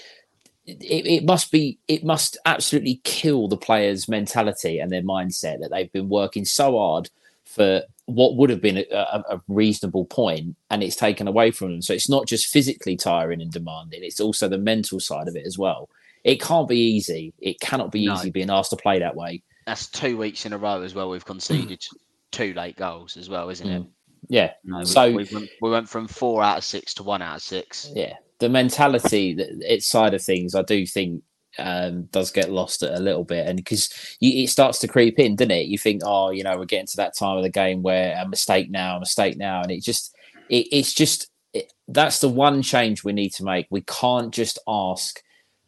it, 0.66 1.08
it 1.08 1.24
must 1.24 1.52
be 1.52 1.80
it 1.88 2.04
must 2.04 2.38
absolutely 2.46 3.00
kill 3.06 3.48
the 3.48 3.56
players 3.56 4.10
mentality 4.10 4.80
and 4.80 4.92
their 4.92 5.02
mindset 5.02 5.62
that 5.62 5.70
they've 5.72 5.92
been 5.94 6.10
working 6.10 6.44
so 6.44 6.78
hard 6.78 7.10
for 7.46 7.84
what 8.08 8.36
would 8.38 8.50
have 8.50 8.62
been 8.62 8.78
a, 8.78 9.24
a, 9.30 9.42
reasonable 9.50 10.06
point 10.06 10.56
and 10.72 10.82
it's 10.82 10.96
taken 10.96 11.28
away 11.28 11.52
from 11.52 11.72
them 11.72 11.82
so 11.82 11.94
it's 11.94 12.10
not 12.10 12.26
just 12.26 12.48
physically 12.48 12.96
tiring 12.96 13.42
and 13.42 13.52
demanding 13.52 14.02
it's 14.02 14.22
also 14.22 14.48
the 14.48 14.58
mental 14.58 15.00
side 15.00 15.28
of 15.28 15.36
it 15.36 15.46
as 15.46 15.58
well 15.58 15.90
it 16.24 16.42
can't 16.42 16.70
be 16.70 16.78
easy 16.80 17.34
it 17.40 17.60
cannot 17.60 17.92
be 17.92 18.06
No. 18.06 18.14
easy 18.14 18.30
being 18.30 18.50
asked 18.50 18.70
to 18.72 18.78
play 18.78 18.98
that 19.00 19.16
way 19.16 19.44
That's 19.66 19.88
two 19.88 20.18
weeks 20.18 20.46
in 20.46 20.54
a 20.54 20.58
row 20.58 20.82
as 20.82 20.96
well. 20.96 21.10
We've 21.10 21.26
conceded 21.26 21.86
two 22.32 22.54
late 22.54 22.78
goals 22.78 23.18
as 23.18 23.30
well, 23.30 23.50
isn't 23.50 23.70
it? 23.70 23.82
Mm. 23.84 23.88
yeah 24.30 24.54
No, 24.64 24.80
we, 24.80 24.86
so 24.86 25.12
we, 25.12 25.28
went, 25.32 25.50
we 25.62 25.70
went 25.70 25.90
from 25.90 26.08
four 26.08 26.42
out 26.44 26.58
of 26.60 26.64
six 26.64 26.94
to 26.96 27.04
one 27.04 27.22
out 27.22 27.36
of 27.36 27.42
six. 27.42 27.92
yeah 27.94 28.14
the 28.40 28.48
mentality 28.50 29.34
that 29.34 29.50
its 29.62 29.86
side 29.86 30.14
of 30.14 30.22
things 30.22 30.56
i 30.56 30.62
do 30.62 30.86
think 30.86 31.24
um, 31.60 32.04
does 32.06 32.32
get 32.32 32.52
lost 32.52 32.84
a 32.84 33.00
little 33.00 33.24
bit. 33.24 33.48
And 33.48 33.58
because 33.58 33.90
it 34.22 34.50
starts 34.50 34.80
to 34.80 34.88
creep 34.88 35.20
in 35.20 35.36
doesn't 35.36 35.52
it? 35.52 35.68
You 35.68 35.78
think 35.78 36.02
oh 36.06 36.32
you 36.32 36.44
know 36.44 36.58
we're 36.58 36.66
getting 36.66 36.88
to 36.88 36.98
that 36.98 37.16
time 37.16 37.38
of 37.38 37.44
the 37.44 37.50
game 37.50 37.84
where 37.84 38.16
a 38.20 38.28
mistake 38.28 38.70
now 38.70 38.98
a 38.98 39.00
mistake 39.00 39.38
now. 39.38 39.62
And 39.62 39.72
it 39.72 39.84
just 39.84 40.16
it, 40.50 40.68
it's 40.72 40.94
just 40.94 41.30
it, 41.54 41.72
that's 41.88 42.20
the 42.20 42.30
one 42.30 42.62
change 42.62 43.04
we 43.04 43.14
need 43.14 43.34
to 43.34 43.44
make. 43.44 43.68
We 43.70 43.82
can't 43.82 44.34
just 44.34 44.60
ask 44.68 45.22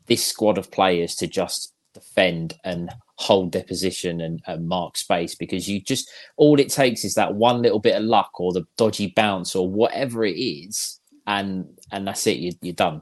this 0.08 0.26
squad 0.26 0.58
of 0.58 0.72
players 0.72 1.16
to 1.16 1.28
just 1.28 1.74
defend 1.94 2.56
and 2.64 2.92
hold 3.18 3.52
their 3.52 3.64
position 3.64 4.22
and, 4.22 4.42
and 4.48 4.68
mark 4.68 4.96
space 4.96 5.36
because 5.36 5.68
you 5.68 5.82
just 5.82 6.10
all 6.38 6.60
it 6.60 6.70
takes 6.70 7.04
is 7.04 7.16
that 7.16 7.34
one 7.34 7.62
little 7.62 7.80
bit 7.80 7.96
of 7.96 8.04
luck 8.04 8.40
or 8.40 8.54
the 8.54 8.66
dodgy 8.78 9.12
bounce 9.16 9.56
or 9.56 9.70
whatever 9.70 10.24
it 10.24 10.38
is 10.40 11.00
and 11.28 11.68
and 11.92 12.08
that's 12.08 12.26
it. 12.28 12.38
You, 12.38 12.54
you're 12.62 12.74
done 12.74 13.02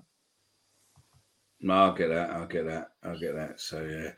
No, 1.62 1.74
I'll 1.74 1.94
get 1.94 2.10
that. 2.10 2.30
I'll 2.32 2.48
get 2.48 2.66
that. 2.66 2.92
I'll 3.04 3.20
get 3.20 3.36
that. 3.36 3.60
So 3.60 3.84
yeah, 3.84 4.12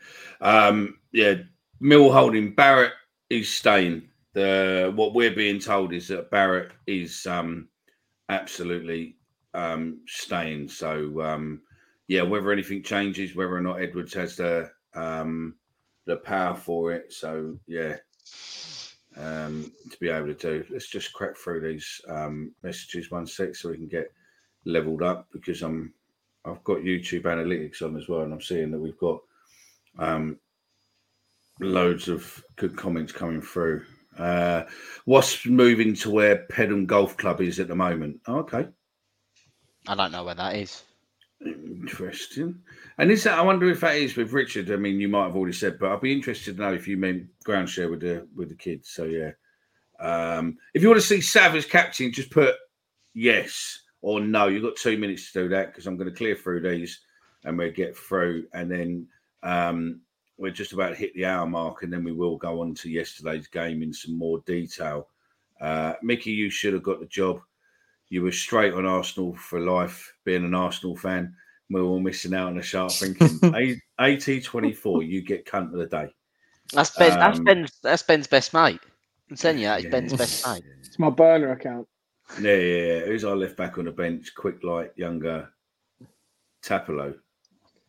um, 0.46 0.98
yeah. 1.12 1.36
Mill 1.80 2.12
holding 2.12 2.54
Barrett 2.54 2.92
is 3.30 3.54
staying. 3.54 4.10
The 4.34 4.92
what 4.96 5.14
we're 5.14 5.34
being 5.34 5.60
told 5.60 5.94
is 5.94 6.10
that 6.10 6.30
Barrett 6.32 6.72
is 6.88 7.26
um, 7.26 7.70
absolutely 8.28 9.16
um, 9.54 10.00
staying. 10.08 10.68
So 10.68 11.22
um, 11.22 11.62
yeah, 12.08 12.24
whether 12.24 12.52
anything 12.52 12.84
changes, 12.84 13.36
whether 13.36 13.56
or 13.56 13.62
not 13.62 13.82
Edwards 13.82 14.14
has 14.16 14.36
the 14.36 14.70
um, 14.94 15.56
the 16.06 16.18
power 16.18 16.56
for 16.56 16.92
it. 16.92 17.14
So 17.14 17.58
yeah, 17.68 17.96
um, 19.16 19.72
to 19.90 19.98
be 20.00 20.10
able 20.10 20.28
to 20.28 20.34
do. 20.34 20.66
Let's 20.70 20.88
just 20.88 21.14
crack 21.14 21.38
through 21.38 21.62
these 21.62 22.02
um, 22.10 22.54
messages 22.64 23.12
one 23.12 23.28
sec 23.28 23.56
so 23.56 23.70
we 23.70 23.78
can 23.78 23.88
get 23.88 24.12
leveled 24.66 25.04
up 25.04 25.28
because 25.32 25.62
I'm 25.62 25.94
I've 26.46 26.64
got 26.64 26.80
YouTube 26.80 27.24
analytics 27.24 27.82
on 27.82 27.98
as 27.98 28.08
well, 28.08 28.22
and 28.22 28.34
I'm 28.34 28.42
seeing 28.42 28.72
that 28.72 28.80
we've 28.80 28.98
got 28.98 29.20
um, 29.98 30.40
loads 31.60 32.08
of 32.08 32.44
good 32.56 32.76
comments 32.78 33.12
coming 33.12 33.42
through. 33.42 33.86
Uh, 34.18 34.64
what's 35.06 35.46
moving 35.46 35.94
to 35.96 36.10
where 36.10 36.46
Pedham 36.50 36.86
Golf 36.86 37.18
Club 37.18 37.42
is 37.42 37.60
at 37.60 37.68
the 37.68 37.76
moment? 37.76 38.20
Oh, 38.28 38.40
okay, 38.40 38.68
I 39.88 39.96
don't 39.96 40.12
know 40.12 40.24
where 40.24 40.36
that 40.36 40.56
is. 40.56 40.84
interesting. 41.42 42.60
And 42.98 43.12
is 43.12 43.24
that? 43.24 43.38
I 43.38 43.42
wonder 43.42 43.70
if 43.70 43.82
that 43.82 43.96
is 43.96 44.16
with 44.16 44.34
Richard. 44.34 44.72
I 44.72 44.76
mean, 44.76 45.00
you 45.00 45.08
might 45.08 45.26
have 45.26 45.36
already 45.36 45.54
said, 45.54 45.80
but 45.80 45.92
I'd 45.92 46.02
be 46.02 46.14
interested 46.14 46.56
to 46.56 46.62
know 46.62 46.74
if 46.74 46.88
you 46.88 46.98
meant 46.98 47.28
ground 47.44 47.70
share 47.70 47.90
with 47.90 48.02
the 48.02 48.28
with 48.36 48.50
the 48.50 48.56
kids. 48.56 48.90
So 48.90 49.06
yeah, 49.06 49.32
um, 50.00 50.58
if 50.74 50.82
you 50.82 50.90
want 50.90 51.02
to 51.02 51.08
see 51.08 51.22
Savage 51.22 51.70
captain, 51.70 52.12
just 52.12 52.32
put 52.32 52.56
yes 53.14 53.80
or 54.02 54.20
no. 54.20 54.48
You've 54.48 54.64
got 54.64 54.76
two 54.76 54.98
minutes 54.98 55.32
to 55.32 55.44
do 55.44 55.50
that 55.50 55.68
because 55.68 55.88
I'm 55.88 55.98
going 55.98 56.10
to 56.10 56.16
clear 56.16 56.36
through 56.36 56.62
these 56.62 57.02
and 57.46 57.58
we'll 57.58 57.72
get 57.72 57.96
through, 57.96 58.48
and 58.54 58.70
then 58.70 59.08
um, 59.44 60.02
we're 60.38 60.52
just 60.52 60.74
about 60.74 60.90
to 60.90 60.96
hit 60.96 61.14
the 61.16 61.26
hour 61.26 61.46
mark, 61.46 61.84
and 61.84 61.92
then 61.92 62.04
we 62.04 62.12
will 62.12 62.38
go 62.38 62.62
on 62.62 62.74
to 62.76 62.90
yesterday's 62.90 63.48
game 63.48 63.82
in 63.82 63.94
some 63.94 64.18
more 64.18 64.40
detail. 64.46 65.08
Uh, 65.62 65.94
Mickey, 66.02 66.32
you 66.32 66.50
should 66.50 66.74
have 66.74 66.84
got 66.84 67.00
the 67.00 67.06
job. 67.06 67.40
You 68.10 68.24
were 68.24 68.32
straight 68.32 68.74
on 68.74 68.86
Arsenal 68.86 69.36
for 69.36 69.60
life, 69.60 70.14
being 70.26 70.44
an 70.44 70.56
Arsenal 70.56 70.96
fan. 70.96 71.34
We're 71.70 71.84
all 71.84 72.00
missing 72.00 72.34
out 72.34 72.48
on 72.48 72.56
the 72.56 72.64
sharp 72.64 72.92
thinking. 72.92 73.82
AT 74.00 74.44
twenty 74.44 74.74
four, 74.74 75.04
you 75.04 75.22
get 75.22 75.46
cunt 75.46 75.72
of 75.72 75.78
the 75.80 75.86
day. 75.86 76.08
That's 76.74 76.96
Ben. 76.98 77.20
that's 77.20 77.40
Um, 77.40 77.46
Ben's. 77.46 77.80
That's 77.84 78.04
Ben's 78.04 78.28
best 78.28 78.54
mate. 78.54 78.80
I'm 79.30 79.36
telling 79.36 79.60
you, 79.60 79.68
that 79.68 79.86
is 79.86 79.92
Ben's 79.92 80.14
best 80.14 80.48
mate. 80.48 80.64
It's 80.80 80.98
my 80.98 81.10
burner 81.10 81.52
account. 81.52 81.88
Yeah, 82.38 82.56
yeah, 82.56 82.86
yeah. 82.86 83.00
Who's 83.06 83.24
our 83.26 83.36
left 83.36 83.58
back 83.58 83.78
on 83.78 83.86
the 83.86 83.92
bench? 83.92 84.34
Quick, 84.36 84.64
light, 84.64 84.92
younger, 84.96 85.50
Tapelo. 86.64 87.16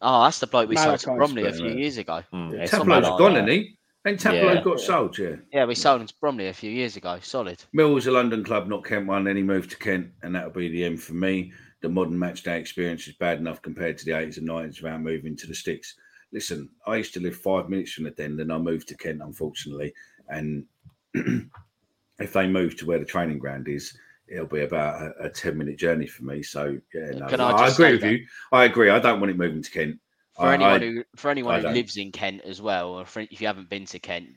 Oh, 0.03 0.23
that's 0.25 0.39
the 0.39 0.47
bloke 0.47 0.69
we 0.69 0.77
sold 0.77 0.99
to 1.01 1.09
Malachi's 1.09 1.19
Bromley 1.35 1.49
a 1.49 1.53
few 1.53 1.65
mate. 1.67 1.79
years 1.79 1.99
ago. 1.99 2.23
Mm, 2.33 2.53
Yeah, 2.53 2.59
it's 2.63 2.71
something 2.71 2.89
Tapalo's 2.97 3.09
like 3.09 3.19
gone, 3.19 3.35
that. 3.35 3.49
isn't 3.49 3.65
he? 3.65 3.77
And 4.07 4.19
Tapelo 4.19 4.55
Yeah. 4.55 4.63
got 4.63 4.81
sold, 4.81 5.19
yeah. 5.19 5.37
Yeah, 5.53 5.67
we 5.67 5.75
sold 5.75 6.01
him 6.01 6.07
to 6.07 6.15
Bromley 6.21 6.49
a 6.49 6.55
few 6.55 6.71
years 6.71 6.97
ago. 6.97 7.19
Solid. 7.21 7.63
Mill 7.75 7.93
was 7.93 8.07
a 8.07 8.11
London 8.11 8.43
club, 8.43 8.67
not 8.67 8.85
Kent 8.85 9.07
one. 9.07 9.25
Then 9.25 9.37
he 9.37 9.43
moved 9.43 9.71
to 9.73 9.77
Kent, 9.77 10.11
and 10.23 10.35
that'll 10.35 10.51
be 10.51 10.69
the 10.69 10.85
end 10.85 11.03
for 11.03 11.13
me. 11.13 11.53
The 11.83 11.91
modern 11.91 12.19
match 12.19 12.43
day 12.43 12.59
experience 12.59 13.07
is 13.09 13.15
bad 13.17 13.39
enough 13.39 13.61
compared 13.61 13.99
to 13.99 14.05
the 14.07 14.13
80s 14.13 14.39
and 14.39 14.49
90s 14.49 14.83
without 14.83 15.03
moving 15.03 15.37
to 15.37 15.47
the 15.47 15.55
sticks. 15.55 15.97
Listen, 16.33 16.71
I 16.87 16.97
used 16.97 17.13
to 17.15 17.21
live 17.21 17.37
five 17.37 17.69
minutes 17.69 17.93
from 17.93 18.05
the 18.05 18.11
den, 18.11 18.37
then 18.37 18.51
I 18.51 18.59
moved 18.59 18.89
to 18.89 18.97
Kent, 18.97 19.21
unfortunately. 19.23 19.93
And 20.29 20.65
if 21.15 22.33
they 22.33 22.47
move 22.47 22.77
to 22.79 22.87
where 22.87 22.99
the 22.99 23.05
training 23.05 23.39
ground 23.39 23.69
is, 23.69 23.97
it'll 24.31 24.47
be 24.47 24.63
about 24.63 25.03
a, 25.21 25.25
a 25.27 25.31
10 25.31 25.59
minute 25.59 25.77
journey 25.79 26.07
for 26.07 26.25
me. 26.25 26.43
So, 26.43 26.79
yeah, 26.95 27.11
no, 27.11 27.27
Can 27.27 27.41
I 27.41 27.51
I, 27.51 27.69
agree 27.69 27.93
with 27.93 28.01
that? 28.03 28.13
you. 28.13 28.27
I 28.53 28.65
agree. 28.65 28.91
I 28.91 28.99
don't 28.99 29.21
want 29.21 29.31
it 29.31 29.37
moving 29.37 29.63
to 29.63 29.71
Kent. 29.71 29.99
For 30.37 30.47
I- 30.47 30.55
anyone 30.55 30.73
I- 30.73 30.79
who 30.79 31.05
for 31.17 31.31
anyone 31.31 31.61
who 31.63 31.69
lives 31.69 31.97
in 31.97 32.13
Kent 32.13 32.43
as 32.45 32.63
well, 32.63 32.91
or 32.91 33.05
for, 33.05 33.21
if 33.21 33.41
you 33.41 33.47
haven't 33.47 33.69
been 33.69 33.87
to 33.87 33.99
Kent, 33.99 34.29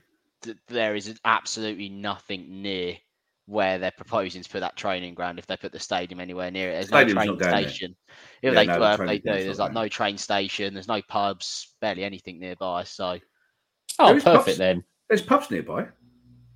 th- 0.42 0.58
there 0.68 0.96
is 0.96 1.18
absolutely 1.24 1.90
nothing 1.90 2.62
near 2.62 2.98
where 3.46 3.78
they're 3.78 3.92
proposing 3.92 4.42
to 4.42 4.50
put 4.50 4.62
that 4.62 4.76
training 4.78 5.14
ground. 5.14 5.38
If 5.38 5.46
they 5.48 5.58
put 5.58 5.72
the 5.74 5.80
stadium 5.80 6.20
anywhere 6.22 6.50
near 6.50 6.70
it, 6.70 6.74
there's 6.74 6.88
Stadium's 6.88 7.14
no 7.16 7.22
train 7.26 7.38
going 7.38 7.52
there. 7.52 7.70
station. 7.70 7.96
If 8.42 8.54
Yeah, 8.54 8.60
they 8.60 8.66
no, 8.68 8.80
the 8.80 9.04
if 9.04 9.08
they 9.10 9.18
do, 9.20 9.44
there's 9.44 9.60
like 9.60 9.74
going 9.74 9.84
no 9.86 9.90
train 9.90 10.18
station. 10.18 10.74
There's 10.74 10.88
no 10.88 11.02
pubs, 11.08 11.76
barely 11.82 12.04
anything 12.04 12.40
nearby. 12.40 12.86
So 12.86 13.20
oh 14.00 14.08
There 14.08 14.18
is 14.18 14.24
perfect 14.24 14.46
pubs. 14.46 14.58
then 14.58 14.84
There's 15.10 15.22
pubs 15.22 15.52
nearby. 15.52 15.88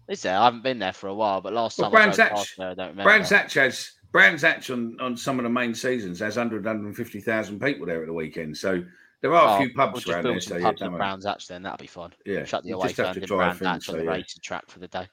Is 0.09 0.21
there? 0.21 0.37
I 0.37 0.45
haven't 0.45 0.63
been 0.63 0.79
there 0.79 0.93
for 0.93 1.07
a 1.07 1.13
while, 1.13 1.41
but 1.41 1.53
last 1.53 1.77
Well, 1.77 1.89
time 1.91 1.97
I 1.97 2.03
Brands 2.05 2.17
Hatch- 2.17 2.55
there, 2.57 2.69
I 2.69 2.73
don't 2.73 2.87
remember. 2.89 3.03
Brands 3.03 3.29
Hatch 3.29 3.53
has 3.55 3.91
Brands 4.11 4.41
Hatch 4.41 4.69
on, 4.69 4.97
on 4.99 5.17
some 5.17 5.37
of 5.39 5.43
the 5.43 5.49
main 5.49 5.73
seasons 5.75 6.19
has 6.19 6.37
100, 6.37 6.63
150,000 6.65 7.59
people 7.59 7.85
there 7.85 8.01
at 8.01 8.07
the 8.07 8.13
weekend. 8.13 8.57
So 8.57 8.83
there 9.21 9.33
are 9.33 9.47
a 9.47 9.53
Oh, 9.55 9.57
few 9.59 9.71
we'll 9.75 9.87
pubs 9.87 10.07
around 10.07 10.23
there. 10.23 10.39
So 10.41 10.55
yeah, 10.57 10.63
pubs 10.63 10.79
don't. 10.81 10.95
Brands 10.95 11.25
Hatch 11.25 11.47
then. 11.47 11.63
That'll 11.63 11.77
be 11.77 11.87
fun. 11.87 12.13
Yeah, 12.25 12.45
Shut 12.45 12.63
the 12.63 12.71
away 12.71 12.87
just 12.89 12.97
have 12.97 13.05
stand 13.13 13.27
to 13.27 13.33
in 13.33 13.37
Brands 13.37 13.59
Hatch 13.65 13.85
so 13.85 13.93
on 13.93 13.99
the 13.99 14.05
yeah. 14.05 14.11
racing 14.11 14.41
track 14.43 14.69
for 14.69 14.79
the 14.79 14.87
day. 14.87 15.07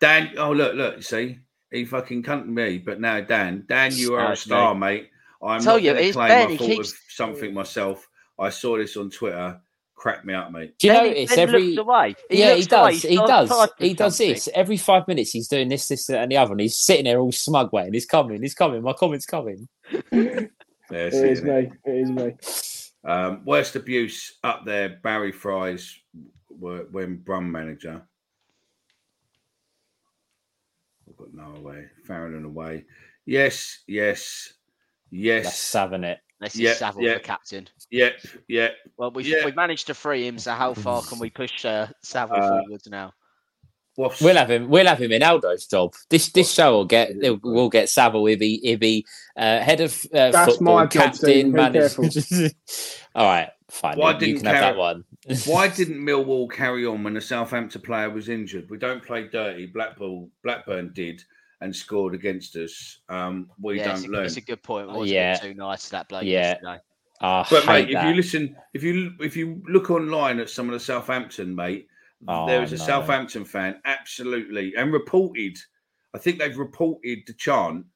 Dan, 0.00 0.30
oh 0.38 0.52
look, 0.52 0.74
look, 0.74 0.96
you 0.96 1.02
see, 1.02 1.38
he 1.70 1.84
fucking 1.84 2.22
cunt 2.22 2.46
me, 2.46 2.78
but 2.78 3.00
now 3.00 3.20
Dan, 3.20 3.64
Dan, 3.68 3.92
you 3.94 4.14
are 4.14 4.32
a 4.32 4.36
star, 4.36 4.74
mate. 4.74 5.10
I'm 5.42 5.60
Tell 5.62 5.74
not 5.74 5.82
you, 5.82 5.92
it's 5.92 6.16
claim 6.16 6.28
Ben, 6.28 6.46
I 6.48 6.50
he 6.50 6.56
thought 6.56 6.66
keeps- 6.66 6.92
of 6.92 6.98
something 7.08 7.54
myself. 7.54 8.06
I 8.38 8.48
saw 8.50 8.76
this 8.78 8.96
on 8.96 9.10
Twitter. 9.10 9.60
Crack 10.00 10.24
me 10.24 10.32
up, 10.32 10.50
mate. 10.50 10.78
Do 10.78 10.86
you 10.86 10.92
Then 10.94 11.04
he- 11.04 11.10
notice 11.10 11.28
then 11.28 11.38
every? 11.40 11.62
looks 11.74 11.78
away. 11.86 12.14
yeah, 12.30 12.54
he 12.54 12.64
does. 12.64 13.02
He 13.02 13.16
does. 13.16 13.68
He 13.78 13.92
does 13.92 14.16
this 14.16 14.48
every 14.54 14.78
five 14.78 15.06
minutes. 15.06 15.30
He's 15.30 15.46
doing 15.46 15.68
this, 15.68 15.88
this, 15.88 16.08
and 16.08 16.32
the 16.32 16.38
other, 16.38 16.52
and 16.52 16.60
he's 16.62 16.74
sitting 16.78 17.04
there 17.04 17.18
all 17.20 17.32
smug, 17.32 17.70
waiting. 17.74 17.92
He's 17.92 18.06
coming. 18.06 18.40
He's 18.40 18.54
coming. 18.54 18.80
My 18.82 18.94
comment's 18.94 19.26
coming. 19.26 19.68
There's 20.10 20.48
It 20.90 21.30
is 21.30 21.40
it, 21.40 21.44
me. 21.44 21.70
It 21.84 21.90
is 22.00 22.10
me. 22.10 22.32
Um, 23.04 23.42
worst 23.44 23.76
abuse 23.76 24.38
up 24.42 24.64
there. 24.64 24.98
Barry 25.02 25.32
Fry's 25.32 25.94
were 26.48 26.86
when 26.90 27.16
Brum 27.18 27.52
manager. 27.52 28.00
I've 31.06 31.16
got 31.18 31.34
no 31.34 31.56
away. 31.60 31.88
Farron 32.06 32.42
away. 32.46 32.86
Yes, 33.26 33.80
yes, 33.86 34.54
That's 35.12 35.22
yes. 35.22 35.58
saving 35.58 36.04
it. 36.04 36.20
This 36.40 36.54
is 36.54 36.60
Yeah, 36.60 36.72
Saville, 36.74 37.02
yeah. 37.02 37.14
the 37.14 37.20
captain. 37.20 37.68
Yeah, 37.90 38.10
yeah. 38.48 38.68
Well, 38.96 39.10
we've, 39.10 39.26
Yeah. 39.26 39.44
we've 39.44 39.56
managed 39.56 39.86
to 39.88 39.94
free 39.94 40.26
him, 40.26 40.38
so 40.38 40.52
how 40.52 40.72
far 40.74 41.02
can 41.02 41.18
we 41.18 41.28
push 41.30 41.64
uh, 41.64 41.88
Saville 42.02 42.36
Uh, 42.36 42.62
forwards 42.62 42.88
now? 42.88 43.12
What's, 43.96 44.20
We'll 44.22 44.36
have 44.36 44.50
him. 44.50 44.68
We'll 44.70 44.86
have 44.86 45.02
him 45.02 45.12
in 45.12 45.22
Aldo's 45.22 45.66
job. 45.66 45.94
This 46.08 46.30
this 46.30 46.50
show 46.50 46.72
will 46.72 46.84
get 46.86 47.10
we'll 47.42 47.68
get 47.68 47.90
Saville 47.90 48.26
if 48.28 48.40
he 48.40 48.54
if 48.64 48.80
he 48.80 49.04
uh, 49.36 49.58
head 49.60 49.80
of 49.80 49.92
uh, 50.14 50.30
That's 50.30 50.52
football, 50.56 50.76
my 50.76 50.86
captain, 50.86 51.52
manager. 51.52 51.90
All 53.14 53.26
right, 53.26 53.50
fine. 53.68 53.98
Why 53.98 54.12
you 54.12 54.18
didn't 54.18 54.36
can 54.38 54.46
have 54.46 54.60
that 54.60 54.76
one. 54.76 55.04
Why 55.44 55.68
didn't 55.68 55.98
Millwall 56.00 56.50
carry 56.50 56.86
on 56.86 57.02
when 57.04 57.12
the 57.14 57.20
Southampton 57.20 57.82
player 57.82 58.08
was 58.08 58.30
injured? 58.30 58.70
We 58.70 58.78
don't 58.78 59.04
play 59.04 59.28
dirty. 59.28 59.66
Blackpool, 59.66 60.30
Blackburn 60.42 60.92
did 60.94 61.22
and 61.60 61.74
scored 61.74 62.14
against 62.14 62.56
us. 62.56 63.00
Um, 63.08 63.50
we 63.60 63.78
yeah, 63.78 63.92
it's 63.92 64.02
don't 64.02 64.10
a, 64.10 64.16
learn. 64.16 64.26
it's 64.26 64.36
a 64.36 64.40
good 64.40 64.62
point. 64.62 64.88
It 64.90 64.96
was 64.96 65.10
Yeah. 65.10 65.32
a 65.36 65.40
bit 65.40 65.48
too 65.48 65.54
nice 65.54 65.88
that 65.90 66.08
bloke 66.08 66.24
Yeah. 66.24 66.50
yesterday. 66.52 66.78
I 67.22 67.46
But 67.50 67.64
hate 67.64 67.88
mate, 67.88 67.96
if 67.96 68.04
you 68.04 68.14
listen, 68.14 68.56
if 68.72 68.82
you 68.82 69.12
if 69.20 69.36
you 69.36 69.62
look 69.68 69.90
online 69.90 70.40
at 70.40 70.48
some 70.48 70.66
of 70.68 70.72
the 70.72 70.80
Southampton, 70.80 71.54
mate, 71.54 71.86
Oh, 72.28 72.46
there 72.46 72.60
was 72.60 72.72
a 72.72 72.76
no. 72.78 72.84
Southampton 72.84 73.44
fan, 73.46 73.80
absolutely, 73.84 74.74
and 74.76 74.92
reported. 74.92 75.56
I 76.14 76.18
think 76.18 76.38
they've 76.38 76.56
reported 76.58 77.20
the 77.26 77.32
chant 77.34 77.86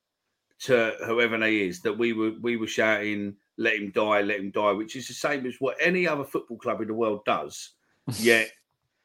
to 0.61 0.95
whoever 1.07 1.37
they 1.39 1.61
is 1.63 1.81
that 1.83 1.93
we 1.93 2.13
were 2.13 2.33
we 2.41 2.57
were 2.57 2.67
shouting, 2.67 3.37
"Let 3.57 3.77
him 3.77 3.91
die, 3.91 4.21
let 4.23 4.41
him 4.41 4.51
die," 4.51 4.73
which 4.73 4.95
is 4.97 5.09
the 5.09 5.15
same 5.15 5.47
as 5.47 5.57
what 5.59 5.77
any 5.81 6.07
other 6.07 6.25
football 6.25 6.57
club 6.59 6.81
in 6.81 6.89
the 6.89 6.95
world 6.95 7.25
does. 7.25 7.71
Yet, 8.19 8.51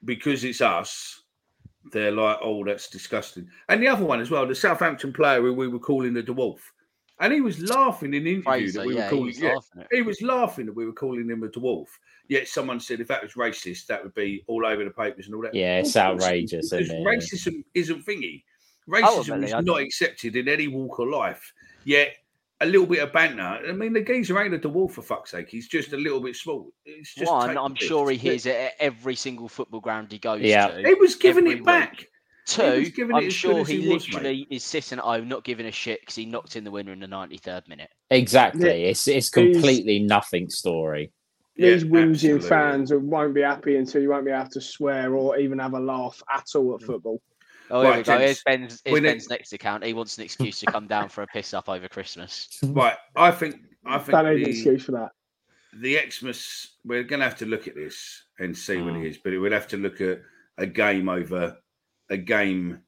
because 0.05 0.43
it's 0.43 0.61
us, 0.61 1.23
they're 1.91 2.11
like, 2.11 2.37
"Oh, 2.41 2.63
that's 2.65 2.89
disgusting." 2.89 3.47
And 3.69 3.81
the 3.81 3.87
other 3.87 4.05
one 4.05 4.21
as 4.21 4.29
well, 4.29 4.47
the 4.47 4.55
Southampton 4.55 5.13
player 5.13 5.41
who 5.41 5.53
we 5.53 5.67
were 5.67 5.79
calling 5.79 6.13
the 6.13 6.23
dwarf, 6.23 6.59
and 7.19 7.33
he 7.33 7.41
was 7.41 7.59
laughing 7.61 8.13
in 8.13 8.23
the 8.23 8.31
interview 8.31 8.43
Fraser, 8.43 8.79
that 8.79 8.87
we 8.87 8.95
yeah, 8.95 8.99
were 8.99 9.03
he 9.05 9.09
calling. 9.09 9.25
was 9.25 9.39
yeah, 9.39 9.53
laughing 9.53 9.81
at 9.81 9.87
he 9.91 10.01
was 10.01 10.21
laughing 10.21 10.65
that 10.65 10.75
we 10.75 10.85
were 10.85 10.93
calling 10.93 11.29
him 11.29 11.43
a 11.43 11.47
dwarf. 11.47 11.87
Yet 12.27 12.47
someone 12.47 12.79
said 12.79 12.99
if 12.99 13.07
that 13.07 13.23
was 13.23 13.33
racist, 13.33 13.87
that 13.87 14.03
would 14.03 14.13
be 14.13 14.43
all 14.47 14.65
over 14.65 14.83
the 14.83 14.91
papers 14.91 15.25
and 15.25 15.35
all 15.35 15.41
that. 15.41 15.55
Yeah, 15.55 15.79
it's 15.79 15.95
Of 15.95 16.03
course 16.03 16.23
it 16.23 16.25
outrageous, 16.27 16.65
is, 16.65 16.71
because 16.71 16.85
isn't 16.87 17.01
it? 17.01 17.05
Racism 17.05 17.63
isn't 17.73 18.05
thingy. 18.05 18.43
Oh, 18.87 18.91
racism 18.91 19.17
Ultimately, 19.17 19.47
is 19.47 19.65
not 19.65 19.81
accepted 19.81 20.35
in 20.35 20.47
any 20.47 20.67
walk 20.67 20.99
of 20.99 21.07
life. 21.09 21.53
Yet 21.85 22.13
a 22.61 22.65
little 22.65 22.85
bit 22.85 22.99
of 22.99 23.13
banter. 23.13 23.41
I 23.41 23.71
mean, 23.71 23.93
the 23.93 24.01
geezer 24.01 24.39
ain't 24.41 24.53
a 24.53 24.59
dwarf 24.59 24.91
for 24.91 25.01
fuck's 25.01 25.31
sake. 25.31 25.47
He's 25.49 25.67
just 25.67 25.93
a 25.93 25.97
little 25.97 26.19
bit 26.19 26.35
small. 26.35 26.71
It's 26.85 27.15
just 27.15 27.31
One, 27.31 27.57
I'm 27.57 27.73
piss. 27.73 27.87
sure 27.87 28.09
he 28.09 28.17
hears 28.17 28.45
it 28.45 28.55
at 28.55 28.73
every 28.79 29.15
single 29.15 29.47
football 29.47 29.79
ground 29.79 30.11
he 30.11 30.19
goes 30.19 30.41
Yeah. 30.41 30.67
to. 30.67 30.87
He 30.87 30.93
was 30.95 31.15
giving 31.15 31.45
every 31.45 31.51
it 31.53 31.55
week. 31.59 31.65
back. 31.65 32.05
Two, 32.45 32.79
was 32.79 32.89
giving 32.89 33.15
it 33.15 33.19
I'm 33.25 33.29
sure 33.29 33.63
good 33.63 33.67
he, 33.67 33.81
he 33.81 33.93
was, 33.93 34.07
mate. 34.07 34.13
literally 34.15 34.47
is 34.49 34.63
sitting 34.63 34.97
at 34.97 35.03
home 35.05 35.27
not 35.27 35.43
giving 35.43 35.67
a 35.67 35.71
shit 35.71 35.99
because 36.01 36.15
he 36.15 36.25
knocked 36.25 36.55
in 36.55 36.63
the 36.63 36.71
winner 36.71 36.91
in 36.91 36.99
the 36.99 37.07
93rd 37.07 37.67
minute. 37.67 37.91
Exactly. 38.09 38.67
Yeah. 38.67 38.89
It's 38.89 39.07
it's 39.07 39.33
He's- 39.33 39.53
completely 39.53 39.99
nothing 39.99 40.49
story. 40.49 41.11
These 41.55 41.83
Yeah, 41.83 41.89
whimsy 41.89 42.39
fans 42.39 42.91
won't 42.93 43.33
be 43.35 43.41
happy 43.41 43.75
until 43.75 44.01
you 44.01 44.09
won't 44.09 44.25
be 44.25 44.31
able 44.31 44.49
to 44.49 44.61
swear 44.61 45.13
or 45.13 45.37
even 45.37 45.59
have 45.59 45.73
a 45.73 45.79
laugh 45.79 46.21
at 46.33 46.45
all 46.55 46.73
at 46.75 46.81
mm. 46.81 46.85
football. 46.85 47.21
Oh, 47.71 47.81
here 47.81 47.89
Right, 47.91 47.97
we 47.97 48.03
go. 48.03 48.17
Here's 48.19 48.43
Ben's, 48.43 48.81
we 48.85 48.91
here's 48.91 49.01
need- 49.01 49.07
Ben's 49.09 49.29
next 49.29 49.53
account. 49.53 49.83
He 49.85 49.93
wants 49.93 50.17
an 50.17 50.23
excuse 50.23 50.59
to 50.59 50.65
come 50.67 50.87
down 50.87 51.09
for 51.09 51.21
a 51.23 51.27
piss 51.27 51.53
up 51.53 51.69
over 51.69 51.87
Christmas. 51.87 52.47
Right. 52.63 52.95
I 53.15 53.31
think. 53.31 53.55
I 53.85 53.97
think 53.99 54.11
Don't 54.11 54.25
need 54.25 54.37
an 54.39 54.43
the, 54.43 54.49
excuse 54.49 54.83
for 54.85 54.91
that. 54.93 55.09
the 55.73 55.97
Xmas. 56.09 56.75
We're 56.83 57.03
going 57.03 57.19
to 57.19 57.25
have 57.25 57.37
to 57.37 57.45
look 57.45 57.67
at 57.67 57.75
this 57.75 58.23
and 58.39 58.57
see 58.57 58.77
what 58.81 58.93
Mm. 58.93 59.05
it 59.05 59.09
is, 59.09 59.17
but 59.17 59.33
we'll 59.39 59.51
have 59.53 59.67
to 59.69 59.77
look 59.77 60.01
at 60.01 60.21
a 60.57 60.65
game 60.67 61.07
over 61.09 61.57
a 62.09 62.17
game 62.17 62.79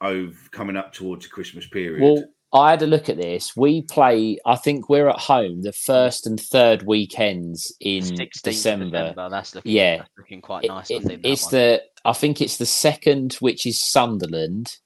of 0.00 0.36
coming 0.52 0.76
up 0.76 0.92
towards 0.92 1.24
the 1.24 1.30
Christmas 1.30 1.66
period. 1.66 2.02
Well, 2.02 2.24
I 2.52 2.70
had 2.70 2.82
a 2.82 2.86
look 2.86 3.08
at 3.08 3.16
this. 3.16 3.56
We 3.56 3.82
play. 3.82 4.38
I 4.46 4.56
think 4.56 4.88
we're 4.88 5.08
at 5.08 5.18
home 5.18 5.62
the 5.62 5.72
first 5.72 6.26
and 6.26 6.38
third 6.40 6.82
weekends 6.84 7.74
in 7.80 8.02
16th 8.04 8.20
of 8.36 8.42
December. 8.42 9.14
That's 9.30 9.54
looking, 9.54 9.72
Yeah. 9.72 9.96
that's 9.98 10.10
looking 10.16 10.40
quite 10.40 10.64
It- 10.64 10.68
nice. 10.68 10.90
I 10.90 10.94
it- 10.94 11.02
think 11.02 11.22
that 11.22 11.28
it's 11.28 11.44
one. 11.44 11.52
the. 11.52 11.82
I 12.06 12.12
think 12.12 12.40
it's 12.40 12.56
the 12.56 12.66
second, 12.66 13.34
which 13.34 13.66
is 13.66 13.80
Sunderland, 13.90 14.76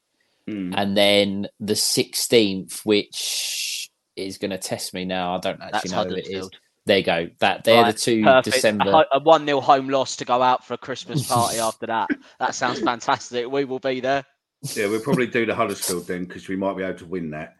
Mm. 0.49 0.73
and 0.75 0.97
then 0.97 1.47
the 1.59 1.75
sixteenth, 1.75 2.81
which 2.83 3.89
is 4.15 4.37
going 4.39 4.49
to 4.51 4.57
test 4.57 4.93
me 4.93 5.05
now. 5.05 5.35
I 5.35 5.39
don't 5.39 5.61
actually 5.61 5.71
That's 5.71 5.91
know 5.91 6.03
who 6.03 6.15
it 6.15 6.27
is. 6.27 6.49
There 6.87 6.97
you 6.97 7.03
go. 7.03 7.29
That 7.39 7.63
they're 7.63 7.83
Right, 7.83 7.95
the 7.95 8.01
two 8.01 8.23
Perfect. 8.23 8.55
December. 8.55 9.05
A, 9.11 9.19
1 9.19 9.45
0 9.45 9.61
home 9.61 9.89
loss 9.89 10.15
to 10.17 10.25
go 10.25 10.41
out 10.41 10.65
for 10.65 10.73
a 10.73 10.77
Christmas 10.79 11.27
party 11.27 11.59
after 11.69 11.85
that. 11.85 12.09
That 12.39 12.55
sounds 12.55 12.79
fantastic. 12.79 13.47
We 13.49 13.65
will 13.65 13.79
be 13.79 13.99
there. 13.99 14.25
Yeah, 14.75 14.87
we'll 14.87 14.99
probably 15.01 15.27
do 15.27 15.45
the 15.45 15.53
Huddersfield 15.55 16.07
then 16.07 16.25
because 16.25 16.47
we 16.47 16.55
might 16.55 16.75
be 16.75 16.83
able 16.83 16.97
to 16.99 17.05
win 17.05 17.29
that 17.31 17.55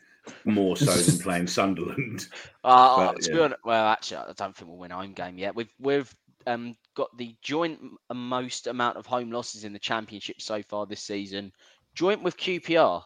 more 0.45 0.75
so 0.75 0.91
than 0.91 1.19
playing 1.23 1.47
Sunderland. 1.47 2.27
Uh, 2.63 3.11
But, 3.13 3.21
to 3.21 3.29
be 3.31 3.37
yeah. 3.37 3.43
honest, 3.43 3.59
well, 3.63 3.87
actually, 3.87 4.17
I 4.17 4.33
don't 4.35 4.55
think 4.55 4.69
we'll 4.69 4.77
win 4.79 4.91
a 4.91 4.95
home 4.97 5.13
game 5.13 5.37
yet. 5.37 5.55
We've 5.55 5.71
we've 5.79 6.13
um, 6.47 6.75
got 6.95 7.15
the 7.17 7.35
joint 7.41 7.79
most 8.13 8.67
amount 8.67 8.97
of 8.97 9.05
home 9.05 9.31
losses 9.31 9.63
in 9.63 9.73
the 9.73 9.79
championship 9.79 10.41
so 10.41 10.61
far 10.63 10.85
this 10.85 11.01
season, 11.01 11.51
joint 11.95 12.23
with 12.23 12.37
QPR, 12.37 13.03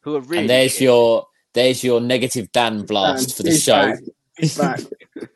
who 0.00 0.16
are 0.16 0.20
really. 0.20 0.40
and 0.42 0.50
there's 0.50 0.72
shit. 0.72 0.82
your 0.82 1.26
there's 1.54 1.82
your 1.84 2.00
negative 2.00 2.50
Dan 2.52 2.84
blast 2.86 3.28
Dan, 3.28 3.36
for 3.36 3.42
the 3.42 3.50
he's 3.50 3.62
show. 3.62 3.72
back. 3.92 3.98
He's 4.38 4.58
back. 4.58 4.80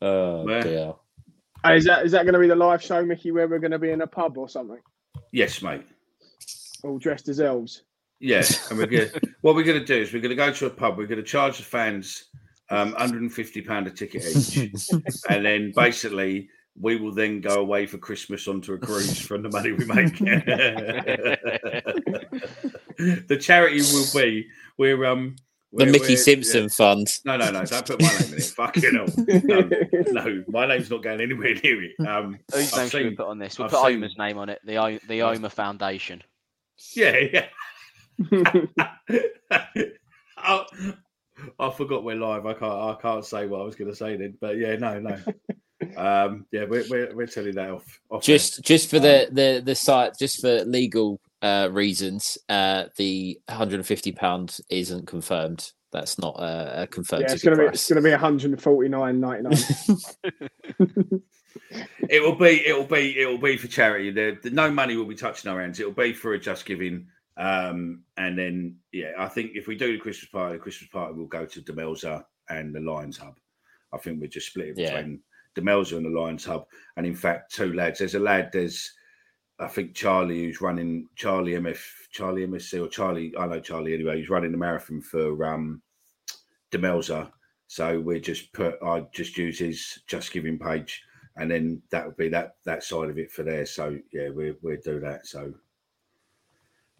Oh 0.00 0.44
Where? 0.44 0.62
dear. 0.62 0.94
Hey, 1.64 1.76
is 1.76 1.84
that 1.86 2.04
is 2.06 2.12
that 2.12 2.22
going 2.22 2.34
to 2.34 2.38
be 2.38 2.46
the 2.46 2.54
live 2.54 2.82
show, 2.82 3.04
Mickey, 3.04 3.32
where 3.32 3.48
we're 3.48 3.58
going 3.58 3.72
to 3.72 3.78
be 3.78 3.90
in 3.90 4.00
a 4.00 4.06
pub 4.06 4.38
or 4.38 4.48
something, 4.48 4.78
Yes, 5.32 5.60
mate. 5.60 5.82
all 6.84 6.98
dressed 6.98 7.28
as 7.28 7.40
elves? 7.40 7.82
Yeah, 8.20 8.44
and 8.70 8.78
we're 8.78 8.86
going 8.86 9.10
what 9.40 9.54
we're 9.56 9.64
going 9.64 9.80
to 9.80 9.84
do 9.84 10.00
is 10.00 10.12
we're 10.12 10.20
going 10.22 10.30
to 10.30 10.36
go 10.36 10.52
to 10.52 10.66
a 10.66 10.70
pub. 10.70 10.96
We're 10.98 11.06
going 11.08 11.18
to 11.18 11.24
charge 11.28 11.58
the 11.58 11.64
fans 11.64 12.26
um, 12.70 12.92
150 12.92 13.62
pound 13.62 13.86
a 13.86 13.90
ticket 13.90 14.24
each, 14.24 14.88
and 15.30 15.44
then 15.44 15.72
basically 15.74 16.48
we 16.80 16.96
will 16.96 17.12
then 17.12 17.40
go 17.40 17.60
away 17.60 17.86
for 17.86 17.98
Christmas 17.98 18.46
onto 18.46 18.72
a 18.74 18.78
cruise 18.78 19.18
from 19.20 19.42
the 19.42 19.50
money 19.50 19.72
we 19.72 19.84
make. 19.84 20.16
the 23.28 23.36
charity 23.40 23.80
will 23.92 24.06
be 24.14 24.46
we're 24.76 25.04
um 25.06 25.36
The 25.72 25.84
we're- 25.84 25.92
Mickey 25.92 26.04
we're- 26.08 26.16
Simpson 26.16 26.68
Fund. 26.68 27.08
No, 27.24 27.36
no, 27.36 27.50
no! 27.50 27.64
Don't 27.64 27.86
put 27.86 28.00
my 28.00 28.08
name 28.08 28.32
in 28.32 28.38
it. 28.38 28.44
Fucking 28.44 28.94
hell. 28.94 29.06
No, 29.44 29.68
no, 30.12 30.44
my 30.48 30.66
name's 30.66 30.90
not 30.90 31.02
going 31.02 31.20
anywhere 31.20 31.54
near 31.62 31.82
it. 31.84 31.92
Um, 32.06 32.38
Whose 32.52 32.72
I've 32.72 32.78
name 32.80 32.88
should 32.90 33.04
we 33.10 33.16
put 33.16 33.26
on 33.26 33.38
this? 33.38 33.58
We'll 33.58 33.66
I've 33.66 33.72
put 33.72 33.86
seen- 33.86 33.96
Omer's 33.96 34.16
name 34.18 34.38
on 34.38 34.48
it. 34.48 34.60
The 34.64 34.76
O- 34.76 34.98
the 35.08 35.22
Omer 35.22 35.48
Foundation. 35.50 36.22
yeah, 36.94 37.16
yeah. 37.32 37.46
I, 40.38 40.64
I 41.58 41.70
forgot 41.70 42.04
we're 42.04 42.16
live. 42.16 42.46
I 42.46 42.54
can't. 42.54 42.72
I 42.72 42.96
can't 43.00 43.24
say 43.24 43.46
what 43.46 43.60
I 43.60 43.64
was 43.64 43.76
going 43.76 43.90
to 43.90 43.96
say 43.96 44.16
then. 44.16 44.36
But 44.40 44.56
yeah, 44.56 44.76
no, 44.76 45.00
no. 45.00 45.18
Um, 45.96 46.44
yeah, 46.50 46.64
we're 46.64 46.82
we're, 46.90 47.14
we're 47.14 47.28
telling 47.28 47.54
that 47.54 47.70
off. 47.70 48.00
off 48.10 48.28
air. 48.28 48.36
Just 48.36 48.64
just 48.64 48.90
for 48.90 48.98
the 48.98 49.28
the 49.30 49.62
the 49.64 49.76
site, 49.76 50.18
just 50.18 50.40
for 50.40 50.64
legal 50.64 51.20
uh, 51.40 51.68
reasons, 51.70 52.36
uh, 52.48 52.86
the 52.96 53.38
150 53.46 54.10
pound 54.12 54.58
isn't 54.70 55.06
confirmed. 55.06 55.70
That's 55.92 56.18
not 56.18 56.32
uh, 56.32 56.72
a 56.74 56.88
confirmed 56.88 57.26
yeah, 57.28 57.32
it's 57.32 57.44
going 57.44 57.56
to 57.56 57.62
be 57.62 57.68
it's 57.68 57.88
price. 57.88 58.02
going 58.02 58.02
to 58.02 58.10
be 58.10 58.16
149.99. 58.56 61.22
it 62.10 62.22
will 62.22 62.34
be. 62.34 62.66
It 62.66 62.76
will 62.76 62.84
be. 62.84 63.18
It 63.18 63.26
will 63.26 63.38
be 63.38 63.56
for 63.56 63.68
charity. 63.68 64.10
There, 64.10 64.38
the, 64.42 64.50
no 64.50 64.70
money 64.70 64.96
will 64.96 65.06
be 65.06 65.14
touching 65.14 65.50
our 65.50 65.60
hands. 65.60 65.80
It 65.80 65.86
will 65.86 65.92
be 65.92 66.12
for 66.12 66.34
a 66.34 66.38
just 66.38 66.66
giving. 66.66 67.06
Um, 67.38 68.02
and 68.16 68.36
then 68.36 68.76
yeah, 68.92 69.12
I 69.16 69.28
think 69.28 69.52
if 69.54 69.66
we 69.68 69.76
do 69.76 69.92
the 69.92 69.98
Christmas 70.02 70.30
party, 70.30 70.56
the 70.56 70.62
Christmas 70.62 70.90
party 70.90 71.14
will 71.14 71.26
go 71.26 71.46
to 71.46 71.62
Demelza 71.62 72.24
and 72.50 72.74
the 72.74 72.80
Lions 72.80 73.16
Hub. 73.16 73.38
I 73.92 73.98
think 73.98 74.20
we're 74.20 74.26
just 74.26 74.48
split 74.48 74.68
it 74.70 74.76
between 74.76 75.22
Yeah. 75.56 75.62
Demelza 75.62 75.96
and 75.96 76.04
the 76.06 76.20
Lions 76.20 76.44
Hub. 76.44 76.66
And 76.96 77.06
in 77.06 77.14
fact, 77.14 77.54
two 77.54 77.72
lads. 77.72 78.00
There's 78.00 78.14
a 78.16 78.18
lad. 78.20 78.50
There's 78.52 78.92
I 79.60 79.66
think 79.66 79.94
Charlie 79.94 80.44
who's 80.44 80.60
running 80.60 81.08
Charlie 81.16 81.52
MF 81.52 81.80
Charlie 82.10 82.46
MSC 82.46 82.84
or 82.84 82.88
Charlie. 82.88 83.32
I 83.38 83.46
know 83.46 83.60
Charlie 83.60 83.94
anyway. 83.94 84.18
He's 84.18 84.30
running 84.30 84.52
the 84.52 84.58
marathon 84.58 85.00
for 85.00 85.44
um 85.44 85.80
Demelza. 86.70 87.30
So 87.66 88.00
we 88.00 88.20
just 88.20 88.52
put 88.52 88.82
I 88.82 89.06
just 89.12 89.36
use 89.38 89.58
his 89.58 90.00
just 90.06 90.32
giving 90.32 90.58
page 90.58 91.02
and 91.36 91.50
then 91.50 91.80
that 91.90 92.04
would 92.06 92.16
be 92.16 92.28
that 92.30 92.56
that 92.64 92.82
side 92.82 93.10
of 93.10 93.18
it 93.18 93.30
for 93.30 93.42
there. 93.44 93.64
So 93.66 93.96
yeah, 94.12 94.28
we 94.30 94.54
we'll 94.62 94.76
do 94.84 95.00
that. 95.00 95.26
So 95.26 95.54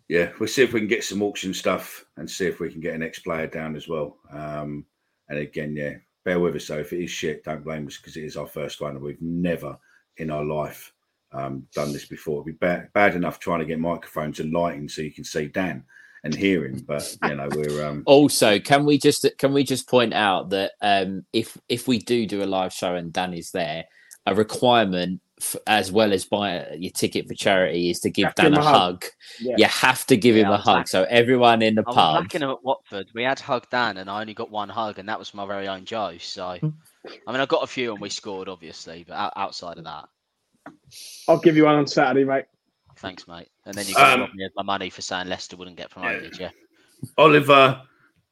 yeah, 0.08 0.30
we'll 0.38 0.48
see 0.48 0.62
if 0.62 0.72
we 0.72 0.80
can 0.80 0.88
get 0.88 1.04
some 1.04 1.22
auction 1.22 1.52
stuff 1.52 2.04
and 2.16 2.30
see 2.30 2.46
if 2.46 2.60
we 2.60 2.70
can 2.70 2.80
get 2.80 2.94
an 2.94 3.02
ex 3.02 3.18
player 3.18 3.46
down 3.46 3.76
as 3.76 3.88
well. 3.88 4.16
Um, 4.30 4.86
and 5.28 5.38
again, 5.38 5.76
yeah, 5.76 5.94
bear 6.24 6.40
with 6.40 6.56
us. 6.56 6.66
So 6.66 6.78
if 6.78 6.92
it 6.92 7.04
is 7.04 7.10
shit, 7.10 7.44
don't 7.44 7.64
blame 7.64 7.86
us 7.86 7.98
because 7.98 8.16
it 8.16 8.24
is 8.24 8.36
our 8.36 8.46
first 8.46 8.80
one, 8.80 8.92
and 8.96 9.02
we've 9.02 9.20
never 9.20 9.78
in 10.16 10.30
our 10.30 10.44
life 10.44 10.92
um, 11.32 11.66
done 11.74 11.92
this 11.92 12.06
before. 12.06 12.36
It'd 12.36 12.58
be 12.58 12.66
bad, 12.66 12.92
bad 12.94 13.14
enough 13.14 13.38
trying 13.38 13.60
to 13.60 13.66
get 13.66 13.78
microphones 13.78 14.40
and 14.40 14.52
lighting 14.52 14.88
so 14.88 15.02
you 15.02 15.12
can 15.12 15.24
see 15.24 15.46
Dan 15.46 15.84
and 16.24 16.34
hear 16.34 16.64
him, 16.66 16.84
but 16.86 17.16
you 17.24 17.34
know 17.34 17.48
we're 17.54 17.86
um, 17.86 18.02
Also, 18.06 18.58
can 18.58 18.84
we 18.84 18.98
just 18.98 19.26
can 19.38 19.52
we 19.52 19.62
just 19.62 19.88
point 19.88 20.14
out 20.14 20.50
that 20.50 20.72
um, 20.80 21.24
if 21.32 21.56
if 21.68 21.86
we 21.86 21.98
do 21.98 22.26
do 22.26 22.42
a 22.42 22.46
live 22.46 22.72
show 22.72 22.94
and 22.94 23.12
Dan 23.12 23.34
is 23.34 23.50
there, 23.50 23.84
a 24.26 24.34
requirement 24.34 25.20
f- 25.40 25.56
as 25.66 25.90
well 25.92 26.12
as 26.12 26.24
buy 26.24 26.66
your 26.78 26.90
ticket 26.92 27.26
for 27.28 27.34
charity 27.34 27.90
is 27.90 28.00
to 28.00 28.10
give 28.10 28.26
Have 28.26 28.34
give 28.36 28.44
Dan 28.52 28.54
a 28.54 28.60
a 28.60 28.62
hug. 28.62 28.74
hug. 28.74 29.04
Yeah. 29.40 29.54
You 29.58 29.64
have 29.66 30.06
to 30.06 30.16
give 30.16 30.36
Yeah, 30.36 30.46
him 30.46 30.52
a 30.52 30.56
hug. 30.56 30.76
like- 30.76 30.88
So 30.88 31.04
everyone 31.04 31.62
in 31.62 31.74
the 31.76 31.82
I 31.86 31.88
was 31.90 31.94
pub. 31.96 32.14
lacking 32.22 32.42
him 32.42 32.50
at 32.50 32.62
Watford. 32.64 33.08
We 33.14 33.22
had 33.22 33.38
Hug 33.40 33.66
Dan, 33.70 33.96
and 33.98 34.08
I 34.10 34.20
only 34.20 34.34
got 34.34 34.50
one 34.50 34.68
hug, 34.68 34.98
and 34.98 35.08
that 35.08 35.18
was 35.18 35.32
my 35.34 35.46
very 35.46 35.68
own 35.68 35.84
Joe. 35.84 36.16
So, 36.18 36.42
I 36.52 36.60
mean, 36.60 37.40
I 37.40 37.46
got 37.46 37.62
a 37.62 37.66
few, 37.66 37.92
and 37.92 38.00
we 38.00 38.08
scored, 38.10 38.48
obviously, 38.48 39.04
but 39.06 39.14
out- 39.14 39.32
outside 39.36 39.78
of 39.78 39.84
that, 39.84 40.08
I'll 41.28 41.38
give 41.40 41.56
you 41.56 41.64
one 41.64 41.76
on 41.76 41.86
Saturday, 41.86 42.24
mate. 42.24 42.44
thanks, 42.96 43.26
mate. 43.28 43.48
And 43.64 43.74
then 43.74 43.86
you 43.86 43.94
got 43.94 44.12
Um, 44.14 44.20
rob 44.20 44.34
me 44.34 44.48
my 44.56 44.62
money 44.62 44.90
for 44.90 45.02
saying 45.02 45.28
Leicester 45.28 45.56
wouldn't 45.56 45.76
get 45.76 45.90
promoted. 45.90 46.38
Yeah, 46.38 46.50
Oliver 47.16 47.82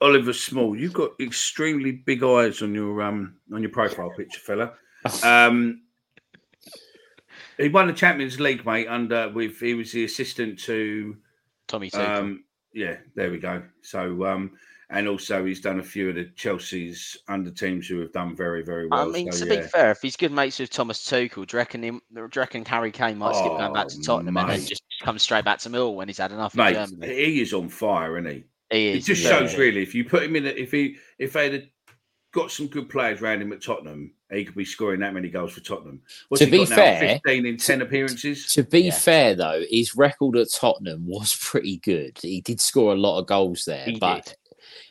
Oliver 0.01 0.33
Small. 0.33 0.77
You've 0.77 0.93
got 0.93 1.13
extremely 1.21 1.93
big 1.93 2.23
eyes 2.23 2.61
on 2.63 2.75
your 2.75 3.01
um 3.03 3.37
on 3.55 3.63
your 3.63 3.71
profile 3.71 4.11
picture, 4.17 4.41
fella. 4.41 4.73
Um, 5.23 5.83
he 7.59 7.69
won 7.69 7.87
the 7.87 7.93
Champions 7.93 8.39
League, 8.41 8.65
mate. 8.67 8.89
Under 8.89 9.29
with 9.31 9.61
he 9.61 9.75
was 9.75 9.93
the 9.93 10.05
assistant 10.05 10.59
to 10.61 11.17
Tommy 11.69 11.93
um 11.95 12.45
yeah, 12.73 12.97
there 13.15 13.31
we 13.31 13.39
go. 13.39 13.63
So 13.83 14.25
um 14.27 14.53
and 14.91 15.09
also 15.09 15.45
he's 15.45 15.61
done 15.61 15.81
a 15.81 15.83
few 15.83 16.11
of 16.11 16.15
the 16.15 16.27
Chelsea's 16.37 17.17
under 17.29 17.51
teams 17.51 17.89
who 17.89 17.99
have 18.01 18.13
done 18.13 18.37
very 18.37 18.63
very 18.63 18.87
well. 18.87 19.09
I 19.09 19.13
mean, 19.13 19.33
so, 19.33 19.45
to 19.47 19.55
yeah. 19.55 19.61
be 19.63 19.67
fair, 19.69 19.91
if 19.91 20.01
he's 20.01 20.17
good 20.17 20.33
mates 20.33 20.59
with 20.59 20.71
Thomas 20.71 21.05
Tuchel, 21.05 21.47
do 21.47 21.57
you 21.57 21.59
reckon 21.59 21.83
him? 21.83 22.01
Do 22.15 22.21
you 22.21 22.29
reckon 22.37 22.65
Harry 22.65 22.93
Kane 22.93 23.19
might 23.19 23.35
skip 23.35 23.49
going 23.53 23.73
back 23.73 23.89
to 23.89 23.97
Oh, 23.99 24.03
Tottenham 24.03 24.37
and 24.37 24.49
then 24.51 24.65
just 24.65 24.83
come 25.03 25.19
straight 25.19 25.45
back 25.45 25.59
to 25.61 25.71
Mill 25.71 25.95
when 25.95 26.09
he's 26.09 26.19
had 26.19 26.31
enough 26.33 26.53
of 26.53 26.59
mate, 26.59 26.75
Germany? 26.75 27.15
he 27.15 27.41
is 27.41 27.53
on 27.53 27.69
fire, 27.69 28.17
isn't 28.19 28.31
he? 28.31 28.45
He 28.71 28.89
It 28.91 28.97
is. 28.99 29.07
just 29.07 29.23
yeah. 29.23 29.31
shows 29.31 29.57
really 29.57 29.83
if 29.83 29.95
you 29.95 30.05
put 30.05 30.23
him 30.23 30.37
in, 30.37 30.47
a, 30.47 30.51
if 30.51 30.71
he 30.71 30.97
if 31.19 31.33
they 31.33 31.51
had 31.51 31.69
got 32.33 32.51
some 32.51 32.67
good 32.69 32.89
players 32.89 33.23
around 33.23 33.43
him 33.43 33.53
at 33.53 33.63
Tottenham, 33.63 34.13
he 34.31 34.45
could 34.45 34.55
be 34.57 34.65
scoring 34.65 35.01
that 35.01 35.15
many 35.15 35.29
goals 35.29 35.53
for 35.53 35.61
Tottenham. 35.61 36.01
What's 36.29 36.45
To 36.45 36.51
be 36.51 36.59
got 36.59 36.71
now, 36.71 36.77
fair- 36.77 37.01
fifteen 37.25 37.47
in 37.47 37.57
ten 37.57 37.83
appearances. 37.83 38.47
To 38.55 38.63
be 38.65 38.83
Yeah. 38.83 38.95
fair, 38.95 39.35
though, 39.35 39.63
his 39.71 39.95
record 39.97 40.37
at 40.37 40.51
Tottenham 40.53 41.07
was 41.09 41.37
pretty 41.37 41.79
good. 41.79 42.19
He 42.21 42.41
did 42.41 42.61
score 42.61 42.93
a 42.93 42.97
lot 42.97 43.19
of 43.21 43.27
goals 43.27 43.65
there, 43.65 43.85
He 43.85 43.99
but 43.99 44.25
did. 44.27 44.35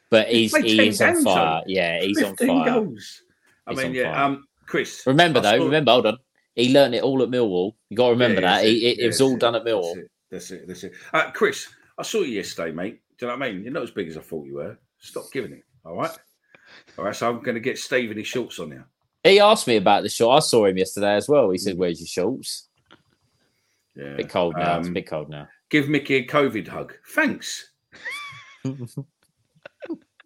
but 0.09 0.27
He's 0.27 0.35
he's 0.35 0.51
played 0.51 0.65
he 0.65 0.87
is 0.87 1.01
on 1.01 1.13
games, 1.13 1.23
fire. 1.25 1.61
though. 1.61 1.63
Yeah, 1.67 2.01
he's 2.01 2.21
on 2.23 2.35
15 2.37 2.47
fire. 2.47 2.65
goals. 2.73 3.21
I 3.67 3.71
He's 3.73 3.83
mean, 3.83 3.93
yeah. 3.93 4.13
fire. 4.13 4.23
Um, 4.23 4.47
Chris, 4.67 5.03
Remember 5.05 5.39
I 5.39 5.41
though, 5.41 5.57
saw- 5.59 5.65
remember, 5.65 5.91
hold 5.91 6.05
on. 6.07 6.17
He 6.55 6.71
learned 6.73 6.95
it 6.95 7.03
all 7.03 7.21
at 7.21 7.29
Millwall. 7.29 7.73
You 7.89 7.97
got 7.97 8.05
to 8.07 8.11
remember 8.13 8.39
Yeah, 8.41 8.47
that. 8.47 8.61
that's 8.61 8.67
It, 8.67 8.77
it, 8.83 8.99
it 8.99 9.07
was 9.07 9.19
all 9.21 9.31
that's 9.31 9.39
done 9.41 9.55
at 9.55 9.65
Millwall. 9.65 9.95
That's 9.95 9.99
it. 10.05 10.09
That's 10.31 10.51
it. 10.51 10.67
That's 10.67 10.83
it. 10.85 10.93
Uh, 11.13 11.31
Chris, 11.31 11.67
I 11.97 12.03
saw 12.03 12.19
you 12.21 12.35
yesterday, 12.37 12.71
mate. 12.71 13.01
Do 13.17 13.25
you 13.25 13.31
know 13.31 13.37
what 13.37 13.45
I 13.47 13.51
mean? 13.51 13.63
You're 13.63 13.73
not 13.73 13.83
as 13.83 13.91
big 13.91 14.07
as 14.07 14.17
I 14.17 14.21
thought 14.21 14.45
you 14.45 14.55
were. 14.55 14.77
Stop 14.99 15.25
giving 15.33 15.51
it. 15.51 15.63
All 15.83 15.95
right. 15.97 16.11
All 16.97 17.05
right. 17.05 17.15
So 17.15 17.29
I'm 17.29 17.41
going 17.41 17.55
to 17.55 17.59
get 17.61 17.77
Steve 17.77 18.09
in 18.11 18.17
his 18.17 18.27
shorts 18.27 18.57
on 18.59 18.69
now. 18.69 18.85
He 19.25 19.39
asked 19.39 19.67
me 19.67 19.75
about 19.77 20.03
the 20.03 20.09
short. 20.09 20.37
I 20.37 20.39
saw 20.45 20.65
him 20.65 20.77
yesterday 20.77 21.15
as 21.15 21.27
well. 21.27 21.49
He 21.49 21.57
said, 21.57 21.77
"Where's 21.77 21.99
your 21.99 22.07
shorts?" 22.07 22.69
Yeah. 23.95 24.15
bit 24.15 24.29
cold 24.29 24.55
now. 24.55 24.77
it's 24.79 24.87
a 24.87 24.89
Um, 24.89 24.93
bit 24.93 25.07
cold 25.07 25.29
now. 25.29 25.47
Give 25.69 25.89
Mickey 25.89 26.15
a 26.17 26.25
COVID 26.27 26.67
hug. 26.67 26.93
Thanks. 27.13 27.71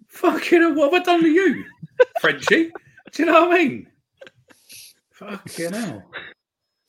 Fucking 0.09 0.61
hell, 0.61 0.73
what 0.75 0.91
have 0.93 1.01
I 1.01 1.03
done 1.05 1.21
to 1.21 1.29
you, 1.29 1.63
Frenchie? 2.19 2.71
Do 3.11 3.23
you 3.23 3.25
know 3.25 3.47
what 3.47 3.55
I 3.59 3.63
mean? 3.63 3.87
Fucking 5.13 5.73
hell. 5.73 6.03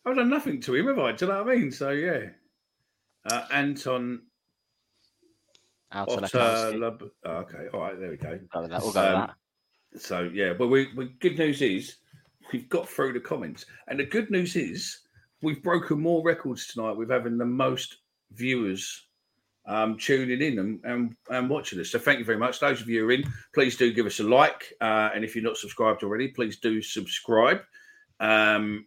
I've 0.07 0.17
done 0.17 0.31
nothing 0.31 0.61
to 0.63 0.75
him, 0.75 0.87
have 0.89 0.99
I? 0.99 1.13
Do 1.13 1.27
you 1.27 1.33
know 1.33 1.45
what 1.45 1.53
I 1.53 1.57
mean? 1.57 1.71
So, 1.71 1.91
yeah. 1.91 2.31
Uh, 3.31 3.45
Anton 3.53 4.23
Otter. 5.93 6.13
Lewandowski. 6.23 6.79
Lub- 6.81 7.11
oh, 7.27 7.31
okay, 7.31 7.67
all 7.75 7.81
right, 7.81 8.01
there 8.01 8.11
we 8.11 8.17
go. 8.17 8.39
Go 8.53 8.67
that. 8.67 8.83
We'll 8.83 8.93
go 8.93 9.01
with 9.01 9.15
Um, 9.15 9.31
that. 9.93 10.01
So, 10.01 10.31
yeah, 10.33 10.55
but 10.55 10.69
we, 10.69 10.89
we 10.97 11.09
good 11.21 11.39
news 11.39 11.61
is 11.61 11.97
we've 12.53 12.68
got 12.68 12.88
through 12.88 13.12
the 13.12 13.20
comments. 13.20 13.66
And 13.88 13.98
the 13.98 14.05
good 14.05 14.30
news 14.30 14.57
is 14.57 15.01
we've 15.42 15.62
broken 15.62 16.01
more 16.01 16.22
records 16.22 16.66
tonight 16.66 16.96
with 16.96 17.11
having 17.11 17.38
the 17.38 17.44
most 17.44 17.98
viewers 18.32 19.07
um, 19.66 19.96
tuning 19.98 20.40
in 20.40 20.59
and, 20.59 20.80
and, 20.84 21.16
and 21.30 21.48
watching 21.48 21.80
us. 21.80 21.90
So 21.90 21.98
thank 21.98 22.18
you 22.18 22.24
very 22.24 22.38
much. 22.38 22.61
Those 22.61 22.80
of 22.80 22.88
you 22.88 23.01
who 23.01 23.09
are 23.09 23.12
in, 23.12 23.24
please 23.55 23.76
do 23.76 23.92
give 23.92 24.07
us 24.07 24.20
a 24.20 24.24
like. 24.24 24.72
Uh, 24.80 25.11
and 25.14 25.24
if 25.24 25.34
you're 25.34 25.44
not 25.44 25.57
subscribed 25.57 26.03
already, 26.03 26.28
please 26.28 26.59
do 26.59 26.82
subscribe. 26.82 27.61
Um, 28.18 28.86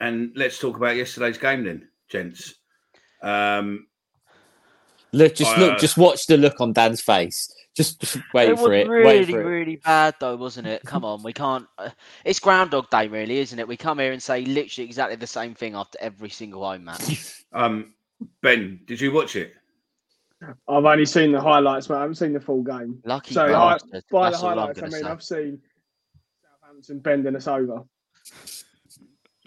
and 0.00 0.32
let's 0.34 0.58
talk 0.58 0.76
about 0.76 0.96
yesterday's 0.96 1.38
game 1.38 1.64
then, 1.64 1.88
gents. 2.08 2.54
Um, 3.22 3.86
Look, 5.12 5.34
just 5.34 5.56
uh, 5.56 5.60
look, 5.60 5.78
just 5.78 5.96
watch 5.96 6.26
the 6.26 6.36
look 6.36 6.60
on 6.60 6.72
Dan's 6.72 7.00
face. 7.00 7.52
Just, 7.76 8.00
just 8.00 8.18
wait 8.34 8.48
it 8.48 8.52
was 8.52 8.60
for 8.60 8.72
it. 8.72 8.88
really, 8.88 9.06
wait 9.06 9.30
for 9.30 9.40
it. 9.40 9.44
really 9.44 9.76
bad 9.76 10.14
though, 10.18 10.36
wasn't 10.36 10.66
it? 10.66 10.82
Come 10.84 11.04
on, 11.04 11.22
we 11.22 11.32
can't. 11.32 11.66
Uh, 11.78 11.90
it's 12.24 12.40
Groundhog 12.40 12.90
Day, 12.90 13.06
really, 13.06 13.38
isn't 13.38 13.58
it? 13.58 13.68
We 13.68 13.76
come 13.76 14.00
here 14.00 14.12
and 14.12 14.22
say 14.22 14.44
literally 14.44 14.86
exactly 14.86 15.16
the 15.16 15.26
same 15.26 15.54
thing 15.54 15.74
after 15.74 15.96
every 16.00 16.30
single 16.30 16.64
home 16.64 16.84
match. 16.84 17.44
um, 17.52 17.94
ben, 18.42 18.80
did 18.86 19.00
you 19.00 19.12
watch 19.12 19.36
it? 19.36 19.54
I've 20.42 20.84
only 20.84 21.06
seen 21.06 21.32
the 21.32 21.40
highlights, 21.40 21.86
but 21.86 21.98
I 21.98 22.00
haven't 22.00 22.16
seen 22.16 22.32
the 22.32 22.40
full 22.40 22.62
game. 22.62 23.00
Lucky 23.04 23.34
So 23.34 23.54
I, 23.54 23.78
by 24.10 24.30
That's 24.30 24.40
the 24.40 24.48
highlights, 24.48 24.78
I 24.80 24.82
mean 24.82 24.92
say. 24.92 25.02
I've 25.02 25.22
seen 25.22 25.60
Southampton 26.42 26.98
bending 27.00 27.36
us 27.36 27.46
over. 27.46 27.84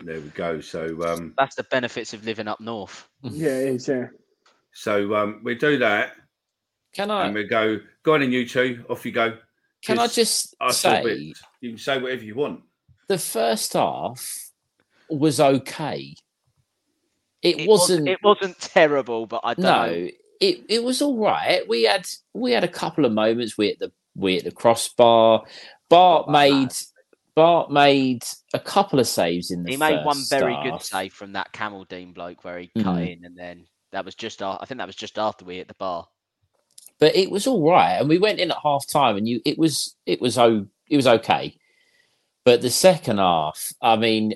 There 0.04 0.20
we 0.20 0.30
go. 0.30 0.62
So, 0.62 1.04
um, 1.04 1.34
That's 1.38 1.56
the 1.56 1.64
benefits 1.64 2.14
of 2.14 2.26
living 2.26 2.48
up 2.48 2.60
north. 2.60 3.08
Yeah, 3.24 3.58
it 3.58 3.76
is. 3.76 3.88
Yeah. 3.88 4.08
so 4.74 5.16
um, 5.16 5.42
we 5.44 5.56
do 5.56 5.78
that, 5.80 6.14
Can 6.94 7.10
I? 7.12 7.26
and 7.26 7.36
we 7.36 7.44
go. 7.46 7.80
Go 8.04 8.14
on 8.14 8.22
in, 8.22 8.32
you 8.32 8.48
two. 8.48 8.86
Off 8.90 9.06
you 9.06 9.12
go. 9.12 9.38
Can 9.82 10.00
I 10.00 10.08
just 10.08 10.56
I 10.62 10.72
say 10.72 11.34
you 11.62 11.70
can 11.72 11.78
say 11.78 12.00
whatever 12.00 12.24
you 12.24 12.36
want. 12.36 12.62
the 13.08 13.18
first 13.18 13.74
half 13.74 14.50
was 15.10 15.40
okay. 15.40 16.16
It, 17.42 17.60
It 17.62 17.68
wasn't. 17.68 18.08
It 18.08 18.20
wasn't 18.24 18.58
terrible, 18.60 19.26
but 19.26 19.42
I 19.44 19.54
don't 19.56 19.64
no, 19.64 19.86
know. 19.88 20.08
it 20.40 20.62
it 20.70 20.84
was 20.84 21.02
all 21.02 21.18
right. 21.18 21.68
We 21.68 21.84
had 21.84 22.08
we 22.34 22.52
had 22.54 22.64
a 22.64 22.70
couple 22.70 23.06
of 23.06 23.12
moments. 23.12 23.58
We 23.58 23.68
hit 23.68 23.80
the 23.80 23.92
we 24.16 24.36
hit 24.36 24.46
the 24.46 24.52
crossbar. 24.52 25.44
Bart 25.90 26.28
Not 26.28 26.32
that 26.32 26.32
made 26.32 26.74
Bart 27.36 27.72
made 27.72 28.24
a 28.54 28.60
couple 28.60 29.00
of 29.00 29.08
saves 29.08 29.52
in 29.52 29.64
the. 29.64 29.72
He 29.72 29.78
made 29.78 30.06
one 30.06 30.20
very 30.30 30.56
good 30.64 30.82
save 30.82 31.14
from 31.14 31.34
that 31.34 31.52
Kamaldeen 31.52 32.14
bloke 32.14 32.44
where 32.46 32.60
he 32.60 32.68
cut 32.78 32.86
Mhm. 32.98 33.18
in, 33.18 33.26
and 33.26 33.36
then 33.38 33.66
that 33.92 34.06
was 34.06 34.16
just. 34.16 34.42
I 34.42 34.64
think 34.66 34.78
that 34.78 34.88
was 34.88 34.96
just 34.96 35.20
after 35.20 35.44
we 35.44 35.58
hit 35.58 35.68
the 35.68 35.74
bar. 35.74 36.08
But 37.00 37.16
it 37.16 37.32
was 37.32 37.48
all 37.48 37.70
right. 37.70 37.96
And 37.96 38.10
we 38.10 38.18
went 38.18 38.40
in 38.40 38.52
at 38.52 38.58
half 38.64 38.88
time, 38.88 39.18
and 39.18 39.28
you 39.28 39.42
it 39.46 39.58
was 39.58 39.96
it 40.06 40.22
was 40.22 40.38
oh 40.38 40.66
it 40.90 40.96
was 40.96 41.08
okay. 41.08 41.58
But 42.46 42.62
the 42.62 42.70
second 42.70 43.20
half, 43.20 43.72
I 43.82 43.96
mean, 43.96 44.34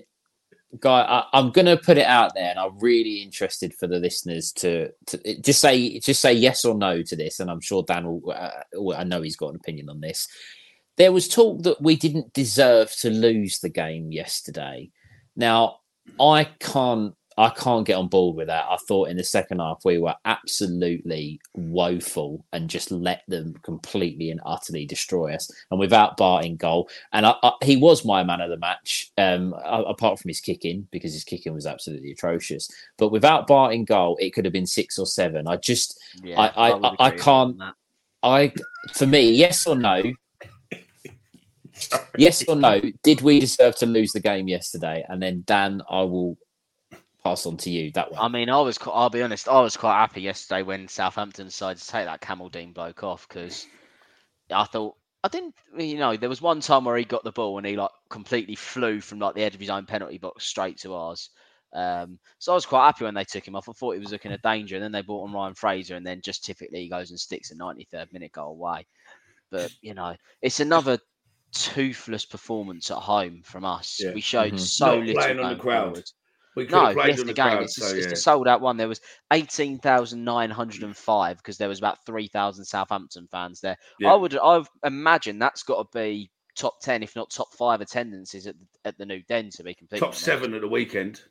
guy, 0.79 1.01
I, 1.01 1.25
I'm 1.37 1.51
going 1.51 1.65
to 1.65 1.77
put 1.77 1.97
it 1.97 2.05
out 2.05 2.33
there, 2.35 2.49
and 2.49 2.59
I'm 2.59 2.79
really 2.79 3.21
interested 3.21 3.73
for 3.73 3.87
the 3.87 3.99
listeners 3.99 4.51
to 4.53 4.91
to 5.07 5.41
just 5.41 5.61
say 5.61 5.99
just 5.99 6.21
say 6.21 6.33
yes 6.33 6.65
or 6.65 6.75
no 6.75 7.01
to 7.01 7.15
this. 7.15 7.39
And 7.39 7.49
I'm 7.49 7.61
sure 7.61 7.83
Dan 7.83 8.05
will. 8.05 8.31
Uh, 8.31 8.93
I 8.95 9.03
know 9.03 9.21
he's 9.21 9.35
got 9.35 9.49
an 9.49 9.57
opinion 9.57 9.89
on 9.89 10.01
this. 10.01 10.27
There 10.97 11.11
was 11.11 11.27
talk 11.27 11.61
that 11.63 11.81
we 11.81 11.95
didn't 11.95 12.33
deserve 12.33 12.91
to 12.97 13.09
lose 13.09 13.59
the 13.59 13.69
game 13.69 14.11
yesterday. 14.11 14.89
Now, 15.35 15.77
I 16.19 16.45
can't 16.59 17.13
I 17.39 17.49
can't 17.49 17.85
get 17.85 17.95
on 17.97 18.07
board 18.07 18.35
with 18.35 18.47
that. 18.47 18.65
I 18.67 18.77
thought 18.87 19.09
in 19.09 19.17
the 19.17 19.23
second 19.23 19.59
half 19.59 19.81
we 19.85 19.99
were 19.99 20.15
absolutely 20.25 21.39
woeful 21.55 22.43
and 22.51 22.69
just 22.69 22.89
let 22.91 23.21
them 23.27 23.53
completely 23.61 24.31
and 24.31 24.41
utterly 24.45 24.85
destroy 24.85 25.33
us. 25.35 25.51
And 25.69 25.79
without 25.79 26.17
Bart 26.17 26.45
in 26.45 26.55
goal, 26.55 26.89
and 27.13 27.25
I, 27.27 27.35
I, 27.43 27.51
he 27.63 27.75
was 27.77 28.03
my 28.03 28.23
man 28.23 28.41
of 28.41 28.49
the 28.49 28.57
match, 28.57 29.11
um, 29.17 29.53
apart 29.65 30.19
from 30.19 30.29
his 30.29 30.41
kicking 30.41 30.87
because 30.91 31.13
his 31.13 31.23
kicking 31.23 31.53
was 31.53 31.65
absolutely 31.67 32.11
atrocious. 32.11 32.69
But 32.97 33.09
without 33.09 33.45
Bart 33.47 33.73
in 33.73 33.85
goal, 33.85 34.17
it 34.19 34.31
could 34.31 34.45
have 34.45 34.53
been 34.53 34.65
six 34.65 34.97
or 34.97 35.05
seven. 35.05 35.47
I 35.47 35.57
just, 35.57 35.99
Yeah, 36.23 36.39
I- 36.41 36.69
I- 36.69 36.71
I- 36.71 36.95
I 36.99 37.09
can't- 37.11 37.57
I, 38.23 38.51
for 38.93 39.05
me, 39.05 39.31
yes 39.31 39.67
or 39.67 39.75
no. 39.75 40.01
Yes 42.17 42.43
or 42.47 42.55
no? 42.55 42.81
Did 43.03 43.21
we 43.21 43.39
deserve 43.39 43.75
to 43.77 43.85
lose 43.85 44.11
the 44.11 44.19
game 44.19 44.47
yesterday? 44.47 45.05
And 45.07 45.21
then 45.21 45.43
Dan, 45.45 45.83
I 45.87 46.01
will 46.01 46.35
pass 47.29 47.45
on 47.45 47.57
to 47.57 47.69
you 47.69 47.91
that 47.91 48.11
one. 48.11 48.21
I 48.21 48.27
mean, 48.27 48.49
I 48.49 48.59
was, 48.61 48.77
I'll 48.85 49.09
be 49.09 49.21
honest. 49.21 49.47
I 49.47 49.61
was 49.61 49.77
quite 49.77 49.99
happy 49.99 50.21
yesterday 50.21 50.63
when 50.63 50.87
Southampton 50.87 51.45
decided 51.47 51.81
to 51.81 51.87
take 51.87 52.05
that 52.05 52.21
Kamaldeen 52.21 52.73
bloke 52.73 53.03
off 53.03 53.27
because 53.27 53.65
I 54.51 54.63
thought 54.65 54.95
I 55.23 55.27
didn't, 55.29 55.55
you 55.77 55.97
know, 55.97 56.15
there 56.15 56.29
was 56.29 56.41
one 56.41 56.61
time 56.61 56.85
where 56.85 56.95
he 56.97 57.03
got 57.03 57.23
the 57.23 57.31
ball 57.31 57.57
and 57.57 57.67
he 57.67 57.75
like 57.75 57.91
completely 58.09 58.55
flew 58.55 59.01
from 59.01 59.19
like 59.19 59.35
the 59.35 59.43
edge 59.43 59.55
of 59.55 59.61
his 59.61 59.69
own 59.69 59.85
penalty 59.85 60.17
box 60.17 60.45
straight 60.45 60.77
to 60.79 60.93
ours. 60.93 61.29
Um, 61.73 62.17
so 62.39 62.53
I 62.53 62.55
was 62.55 62.65
quite 62.65 62.85
happy 62.85 63.03
when 63.03 63.13
they 63.13 63.25
took 63.25 63.45
him 63.45 63.55
off. 63.55 63.67
I 63.67 63.73
thought 63.73 63.93
he 63.93 63.99
was 63.99 64.11
looking 64.11 64.31
at 64.31 64.41
danger, 64.41 64.75
and 64.75 64.83
then 64.83 64.93
they 64.93 65.01
brought 65.01 65.25
on 65.27 65.33
Ryan 65.33 65.53
Fraser, 65.53 65.95
and 65.97 66.05
then 66.05 66.21
just 66.23 66.45
typically 66.45 66.81
he 66.83 66.89
goes 66.89 67.09
and 67.09 67.19
sticks 67.19 67.51
a 67.51 67.55
93rd 67.55 68.13
minute 68.13 68.31
goal 68.31 68.51
away. 68.51 68.87
But 69.51 69.71
you 69.81 69.93
know, 69.93 70.15
it's 70.41 70.61
another 70.61 70.97
toothless 71.51 72.25
performance 72.25 72.89
at 72.91 72.97
home 72.97 73.41
from 73.43 73.65
us. 73.65 73.99
Yeah. 74.01 74.13
We 74.13 74.21
showed 74.21 74.53
Mhm. 74.53 74.59
so 74.59 74.95
Not 74.97 74.99
little 75.05 75.21
playing 75.21 75.39
on 75.39 75.43
the 75.49 75.55
going 75.55 75.59
crowd. 75.59 75.85
forward. 75.87 76.11
No, 76.65 76.89
yes, 76.91 77.17
the 77.23 77.33
game. 77.33 77.35
crowd, 77.35 77.63
It's, 77.63 77.75
so 77.75 77.95
it's 77.95 78.05
yeah. 78.07 78.13
a 78.13 78.15
sold 78.15 78.47
out 78.47 78.61
one. 78.61 78.77
There 78.77 78.87
was 78.87 79.01
18,905 79.31 81.37
because 81.37 81.57
there 81.57 81.69
was 81.69 81.79
about 81.79 82.05
3,000 82.05 82.65
Southampton 82.65 83.27
fans 83.31 83.61
there. 83.61 83.77
Yeah. 83.99 84.11
I 84.11 84.15
would 84.15 84.37
I've 84.37 84.67
imagined 84.83 85.41
that's 85.41 85.63
got 85.63 85.91
to 85.91 85.97
be 85.97 86.29
top 86.55 86.79
10, 86.81 87.03
if 87.03 87.15
not 87.15 87.29
top 87.29 87.53
five 87.53 87.81
attendances 87.81 88.47
at, 88.47 88.55
the- 88.59 88.65
at 88.85 88.97
the 88.97 89.05
new 89.05 89.21
den, 89.27 89.49
to 89.51 89.63
be 89.63 89.73
completely 89.73 89.99
Top 89.99 90.09
honest. 90.09 90.23
seven 90.23 90.53
at 90.53 90.61
the 90.61 90.67
weekend. 90.67 91.21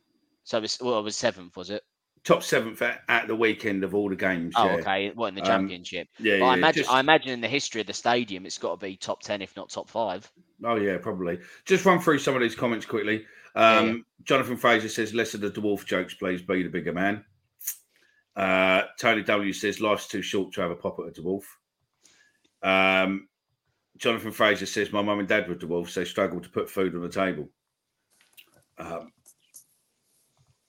So 0.45 0.59
it 0.59 0.63
was, 0.63 0.79
well, 0.81 0.99
it 1.01 1.03
was 1.03 1.17
seventh, 1.17 1.57
was 1.57 1.71
it? 1.71 1.83
Top 2.23 2.43
seventh 2.43 2.83
at, 2.83 3.03
at 3.09 3.29
the 3.29 3.37
weekend 3.37 3.85
of 3.85 3.95
all 3.95 4.09
the 4.09 4.17
games. 4.17 4.53
Oh, 4.57 4.67
yeah. 4.67 4.73
okay. 4.77 5.11
What 5.15 5.29
in 5.29 5.35
the 5.37 5.43
Um, 5.43 5.47
championship? 5.47 6.09
Yeah, 6.19 6.41
But 6.41 6.47
I 6.47 6.55
imagine 6.55 6.83
just- 6.83 6.93
I 6.95 7.01
imagine 7.01 7.31
in 7.31 7.41
the 7.41 7.49
history 7.49 7.81
of 7.81 7.87
the 7.87 7.93
stadium, 7.93 8.47
it's 8.47 8.59
got 8.59 8.79
to 8.81 8.87
be 8.87 8.97
top 8.97 9.23
10, 9.23 9.43
if 9.43 9.57
not 9.57 9.71
top 9.71 9.89
five. 9.89 10.31
Oh 10.65 10.77
yeah, 10.77 10.97
probably. 10.99 11.39
Just 11.67 11.85
run 11.85 12.01
through 12.01 12.19
some 12.21 12.35
of 12.35 12.41
these 12.41 12.55
comments 12.55 12.87
quickly. 12.87 13.27
Um, 13.57 13.87
yeah. 13.87 13.95
Jonathan 14.25 14.57
Fraser 14.57 14.89
says, 14.89 15.15
"Less 15.15 15.35
of 15.35 15.41
the 15.41 15.51
dwarf 15.51 15.85
jokes, 15.85 16.15
please. 16.15 16.43
Be 16.43 16.63
the 16.63 16.69
bigger 16.69 16.93
man." 16.93 17.25
Uh, 18.37 18.83
Tony 18.99 19.23
W 19.23 19.53
says, 19.53 19.81
"Life's 19.81 20.07
too 20.07 20.23
short 20.23 20.53
to 20.53 20.61
have 20.61 20.71
a 20.71 20.77
pop 20.77 20.99
at 21.01 21.19
a 21.19 21.23
dwarf." 21.23 21.45
Um, 22.63 23.29
Jonathan 23.97 24.31
Fraser 24.31 24.67
says, 24.67 24.93
"My 24.93 25.03
mum 25.03 25.21
and 25.21 25.29
dad 25.29 25.49
were 25.49 25.55
dwarfs. 25.55 25.95
They 25.95 26.05
struggled 26.05 26.45
to 26.45 26.51
put 26.51 26.71
food 26.71 26.95
on 26.95 27.01
the 27.01 27.09
table." 27.09 27.49
Um, 28.79 29.11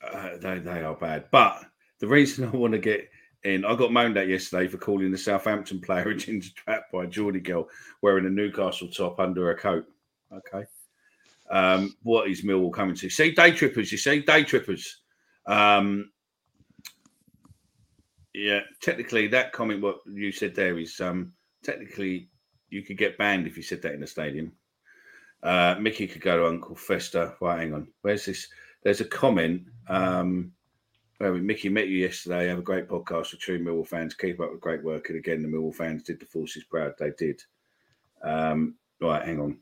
uh, 0.02 0.38
they 0.38 0.60
they 0.60 0.82
are 0.82 0.96
bad, 0.96 1.26
but 1.30 1.66
the 2.00 2.08
reason 2.08 2.46
I 2.54 2.56
want 2.56 2.72
to 2.72 2.80
get 2.80 3.10
in, 3.44 3.66
I 3.66 3.76
got 3.76 3.92
moaned 3.92 4.18
at 4.18 4.30
yesterday 4.30 4.68
for 4.68 4.78
calling 4.78 5.12
the 5.12 5.18
Southampton 5.18 5.82
player 5.82 6.10
a 6.10 6.16
ginger 6.16 6.52
trap 6.56 6.84
by 6.92 7.04
a 7.04 7.08
Geordie 7.08 7.42
girl 7.42 7.68
wearing 8.02 8.26
a 8.26 8.30
Newcastle 8.30 8.88
top 8.88 9.20
under 9.20 9.48
her 9.48 9.56
coat. 9.56 9.86
Okay. 10.32 10.66
Um, 11.50 11.96
what 12.04 12.30
is 12.30 12.44
Millwall 12.44 12.74
coming 12.74 12.96
to? 12.96 13.10
See, 13.10 13.32
day 13.32 13.52
trippers, 13.52 13.92
you 13.92 13.98
see, 13.98 14.20
day 14.20 14.44
trippers. 14.44 15.02
Um, 15.46 16.12
yeah, 18.34 18.62
technically, 18.82 19.28
that 19.30 19.54
comment, 19.54 19.82
what 19.82 20.00
you 20.06 20.32
said 20.32 20.54
there 20.54 20.78
is 20.78 21.00
um, 21.00 21.34
technically 21.64 22.30
you 22.70 22.84
could 22.84 22.98
get 22.98 23.18
banned 23.18 23.48
if 23.48 23.58
you 23.58 23.64
said 23.64 23.82
that 23.82 23.94
in 23.94 24.04
a 24.04 24.08
stadium. 24.08 24.52
Uh, 25.44 25.76
Mickey 25.80 26.08
could 26.08 26.22
go 26.22 26.38
to 26.38 26.48
Uncle 26.48 26.76
Fester. 26.76 27.36
Right, 27.40 27.60
hang 27.60 27.74
on. 27.74 27.88
Where's 28.02 28.26
this? 28.26 28.48
There's 28.84 29.02
a 29.02 29.06
comment. 29.06 29.64
Um, 29.88 30.52
where 31.18 31.34
we, 31.34 31.42
Mickey 31.42 31.70
met 31.70 31.88
you 31.88 31.98
yesterday. 31.98 32.48
Have 32.48 32.60
a 32.60 32.64
great 32.64 32.88
podcast 32.88 33.28
for 33.28 33.38
true 33.38 33.60
Millwall 33.60 33.88
fans. 33.88 34.14
Keep 34.14 34.40
up 34.40 34.52
with 34.52 34.62
great 34.62 34.84
work. 34.84 35.10
And 35.10 35.18
again, 35.18 35.42
the 35.42 35.48
Millwall 35.48 35.74
fans 35.74 36.04
did 36.04 36.20
the 36.20 36.26
forces 36.26 36.64
proud. 36.64 36.94
They 37.00 37.12
did. 37.18 37.42
Um, 38.24 38.76
right, 39.02 39.26
hang 39.26 39.40
on. 39.40 39.58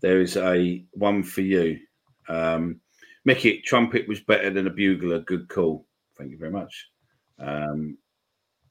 There 0.00 0.20
is 0.20 0.36
a 0.36 0.84
one 0.92 1.22
for 1.22 1.40
you. 1.40 1.80
Um, 2.28 2.80
Mickey, 3.24 3.60
trumpet 3.62 4.08
was 4.08 4.20
better 4.20 4.50
than 4.50 4.66
a 4.66 4.70
bugler. 4.70 5.20
Good 5.20 5.48
call. 5.48 5.86
Thank 6.16 6.30
you 6.30 6.38
very 6.38 6.50
much. 6.50 6.88
Um, 7.38 7.98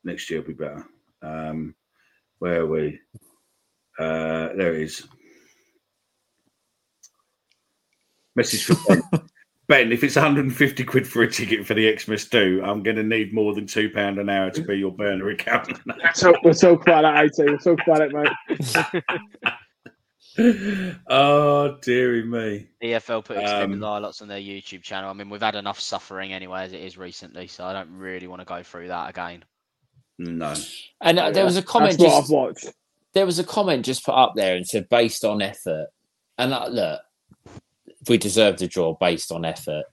next 0.04 0.30
year 0.30 0.42
will 0.42 0.48
be 0.48 0.54
better. 0.54 0.86
Um, 1.22 1.76
where 2.40 2.62
are 2.62 2.68
we? 2.68 3.00
Uh, 4.00 4.50
there 4.56 4.74
it 4.74 4.82
is. 4.82 5.08
Message 8.36 8.66
for 8.66 8.76
Ben. 8.88 9.02
ben, 9.68 9.92
if 9.92 10.04
it's 10.04 10.16
150 10.16 10.84
quid 10.84 11.08
for 11.08 11.24
a 11.24 11.32
ticket 11.32 11.66
for 11.66 11.74
the 11.74 11.98
Xmas 11.98 12.26
do, 12.26 12.62
I'm 12.64 12.84
going 12.84 12.98
to 12.98 13.04
need 13.04 13.34
more 13.34 13.54
than 13.54 13.66
two 13.66 13.90
pound 13.90 14.20
an 14.20 14.30
hour 14.30 14.52
to 14.52 14.62
be 14.62 14.78
your 14.78 14.92
burner 14.92 15.30
account. 15.30 15.72
So 16.14 16.34
we'll 16.44 16.54
talk 16.54 16.84
about 16.84 17.02
that, 17.02 17.26
18. 17.40 17.46
We'll 17.48 17.58
talk 17.58 17.80
about 17.86 18.02
it, 18.02 18.14
mate. 18.14 19.04
oh 21.08 21.78
dearie 21.82 22.24
me. 22.24 22.68
EFL 22.84 23.26
put 23.26 23.38
extended 23.38 23.76
Um, 23.76 23.82
highlights 23.82 24.22
on 24.22 24.28
their 24.28 24.40
YouTube 24.40 24.82
channel. 24.82 25.10
I 25.10 25.14
mean, 25.14 25.30
we've 25.30 25.42
had 25.42 25.56
enough 25.56 25.80
suffering 25.80 26.34
anyway 26.34 26.64
as 26.64 26.74
it 26.74 26.82
is 26.82 26.98
recently, 26.98 27.48
so 27.48 27.66
I 27.66 27.74
don't 27.74 27.92
really 27.92 28.28
want 28.28 28.42
to 28.42 28.46
go 28.46 28.62
through 28.64 28.90
that 28.90 29.10
again. 29.10 29.44
No. 30.20 30.54
And 31.02 31.20
uh, 31.20 31.32
there 31.32 31.46
was 31.46 31.58
a 31.58 31.62
comment. 31.64 31.98
That's 31.98 32.04
what 32.04 32.14
I've 32.14 32.22
Just, 32.24 32.32
watched. 32.34 32.76
there 33.14 33.26
was 33.26 33.40
a 33.40 33.44
comment 33.44 33.86
just 33.86 34.06
put 34.06 34.16
up 34.16 34.34
there 34.36 34.56
and 34.56 34.68
said 34.68 34.90
based 34.90 35.24
on 35.24 35.42
effort. 35.42 35.88
And 36.38 36.54
uh, 36.54 36.68
look, 36.70 37.02
we 38.08 38.18
deserved 38.18 38.62
a 38.62 38.68
draw 38.68 38.96
based 39.00 39.32
on 39.32 39.46
effort. 39.46 39.86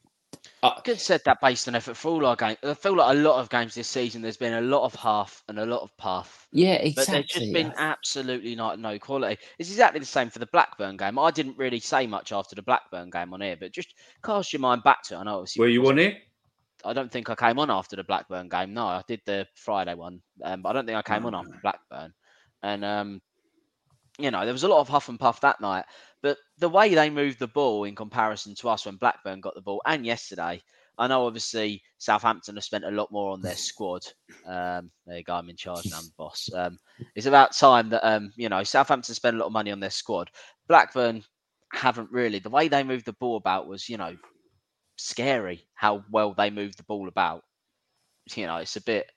I 0.64 0.80
could 0.80 0.94
have 0.94 1.00
said 1.00 1.20
that 1.24 1.40
based 1.40 1.68
on 1.68 1.74
effort 1.74 1.94
for 1.94 2.08
all 2.08 2.26
our 2.26 2.36
games. 2.36 2.58
I 2.62 2.74
feel 2.74 2.96
like 2.96 3.14
a 3.14 3.18
lot 3.18 3.38
of 3.38 3.50
games 3.50 3.74
this 3.74 3.88
season, 3.88 4.22
there's 4.22 4.36
been 4.36 4.54
a 4.54 4.60
lot 4.60 4.84
of 4.84 4.94
half 4.94 5.42
and 5.48 5.58
a 5.58 5.66
lot 5.66 5.82
of 5.82 5.96
puff. 5.96 6.48
Yeah, 6.52 6.74
exactly. 6.74 6.92
But 6.94 7.02
exactly. 7.02 7.14
there's 7.14 7.28
just 7.28 7.52
been 7.52 7.74
absolutely 7.76 8.54
not 8.54 8.78
no 8.78 8.98
quality. 8.98 9.38
It's 9.58 9.70
exactly 9.70 10.00
the 10.00 10.06
same 10.06 10.30
for 10.30 10.38
the 10.38 10.46
Blackburn 10.46 10.96
game. 10.96 11.18
I 11.18 11.30
didn't 11.30 11.58
really 11.58 11.80
say 11.80 12.06
much 12.06 12.32
after 12.32 12.54
the 12.54 12.62
Blackburn 12.62 13.10
game 13.10 13.34
on 13.34 13.40
here, 13.40 13.56
but 13.58 13.72
just 13.72 13.94
cast 14.24 14.52
your 14.52 14.60
mind 14.60 14.82
back 14.82 15.02
to 15.04 15.14
it. 15.14 15.18
I 15.18 15.24
know 15.24 15.38
obviously 15.38 15.60
Were 15.60 15.68
you 15.68 15.86
on 15.88 15.98
it? 15.98 16.16
I 16.84 16.92
don't 16.92 17.10
think 17.10 17.30
I 17.30 17.34
came 17.34 17.58
on 17.58 17.70
after 17.70 17.96
the 17.96 18.04
Blackburn 18.04 18.48
game. 18.48 18.74
No, 18.74 18.86
I 18.86 19.02
did 19.06 19.20
the 19.26 19.46
Friday 19.54 19.94
one, 19.94 20.20
um, 20.42 20.62
but 20.62 20.70
I 20.70 20.72
don't 20.72 20.86
think 20.86 20.98
I 20.98 21.02
came 21.02 21.24
on 21.26 21.34
after 21.34 21.58
Blackburn. 21.62 22.12
And 22.62 22.84
um, 22.84 23.20
you 24.18 24.30
know, 24.30 24.44
there 24.44 24.52
was 24.52 24.62
a 24.62 24.68
lot 24.68 24.80
of 24.80 24.88
huff 24.88 25.08
and 25.08 25.18
puff 25.18 25.40
that 25.40 25.60
night. 25.60 25.84
But 26.24 26.38
the 26.56 26.70
way 26.70 26.94
they 26.94 27.10
moved 27.10 27.38
the 27.38 27.46
ball 27.46 27.84
in 27.84 27.94
comparison 27.94 28.54
to 28.54 28.70
us 28.70 28.86
when 28.86 28.96
Blackburn 28.96 29.42
got 29.42 29.54
the 29.54 29.60
ball, 29.60 29.82
and 29.84 30.06
yesterday, 30.06 30.62
I 30.96 31.06
know 31.06 31.26
obviously 31.26 31.82
Southampton 31.98 32.54
have 32.54 32.64
spent 32.64 32.86
a 32.86 32.90
lot 32.90 33.12
more 33.12 33.30
on 33.30 33.42
their 33.42 33.56
squad. 33.56 34.06
Um, 34.46 34.90
there 35.06 35.18
you 35.18 35.22
go, 35.22 35.34
I'm 35.34 35.50
in 35.50 35.56
charge 35.56 35.84
now, 35.90 35.98
I'm 35.98 36.10
boss. 36.16 36.48
Um, 36.54 36.78
it's 37.14 37.26
about 37.26 37.54
time 37.54 37.90
that 37.90 38.08
um, 38.08 38.32
you 38.36 38.48
know 38.48 38.64
Southampton 38.64 39.14
spent 39.14 39.36
a 39.36 39.38
lot 39.38 39.48
of 39.48 39.52
money 39.52 39.70
on 39.70 39.80
their 39.80 39.90
squad. 39.90 40.30
Blackburn 40.66 41.22
haven't 41.70 42.10
really. 42.10 42.38
The 42.38 42.48
way 42.48 42.68
they 42.68 42.84
moved 42.84 43.04
the 43.04 43.12
ball 43.12 43.36
about 43.36 43.68
was, 43.68 43.86
you 43.90 43.98
know, 43.98 44.16
scary. 44.96 45.66
How 45.74 46.04
well 46.10 46.32
they 46.32 46.48
moved 46.48 46.78
the 46.78 46.84
ball 46.84 47.06
about. 47.08 47.42
You 48.34 48.46
know, 48.46 48.56
it's 48.56 48.76
a 48.76 48.82
bit, 48.82 49.10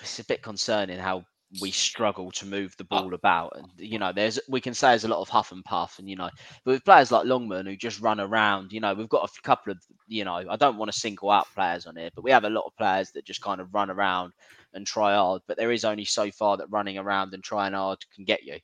it's 0.00 0.18
a 0.18 0.24
bit 0.24 0.40
concerning 0.40 0.98
how 0.98 1.26
we 1.60 1.70
struggle 1.70 2.30
to 2.30 2.46
move 2.46 2.74
the 2.76 2.86
oh. 2.90 3.02
ball 3.02 3.14
about. 3.14 3.56
And 3.56 3.68
you 3.76 3.98
know, 3.98 4.12
there's 4.12 4.38
we 4.48 4.60
can 4.60 4.74
say 4.74 4.90
there's 4.90 5.04
a 5.04 5.08
lot 5.08 5.20
of 5.20 5.28
huff 5.28 5.52
and 5.52 5.64
puff, 5.64 5.98
and 5.98 6.08
you 6.08 6.16
know, 6.16 6.30
but 6.64 6.72
with 6.72 6.84
players 6.84 7.12
like 7.12 7.26
Longman 7.26 7.66
who 7.66 7.76
just 7.76 8.00
run 8.00 8.20
around, 8.20 8.72
you 8.72 8.80
know, 8.80 8.94
we've 8.94 9.08
got 9.08 9.28
a 9.28 9.42
couple 9.42 9.72
of, 9.72 9.78
you 10.06 10.24
know, 10.24 10.44
I 10.48 10.56
don't 10.56 10.78
want 10.78 10.92
to 10.92 10.98
single 10.98 11.30
out 11.30 11.46
players 11.54 11.86
on 11.86 11.96
here, 11.96 12.10
but 12.14 12.24
we 12.24 12.30
have 12.30 12.44
a 12.44 12.50
lot 12.50 12.64
of 12.66 12.76
players 12.76 13.10
that 13.12 13.24
just 13.24 13.42
kind 13.42 13.60
of 13.60 13.74
run 13.74 13.90
around 13.90 14.32
and 14.74 14.86
try 14.86 15.14
hard. 15.14 15.42
But 15.46 15.56
there 15.56 15.72
is 15.72 15.84
only 15.84 16.04
so 16.04 16.30
far 16.30 16.56
that 16.56 16.70
running 16.70 16.98
around 16.98 17.34
and 17.34 17.42
trying 17.42 17.72
hard 17.74 17.98
can 18.14 18.24
get 18.24 18.42
you. 18.44 18.58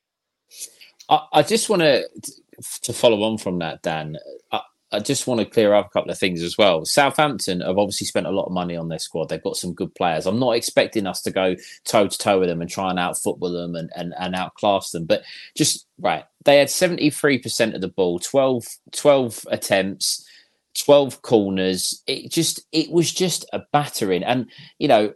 I, 1.08 1.26
I 1.32 1.42
just 1.42 1.68
want 1.68 1.82
to 1.82 2.08
to 2.82 2.92
follow 2.92 3.22
on 3.22 3.38
from 3.38 3.58
that, 3.60 3.82
Dan. 3.82 4.16
I, 4.52 4.60
I 4.90 5.00
just 5.00 5.26
want 5.26 5.40
to 5.40 5.46
clear 5.46 5.74
up 5.74 5.86
a 5.86 5.90
couple 5.90 6.10
of 6.10 6.18
things 6.18 6.42
as 6.42 6.56
well. 6.56 6.84
Southampton 6.86 7.60
have 7.60 7.76
obviously 7.76 8.06
spent 8.06 8.26
a 8.26 8.30
lot 8.30 8.46
of 8.46 8.52
money 8.52 8.74
on 8.74 8.88
their 8.88 8.98
squad. 8.98 9.28
They've 9.28 9.42
got 9.42 9.56
some 9.56 9.74
good 9.74 9.94
players. 9.94 10.26
I'm 10.26 10.38
not 10.38 10.52
expecting 10.52 11.06
us 11.06 11.20
to 11.22 11.30
go 11.30 11.56
toe 11.84 12.08
to 12.08 12.18
toe 12.18 12.40
with 12.40 12.48
them 12.48 12.62
and 12.62 12.70
try 12.70 12.88
and 12.88 12.98
out 12.98 13.18
football 13.18 13.52
them 13.52 13.74
and, 13.74 13.90
and, 13.94 14.14
and 14.18 14.34
outclass 14.34 14.90
them. 14.90 15.04
But 15.04 15.22
just 15.54 15.86
right, 15.98 16.24
they 16.44 16.56
had 16.56 16.68
73% 16.68 17.74
of 17.74 17.82
the 17.82 17.88
ball, 17.88 18.18
12, 18.18 18.66
12 18.92 19.46
attempts, 19.50 20.26
12 20.78 21.20
corners. 21.20 22.02
It 22.06 22.30
just 22.30 22.60
it 22.72 22.90
was 22.90 23.12
just 23.12 23.44
a 23.52 23.60
battering. 23.72 24.24
And 24.24 24.50
you 24.78 24.88
know, 24.88 25.12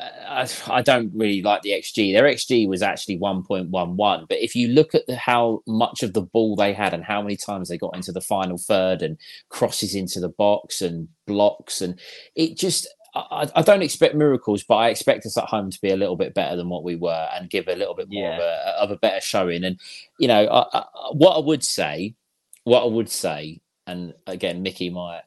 I, 0.00 0.48
I 0.68 0.82
don't 0.82 1.10
really 1.12 1.42
like 1.42 1.62
the 1.62 1.70
XG. 1.72 2.12
Their 2.12 2.24
XG 2.24 2.68
was 2.68 2.82
actually 2.82 3.18
1.11. 3.18 4.28
But 4.28 4.38
if 4.38 4.54
you 4.54 4.68
look 4.68 4.94
at 4.94 5.06
the, 5.06 5.16
how 5.16 5.62
much 5.66 6.02
of 6.02 6.12
the 6.12 6.22
ball 6.22 6.54
they 6.54 6.72
had 6.72 6.94
and 6.94 7.04
how 7.04 7.20
many 7.20 7.36
times 7.36 7.68
they 7.68 7.78
got 7.78 7.96
into 7.96 8.12
the 8.12 8.20
final 8.20 8.58
third 8.58 9.02
and 9.02 9.18
crosses 9.48 9.94
into 9.94 10.20
the 10.20 10.28
box 10.28 10.82
and 10.82 11.08
blocks, 11.26 11.80
and 11.80 11.98
it 12.36 12.56
just, 12.56 12.86
I, 13.14 13.50
I 13.56 13.62
don't 13.62 13.82
expect 13.82 14.14
miracles, 14.14 14.62
but 14.62 14.76
I 14.76 14.90
expect 14.90 15.26
us 15.26 15.36
at 15.36 15.44
home 15.44 15.70
to 15.70 15.80
be 15.80 15.90
a 15.90 15.96
little 15.96 16.16
bit 16.16 16.34
better 16.34 16.54
than 16.54 16.68
what 16.68 16.84
we 16.84 16.94
were 16.94 17.28
and 17.34 17.50
give 17.50 17.66
a 17.66 17.74
little 17.74 17.94
bit 17.94 18.08
more 18.08 18.32
of, 18.34 18.38
a, 18.38 18.82
of 18.82 18.90
a 18.92 18.96
better 18.96 19.20
showing. 19.20 19.64
And, 19.64 19.80
you 20.20 20.28
know, 20.28 20.46
I, 20.48 20.84
what 21.12 21.34
I 21.36 21.40
would 21.40 21.64
say, 21.64 22.14
what 22.62 22.84
I 22.84 22.86
would 22.86 23.10
say, 23.10 23.60
and 23.88 24.14
again, 24.28 24.62
Mickey 24.62 24.90
might 24.90 25.22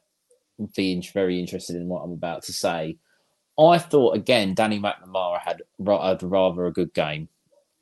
be 0.76 0.92
in- 0.92 1.02
very 1.02 1.38
interested 1.38 1.76
in 1.76 1.88
what 1.88 2.02
I'm 2.02 2.12
about 2.12 2.44
to 2.44 2.52
say. 2.52 2.96
I 3.64 3.78
thought 3.78 4.16
again, 4.16 4.54
Danny 4.54 4.78
McNamara 4.80 5.40
had, 5.40 5.62
had 5.78 6.22
rather 6.22 6.66
a 6.66 6.72
good 6.72 6.94
game. 6.94 7.28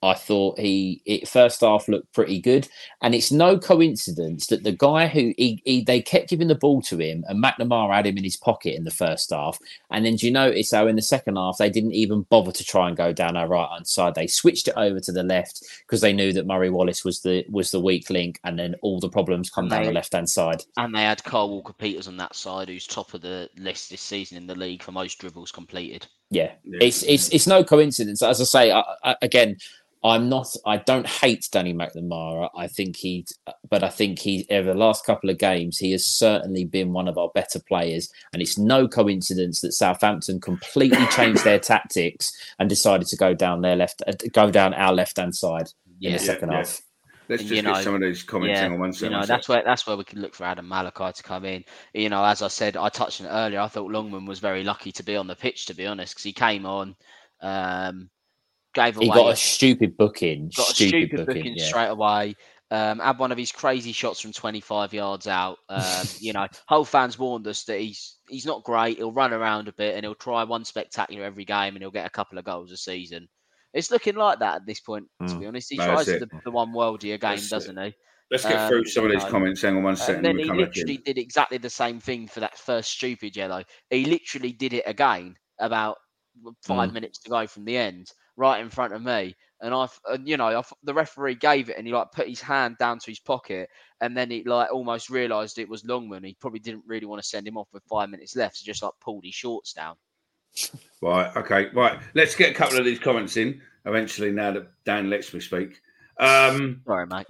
I 0.02 0.14
thought 0.14 0.58
he 0.58 1.02
it 1.04 1.28
first 1.28 1.60
half 1.60 1.86
looked 1.86 2.12
pretty 2.14 2.40
good, 2.40 2.66
and 3.02 3.14
it's 3.14 3.30
no 3.30 3.58
coincidence 3.58 4.46
that 4.46 4.64
the 4.64 4.72
guy 4.72 5.06
who 5.08 5.34
he, 5.36 5.60
he 5.66 5.82
they 5.84 6.00
kept 6.00 6.30
giving 6.30 6.48
the 6.48 6.54
ball 6.54 6.80
to 6.82 6.96
him, 6.98 7.22
and 7.28 7.42
McNamara 7.42 7.94
had 7.96 8.06
him 8.06 8.16
in 8.16 8.24
his 8.24 8.36
pocket 8.36 8.74
in 8.76 8.84
the 8.84 8.90
first 8.90 9.28
half, 9.30 9.58
and 9.90 10.06
then 10.06 10.16
do 10.16 10.24
you 10.26 10.32
notice 10.32 10.70
how 10.70 10.86
in 10.86 10.96
the 10.96 11.02
second 11.02 11.36
half 11.36 11.58
they 11.58 11.68
didn't 11.68 11.92
even 11.92 12.22
bother 12.30 12.50
to 12.52 12.64
try 12.64 12.88
and 12.88 12.96
go 12.96 13.12
down 13.12 13.36
our 13.36 13.46
right 13.46 13.68
hand 13.70 13.86
side? 13.86 14.14
They 14.14 14.26
switched 14.26 14.68
it 14.68 14.74
over 14.76 15.00
to 15.00 15.12
the 15.12 15.22
left 15.22 15.62
because 15.86 16.00
they 16.00 16.14
knew 16.14 16.32
that 16.32 16.46
Murray 16.46 16.70
Wallace 16.70 17.04
was 17.04 17.20
the 17.20 17.44
was 17.50 17.70
the 17.70 17.80
weak 17.80 18.08
link, 18.08 18.40
and 18.44 18.58
then 18.58 18.76
all 18.80 19.00
the 19.00 19.10
problems 19.10 19.50
come 19.50 19.64
And 19.64 19.70
down 19.70 19.82
they- 19.82 19.88
the 19.88 19.94
left 19.94 20.14
hand 20.14 20.30
side. 20.30 20.62
And 20.78 20.94
they 20.94 21.02
had 21.02 21.22
Kyle 21.24 21.50
Walker 21.50 21.74
Peters 21.74 22.08
on 22.08 22.16
that 22.16 22.34
side, 22.34 22.68
who's 22.70 22.86
top 22.86 23.12
of 23.12 23.20
the 23.20 23.50
list 23.58 23.90
this 23.90 24.00
season 24.00 24.38
in 24.38 24.46
the 24.46 24.54
league 24.54 24.82
for 24.82 24.92
most 24.92 25.18
dribbles 25.18 25.52
completed. 25.52 26.06
Yeah, 26.30 26.52
Yeah. 26.64 26.78
it's 26.80 27.02
it's 27.02 27.28
it's 27.30 27.46
no 27.46 27.62
coincidence. 27.64 28.22
As 28.22 28.40
I 28.40 28.44
say, 28.44 28.70
I, 28.72 28.82
I, 29.04 29.16
again, 29.20 29.56
I'm 30.02 30.28
not. 30.30 30.56
I 30.64 30.78
don't 30.78 31.06
hate 31.06 31.48
Danny 31.52 31.74
McNamara. 31.74 32.48
I 32.56 32.68
think 32.68 32.96
he, 32.96 33.26
but 33.68 33.84
I 33.84 33.90
think 33.90 34.18
he 34.18 34.46
over 34.50 34.72
the 34.72 34.78
last 34.78 35.04
couple 35.04 35.28
of 35.28 35.36
games, 35.38 35.76
he 35.76 35.92
has 35.92 36.06
certainly 36.06 36.64
been 36.64 36.92
one 36.92 37.06
of 37.06 37.18
our 37.18 37.30
better 37.34 37.60
players. 37.60 38.08
And 38.32 38.40
it's 38.40 38.56
no 38.56 38.88
coincidence 38.88 39.60
that 39.60 39.72
Southampton 39.72 40.40
completely 40.40 41.06
changed 41.10 41.44
their 41.44 41.58
tactics 41.58 42.32
and 42.58 42.68
decided 42.68 43.08
to 43.08 43.16
go 43.16 43.34
down 43.34 43.60
their 43.60 43.76
left, 43.76 44.02
uh, 44.06 44.12
go 44.32 44.50
down 44.50 44.72
our 44.72 44.94
left 44.94 45.18
hand 45.18 45.34
side 45.34 45.68
in 46.00 46.12
the 46.12 46.18
second 46.18 46.50
yeah. 46.50 46.58
half. 46.58 46.80
Let's 47.28 47.42
just 47.42 47.54
you 47.54 47.62
get 47.62 47.70
know, 47.70 47.80
some 47.80 47.94
of 47.94 48.00
these 48.00 48.24
comments 48.24 48.56
yeah, 48.56 48.62
hang 48.62 48.72
on 48.72 48.80
one 48.80 48.88
You 48.88 48.94
second. 48.94 49.12
know, 49.12 49.24
that's 49.24 49.48
where 49.48 49.62
that's 49.64 49.86
where 49.86 49.96
we 49.96 50.02
can 50.02 50.20
look 50.20 50.34
for 50.34 50.42
Adam 50.44 50.66
Malachi 50.66 51.12
to 51.12 51.22
come 51.22 51.44
in. 51.44 51.64
You 51.94 52.08
know, 52.08 52.24
as 52.24 52.42
I 52.42 52.48
said, 52.48 52.76
I 52.76 52.88
touched 52.88 53.20
on 53.20 53.28
it 53.28 53.30
earlier. 53.30 53.60
I 53.60 53.68
thought 53.68 53.88
Longman 53.88 54.26
was 54.26 54.40
very 54.40 54.64
lucky 54.64 54.90
to 54.92 55.04
be 55.04 55.14
on 55.14 55.28
the 55.28 55.36
pitch, 55.36 55.66
to 55.66 55.74
be 55.74 55.86
honest, 55.86 56.14
because 56.14 56.24
he 56.24 56.32
came 56.32 56.66
on, 56.66 56.96
um, 57.40 58.10
gave 58.74 58.96
away 58.96 59.06
He 59.06 59.12
got 59.12 59.32
a 59.32 59.36
stupid 59.36 59.96
booking. 59.96 60.50
got 60.56 60.70
a 60.70 60.74
stupid, 60.74 60.88
stupid 60.88 61.26
booking. 61.26 61.42
booking 61.42 61.56
yeah. 61.56 61.64
straight 61.66 61.88
away. 61.88 62.36
Um, 62.72 63.00
had 63.00 63.18
one 63.18 63.32
of 63.32 63.38
his 63.38 63.50
crazy 63.50 63.90
shots 63.92 64.20
from 64.20 64.32
25 64.32 64.94
yards 64.94 65.26
out. 65.26 65.58
Um, 65.68 66.06
you 66.20 66.32
know, 66.32 66.46
whole 66.68 66.84
fans 66.84 67.18
warned 67.18 67.46
us 67.48 67.64
that 67.64 67.80
he's 67.80 68.18
he's 68.28 68.46
not 68.46 68.62
great. 68.62 68.98
He'll 68.98 69.12
run 69.12 69.32
around 69.32 69.68
a 69.68 69.72
bit 69.72 69.96
and 69.96 70.04
he'll 70.04 70.14
try 70.14 70.44
one 70.44 70.64
spectacular 70.64 71.24
every 71.24 71.44
game 71.44 71.74
and 71.74 71.78
he'll 71.82 71.90
get 71.90 72.06
a 72.06 72.10
couple 72.10 72.38
of 72.38 72.44
goals 72.44 72.70
a 72.70 72.76
season. 72.76 73.28
It's 73.72 73.90
looking 73.90 74.16
like 74.16 74.38
that 74.40 74.56
at 74.56 74.66
this 74.66 74.80
point, 74.80 75.06
to 75.28 75.34
Mm. 75.34 75.40
be 75.40 75.46
honest. 75.46 75.70
He 75.70 75.76
No, 75.76 75.86
tries 75.86 76.06
the, 76.06 76.28
the 76.44 76.50
one 76.50 76.72
worldy 76.72 77.14
a 77.14 77.18
game, 77.18 77.36
That's 77.36 77.48
doesn't 77.50 77.76
he? 77.76 77.94
Let's 78.30 78.44
get 78.44 78.60
um, 78.60 78.68
through 78.68 78.84
some 78.86 79.04
of 79.06 79.10
these 79.10 79.24
know, 79.24 79.30
comments. 79.30 79.62
Hang 79.62 79.76
on 79.76 79.82
one 79.82 79.96
second. 79.96 80.16
And 80.16 80.24
then 80.24 80.36
we 80.36 80.42
he 80.44 80.50
literally 80.50 80.96
did 80.98 81.18
exactly 81.18 81.58
the 81.58 81.70
same 81.70 81.98
thing 81.98 82.28
for 82.28 82.40
that 82.40 82.56
first 82.56 82.90
stupid 82.92 83.36
yellow. 83.36 83.64
He 83.90 84.04
literally 84.04 84.52
did 84.52 84.72
it 84.72 84.84
again 84.86 85.34
about 85.58 85.98
five 86.62 86.90
Mm. 86.90 86.94
minutes 86.94 87.18
to 87.20 87.30
go 87.30 87.46
from 87.48 87.64
the 87.64 87.76
end, 87.76 88.12
right 88.40 88.60
in 88.60 88.70
front 88.70 88.94
of 88.94 89.02
me. 89.02 89.36
And 89.62 89.74
I, 89.74 89.86
and, 90.08 90.26
you 90.26 90.38
know, 90.38 90.46
I, 90.58 90.62
the 90.84 90.94
referee 90.94 91.34
gave 91.34 91.68
it, 91.68 91.76
and 91.76 91.86
he 91.86 91.92
like 91.92 92.12
put 92.12 92.26
his 92.26 92.40
hand 92.40 92.78
down 92.78 92.98
to 92.98 93.10
his 93.10 93.20
pocket, 93.20 93.68
and 94.00 94.16
then 94.16 94.30
he 94.30 94.42
like 94.42 94.72
almost 94.72 95.10
realised 95.10 95.58
it 95.58 95.68
was 95.68 95.84
Longman. 95.84 96.24
He 96.24 96.34
probably 96.40 96.60
didn't 96.60 96.84
really 96.86 97.04
want 97.04 97.20
to 97.22 97.28
send 97.28 97.46
him 97.46 97.58
off 97.58 97.68
with 97.72 97.82
five 97.84 98.08
minutes 98.08 98.34
left, 98.34 98.56
so 98.56 98.64
just 98.64 98.82
like 98.82 98.92
pulled 99.02 99.24
his 99.24 99.34
shorts 99.34 99.74
down. 99.74 99.96
Right. 101.02 101.30
Okay. 101.36 101.68
Right. 101.74 102.00
Let's 102.14 102.34
get 102.34 102.50
a 102.50 102.54
couple 102.54 102.78
of 102.78 102.86
these 102.86 102.98
comments 102.98 103.36
in 103.36 103.60
eventually. 103.84 104.32
Now 104.32 104.52
that 104.52 104.70
Dan 104.84 105.10
lets 105.10 105.32
me 105.34 105.40
speak. 105.40 105.80
Um, 106.18 106.80
Sorry, 106.86 107.06
mate. 107.06 107.26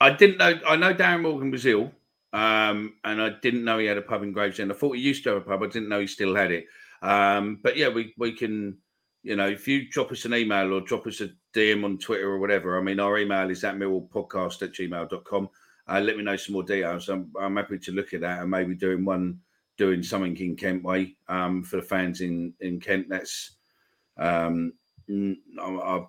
I 0.00 0.10
didn't 0.10 0.38
know. 0.38 0.58
I 0.66 0.76
know 0.76 0.94
Darren 0.94 1.20
Morgan 1.20 1.50
was 1.50 1.66
ill, 1.66 1.92
um, 2.32 2.94
and 3.04 3.20
I 3.20 3.30
didn't 3.42 3.64
know 3.64 3.78
he 3.78 3.86
had 3.86 3.98
a 3.98 4.02
pub 4.02 4.22
in 4.22 4.32
Gravesend. 4.32 4.72
I 4.72 4.74
thought 4.74 4.96
he 4.96 5.02
used 5.02 5.22
to 5.24 5.34
have 5.34 5.42
a 5.42 5.44
pub. 5.44 5.62
I 5.62 5.66
didn't 5.66 5.90
know 5.90 6.00
he 6.00 6.06
still 6.06 6.34
had 6.34 6.50
it. 6.50 6.64
Um, 7.02 7.60
but 7.62 7.76
yeah, 7.76 7.90
we 7.90 8.14
we 8.16 8.32
can. 8.32 8.78
You 9.24 9.36
know, 9.36 9.48
if 9.48 9.66
you 9.66 9.88
drop 9.88 10.12
us 10.12 10.26
an 10.26 10.34
email 10.34 10.72
or 10.74 10.82
drop 10.82 11.06
us 11.06 11.22
a 11.22 11.30
DM 11.54 11.82
on 11.82 11.96
Twitter 11.96 12.30
or 12.30 12.38
whatever, 12.38 12.78
I 12.78 12.82
mean, 12.82 13.00
our 13.00 13.18
email 13.18 13.50
is 13.50 13.64
at 13.64 13.74
millwallpodcast 13.76 14.62
at 14.62 14.72
gmail.com. 14.72 15.48
Uh, 15.88 16.00
let 16.00 16.18
me 16.18 16.22
know 16.22 16.36
some 16.36 16.52
more 16.52 16.62
details. 16.62 17.08
I'm, 17.08 17.32
I'm 17.40 17.56
happy 17.56 17.78
to 17.78 17.92
look 17.92 18.12
at 18.12 18.20
that 18.20 18.40
and 18.40 18.50
maybe 18.50 18.74
doing 18.74 19.02
one, 19.02 19.40
doing 19.78 20.02
something 20.02 20.36
in 20.36 20.56
Kent 20.56 20.84
way 20.84 21.16
um, 21.28 21.62
for 21.62 21.76
the 21.76 21.82
fans 21.82 22.20
in, 22.20 22.52
in 22.60 22.78
Kent. 22.78 23.08
That's, 23.08 23.52
um, 24.18 24.74
I, 25.10 26.04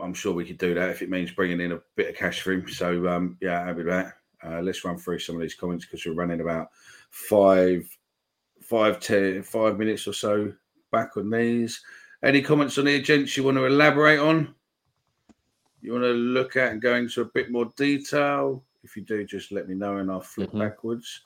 I'm 0.00 0.14
sure 0.14 0.32
we 0.32 0.44
could 0.44 0.58
do 0.58 0.74
that 0.74 0.90
if 0.90 1.02
it 1.02 1.10
means 1.10 1.32
bringing 1.32 1.60
in 1.60 1.72
a 1.72 1.80
bit 1.96 2.10
of 2.10 2.16
cash 2.16 2.40
for 2.40 2.52
him. 2.52 2.68
So, 2.68 3.08
um, 3.08 3.36
yeah, 3.40 3.64
happy 3.64 3.78
with 3.78 3.86
that. 3.88 4.12
Uh, 4.44 4.60
let's 4.60 4.84
run 4.84 4.96
through 4.96 5.18
some 5.18 5.34
of 5.34 5.42
these 5.42 5.56
comments 5.56 5.86
because 5.86 6.06
we're 6.06 6.14
running 6.14 6.40
about 6.40 6.68
five, 7.10 7.84
five, 8.62 9.00
ten, 9.00 9.42
five 9.42 9.76
minutes 9.76 10.06
or 10.06 10.12
so 10.12 10.52
back 10.92 11.16
on 11.16 11.30
these. 11.30 11.82
Any 12.24 12.40
comments 12.40 12.78
on 12.78 12.86
here, 12.86 13.02
gents, 13.02 13.36
you 13.36 13.42
want 13.44 13.58
to 13.58 13.66
elaborate 13.66 14.18
on? 14.18 14.54
You 15.82 15.92
want 15.92 16.04
to 16.04 16.12
look 16.12 16.56
at 16.56 16.72
and 16.72 16.80
go 16.80 16.94
into 16.94 17.20
a 17.20 17.26
bit 17.26 17.50
more 17.50 17.70
detail? 17.76 18.64
If 18.82 18.96
you 18.96 19.02
do, 19.02 19.24
just 19.24 19.52
let 19.52 19.68
me 19.68 19.74
know 19.74 19.98
and 19.98 20.10
I'll 20.10 20.22
flip 20.22 20.50
Mhm. 20.50 20.58
backwards. 20.58 21.20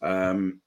Um, 0.00 0.62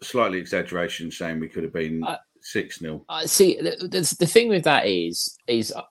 slightly 0.00 0.38
exaggeration 0.38 1.10
saying 1.10 1.40
we 1.40 1.48
could 1.48 1.64
have 1.64 1.72
been 1.72 2.04
I- 2.04 2.18
6 2.40 2.78
0. 2.78 3.04
Uh, 3.08 3.26
see, 3.26 3.56
the, 3.60 3.88
the, 3.88 4.16
the 4.20 4.26
thing 4.26 4.48
with 4.48 4.62
that 4.62 4.86
is, 4.86 5.36
is 5.48 5.72
uh, 5.72 5.82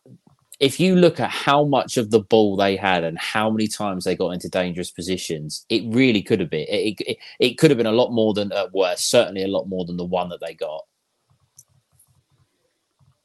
if 0.62 0.80
you 0.80 0.96
look 0.96 1.20
at 1.20 1.30
how 1.30 1.66
much 1.66 1.98
of 1.98 2.10
the 2.10 2.22
ball 2.22 2.56
they 2.56 2.78
had 2.78 3.04
and 3.04 3.18
how 3.18 3.50
many 3.50 3.68
times 3.68 4.06
they 4.06 4.16
got 4.16 4.30
into 4.30 4.48
dangerous 4.48 4.92
positions, 4.92 5.66
it 5.68 5.84
really 5.94 6.22
could 6.22 6.40
have 6.40 6.50
been. 6.50 6.68
It, 6.70 6.96
it, 7.02 7.18
it 7.40 7.58
could 7.58 7.70
have 7.72 7.78
been 7.78 7.86
a 7.86 7.92
lot 7.92 8.12
more 8.12 8.34
than, 8.34 8.54
uh, 8.54 8.68
worse, 8.72 9.02
certainly 9.02 9.44
a 9.44 9.48
lot 9.48 9.68
more 9.68 9.84
than 9.84 9.98
the 9.98 10.06
one 10.06 10.30
that 10.30 10.40
they 10.40 10.54
got. 10.54 10.86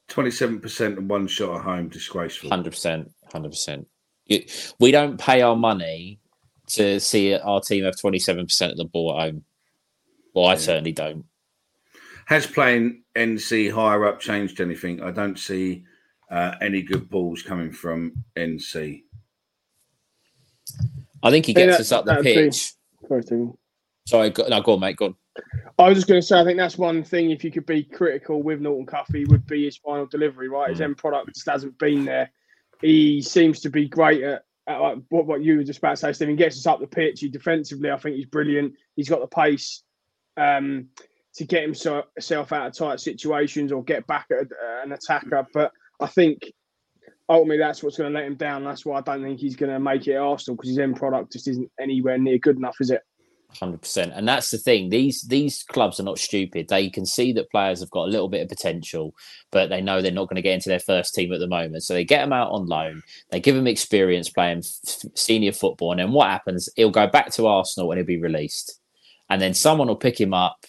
27% 0.09 0.97
and 0.97 1.09
one 1.09 1.27
shot 1.27 1.57
at 1.57 1.61
home, 1.63 1.89
disgraceful. 1.89 2.49
Hundred 2.49 2.71
percent, 2.71 3.11
hundred 3.31 3.49
percent. 3.49 3.87
We 4.79 4.91
don't 4.91 5.19
pay 5.19 5.41
our 5.41 5.55
money 5.55 6.19
to 6.67 6.99
see 6.99 7.33
our 7.35 7.61
team 7.61 7.83
have 7.85 7.97
twenty 7.97 8.19
seven 8.19 8.45
percent 8.45 8.71
of 8.73 8.77
the 8.77 8.85
ball 8.85 9.17
at 9.19 9.23
home. 9.31 9.43
Well, 10.35 10.45
I 10.45 10.53
Yeah. 10.53 10.59
certainly 10.59 10.91
don't. 10.91 11.25
Has 12.27 12.45
playing 12.45 13.03
NC 13.15 13.71
higher 13.71 14.05
up 14.05 14.19
changed 14.19 14.61
anything? 14.61 15.01
I 15.01 15.09
don't 15.11 15.39
see 15.39 15.83
uh, 16.29 16.55
any 16.61 16.83
good 16.83 17.09
balls 17.09 17.41
coming 17.41 17.71
from 17.71 18.23
NC. 18.35 19.01
I 21.23 21.31
think 21.31 21.47
he 21.47 21.53
gets 21.55 21.77
that- 21.77 21.81
us 21.81 21.91
up 21.91 22.05
the 22.05 22.17
pitch. 22.21 22.73
Sorry, 23.07 23.23
Stephen. 23.23 23.57
Sorry, 24.09 24.31
go, 24.31 24.47
no, 24.47 24.59
go 24.59 24.73
on, 24.73 24.79
mate. 24.79 24.95
Go 24.95 25.05
on. 25.05 25.15
I 25.77 25.87
was 25.87 25.99
just 25.99 26.07
going 26.07 26.19
to 26.19 26.25
say, 26.25 26.39
I 26.39 26.43
think 26.43 26.57
that's 26.57 26.79
one 26.79 27.03
thing. 27.03 27.29
If 27.29 27.43
you 27.43 27.51
could 27.51 27.67
be 27.67 27.83
critical 27.83 28.41
with 28.41 28.59
Norton 28.59 28.87
Cuffy, 28.87 29.25
would 29.25 29.45
be 29.45 29.65
his 29.65 29.77
final 29.77 30.07
delivery. 30.07 30.49
Right, 30.49 30.71
his 30.71 30.79
Mm. 30.79 30.85
end 30.85 30.97
product 30.97 31.35
just 31.35 31.47
hasn't 31.47 31.77
been 31.77 32.05
there. 32.05 32.31
He 32.81 33.21
seems 33.21 33.59
to 33.59 33.69
be 33.69 33.87
great 33.87 34.23
at, 34.23 34.45
at 34.65 34.81
like 34.81 34.97
what 35.09 35.27
what 35.27 35.43
you 35.43 35.57
were 35.57 35.63
just 35.63 35.77
about 35.77 35.91
to 35.91 35.97
say, 35.97 36.13
Stephen. 36.13 36.35
Gets 36.35 36.57
us 36.57 36.65
up 36.65 36.79
the 36.79 36.87
pitch. 36.87 37.19
He 37.19 37.29
defensively, 37.29 37.91
I 37.91 37.97
think 37.97 38.15
he's 38.15 38.25
brilliant. 38.25 38.73
He's 38.95 39.09
got 39.09 39.19
the 39.19 39.27
pace 39.27 39.83
um, 40.37 40.87
to 41.35 41.45
get 41.45 41.61
himself 41.61 42.05
himself 42.15 42.51
out 42.51 42.65
of 42.65 42.73
tight 42.73 42.99
situations 42.99 43.71
or 43.71 43.83
get 43.83 44.07
back 44.07 44.25
at 44.31 44.47
an 44.83 44.91
attacker. 44.91 45.45
But 45.53 45.71
I 45.99 46.07
think 46.07 46.51
ultimately 47.29 47.59
that's 47.59 47.83
what's 47.83 47.97
going 47.97 48.11
to 48.11 48.19
let 48.19 48.25
him 48.25 48.37
down. 48.37 48.63
That's 48.63 48.87
why 48.87 48.97
I 48.97 49.01
don't 49.01 49.21
think 49.21 49.39
he's 49.39 49.55
going 49.55 49.71
to 49.71 49.79
make 49.79 50.07
it 50.07 50.15
at 50.15 50.21
Arsenal 50.21 50.55
because 50.55 50.69
his 50.69 50.79
end 50.79 50.95
product 50.95 51.31
just 51.31 51.47
isn't 51.47 51.71
anywhere 51.79 52.17
near 52.17 52.39
good 52.39 52.57
enough, 52.57 52.77
is 52.79 52.89
it? 52.89 53.03
Hundred 53.57 53.81
percent, 53.81 54.13
and 54.15 54.27
that's 54.27 54.51
the 54.51 54.59
thing. 54.59 54.89
These 54.89 55.23
these 55.23 55.63
clubs 55.63 55.99
are 55.99 56.03
not 56.03 56.19
stupid. 56.19 56.67
They 56.67 56.87
can 56.87 57.03
see 57.03 57.33
that 57.33 57.49
players 57.49 57.79
have 57.79 57.89
got 57.89 58.05
a 58.05 58.11
little 58.11 58.29
bit 58.29 58.43
of 58.43 58.47
potential, 58.47 59.15
but 59.51 59.69
they 59.69 59.81
know 59.81 60.01
they're 60.01 60.11
not 60.11 60.29
going 60.29 60.35
to 60.35 60.43
get 60.43 60.53
into 60.53 60.69
their 60.69 60.79
first 60.79 61.15
team 61.15 61.33
at 61.33 61.39
the 61.39 61.47
moment. 61.47 61.81
So 61.83 61.95
they 61.95 62.05
get 62.05 62.21
them 62.21 62.31
out 62.31 62.51
on 62.51 62.67
loan. 62.67 63.01
They 63.31 63.39
give 63.39 63.55
them 63.55 63.65
experience 63.65 64.29
playing 64.29 64.59
f- 64.59 65.03
senior 65.15 65.51
football, 65.51 65.91
and 65.91 65.99
then 65.99 66.11
what 66.11 66.29
happens? 66.29 66.69
He'll 66.75 66.91
go 66.91 67.07
back 67.07 67.31
to 67.33 67.47
Arsenal 67.47 67.91
and 67.91 67.97
he'll 67.97 68.05
be 68.05 68.21
released, 68.21 68.79
and 69.31 69.41
then 69.41 69.55
someone 69.55 69.87
will 69.87 69.95
pick 69.95 70.21
him 70.21 70.33
up. 70.33 70.65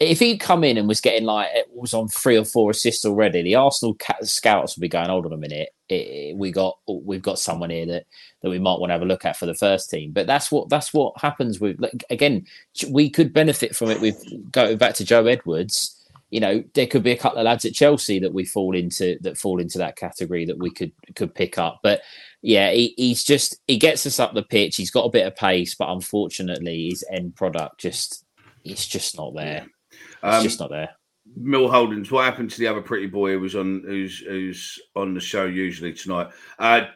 If 0.00 0.18
he'd 0.18 0.40
come 0.40 0.64
in 0.64 0.78
and 0.78 0.88
was 0.88 1.00
getting 1.00 1.26
like 1.26 1.50
it 1.52 1.68
was 1.72 1.94
on 1.94 2.08
three 2.08 2.36
or 2.36 2.44
four 2.44 2.72
assists 2.72 3.04
already, 3.04 3.42
the 3.42 3.54
Arsenal 3.54 3.96
scouts 4.22 4.76
would 4.76 4.82
be 4.82 4.88
going, 4.88 5.08
"Hold 5.08 5.26
on 5.26 5.32
a 5.32 5.38
minute, 5.38 5.68
it, 5.88 6.36
we 6.36 6.50
got 6.52 6.78
we've 6.88 7.22
got 7.22 7.38
someone 7.38 7.70
here 7.70 7.86
that 7.86 8.06
that 8.42 8.50
we 8.50 8.58
might 8.58 8.78
want 8.78 8.90
to 8.90 8.94
have 8.94 9.02
a 9.02 9.06
look 9.06 9.24
at 9.24 9.36
for 9.36 9.46
the 9.46 9.54
first 9.54 9.90
team." 9.90 10.12
But 10.12 10.26
that's 10.26 10.50
what 10.50 10.68
that's 10.68 10.92
what 10.92 11.20
happens 11.20 11.60
with 11.60 11.80
like, 11.80 12.04
again 12.10 12.46
we 12.90 13.10
could 13.10 13.32
benefit 13.32 13.74
from 13.74 13.90
it 13.90 14.00
with 14.00 14.22
going 14.52 14.76
back 14.78 14.94
to 14.96 15.04
Joe 15.04 15.26
Edwards. 15.26 15.92
You 16.30 16.40
know, 16.40 16.64
there 16.74 16.88
could 16.88 17.04
be 17.04 17.12
a 17.12 17.16
couple 17.16 17.38
of 17.38 17.44
lads 17.44 17.64
at 17.64 17.72
Chelsea 17.72 18.18
that 18.18 18.34
we 18.34 18.44
fall 18.44 18.74
into 18.76 19.16
that 19.20 19.38
fall 19.38 19.60
into 19.60 19.78
that 19.78 19.96
category 19.96 20.44
that 20.46 20.58
we 20.58 20.70
could 20.70 20.92
could 21.14 21.34
pick 21.34 21.56
up. 21.56 21.80
But 21.82 22.02
yeah, 22.42 22.72
he, 22.72 22.94
he's 22.96 23.22
just 23.22 23.56
he 23.68 23.78
gets 23.78 24.06
us 24.06 24.18
up 24.18 24.34
the 24.34 24.42
pitch. 24.42 24.76
He's 24.76 24.90
got 24.90 25.04
a 25.04 25.10
bit 25.10 25.26
of 25.26 25.36
pace, 25.36 25.74
but 25.76 25.88
unfortunately, 25.88 26.88
his 26.90 27.04
end 27.12 27.36
product 27.36 27.78
just 27.78 28.24
it's 28.64 28.86
just 28.86 29.16
not 29.16 29.34
there. 29.34 29.66
It's 29.92 30.02
Um, 30.22 30.42
just 30.42 30.58
not 30.58 30.70
there. 30.70 30.95
Mill 31.36 31.68
Holdens, 31.68 32.10
what 32.10 32.24
happened 32.24 32.50
to 32.50 32.58
the 32.58 32.66
other 32.66 32.80
pretty 32.80 33.06
boy 33.06 33.32
who 33.32 33.40
was 33.40 33.54
on 33.54 33.82
who's 33.86 34.18
who's 34.20 34.80
on 34.96 35.14
the 35.14 35.20
show 35.20 35.44
usually 35.44 35.92
tonight? 35.92 36.28
Uh 36.58 36.86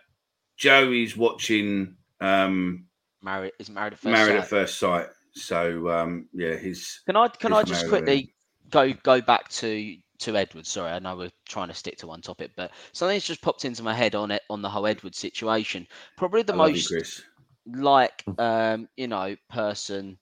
Joey's 0.57 1.17
watching 1.17 1.97
um 2.21 2.87
Married 3.23 3.53
is 3.59 3.69
married 3.69 3.93
at 3.93 3.99
first 3.99 4.13
Married 4.13 4.33
sight. 4.33 4.39
at 4.39 4.49
First 4.49 4.79
Sight. 4.79 5.07
So 5.35 5.91
um 5.91 6.29
yeah, 6.33 6.57
he's 6.57 7.03
Can 7.07 7.17
I 7.17 7.29
can 7.29 7.53
I 7.53 7.63
just 7.63 7.89
quickly 7.89 8.33
go 8.71 8.93
go 8.93 9.21
back 9.21 9.49
to 9.51 9.97
to 10.21 10.37
Edwards. 10.37 10.71
Sorry, 10.71 10.91
I 10.91 10.99
know 10.99 11.17
we're 11.17 11.31
trying 11.49 11.69
to 11.69 11.75
stick 11.75 11.97
to 11.99 12.07
one 12.07 12.21
topic, 12.21 12.51
but 12.57 12.71
something's 12.93 13.25
just 13.25 13.43
popped 13.43 13.65
into 13.65 13.83
my 13.83 13.95
head 13.95 14.15
on 14.15 14.31
it 14.31 14.43
on 14.51 14.63
the 14.63 14.69
whole 14.69 14.87
Edwards 14.87 15.19
situation. 15.19 15.87
Probably 16.17 16.43
the 16.43 16.53
I 16.53 16.57
love 16.57 16.69
you, 16.71 16.75
most 16.75 17.23
like 17.67 18.25
um, 18.39 18.89
you 18.97 19.09
know 19.09 19.37
person 19.51 20.19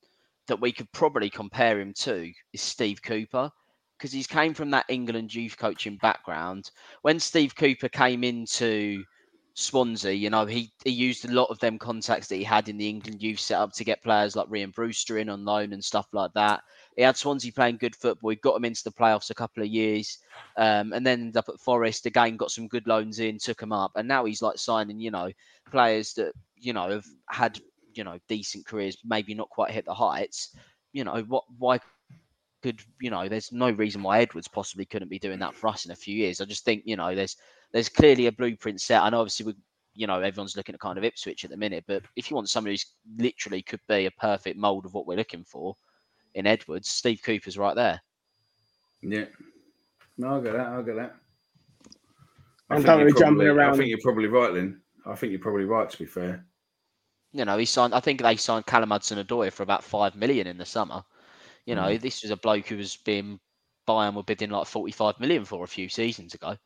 that 0.47 0.61
we 0.61 0.73
could 0.73 0.91
probably 0.93 1.31
compare 1.31 1.79
him 1.79 1.93
to 1.93 2.33
is 2.53 2.61
Steve 2.61 3.03
Cooper 3.03 3.51
because 3.99 4.13
he's 4.13 4.27
came 4.27 4.55
from 4.55 4.71
that 4.71 4.87
England 4.89 5.35
youth 5.35 5.57
coaching 5.59 5.97
background. 5.97 6.71
When 7.03 7.19
Steve 7.19 7.57
Cooper 7.57 7.89
came 7.89 8.23
into 8.23 9.03
Swansea, 9.55 10.13
you 10.13 10.31
know, 10.31 10.47
he, 10.47 10.71
he 10.85 10.91
used 10.91 11.25
a 11.25 11.33
lot 11.33 11.51
of 11.51 11.59
them 11.59 11.79
contacts 11.79 12.29
that 12.29 12.37
he 12.37 12.45
had 12.45 12.69
in 12.69 12.79
the 12.79 12.89
England 12.89 13.21
youth 13.21 13.41
setup 13.41 13.73
to 13.73 13.85
get 13.85 14.05
players 14.05 14.37
like 14.37 14.47
Rian 14.49 14.73
Brewster 14.73 15.19
in 15.19 15.29
on 15.29 15.45
loan 15.45 15.73
and 15.73 15.85
stuff 15.85 16.07
like 16.13 16.33
that. 16.35 16.63
He 16.97 17.03
had 17.03 17.17
Swansea 17.17 17.53
playing 17.53 17.79
good 17.79 17.97
football. 17.97 18.31
He 18.31 18.37
got 18.37 18.55
them 18.55 18.65
into 18.65 18.85
the 18.85 18.93
playoffs 18.93 19.31
a 19.31 19.35
couple 19.35 19.65
of 19.65 19.69
years, 19.69 20.19
um, 20.57 20.93
and 20.93 21.05
then 21.05 21.21
ended 21.21 21.37
up 21.37 21.49
at 21.49 21.61
Forest 21.61 22.07
again. 22.07 22.37
Got 22.37 22.53
some 22.53 22.69
good 22.69 22.87
loans 22.87 23.19
in, 23.19 23.39
took 23.39 23.59
them 23.59 23.73
up, 23.73 23.93
and 23.97 24.07
now 24.07 24.25
he's 24.25 24.43
like 24.43 24.59
signing, 24.59 25.01
you 25.01 25.11
know, 25.11 25.31
players 25.71 26.15
that 26.15 26.33
you 26.57 26.73
know 26.73 26.89
have 26.91 27.07
had 27.29 27.61
you 27.95 28.05
know 28.05 28.19
decent 28.29 28.65
careers, 28.65 28.97
maybe 29.05 29.35
not 29.35 29.51
quite 29.51 29.73
hit 29.73 29.85
the 29.85 29.95
heights. 29.95 30.57
You 30.93 31.05
know 31.05 31.23
what? 31.29 31.45
Why 31.59 31.79
could 32.63 32.81
you 33.01 33.11
know? 33.11 33.29
There's 33.29 33.53
no 33.53 33.71
reason 33.71 34.03
why 34.03 34.21
Edwards 34.21 34.49
possibly 34.49 34.85
couldn't 34.85 35.09
be 35.11 35.19
doing 35.19 35.39
that 35.41 35.55
for 35.55 35.69
us 35.69 35.85
in 35.85 35.93
a 35.93 35.97
few 35.97 36.15
years. 36.15 36.41
I 36.41 36.45
just 36.45 36.65
think 36.65 36.83
you 36.85 36.97
know 36.97 37.15
there's 37.15 37.37
there's 37.73 37.89
clearly 37.89 38.27
a 38.27 38.33
blueprint 38.33 38.81
set. 38.81 39.03
I 39.03 39.11
know 39.11 39.21
obviously 39.21 39.47
we 39.47 39.55
you 39.95 40.07
know 40.07 40.21
everyone's 40.21 40.57
looking 40.57 40.75
at 40.75 40.81
kind 40.81 40.99
of 40.99 41.05
Ipswich 41.05 41.45
at 41.45 41.51
the 41.51 41.57
minute, 41.57 41.85
but 41.87 42.03
if 42.17 42.31
you 42.31 42.35
want 42.37 42.49
somebody 42.49 42.73
who's 42.75 42.87
literally 43.19 43.63
could 43.63 43.81
be 43.89 44.07
a 44.07 44.11
perfect 44.13 44.57
mold 44.59 44.87
of 44.87 44.95
what 44.95 45.07
we're 45.07 45.17
looking 45.17 45.45
for 45.45 45.75
in 46.35 46.47
Edwards, 46.47 46.89
Steve 46.89 47.21
Cooper's 47.25 47.59
right 47.59 47.75
there. 47.77 48.01
Yeah. 49.03 49.27
No, 50.17 50.37
I 50.39 50.41
get 50.41 50.53
that. 50.55 50.67
I 50.67 50.83
get 50.83 50.97
that. 50.97 51.15
I 52.71 52.75
And 52.77 52.85
think 52.85 52.87
don't 52.87 52.99
you're 53.01 53.07
be 53.15 53.19
jumping 53.21 53.47
probably- 53.47 53.63
I 53.65 53.77
think 53.77 53.89
you're 53.89 53.99
probably 54.03 54.27
right, 54.27 54.53
Lynn. 54.53 54.81
I 55.07 55.15
think 55.15 55.31
you're 55.31 55.41
probably 55.41 55.65
right. 55.65 55.89
To 55.89 55.99
be 55.99 56.07
fair, 56.07 56.45
You 57.33 57.45
know, 57.45 57.57
he 57.57 57.65
signed. 57.65 57.95
I 57.95 58.01
think 58.01 58.21
they 58.21 58.37
signed 58.37 58.67
Callum 58.67 58.91
Hudson-Odoi 58.91 59.53
for 59.53 59.63
about 59.63 59.85
five 59.85 60.17
million 60.17 60.47
in 60.47 60.59
the 60.59 60.67
summer. 60.67 61.03
You 61.69 61.75
know, 61.75 61.99
this 61.99 62.23
was 62.23 62.31
a 62.31 62.37
bloke 62.37 62.69
who 62.69 62.79
was 62.79 62.97
being 62.97 63.39
Bayern 63.87 64.15
were 64.15 64.23
bidding 64.23 64.49
like 64.49 64.67
forty-five 64.67 65.21
million 65.21 65.45
for 65.45 65.65
a 65.65 65.69
few 65.69 65.91
seasons 65.91 66.33
ago. 66.33 66.57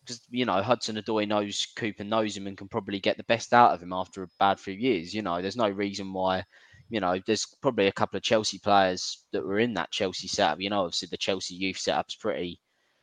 Because 0.00 0.20
you 0.28 0.44
know, 0.44 0.60
Hudson-Odoi 0.60 1.26
knows 1.26 1.66
Cooper 1.76 2.04
knows 2.04 2.36
him 2.36 2.46
and 2.46 2.56
can 2.56 2.68
probably 2.68 3.00
get 3.00 3.16
the 3.16 3.24
best 3.24 3.54
out 3.54 3.72
of 3.72 3.82
him 3.82 3.94
after 3.94 4.22
a 4.22 4.28
bad 4.38 4.60
few 4.60 4.74
years. 4.74 5.14
You 5.14 5.22
know, 5.22 5.40
there's 5.40 5.56
no 5.56 5.70
reason 5.70 6.12
why. 6.12 6.44
You 6.90 7.00
know, 7.00 7.18
there's 7.26 7.46
probably 7.62 7.86
a 7.86 7.92
couple 7.92 8.18
of 8.18 8.22
Chelsea 8.22 8.58
players 8.58 9.24
that 9.32 9.46
were 9.46 9.60
in 9.60 9.72
that 9.74 9.92
Chelsea 9.92 10.28
setup. 10.28 10.60
You 10.60 10.68
know, 10.68 10.82
obviously 10.82 11.08
the 11.10 11.16
Chelsea 11.16 11.54
youth 11.54 11.78
setup's 11.78 12.14
pretty 12.14 12.60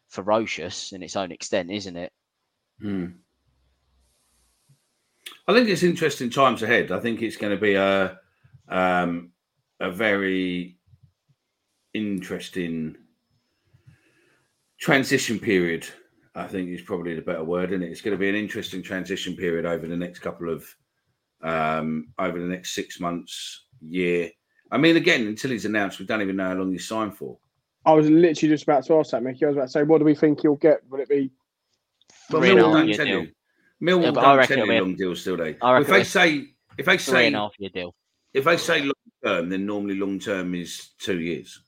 ferocious 0.09 0.91
in 0.91 1.01
its 1.01 1.15
own 1.15 1.31
extent, 1.31 1.71
isn't 1.71 1.97
it? 1.97 2.13
Hmm. 2.79 3.05
I 5.47 5.53
think 5.53 5.69
it's 5.69 5.81
interesting 5.81 6.29
times 6.29 6.61
ahead. 6.61 6.91
I 6.91 6.99
think 6.99 7.23
it's 7.23 7.37
going 7.37 7.55
to 7.55 7.59
be 7.59 7.73
a 7.73 8.19
um, 8.69 9.31
a 9.79 9.89
very 9.89 10.77
interesting 11.95 12.97
transition 14.79 15.39
period. 15.39 15.87
I 16.35 16.47
think 16.47 16.69
is 16.69 16.81
probably 16.81 17.15
the 17.15 17.21
better 17.21 17.43
word, 17.43 17.71
and 17.71 17.81
it? 17.81 17.89
it's 17.89 18.01
going 18.01 18.13
to 18.15 18.19
be 18.19 18.29
an 18.29 18.35
interesting 18.35 18.83
transition 18.83 19.35
period 19.35 19.65
over 19.65 19.87
the 19.87 19.95
next 19.95 20.19
couple 20.19 20.49
of 20.49 20.67
um, 21.41 22.09
over 22.19 22.39
the 22.39 22.47
next 22.47 22.75
six 22.75 22.99
months, 22.99 23.65
year. 23.81 24.29
I 24.71 24.77
mean, 24.77 24.97
again, 24.97 25.27
until 25.27 25.51
he's 25.51 25.65
announced, 25.65 25.99
we 25.99 26.05
don't 26.05 26.21
even 26.21 26.35
know 26.35 26.49
how 26.49 26.55
long 26.55 26.71
he's 26.71 26.87
signed 26.87 27.15
for. 27.17 27.37
I 27.85 27.93
was 27.93 28.09
literally 28.09 28.53
just 28.53 28.63
about 28.63 28.83
to 28.85 28.99
ask 28.99 29.11
that, 29.11 29.23
Mickey. 29.23 29.45
I 29.45 29.49
was 29.49 29.57
about 29.57 29.65
to 29.65 29.71
say, 29.71 29.83
what 29.83 29.99
do 29.99 30.05
we 30.05 30.15
think 30.15 30.41
he'll 30.41 30.55
get? 30.55 30.79
Will 30.89 30.99
it 30.99 31.07
be? 31.07 31.31
But 32.29 32.41
Millwall 32.41 32.73
don't 32.73 32.93
tell 32.93 33.05
deal. 33.05 33.21
you. 33.21 33.31
Millwall 33.81 34.03
Yeah, 34.03 34.11
but 34.11 34.25
I 34.25 34.35
don't 34.35 34.47
tell 34.47 34.65
you 34.65 34.81
long 34.81 34.95
deals, 34.95 35.23
do 35.23 35.37
they? 35.37 35.51
If 35.51 35.61
reckon 35.61 35.93
they 35.93 36.03
say 36.03 36.47
if 36.77 36.85
they 36.85 36.97
say 36.97 37.27
and 37.27 37.35
a 37.35 37.39
half 37.39 37.53
year 37.59 37.69
deal. 37.69 37.95
if 38.33 38.43
they 38.43 38.57
say 38.57 38.81
long 38.81 38.93
term, 39.23 39.49
then 39.49 39.65
normally 39.65 39.95
long 39.95 40.19
term 40.19 40.55
is 40.55 40.89
two 40.99 41.19
years. 41.19 41.61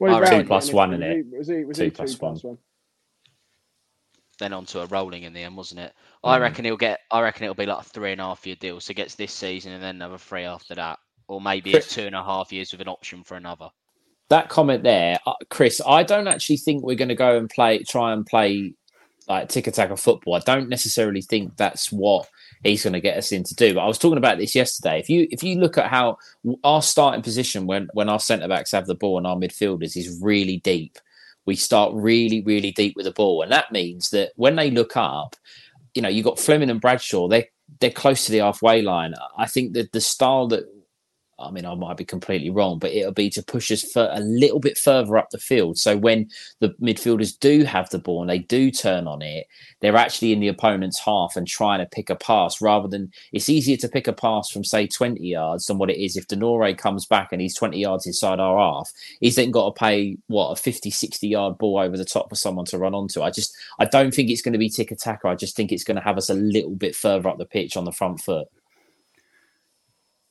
What 0.00 0.10
I 0.10 0.14
is 0.14 0.20
reckon 0.20 0.32
Rowett 0.38 0.44
two 0.44 0.48
plus 0.48 0.64
getting? 0.64 0.76
one, 0.76 0.90
Was 0.90 1.00
innit? 1.00 1.14
he- 1.14 1.36
Was 1.38 1.48
he? 1.48 1.64
Was 1.64 1.76
Two 1.78 1.84
he 1.84 1.90
plus 1.90 2.12
two 2.12 2.18
plus 2.18 2.44
one? 2.44 2.58
then 4.38 4.52
onto 4.54 4.78
a 4.80 4.86
rolling 4.86 5.24
in 5.24 5.34
the 5.34 5.42
end, 5.42 5.54
wasn't 5.56 5.80
it? 5.80 5.92
I 6.24 6.38
reckon 6.38 6.64
he'll 6.64 6.76
get. 6.78 7.00
I 7.10 7.20
reckon 7.20 7.44
it'll 7.44 7.54
be 7.54 7.66
like 7.66 7.80
a 7.84 7.88
three 7.88 8.12
and 8.12 8.20
a 8.20 8.24
half 8.24 8.46
year 8.46 8.56
deal. 8.56 8.80
So 8.80 8.88
he 8.88 8.94
gets 8.94 9.14
this 9.14 9.32
season 9.34 9.72
and 9.72 9.82
then 9.82 9.96
another 9.96 10.16
three 10.16 10.44
after 10.44 10.74
that, 10.76 10.98
or 11.28 11.40
maybe 11.42 11.74
it's 11.74 11.94
two 11.94 12.06
and 12.06 12.14
a 12.14 12.24
half 12.24 12.50
years 12.52 12.72
with 12.72 12.80
an 12.80 12.88
option 12.88 13.22
for 13.22 13.36
another. 13.36 13.68
that 14.30 14.48
comment 14.48 14.82
there, 14.82 15.18
uh, 15.26 15.34
Chris, 15.50 15.82
I 15.86 16.02
don't 16.04 16.28
actually 16.28 16.56
think 16.56 16.82
we're 16.84 16.96
going 16.96 17.08
to 17.10 17.14
go 17.14 17.36
and 17.36 17.50
play, 17.50 17.82
try 17.82 18.12
and 18.14 18.24
play 18.24 18.72
like 19.30 19.48
tiki-taka 19.48 19.92
of 19.92 20.00
football. 20.00 20.34
I 20.34 20.40
don't 20.40 20.68
necessarily 20.68 21.22
think 21.22 21.56
that's 21.56 21.92
what 21.92 22.28
he's 22.64 22.82
going 22.82 22.94
to 22.94 23.00
get 23.00 23.16
us 23.16 23.30
in 23.30 23.44
to 23.44 23.54
do. 23.54 23.74
But 23.74 23.82
I 23.82 23.86
was 23.86 23.98
talking 23.98 24.18
about 24.18 24.38
this 24.38 24.54
yesterday. 24.54 24.98
If 24.98 25.08
you 25.08 25.28
if 25.30 25.42
you 25.42 25.58
look 25.58 25.78
at 25.78 25.86
how 25.88 26.18
our 26.64 26.82
starting 26.82 27.22
position 27.22 27.66
when 27.66 27.88
when 27.92 28.08
our 28.08 28.18
centre 28.18 28.48
backs 28.48 28.72
have 28.72 28.86
the 28.86 28.94
ball 28.94 29.18
and 29.18 29.26
our 29.26 29.36
midfielders 29.36 29.96
is 29.96 30.18
really 30.20 30.58
deep, 30.58 30.98
we 31.46 31.54
start 31.54 31.92
really 31.94 32.42
really 32.42 32.72
deep 32.72 32.96
with 32.96 33.04
the 33.04 33.12
ball, 33.12 33.42
and 33.42 33.52
that 33.52 33.72
means 33.72 34.10
that 34.10 34.32
when 34.34 34.56
they 34.56 34.70
look 34.70 34.96
up, 34.96 35.36
you 35.94 36.02
know, 36.02 36.08
you 36.08 36.22
have 36.22 36.32
got 36.32 36.38
Flemming 36.40 36.70
and 36.70 36.80
Bradshaw. 36.80 37.28
They 37.28 37.48
they're 37.78 37.90
close 37.90 38.24
to 38.24 38.32
the 38.32 38.38
halfway 38.38 38.82
line. 38.82 39.14
I 39.38 39.46
think 39.46 39.74
that 39.74 39.92
the 39.92 40.00
style 40.00 40.48
that 40.48 40.64
I 41.40 41.50
mean, 41.50 41.64
I 41.64 41.74
might 41.74 41.96
be 41.96 42.04
completely 42.04 42.50
wrong, 42.50 42.78
but 42.78 42.92
it'll 42.92 43.12
be 43.12 43.30
to 43.30 43.42
push 43.42 43.70
us 43.70 43.82
for 43.82 44.08
a 44.12 44.20
little 44.20 44.60
bit 44.60 44.76
further 44.76 45.16
up 45.16 45.30
the 45.30 45.38
field. 45.38 45.78
So 45.78 45.96
when 45.96 46.30
the 46.60 46.70
midfielders 46.80 47.38
do 47.38 47.64
have 47.64 47.90
the 47.90 47.98
ball 47.98 48.20
and 48.20 48.30
they 48.30 48.38
do 48.38 48.70
turn 48.70 49.06
on 49.06 49.22
it, 49.22 49.46
they're 49.80 49.96
actually 49.96 50.32
in 50.32 50.40
the 50.40 50.48
opponent's 50.48 50.98
half 50.98 51.36
and 51.36 51.46
trying 51.46 51.80
to 51.80 51.86
pick 51.86 52.10
a 52.10 52.14
pass 52.14 52.60
rather 52.60 52.88
than 52.88 53.10
it's 53.32 53.48
easier 53.48 53.76
to 53.78 53.88
pick 53.88 54.06
a 54.06 54.12
pass 54.12 54.50
from 54.50 54.64
say 54.64 54.86
20 54.86 55.26
yards 55.26 55.66
than 55.66 55.78
what 55.78 55.90
it 55.90 56.02
is 56.02 56.16
if 56.16 56.28
De 56.28 56.36
Norre 56.36 56.76
comes 56.76 57.06
back 57.06 57.32
and 57.32 57.40
he's 57.40 57.54
20 57.54 57.78
yards 57.78 58.06
inside 58.06 58.40
our 58.40 58.58
half. 58.58 58.92
He's 59.20 59.36
then 59.36 59.50
got 59.50 59.74
to 59.74 59.78
pay 59.78 60.18
what 60.26 60.50
a 60.50 60.56
50, 60.56 60.90
60 60.90 61.28
yard 61.28 61.58
ball 61.58 61.78
over 61.78 61.96
the 61.96 62.04
top 62.04 62.28
for 62.28 62.36
someone 62.36 62.66
to 62.66 62.78
run 62.78 62.94
onto. 62.94 63.22
I 63.22 63.30
just 63.30 63.56
I 63.78 63.86
don't 63.86 64.14
think 64.14 64.30
it's 64.30 64.42
going 64.42 64.52
to 64.52 64.58
be 64.58 64.68
tick 64.68 64.90
attacker. 64.90 65.28
I 65.28 65.34
just 65.34 65.56
think 65.56 65.72
it's 65.72 65.84
going 65.84 65.96
to 65.96 66.02
have 66.02 66.18
us 66.18 66.28
a 66.30 66.34
little 66.34 66.74
bit 66.74 66.94
further 66.94 67.28
up 67.28 67.38
the 67.38 67.46
pitch 67.46 67.76
on 67.76 67.84
the 67.84 67.92
front 67.92 68.20
foot. 68.20 68.48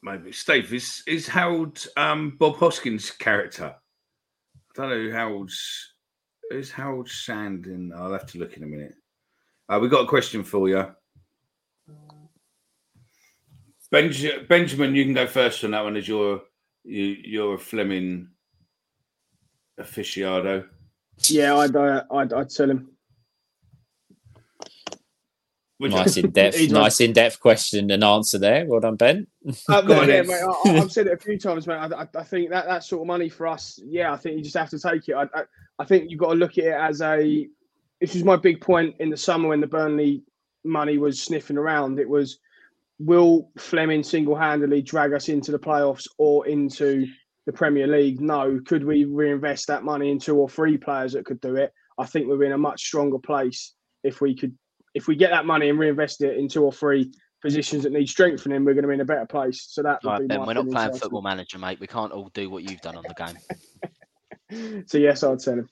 Maybe 0.01 0.31
Steve 0.31 0.73
is 0.73 1.03
is 1.07 1.27
Harold 1.27 1.85
um, 1.97 2.37
Bob 2.39 2.55
Hoskins' 2.57 3.11
character. 3.11 3.75
I 3.75 4.81
don't 4.81 4.89
know 4.89 4.95
who 4.95 5.09
Harold's 5.11 5.93
is 6.51 6.71
Harold 6.71 7.09
Shand 7.09 7.67
in. 7.67 7.91
I'll 7.93 8.13
have 8.13 8.25
to 8.27 8.39
look 8.39 8.55
in 8.55 8.63
a 8.63 8.67
minute. 8.67 8.93
Uh, 9.67 9.79
we 9.81 9.89
got 9.89 10.05
a 10.05 10.07
question 10.07 10.43
for 10.43 10.69
you. 10.69 10.85
Benj- 13.91 14.47
Benjamin, 14.47 14.95
you 14.95 15.03
can 15.03 15.13
go 15.13 15.27
first 15.27 15.63
on 15.63 15.71
that 15.71 15.83
one 15.83 15.97
as 15.97 16.07
you're 16.07 16.41
you, 16.83 17.17
you're 17.23 17.55
a 17.55 17.59
Flemming 17.59 18.29
aficionado. 19.79 20.67
Yeah, 21.27 21.57
I'd, 21.57 21.75
uh, 21.75 22.03
I'd, 22.11 22.33
I'd 22.33 22.51
sell 22.51 22.69
him. 22.69 22.89
Which 25.79 25.93
Nice 25.93 26.17
in 26.17 26.29
depth, 26.29 26.71
nice 26.71 27.01
in 27.01 27.13
depth 27.13 27.39
question 27.39 27.89
and 27.89 28.03
answer 28.03 28.37
there. 28.37 28.65
Well 28.67 28.81
done, 28.81 28.95
Ben. 28.97 29.27
Uh, 29.67 29.81
Go 29.81 30.01
on, 30.01 30.09
yeah, 30.09 30.21
mate, 30.21 30.43
I, 30.65 30.77
I've 30.77 30.91
said 30.91 31.07
it 31.07 31.13
a 31.13 31.17
few 31.17 31.39
times, 31.39 31.65
mate. 31.67 31.75
I, 31.75 32.03
I, 32.03 32.07
I 32.15 32.23
think 32.23 32.49
that 32.49 32.65
that 32.65 32.83
sort 32.83 33.01
of 33.01 33.07
money 33.07 33.29
for 33.29 33.47
us, 33.47 33.79
yeah, 33.83 34.11
I 34.11 34.17
think 34.17 34.35
you 34.35 34.43
just 34.43 34.57
have 34.57 34.69
to 34.71 34.79
take 34.79 35.07
it. 35.07 35.13
I, 35.13 35.23
I, 35.33 35.43
I 35.79 35.85
think 35.85 36.11
you've 36.11 36.19
got 36.19 36.29
to 36.29 36.35
look 36.35 36.57
at 36.57 36.65
it 36.65 36.73
as 36.73 37.01
a. 37.01 37.47
This 38.01 38.13
was 38.13 38.23
my 38.23 38.35
big 38.35 38.61
point 38.61 38.95
in 38.99 39.09
the 39.09 39.17
summer 39.17 39.49
when 39.49 39.61
the 39.61 39.67
Burnley 39.67 40.23
money 40.65 40.97
was 40.97 41.21
sniffing 41.21 41.57
around. 41.57 41.97
It 41.99 42.09
was, 42.09 42.39
will 42.99 43.49
Flemming 43.57 44.03
single-handedly 44.03 44.81
drag 44.81 45.13
us 45.13 45.29
into 45.29 45.51
the 45.51 45.59
playoffs 45.59 46.07
or 46.17 46.45
into 46.47 47.07
the 47.45 47.53
Premier 47.53 47.87
League? 47.87 48.19
No. 48.19 48.59
Could 48.65 48.83
we 48.83 49.05
reinvest 49.05 49.67
that 49.67 49.83
money 49.83 50.11
in 50.11 50.19
two 50.19 50.37
or 50.37 50.49
three 50.49 50.77
players 50.77 51.13
that 51.13 51.25
could 51.25 51.39
do 51.41 51.55
it? 51.55 51.73
I 51.97 52.05
think 52.05 52.27
we're 52.27 52.43
in 52.43 52.51
a 52.51 52.57
much 52.57 52.85
stronger 52.85 53.19
place 53.19 53.73
if 54.03 54.21
we 54.21 54.35
could, 54.35 54.57
if 54.93 55.07
we 55.07 55.15
get 55.15 55.31
that 55.31 55.45
money 55.45 55.69
and 55.69 55.79
reinvest 55.79 56.21
it 56.21 56.37
in 56.37 56.47
two 56.47 56.63
or 56.63 56.71
three 56.71 57.11
positions 57.41 57.83
that 57.83 57.91
need 57.91 58.09
strengthening, 58.09 58.65
we're 58.65 58.73
going 58.73 58.83
to 58.83 58.87
be 58.87 58.93
in 58.95 59.01
a 59.01 59.05
better 59.05 59.25
place. 59.25 59.67
So 59.69 59.83
that 59.83 60.03
would 60.03 60.09
Right, 60.09 60.21
be 60.21 60.27
Ben, 60.27 60.45
we're 60.45 60.53
not 60.53 60.69
playing 60.69 60.93
football 60.93 61.21
manager, 61.21 61.57
mate. 61.57 61.79
We 61.79 61.87
can't 61.87 62.11
all 62.11 62.29
do 62.33 62.49
what 62.49 62.63
you've 62.63 62.81
done 62.81 62.95
on 62.97 63.05
the 63.07 63.13
game. 63.13 63.37
So 64.87 64.97
yes, 64.97 65.23
I'd 65.23 65.39
sell 65.39 65.59
him. 65.59 65.69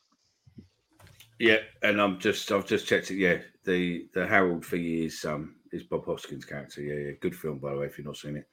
Yeah, 1.40 1.58
and 1.82 2.00
I'm 2.00 2.20
just 2.20 2.52
I've 2.52 2.68
just 2.68 2.86
checked 2.88 3.10
it. 3.10 3.16
Yeah, 3.16 3.38
the 3.64 4.08
the 4.14 4.28
Harold 4.28 4.64
figgy 4.64 5.06
is 5.06 5.26
um 5.26 5.56
is 5.72 5.82
Bob 5.82 6.06
Hoskins' 6.06 6.46
character. 6.46 6.82
Yeah, 6.82 7.08
yeah, 7.08 7.12
good 7.20 7.36
film 7.36 7.58
by 7.58 7.72
the 7.72 7.80
way. 7.80 7.86
If 7.88 7.98
you've 7.98 8.06
not 8.06 8.18
seen 8.18 8.38
it, 8.38 8.48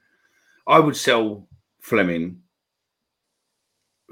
I 0.66 0.78
would 0.78 0.96
sell 0.96 1.46
Flemming 1.80 2.40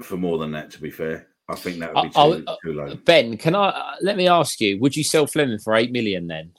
for 0.03 0.17
more 0.17 0.37
than 0.37 0.51
that. 0.51 0.69
To 0.71 0.81
be 0.81 0.91
fair, 0.91 1.29
I 1.49 1.55
think 1.55 1.79
that 1.79 1.93
would 1.93 2.03
be 2.03 2.09
too, 2.09 2.19
I- 2.19 2.51
I- 2.51 2.57
too 2.63 2.73
low. 2.73 2.95
Ben, 3.05 3.37
can 3.37 3.55
I 3.55 3.67
uh, 3.69 3.95
let 4.01 4.15
me 4.17 4.27
ask 4.27 4.59
you? 4.61 4.79
Would 4.79 4.95
you 4.95 5.03
sell 5.03 5.27
Flemming 5.27 5.59
for 5.59 5.75
eight 5.75 5.91
million 5.91 6.27
then? 6.27 6.51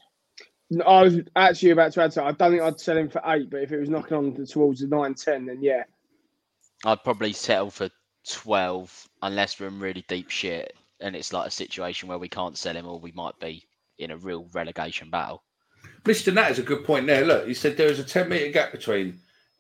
No, 0.71 0.85
I 0.85 1.03
was 1.03 1.21
actually 1.37 1.71
about 1.71 1.93
to 1.93 2.03
add 2.03 2.13
to. 2.13 2.21
it. 2.21 2.25
I 2.25 2.33
don't 2.33 2.51
think 2.51 2.63
I'd 2.63 2.81
sell 2.81 2.97
him 2.97 3.09
for 3.09 3.23
eight, 3.27 3.51
but 3.51 3.63
if 3.63 3.73
it 3.73 3.79
was 3.81 3.89
knocking 3.89 4.17
on 4.17 4.47
towards 4.47 4.81
the 4.81 4.89
nine, 4.89 5.15
ten, 5.15 5.47
then 5.47 5.63
yeah. 5.63 5.85
I'd 6.85 7.03
probably 7.05 7.33
settle 7.33 7.71
for 7.71 7.89
twelve 8.29 9.09
unless 9.23 9.59
we're 9.61 9.69
in 9.69 9.79
really 9.81 10.05
deep 10.09 10.31
shit. 10.31 10.75
and 11.01 11.15
it's 11.17 11.33
like 11.33 11.47
a 11.47 11.51
situation 11.51 12.09
where 12.09 12.19
we 12.19 12.29
can't 12.29 12.57
sell 12.57 12.75
him, 12.77 12.87
or 12.87 12.99
we 12.99 13.13
might 13.13 13.39
be 13.41 13.67
in 13.99 14.11
a 14.11 14.17
real 14.17 14.49
relegation 14.53 15.11
battle. 15.11 15.43
Mr. 16.05 16.33
Nat 16.33 16.51
is 16.51 16.59
a 16.59 16.63
good 16.63 16.85
point 16.85 17.07
there. 17.07 17.25
Look, 17.25 17.47
he 17.47 17.55
said 17.55 17.77
there 17.77 17.89
is 17.89 17.99
a 17.99 18.05
10 18.05 18.29
metre 18.29 18.51
gap 18.51 18.73
between 18.73 19.19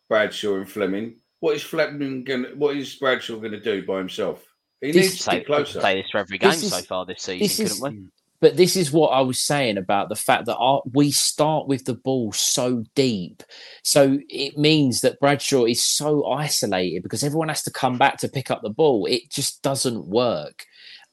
Bradshaw 0.08 0.56
and 0.56 0.68
Flemming. 0.68 1.16
What 1.40 1.56
is 1.56 1.62
Flemming 1.62 2.24
going 2.24 2.44
What 2.56 2.76
is 2.76 2.94
Bradshaw 2.94 3.36
going 3.36 3.52
to 3.52 3.60
do 3.60 3.84
by 3.84 3.98
himself? 3.98 4.42
He 4.80 4.92
This- 4.92 5.06
needs 5.06 5.16
to 5.18 5.22
Say, 5.22 5.40
closer. 5.42 5.80
say 5.80 6.00
this 6.02 6.10
for 6.10 6.18
every 6.18 6.38
game 6.38 6.50
This 6.50 6.64
is- 6.64 6.72
so 6.72 6.82
far 6.82 7.06
this 7.06 7.22
season, 7.22 7.38
this 7.40 7.56
couldn't 7.56 7.72
is- 7.72 7.82
we? 8.02 8.06
But 8.40 8.56
this 8.58 8.76
is 8.76 8.92
what 8.92 9.08
I 9.08 9.22
was 9.22 9.38
saying 9.38 9.78
about 9.78 10.10
the 10.10 10.16
fact 10.16 10.44
that 10.46 10.56
our, 10.56 10.82
we 10.92 11.10
start 11.12 11.66
with 11.66 11.86
the 11.86 11.94
ball 11.94 12.30
so 12.32 12.84
deep. 12.94 13.42
So 13.82 14.18
it 14.28 14.58
means 14.58 15.00
that 15.00 15.18
Bradshaw 15.18 15.64
is 15.64 15.82
so 15.82 16.26
isolated 16.26 17.02
because 17.02 17.24
everyone 17.24 17.48
has 17.48 17.62
to 17.62 17.70
come 17.70 17.96
back 17.96 18.18
to 18.18 18.28
pick 18.28 18.50
up 18.50 18.60
the 18.60 18.68
ball. 18.68 19.06
It 19.06 19.30
just 19.30 19.62
doesn't 19.62 20.08
work. 20.08 20.66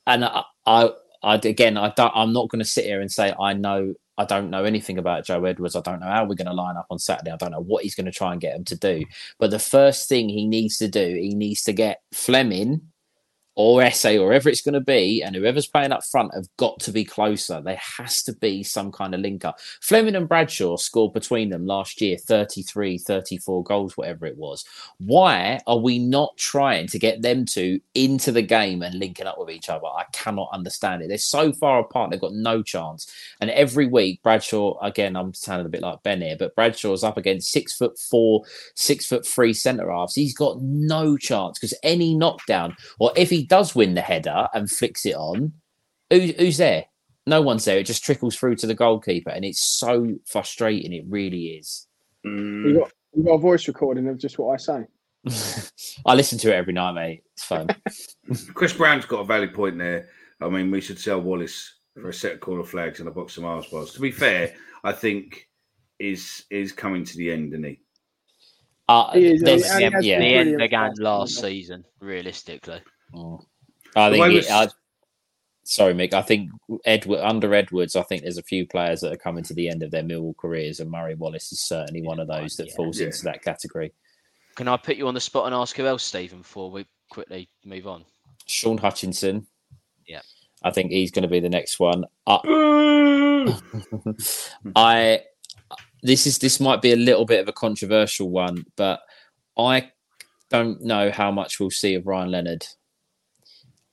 And 0.06 0.26
I, 0.26 0.44
I, 0.66 0.90
I 1.24 1.36
again, 1.36 1.78
I 1.78 1.94
don't, 1.96 2.12
I'm 2.14 2.34
not 2.34 2.50
going 2.50 2.60
to 2.60 2.66
sit 2.66 2.84
here 2.84 3.00
and 3.00 3.10
say 3.12 3.34
I 3.40 3.54
know. 3.54 3.94
I 4.18 4.26
don't 4.26 4.50
know 4.50 4.66
anything 4.66 4.98
about 4.98 5.24
Joe 5.24 5.46
Edwards. 5.46 5.78
I 5.78 5.82
don't 5.82 6.02
know 6.02 6.08
how 6.08 6.26
we're 6.26 6.36
going 6.36 6.48
to 6.48 6.54
line 6.54 6.76
up 6.76 6.88
on 6.90 7.00
Saturday. 7.00 7.32
I 7.32 7.38
don't 7.38 7.52
know 7.52 7.62
what 7.62 7.84
he's 7.84 7.96
going 7.96 8.08
to 8.08 8.12
try 8.12 8.34
and 8.34 8.42
get 8.42 8.58
him 8.58 8.66
to 8.66 8.76
do. 8.78 9.06
But 9.40 9.52
the 9.52 9.60
first 9.60 10.10
thing 10.10 10.28
he 10.28 10.46
needs 10.46 10.78
to 10.80 10.90
do, 10.90 11.16
he 11.16 11.34
needs 11.34 11.64
to 11.64 11.72
get 11.72 12.02
Flemming 12.12 12.82
or 13.56 13.82
Esse 13.82 14.06
or 14.06 14.26
wherever 14.26 14.50
it's 14.50 14.62
going 14.62 14.74
to 14.74 14.80
be, 14.80 15.22
and 15.22 15.36
whoever's 15.36 15.68
playing 15.68 15.92
up 15.92 16.04
front 16.06 16.34
have 16.34 16.48
got 16.58 16.80
to 16.82 16.92
be 16.92 17.04
closer. 17.04 17.62
There 17.62 17.80
has 17.98 18.24
to 18.24 18.34
be 18.34 18.64
some 18.64 18.92
kind 18.92 19.14
of 19.14 19.22
link 19.22 19.44
up. 19.44 19.60
Flemming 19.82 20.16
and 20.16 20.28
Bradshaw 20.28 20.78
scored 20.78 21.14
between 21.14 21.50
them 21.50 21.66
last 21.66 22.02
year 22.02 22.18
33, 22.18 22.98
34 22.98 23.64
goals, 23.64 23.98
whatever 23.98 24.26
it 24.26 24.38
was. 24.38 24.64
Why 25.00 25.60
are 25.68 25.78
we 25.78 26.00
not 26.00 26.38
trying 26.38 26.88
to 26.88 27.00
get 27.00 27.22
them 27.22 27.46
two 27.46 27.80
into 27.94 28.32
the 28.32 28.42
game 28.42 28.82
and 28.82 28.96
linking 28.96 29.28
up 29.28 29.38
with 29.38 29.50
each 29.50 29.70
other? 29.70 29.86
I 29.86 30.06
cannot 30.14 30.50
understand 30.54 31.02
it. 31.02 31.10
They're 31.10 31.18
so 31.18 31.52
far 31.52 31.80
apart, 31.80 32.12
they've 32.12 32.22
got 32.22 32.34
no 32.34 32.64
chance. 32.64 33.12
And 33.42 33.50
every 33.50 33.88
week, 33.88 34.22
Bradshaw, 34.24 34.80
again, 34.80 35.16
I'm 35.16 35.34
sounding 35.34 35.66
a 35.66 35.70
bit 35.70 35.82
like 35.82 36.04
Ben 36.04 36.22
here, 36.22 36.38
but 36.38 36.56
Bradshaw's 36.56 37.04
up 37.04 37.18
against 37.18 37.52
six 37.52 37.76
foot 37.76 38.00
four, 38.00 38.44
six 38.76 39.06
foot 39.06 39.26
three 39.26 39.54
centre 39.54 39.92
halves. 39.92 40.16
He's 40.16 40.36
got 40.36 40.62
no 40.62 41.18
chance 41.18 41.60
because 41.60 41.78
any 41.84 42.16
knockdown, 42.16 42.76
or 43.00 43.12
if 43.16 43.30
he 43.30 43.41
does 43.46 43.76
win 43.76 43.94
the 43.94 44.02
header 44.02 44.48
and 44.54 44.70
flicks 44.70 45.06
it 45.06 45.16
on, 45.16 45.54
who, 46.10 46.20
who's 46.38 46.58
there? 46.58 46.86
No 47.28 47.42
one's 47.42 47.66
there. 47.66 47.78
It 47.78 47.86
just 47.86 48.04
trickles 48.04 48.36
through 48.36 48.56
to 48.58 48.68
the 48.68 48.74
goalkeeper, 48.76 49.30
and 49.30 49.46
it's 49.46 49.62
so 49.62 50.16
frustrating. 50.26 50.92
It 50.94 51.06
really 51.08 51.46
is. 51.60 51.88
Mm, 52.26 52.66
You 52.68 52.80
got 52.80 52.92
you 53.16 53.24
got 53.24 53.34
a 53.34 53.38
voice 53.38 53.68
recording 53.68 54.08
of 54.08 54.18
just 54.18 54.40
what 54.40 54.54
I 54.54 54.58
say. 54.58 54.86
I 56.06 56.16
listen 56.16 56.38
to 56.40 56.50
it 56.52 56.56
every 56.56 56.74
night, 56.74 56.94
mate. 56.94 57.24
It's 57.34 57.44
fun. 57.46 57.68
Chris 58.56 58.74
Brown's 58.74 59.06
got 59.06 59.20
a 59.20 59.26
valid 59.26 59.54
point 59.54 59.78
there. 59.78 60.08
I 60.42 60.50
mean, 60.50 60.72
we 60.72 60.82
should 60.82 60.98
sell 61.00 61.22
Wallace 61.22 61.76
for 61.94 62.10
a 62.10 62.14
set 62.14 62.34
of 62.34 62.40
corner 62.40 62.64
flags 62.64 63.00
and 63.00 63.08
a 63.08 63.12
box 63.12 63.38
of 63.38 63.44
Mars 63.44 63.68
bars. 63.68 63.94
To 63.94 64.00
be 64.02 64.12
fair, 64.12 64.54
I 64.84 64.92
think 64.94 65.48
is 66.00 66.46
is 66.50 66.72
coming 66.72 67.04
to 67.06 67.18
the 67.18 67.32
end, 67.32 67.54
isn't 67.54 67.64
he? 67.64 67.80
Uh, 68.90 69.12
He 69.14 69.28
is, 69.34 69.42
there's- 69.42 69.70
and 69.70 70.04
he 70.04 70.10
yeah, 70.10 70.20
The 70.20 70.26
end 70.26 70.34
brilliant 70.50 70.60
began 70.60 70.82
last 70.90 71.00
last 71.00 71.30
season. 71.36 71.50
season, 71.52 71.86
realistically. 72.00 72.82
Mm. 73.14 73.44
I 73.96 74.10
think. 74.10 74.26
It, 74.26 74.36
was- 74.36 74.50
I, 74.50 74.68
sorry, 75.64 75.94
Mick. 75.94 76.14
I 76.14 76.22
think 76.22 76.50
Edward 76.86 77.20
under 77.22 77.54
Edwards. 77.54 77.96
I 77.96 78.04
think 78.04 78.24
there's 78.24 78.38
a 78.38 78.44
few 78.44 78.68
players 78.68 79.02
that 79.02 79.14
are 79.14 79.18
coming 79.18 79.44
to 79.46 79.54
the 79.54 79.70
end 79.70 79.84
of 79.84 79.92
their 79.92 80.04
Millwall 80.04 80.38
careers, 80.38 80.80
and 80.80 80.90
Murray 80.90 81.16
Wallace 81.16 81.52
is 81.52 81.62
certainly 81.62 82.02
one 82.02 82.20
of 82.20 82.28
those 82.28 82.56
that 82.58 82.68
yeah. 82.68 82.76
falls 82.76 83.00
Yeah. 83.00 83.08
into 83.08 83.24
that 83.24 83.44
category. 83.44 83.94
Can 84.56 84.68
I 84.68 84.78
put 84.78 84.98
you 84.98 85.08
on 85.08 85.14
the 85.14 85.22
spot 85.22 85.46
and 85.46 85.56
ask 85.56 85.76
who 85.76 85.86
else, 85.86 86.04
Stephen, 86.04 86.40
before 86.40 86.72
we 86.72 86.86
quickly 87.10 87.50
move 87.64 87.88
on? 87.88 88.06
Shaun 88.46 88.78
Hutchinson. 88.78 89.48
Yeah. 90.08 90.22
I 90.64 90.72
think 90.72 90.92
he's 90.92 91.12
going 91.12 91.24
to 91.24 91.30
be 91.30 91.40
the 91.40 91.50
next 91.50 91.80
one. 91.80 92.06
Uh, 92.28 92.40
I 94.76 95.22
this 96.04 96.26
is 96.28 96.38
this 96.40 96.60
might 96.60 96.82
be 96.82 96.94
a 96.94 96.98
little 96.98 97.26
bit 97.26 97.40
of 97.40 97.48
a 97.48 97.54
controversial 97.54 98.30
one, 98.30 98.66
but 98.76 99.02
I 99.58 99.92
don't 100.50 100.82
know 100.84 101.12
how 101.12 101.32
much 101.32 101.60
we'll 101.60 101.70
see 101.70 101.96
of 101.96 102.08
Ryan 102.08 102.32
Leonard. 102.32 102.66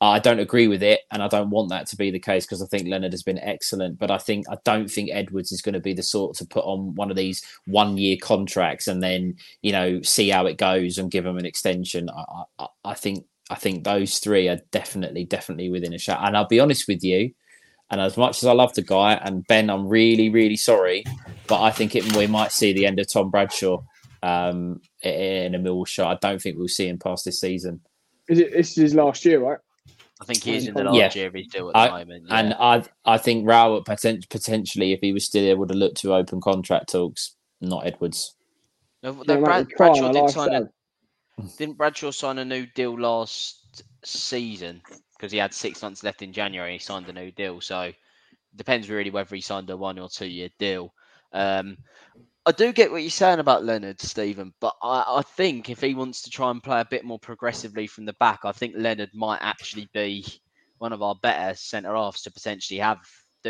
I 0.01 0.21
don't 0.21 0.39
agree 0.39 0.69
with 0.69 0.83
it, 0.83 1.01
and 1.11 1.23
I 1.23 1.29
don't 1.29 1.51
want 1.51 1.71
that 1.71 1.89
to 1.89 1.97
be 1.97 2.13
the 2.13 2.21
case 2.21 2.47
because 2.47 2.63
I 2.63 2.67
think 2.67 2.87
Leonard 2.87 3.13
has 3.13 3.25
been 3.25 3.41
excellent. 3.41 3.99
But 3.99 4.13
I 4.13 4.19
think 4.19 4.47
I 4.49 4.57
don't 4.65 4.89
think 4.89 5.11
Edwards 5.13 5.51
is 5.51 5.61
going 5.61 5.73
to 5.73 5.81
be 5.81 5.93
the 5.93 6.05
sort 6.05 6.37
to 6.37 6.47
put 6.47 6.65
on 6.65 6.95
one 6.95 7.11
of 7.11 7.17
these 7.17 7.45
one-year 7.67 8.19
contracts 8.23 8.87
and 8.87 9.03
then 9.03 9.37
you 9.61 9.73
know 9.73 10.01
see 10.03 10.29
how 10.29 10.47
it 10.47 10.57
goes 10.57 10.99
and 10.99 11.11
give 11.11 11.27
him 11.27 11.37
an 11.37 11.47
extension. 11.47 12.11
I, 12.11 12.45
I, 12.61 12.67
I 12.85 12.95
think 12.95 13.25
I 13.51 13.57
think 13.57 13.83
those 13.83 14.21
three 14.21 14.49
are 14.49 14.61
definitely 14.71 15.25
definitely 15.25 15.69
within 15.69 15.95
a 15.95 15.99
shot. 15.99 16.21
And 16.25 16.37
I'll 16.37 16.47
be 16.47 16.61
honest 16.61 16.87
with 16.87 17.03
you, 17.03 17.33
and 17.91 18.01
as 18.01 18.17
much 18.17 18.41
as 18.41 18.47
I 18.47 18.53
love 18.53 18.75
the 18.75 18.83
guy 18.83 19.15
and 19.15 19.45
Ben, 19.49 19.69
I'm 19.69 19.89
really 19.89 20.29
really 20.31 20.57
sorry, 20.57 21.03
but 21.49 21.61
I 21.61 21.73
think 21.73 21.97
it, 21.97 22.17
we 22.17 22.29
might 22.29 22.53
see 22.53 22.73
the 22.73 22.87
end 22.87 23.01
of 23.01 23.13
Tom 23.13 23.31
Bradshaw 23.31 23.83
um, 24.23 24.81
in 25.03 25.57
a 25.57 25.59
Millwall 25.59 25.89
shot. 25.89 26.17
I 26.17 26.29
don't 26.29 26.41
think 26.41 26.57
we'll 26.57 26.69
see 26.69 26.87
him 26.87 27.01
past 27.01 27.25
this 27.25 27.41
season. 27.41 27.81
Is 28.29 28.39
it? 28.39 28.53
This 28.53 28.71
is 28.71 28.77
his 28.77 28.95
last 28.95 29.25
year, 29.25 29.41
right? 29.41 29.59
I 30.21 30.25
think 30.25 30.43
he's 30.43 30.67
in 30.67 30.75
the 30.75 30.83
Yeah. 30.85 30.91
last 31.05 31.17
year 31.17 31.29
of 31.29 31.35
his 31.35 31.47
deal 31.47 31.69
at 31.69 31.75
the 31.75 31.79
I- 31.79 31.99
moment. 32.05 32.25
Yeah. 32.29 32.39
And 32.39 32.55
I 32.55 32.85
I 33.05 33.19
think 33.19 33.49
Rowett 33.49 33.85
poten- 33.85 34.29
potentially, 34.29 34.93
if 34.93 35.01
he 35.01 35.13
was 35.13 35.25
still 35.25 35.45
there, 35.45 35.57
would 35.57 35.71
have 35.71 35.79
looked 35.79 35.99
to 35.99 36.15
open 36.15 36.41
contract 36.41 36.91
talks. 36.91 37.37
Not 37.61 37.87
Edwards. 37.87 38.35
No, 39.03 39.13
Yeah, 39.13 39.35
no, 39.35 39.41
Brad, 39.45 39.67
we 39.67 39.73
cry 39.75 39.89
on 39.89 39.93
Bradshaw 39.95 40.13
did 40.13 40.21
live 40.23 40.31
sign 40.31 40.53
a, 40.55 40.59
show. 40.61 41.49
didn't 41.57 41.77
Bradshaw 41.79 42.11
sign 42.11 42.39
a 42.39 42.45
new 42.45 42.67
deal 42.75 42.99
last 42.99 43.85
season 44.05 44.83
because 45.17 45.31
he 45.31 45.39
had 45.39 45.55
six 45.55 45.83
months 45.83 46.03
left 46.03 46.23
in 46.23 46.33
January. 46.33 46.73
He 46.73 46.79
signed 46.79 47.09
a 47.09 47.13
new 47.13 47.31
deal, 47.31 47.61
so 47.61 47.81
it 47.83 47.97
depends 48.57 48.91
really 48.91 49.11
whether 49.11 49.35
he 49.37 49.41
signed 49.41 49.71
a 49.71 49.77
one 49.77 49.99
or 49.99 50.09
two 50.09 50.27
year 50.27 50.49
deal. 50.59 50.93
Um, 51.33 51.77
I 52.47 52.53
do 52.53 52.73
get 52.73 52.91
what 52.91 53.03
you're 53.03 53.11
saying 53.11 53.41
about 53.41 53.65
Leonard, 53.65 54.01
Stephen, 54.01 54.55
but 54.61 54.75
I, 54.83 55.05
I 55.19 55.23
think 55.23 55.69
if 55.69 55.81
he 55.81 55.95
wants 55.95 56.23
to 56.23 56.31
try 56.31 56.51
and 56.51 56.63
play 56.63 56.81
a 56.81 56.87
bit 56.87 57.05
more 57.05 57.19
progressively 57.19 57.87
from 57.87 58.07
the 58.07 58.15
back, 58.15 58.41
I 58.45 58.53
think 58.53 58.75
Leonard 58.77 59.11
might 59.15 59.41
actually 59.43 59.89
be 59.93 60.27
one 60.79 60.93
of 60.93 61.03
our 61.03 61.15
better 61.23 61.55
centre 61.55 61.95
halves 61.95 62.23
to 62.23 62.31
potentially 62.31 62.81
have 62.81 62.99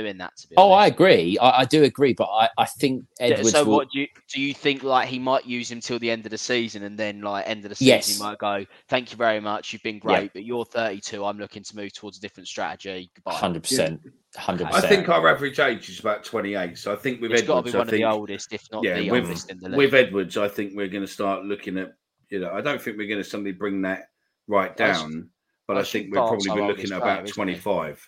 doing 0.01 0.19
that. 0.19 0.37
To 0.37 0.49
be 0.49 0.55
Oh, 0.57 0.73
I 0.73 0.87
agree. 0.87 1.37
I, 1.39 1.61
I 1.61 1.65
do 1.65 1.85
agree, 1.85 2.13
but 2.13 2.25
I, 2.31 2.49
I 2.59 2.65
think 2.65 3.05
Edwards 3.21 3.51
so 3.53 3.65
will. 3.65 3.77
what 3.77 3.89
do 3.91 4.01
you 4.01 4.07
do 4.33 4.41
you 4.41 4.53
think 4.55 4.83
like 4.83 5.09
he 5.09 5.19
might 5.19 5.47
use 5.47 5.71
him 5.71 5.81
till 5.81 5.99
the 5.99 6.11
end 6.11 6.25
of 6.25 6.31
the 6.31 6.39
season 6.39 6.83
and 6.85 6.99
then 6.99 7.21
like 7.23 7.49
end 7.49 7.65
of 7.65 7.71
the 7.71 7.75
season 7.75 7.89
Yes. 7.95 8.17
he 8.17 8.23
might 8.23 8.39
go 8.39 8.65
thank 8.89 9.11
you 9.11 9.17
very 9.17 9.41
much 9.41 9.73
you've 9.73 9.83
been 9.83 9.97
Yeah. 9.97 10.01
great 10.01 10.33
but 10.33 10.45
you're 10.45 10.65
32 10.65 11.25
I'm 11.25 11.39
looking 11.39 11.63
to 11.63 11.77
move 11.77 11.93
towards 11.93 12.19
a 12.19 12.21
different 12.21 12.49
strategy 12.49 13.11
goodbye 13.15 13.35
Hundred 13.35 13.63
percent, 13.63 14.01
Hundred 14.37 14.67
percent. 14.69 14.85
I 14.85 14.89
think 14.89 15.09
our 15.09 15.27
average 15.29 15.59
age 15.59 15.89
is 15.89 16.01
about 16.01 16.23
28. 16.25 16.77
So 16.79 16.93
I 16.93 16.97
think 16.97 17.21
with 17.21 17.33
it's 17.33 17.43
got 17.43 17.65
to 17.65 17.71
Edwards, 17.71 17.73
be 17.73 17.77
I 17.77 17.79
one 17.81 17.87
of 17.89 17.91
think, 17.91 18.03
the 18.05 18.11
oldest 18.11 18.53
if 18.53 18.63
not 18.73 18.85
yeah, 18.85 18.99
the 18.99 19.11
with, 19.11 19.25
oldest 19.25 19.51
in 19.51 19.59
the 19.59 19.69
league. 19.71 19.77
with 19.79 19.95
Edwards, 19.95 20.37
I 20.37 20.49
think 20.49 20.73
we're 20.77 20.89
going 20.89 21.05
to 21.07 21.13
start 21.13 21.45
looking 21.45 21.79
at, 21.79 21.93
you 22.29 22.39
know, 22.41 22.51
I 22.53 22.61
don't 22.61 22.81
think 22.81 22.99
we're 22.99 23.09
going 23.09 23.23
to 23.23 23.29
suddenly 23.29 23.53
bring 23.53 23.83
that 23.83 24.09
right 24.47 24.79
I 24.81 24.85
s- 24.91 25.01
down, 25.01 25.31
but 25.67 25.77
I 25.77 25.81
I, 25.81 25.83
think 25.83 25.93
think 26.07 26.15
we'll 26.15 26.29
probably 26.29 26.55
be 26.55 26.67
looking 26.67 26.93
at 26.93 26.99
about 27.03 27.25
isn't 27.25 27.35
25. 27.35 28.07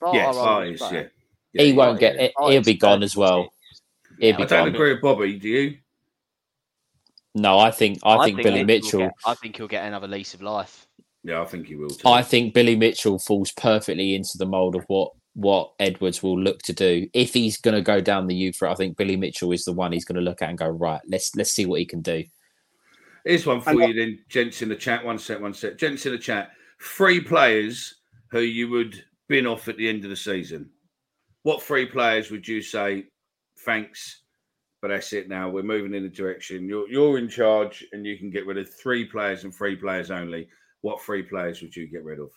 Bart, 0.00 0.14
yes, 0.14 0.36
our 0.36 0.44
Bart 0.44 0.68
is, 0.68 0.80
yeah. 0.80 0.90
Yeah, 1.52 1.62
he 1.62 1.68
yeah, 1.70 1.74
won't 1.76 2.00
get. 2.00 2.16
It, 2.16 2.32
oh, 2.36 2.50
he'll 2.50 2.62
be 2.62 2.74
gone 2.74 3.02
as 3.02 3.16
well. 3.16 3.48
He'll 4.18 4.30
Yeah, 4.30 4.36
be 4.36 4.42
I 4.44 4.46
don't 4.46 4.66
gone. 4.66 4.74
agree 4.74 4.92
with 4.92 5.02
Bobby, 5.02 5.38
do 5.38 5.48
you? 5.48 5.78
No, 7.34 7.58
I 7.58 7.70
think. 7.70 7.98
I, 8.02 8.24
think, 8.24 8.42
Billy 8.42 8.64
Mitchell. 8.64 9.00
get- 9.00 9.12
I 9.26 9.34
think 9.34 9.56
he'll 9.56 9.68
get 9.68 9.84
another 9.86 10.08
lease 10.08 10.34
of 10.34 10.42
life 10.42 10.86
Yeah, 11.22 11.42
I 11.42 11.44
think 11.44 11.66
he 11.66 11.76
will 11.76 11.90
too. 11.90 12.08
I 12.08 12.22
think 12.22 12.54
Billy 12.54 12.76
Mitchell 12.76 13.18
falls 13.18 13.52
perfectly 13.52 14.14
into 14.14 14.38
the 14.38 14.46
mold 14.46 14.74
of 14.76 14.84
what 14.88 15.12
what 15.34 15.72
Edwards 15.78 16.22
will 16.22 16.40
look 16.40 16.60
to 16.62 16.72
do 16.72 17.06
if 17.12 17.34
he's 17.34 17.58
going 17.58 17.74
to 17.74 17.82
go 17.82 18.00
down 18.00 18.26
the 18.26 18.34
youth 18.34 18.62
route. 18.62 18.72
I 18.72 18.74
think 18.74 18.96
Billy 18.96 19.16
Mitchell 19.16 19.52
is 19.52 19.64
the 19.66 19.72
one 19.74 19.92
he's 19.92 20.06
going 20.06 20.16
to 20.16 20.22
look 20.22 20.40
at 20.40 20.48
and 20.48 20.56
go 20.56 20.66
right. 20.68 21.00
Let's 21.06 21.36
let's 21.36 21.52
see 21.52 21.66
what 21.66 21.78
he 21.80 21.84
can 21.84 22.00
do. 22.00 22.24
Here's 23.24 23.44
one 23.44 23.60
for 23.60 23.70
And- 23.70 23.80
you 23.80 23.92
then, 23.92 24.18
gents 24.30 24.62
in 24.62 24.68
the 24.70 24.76
chat. 24.76 25.04
One 25.04 25.18
set, 25.18 25.40
one 25.42 25.52
set, 25.52 25.76
Gents 25.78 26.06
in 26.06 26.12
the 26.12 26.18
chat. 26.18 26.52
Three 26.80 27.20
players 27.20 27.96
who 28.30 28.40
you 28.40 28.70
would 28.70 29.04
bin 29.28 29.46
off 29.46 29.68
at 29.68 29.76
the 29.76 29.88
end 29.88 30.04
of 30.04 30.10
the 30.10 30.16
season. 30.16 30.70
What 31.42 31.62
three 31.62 31.86
players 31.86 32.30
would 32.30 32.46
you 32.46 32.60
say, 32.62 33.04
thanks, 33.64 34.22
but 34.82 34.88
that's 34.88 35.12
it 35.12 35.28
now. 35.28 35.48
We're 35.48 35.62
moving 35.62 35.94
in 35.94 36.04
a 36.04 36.08
direction. 36.08 36.68
You're 36.68 36.88
you're 36.88 37.18
in 37.18 37.28
charge 37.28 37.84
and 37.92 38.04
you 38.06 38.18
can 38.18 38.30
get 38.30 38.46
rid 38.46 38.58
of 38.58 38.72
three 38.74 39.04
players 39.04 39.44
and 39.44 39.54
three 39.54 39.76
players 39.76 40.10
only. 40.10 40.48
What 40.82 41.00
three 41.02 41.22
players 41.22 41.62
would 41.62 41.74
you 41.74 41.86
get 41.88 42.04
rid 42.04 42.18
of? 42.20 42.30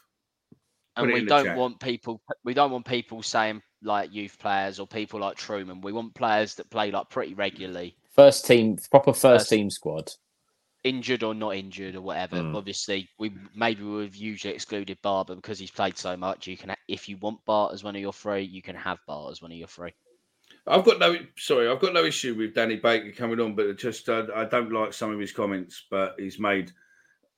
and 0.96 1.06
Put 1.08 1.10
it 1.18 1.22
we 1.22 1.26
don't 1.28 1.46
chat. 1.46 1.58
want 1.58 1.80
people 1.80 2.22
we 2.44 2.54
don't 2.54 2.72
want 2.72 2.86
people 2.86 3.22
saying 3.22 3.62
like 3.84 4.12
youth 4.14 4.38
players 4.40 4.80
or 4.80 4.88
people 4.88 5.20
like 5.20 5.38
Truman 5.38 5.80
we 5.82 5.94
want 5.94 6.14
players 6.16 6.56
that 6.56 6.70
play 6.72 6.92
like 6.92 7.10
pretty 7.10 7.34
regularly 7.36 7.96
First 8.16 8.46
team, 8.46 8.78
proper 8.92 9.14
first 9.14 9.22
First- 9.44 9.50
team 9.50 9.70
squad. 9.70 10.12
Injured 10.84 11.24
or 11.24 11.34
not 11.34 11.56
injured 11.56 11.96
or 11.96 12.02
whatever. 12.02 12.38
Mm. 12.38 12.56
Obviously, 12.56 13.10
we 13.20 13.34
maybe 13.56 13.84
we've 13.84 14.16
usually 14.16 14.54
excluded 14.54 14.98
Barber 15.02 15.36
because 15.36 15.60
he's 15.60 15.72
played 15.72 15.98
so 15.98 16.16
much. 16.16 16.48
You 16.48 16.58
can, 16.58 16.76
if 16.88 17.10
you 17.10 17.18
want 17.18 17.44
Bart 17.46 17.74
as 17.74 17.84
one 17.84 17.96
of 17.96 18.02
your 18.02 18.14
three, 18.14 18.44
you 18.44 18.62
can 18.62 18.76
have 18.76 19.00
Bart 19.08 19.32
as 19.32 19.42
one 19.42 19.52
of 19.52 19.58
your 19.58 19.68
three. 19.68 19.94
I've 20.68 20.86
got 20.86 21.00
no 21.00 21.16
sorry, 21.38 21.68
I've 21.68 21.80
got 21.80 21.94
no 21.94 22.04
issue 22.04 22.36
with 22.36 22.54
Danny 22.54 22.76
Baker 22.76 23.12
coming 23.12 23.40
on, 23.40 23.56
but 23.56 23.78
just 23.78 24.10
uh, 24.10 24.28
I 24.36 24.46
don't 24.46 24.72
like 24.72 24.94
some 24.94 25.12
of 25.12 25.20
his 25.20 25.32
comments, 25.32 25.86
but 25.90 26.16
he's 26.18 26.40
made 26.40 26.72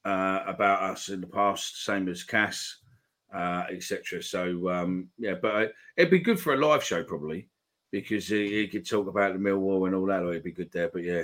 uh, 0.06 0.42
about 0.48 0.84
us 0.84 1.10
in 1.10 1.22
the 1.22 1.28
past, 1.28 1.84
same 1.86 2.10
as 2.10 2.24
Cass. 2.24 2.78
uh, 3.34 3.66
etc. 3.72 4.22
So 4.22 4.70
um, 4.70 5.10
yeah, 5.18 5.36
but 5.42 5.56
uh, 5.56 5.68
it'd 5.96 6.12
be 6.12 6.20
good 6.20 6.40
for 6.40 6.54
a 6.54 6.58
live 6.58 6.84
show 6.84 7.04
probably 7.04 7.48
because 7.92 8.28
he, 8.28 8.48
he 8.48 8.68
could 8.68 8.88
talk 8.88 9.08
about 9.08 9.34
the 9.34 9.40
Millwall 9.40 9.86
and 9.86 9.96
all 9.96 10.06
that. 10.08 10.24
It'd 10.24 10.44
be 10.44 10.52
good 10.52 10.72
there. 10.72 10.90
But 10.92 11.04
yeah, 11.04 11.24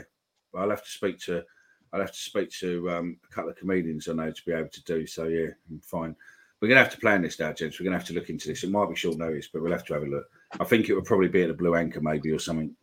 I'll 0.56 0.70
have 0.70 0.84
to 0.84 0.90
speak 0.90 1.20
to 1.22 1.44
I'll 1.94 2.02
have 2.02 2.12
to 2.12 2.18
speak 2.18 2.50
to 2.60 2.90
um, 2.92 3.18
a 3.24 3.34
couple 3.34 3.50
of 3.50 3.58
comedians 3.58 4.08
I 4.08 4.14
know 4.14 4.32
to 4.32 4.46
be 4.46 4.54
able 4.54 4.70
to 4.70 4.84
do. 4.84 5.08
So 5.08 5.26
yeah, 5.26 5.50
I'm 5.70 5.80
fine. 5.80 6.16
We're 6.60 6.68
gonna 6.68 6.82
have 6.82 6.92
to 6.92 7.00
plan 7.00 7.22
this 7.22 7.40
now, 7.40 7.54
gents. 7.54 7.80
We're 7.80 7.86
gonna 7.86 7.98
have 7.98 8.08
to 8.08 8.14
look 8.14 8.30
into 8.30 8.48
this. 8.48 8.64
It 8.64 8.72
might 8.72 8.90
be 8.90 8.96
short 8.96 9.18
notice, 9.18 9.48
but 9.52 9.62
we'll 9.62 9.72
have 9.72 9.86
to 9.86 9.94
have 9.94 10.04
a 10.04 10.08
look. 10.08 10.26
I 10.60 10.64
think 10.64 10.90
it 10.90 10.96
would 10.96 11.06
probably 11.06 11.28
be 11.28 11.44
at 11.44 11.50
the 11.50 11.54
Blue 11.54 11.76
Anchor 11.76 12.02
maybe 12.02 12.32
or 12.32 12.40
something. 12.40 12.76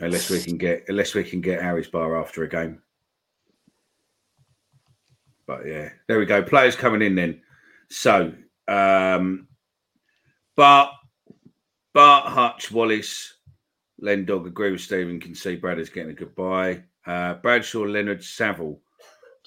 Unless 0.00 0.30
we 0.30 0.42
can 0.42 0.58
get 0.58 0.84
unless 0.88 1.14
we 1.14 1.22
can 1.22 1.40
get 1.40 1.62
Harry's 1.62 1.88
bar 1.88 2.20
after 2.20 2.42
a 2.42 2.48
game. 2.48 2.82
But 5.46 5.66
yeah, 5.66 5.90
there 6.08 6.18
we 6.18 6.26
go. 6.26 6.42
Players 6.42 6.74
coming 6.74 7.02
in 7.02 7.14
then. 7.14 7.40
So 7.88 8.32
um 8.66 9.46
but 10.56 10.90
but 11.92 12.22
Hutch, 12.22 12.72
Wallace, 12.72 13.34
Lendog 14.04 14.46
agree 14.46 14.70
with 14.70 14.80
Stephen, 14.82 15.18
can 15.18 15.34
see 15.34 15.56
Brad 15.56 15.78
is 15.78 15.88
getting 15.90 16.10
a 16.10 16.14
goodbye. 16.14 16.82
Uh 17.06 17.34
Bradshaw, 17.34 17.80
Leonard, 17.84 18.22
Saville 18.22 18.78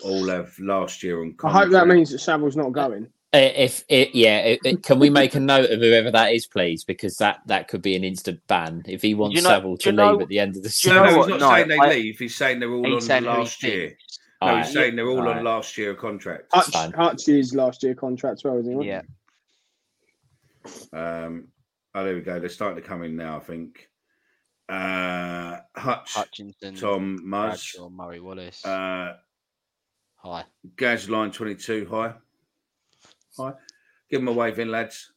all 0.03 0.27
have 0.29 0.57
last 0.59 1.01
year 1.03 1.21
on 1.21 1.35
I 1.43 1.51
hope 1.51 1.71
that 1.71 1.87
means 1.87 2.11
that 2.11 2.19
Saville's 2.19 2.55
not 2.55 2.71
going. 2.71 3.07
Uh, 3.33 3.37
If 3.55 3.83
it, 3.89 4.13
yeah, 4.15 4.37
it, 4.39 4.59
it- 4.63 4.83
can 4.83 4.99
we 4.99 5.09
make 5.09 5.35
a 5.35 5.39
note 5.39 5.69
of 5.69 5.79
whoever 5.79 6.11
that 6.11 6.33
is, 6.33 6.45
please? 6.47 6.83
Because 6.83 7.17
that 7.17 7.39
that 7.47 7.67
could 7.67 7.81
be 7.81 7.95
an 7.95 8.03
instant 8.03 8.39
ban 8.47 8.83
if 8.87 9.01
he 9.01 9.13
wants 9.15 9.35
You 9.35 9.41
know- 9.41 9.49
Saville 9.49 9.75
do 9.75 9.83
to 9.83 9.89
you 9.89 9.95
know- 9.95 10.11
leave 10.13 10.21
at 10.21 10.27
the 10.29 10.39
end 10.39 10.55
of 10.55 10.63
the 10.63 10.69
season. 10.77 10.95
you 10.97 11.01
No, 11.03 11.05
know 11.09 11.17
he's 11.17 11.27
not 11.27 11.39
No, 11.39 11.49
saying 11.51 11.67
they 11.67 11.77
I- 11.77 11.89
leave. 11.89 12.19
He's 12.19 12.35
saying 12.35 12.59
they're 12.59 12.71
all 12.71 12.95
on 12.95 13.01
saying 13.01 13.23
last 13.25 13.63
year. 13.63 13.87
thinks. 13.89 14.19
No, 14.41 14.47
Alright. 14.49 14.65
he's 14.65 14.73
saying 14.73 14.95
they're 14.95 15.07
all 15.09 15.19
on 15.19 15.27
Alright. 15.27 15.43
last 15.43 15.77
year 15.79 15.95
contract. 15.95 16.43
Hutch, 16.53 16.67
fine. 16.67 16.91
Hutch 16.93 17.27
is 17.27 17.55
last 17.55 17.81
year 17.83 17.95
contract 17.95 18.35
as 18.39 18.43
well, 18.43 18.59
isn't 18.59 18.81
he? 18.81 18.87
Yeah. 18.87 19.01
Um, 20.93 21.47
oh, 21.95 22.03
there 22.03 22.13
we 22.15 22.21
go. 22.21 22.39
They're 22.39 22.49
starting 22.49 22.81
to 22.81 22.87
come 22.87 23.03
in 23.03 23.15
now. 23.15 23.37
I 23.37 23.39
think. 23.39 23.89
Uh, 24.69 25.59
Hutch, 25.75 26.13
Hutchinson, 26.13 26.75
Tom 26.75 27.19
Muzz, 27.25 27.47
Bradshaw, 27.73 27.89
Murray 27.89 28.19
Wallace. 28.19 28.65
uh, 28.65 29.15
Hi. 30.17 30.43
Gaz 30.75 31.09
line 31.09 31.31
twenty 31.31 31.55
two. 31.55 31.87
Hi, 31.89 32.13
hi. 33.37 33.53
Give 34.09 34.19
them 34.19 34.27
a 34.27 34.33
wave 34.33 34.59
in, 34.59 34.69
lads. 34.71 35.11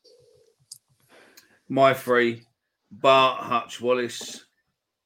My 1.69 1.95
three: 1.95 2.43
Bart, 2.93 3.43
Hutch, 3.43 3.81
Wallace, 3.81 4.45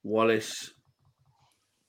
Wallace, 0.03 0.75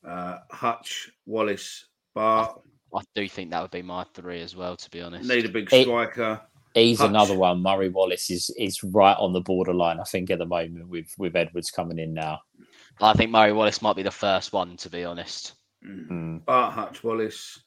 uh, 0.08 0.38
Hutch, 0.50 1.12
Wallace, 1.26 1.88
Bart. 2.14 2.62
I 2.96 3.02
do 3.14 3.28
think 3.28 3.52
that 3.52 3.62
would 3.62 3.72
be 3.72 3.82
my 3.82 4.06
three 4.14 4.40
as 4.42 4.56
well, 4.56 4.78
to 4.78 4.90
be 4.90 5.02
honest. 5.02 5.28
Need 5.28 5.46
a 5.46 5.50
big 5.50 5.68
It- 5.74 5.84
striker. 5.84 6.42
He's 6.76 7.00
Hutch. 7.00 7.10
another 7.10 7.36
one. 7.36 7.62
Murray 7.62 7.90
Wallace 7.90 8.30
is 8.30 8.52
is 8.60 8.84
right 8.84 9.18
on 9.18 9.34
the 9.34 9.42
borderline. 9.42 10.00
I 10.00 10.04
think 10.04 10.30
at 10.30 10.38
the 10.40 10.46
moment 10.46 10.88
with 10.90 11.08
with 11.18 11.36
Edwards 11.36 11.72
coming 11.72 11.98
in 11.98 12.14
now. 12.14 12.42
I 13.02 13.14
think 13.14 13.32
Murray 13.32 13.54
Wallace 13.54 13.82
might 13.82 13.96
be 13.96 14.04
the 14.04 14.12
first 14.12 14.54
one, 14.54 14.78
to 14.78 14.90
be 14.90 15.04
honest. 15.04 15.54
Mm. 15.86 16.46
Bart, 16.46 16.74
Hutch, 16.74 17.04
Wallace. 17.04 17.60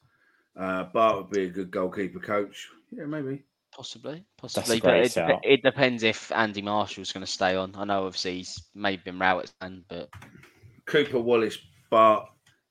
Uh, 0.59 0.85
Bart 0.85 1.17
would 1.17 1.29
be 1.29 1.43
a 1.43 1.49
good 1.49 1.69
goalkeeper 1.71 2.19
coach. 2.19 2.67
Yeah, 2.91 3.05
maybe. 3.05 3.43
Possibly, 3.71 4.25
possibly, 4.37 4.79
but 4.79 4.95
it, 4.97 5.15
it 5.43 5.63
depends 5.63 6.01
if 6.03 6.31
Andy 6.31 6.61
Marshall's 6.61 7.11
going 7.13 7.25
to 7.25 7.31
stay 7.31 7.55
on. 7.55 7.73
I 7.75 7.85
know, 7.85 8.05
obviously, 8.07 8.37
he's 8.37 8.61
maybe 8.73 9.01
been 9.05 9.19
Rowett's 9.19 9.53
hand, 9.61 9.83
but 9.87 10.09
Cooper, 10.85 11.19
Wallace, 11.19 11.57
Bart. 11.89 12.27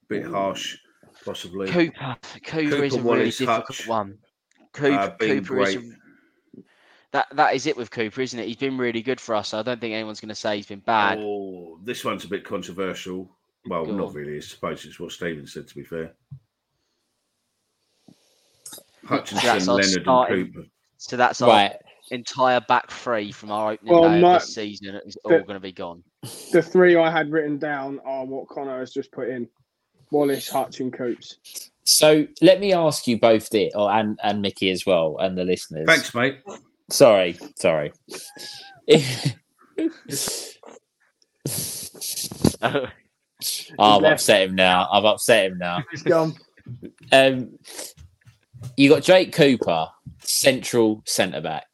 Bit 0.09 0.27
harsh, 0.27 0.77
possibly. 1.25 1.69
Cooper, 1.69 2.17
Cooper, 2.45 2.85
is 2.85 2.95
a 2.95 2.99
Cooper, 2.99 3.09
really 3.15 3.25
difficult 3.27 3.67
Hutch. 3.69 3.87
one. 3.87 4.19
Cooper, 4.73 4.99
Uh, 4.99 5.11
Cooper 5.11 5.61
is 5.63 5.75
a, 5.75 5.79
great. 5.79 5.93
That 7.13 7.27
that 7.33 7.55
is 7.55 7.67
it 7.67 7.77
with 7.77 7.91
Cooper, 7.91 8.21
isn't 8.21 8.39
it? 8.39 8.47
He's 8.47 8.57
been 8.57 8.77
really 8.79 9.03
good 9.03 9.21
for 9.21 9.35
us. 9.35 9.49
So 9.49 9.59
I 9.59 9.63
don't 9.63 9.81
think 9.81 9.95
anyone's 9.95 10.21
going 10.21 10.29
to 10.29 10.35
say 10.35 10.57
he's 10.57 10.67
been 10.67 10.81
bad. 10.81 11.19
Oh, 11.21 11.79
this 11.85 12.05
one's 12.05 12.25
a 12.25 12.29
bit 12.29 12.45
controversial. 12.45 13.31
Well, 13.69 13.85
Go 13.85 13.93
not 13.97 14.09
on. 14.09 14.15
really. 14.15 14.37
I 14.37 14.41
suppose 14.41 14.85
it's 14.85 15.01
what 15.01 15.13
Stephen 15.13 15.47
said. 15.47 15.69
To 15.69 15.75
be 15.75 15.85
fair, 15.85 16.13
Hutchinson, 19.05 19.47
That's 19.47 19.67
Leonard, 19.67 20.03
starting- 20.03 20.41
and 20.41 20.55
Cooper. 20.55 20.67
So 20.99 21.17
that's 21.17 21.41
our 21.41 21.49
Right. 21.49 21.77
entire 22.11 22.61
back 22.61 22.91
three 22.91 23.31
from 23.33 23.51
our 23.53 23.73
opening 23.73 23.93
Well, 23.95 24.03
day 24.11 24.21
my- 24.21 24.37
of 24.37 24.41
this 24.43 24.55
season 24.55 25.01
is 25.07 25.17
all 25.25 25.31
going 25.31 25.55
to 25.55 25.61
be 25.61 25.73
gone. 25.73 26.03
The 26.53 26.63
three 26.63 26.97
I 26.97 27.11
had 27.11 27.31
written 27.31 27.59
down 27.59 28.01
are 28.05 28.25
what 28.25 28.49
Connor 28.49 28.81
has 28.81 28.93
just 28.93 29.13
put 29.13 29.29
in: 29.29 29.49
Wallace, 30.11 30.49
Hutch, 30.49 30.81
and 30.81 30.93
Coops. 30.93 31.71
So 31.85 32.27
let 32.43 32.61
me 32.61 32.73
ask 32.73 33.07
you 33.07 33.19
both 33.19 33.49
this, 33.51 33.73
or 33.75 33.91
and 33.91 34.19
and 34.23 34.43
Mickey 34.43 34.71
as 34.71 34.85
well, 34.85 35.17
and 35.21 35.39
the 35.39 35.45
listeners. 35.45 35.87
Thanks, 35.87 36.15
mate. 36.15 36.41
Sorry, 36.91 37.39
sorry. 37.57 37.93
Oh, 42.61 42.89
I've 43.79 44.05
upset 44.05 44.49
him 44.49 44.55
now. 44.55 44.89
I've 44.91 45.05
upset 45.05 45.53
him 45.53 45.59
now. 45.59 45.85
He's 45.91 46.03
gone. 46.03 46.35
Um, 47.13 47.59
you 48.77 48.89
got 48.89 49.03
Jake 49.03 49.33
Cooper, 49.33 49.89
central 50.23 51.03
centre 51.07 51.41
back, 51.41 51.67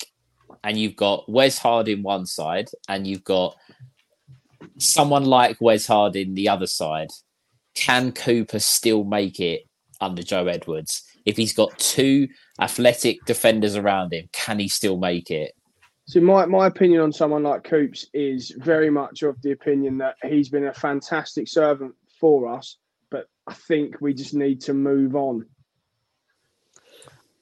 and 0.63 0.77
you've 0.77 0.97
got 0.97 1.29
Wes 1.29 1.59
Harding 1.59 2.03
one 2.03 2.27
side, 2.27 2.69
and 2.89 3.07
you've 3.07 3.25
got 3.25 3.57
someone 4.79 5.25
like 5.25 5.57
Wes 5.61 5.87
Harding 5.87 6.35
the 6.35 6.49
other 6.49 6.67
side. 6.67 7.09
Can 7.75 8.13
Cooper 8.13 8.59
still 8.59 9.05
make 9.05 9.41
it 9.41 9.63
under 10.01 10.23
Joe 10.23 10.47
Edwards? 10.47 11.03
If 11.25 11.37
he's 11.37 11.55
got 11.55 11.79
two 11.79 12.29
athletic 12.61 13.25
defenders 13.25 13.77
around 13.77 14.13
him, 14.13 14.29
can 14.33 14.59
he 14.59 14.69
still 14.69 14.97
make 14.99 15.31
it? 15.31 15.55
So 16.07 16.21
my, 16.21 16.45
my 16.45 16.67
opinion 16.67 17.01
on 17.01 17.13
someone 17.13 17.45
like 17.45 17.65
Coops 17.65 18.07
is 18.13 18.51
very 18.59 18.91
much 18.91 19.23
of 19.23 19.41
the 19.41 19.53
opinion 19.53 19.97
that 19.99 20.17
he's 20.23 20.51
been 20.51 20.67
a 20.67 20.75
fantastic 20.75 21.49
servant 21.49 21.95
for 22.21 22.47
us, 22.47 22.77
but 23.11 23.27
I 23.47 23.55
think 23.55 24.01
we 24.01 24.13
just 24.13 24.35
need 24.35 24.61
to 24.63 24.75
move 24.75 25.17
on. 25.17 25.47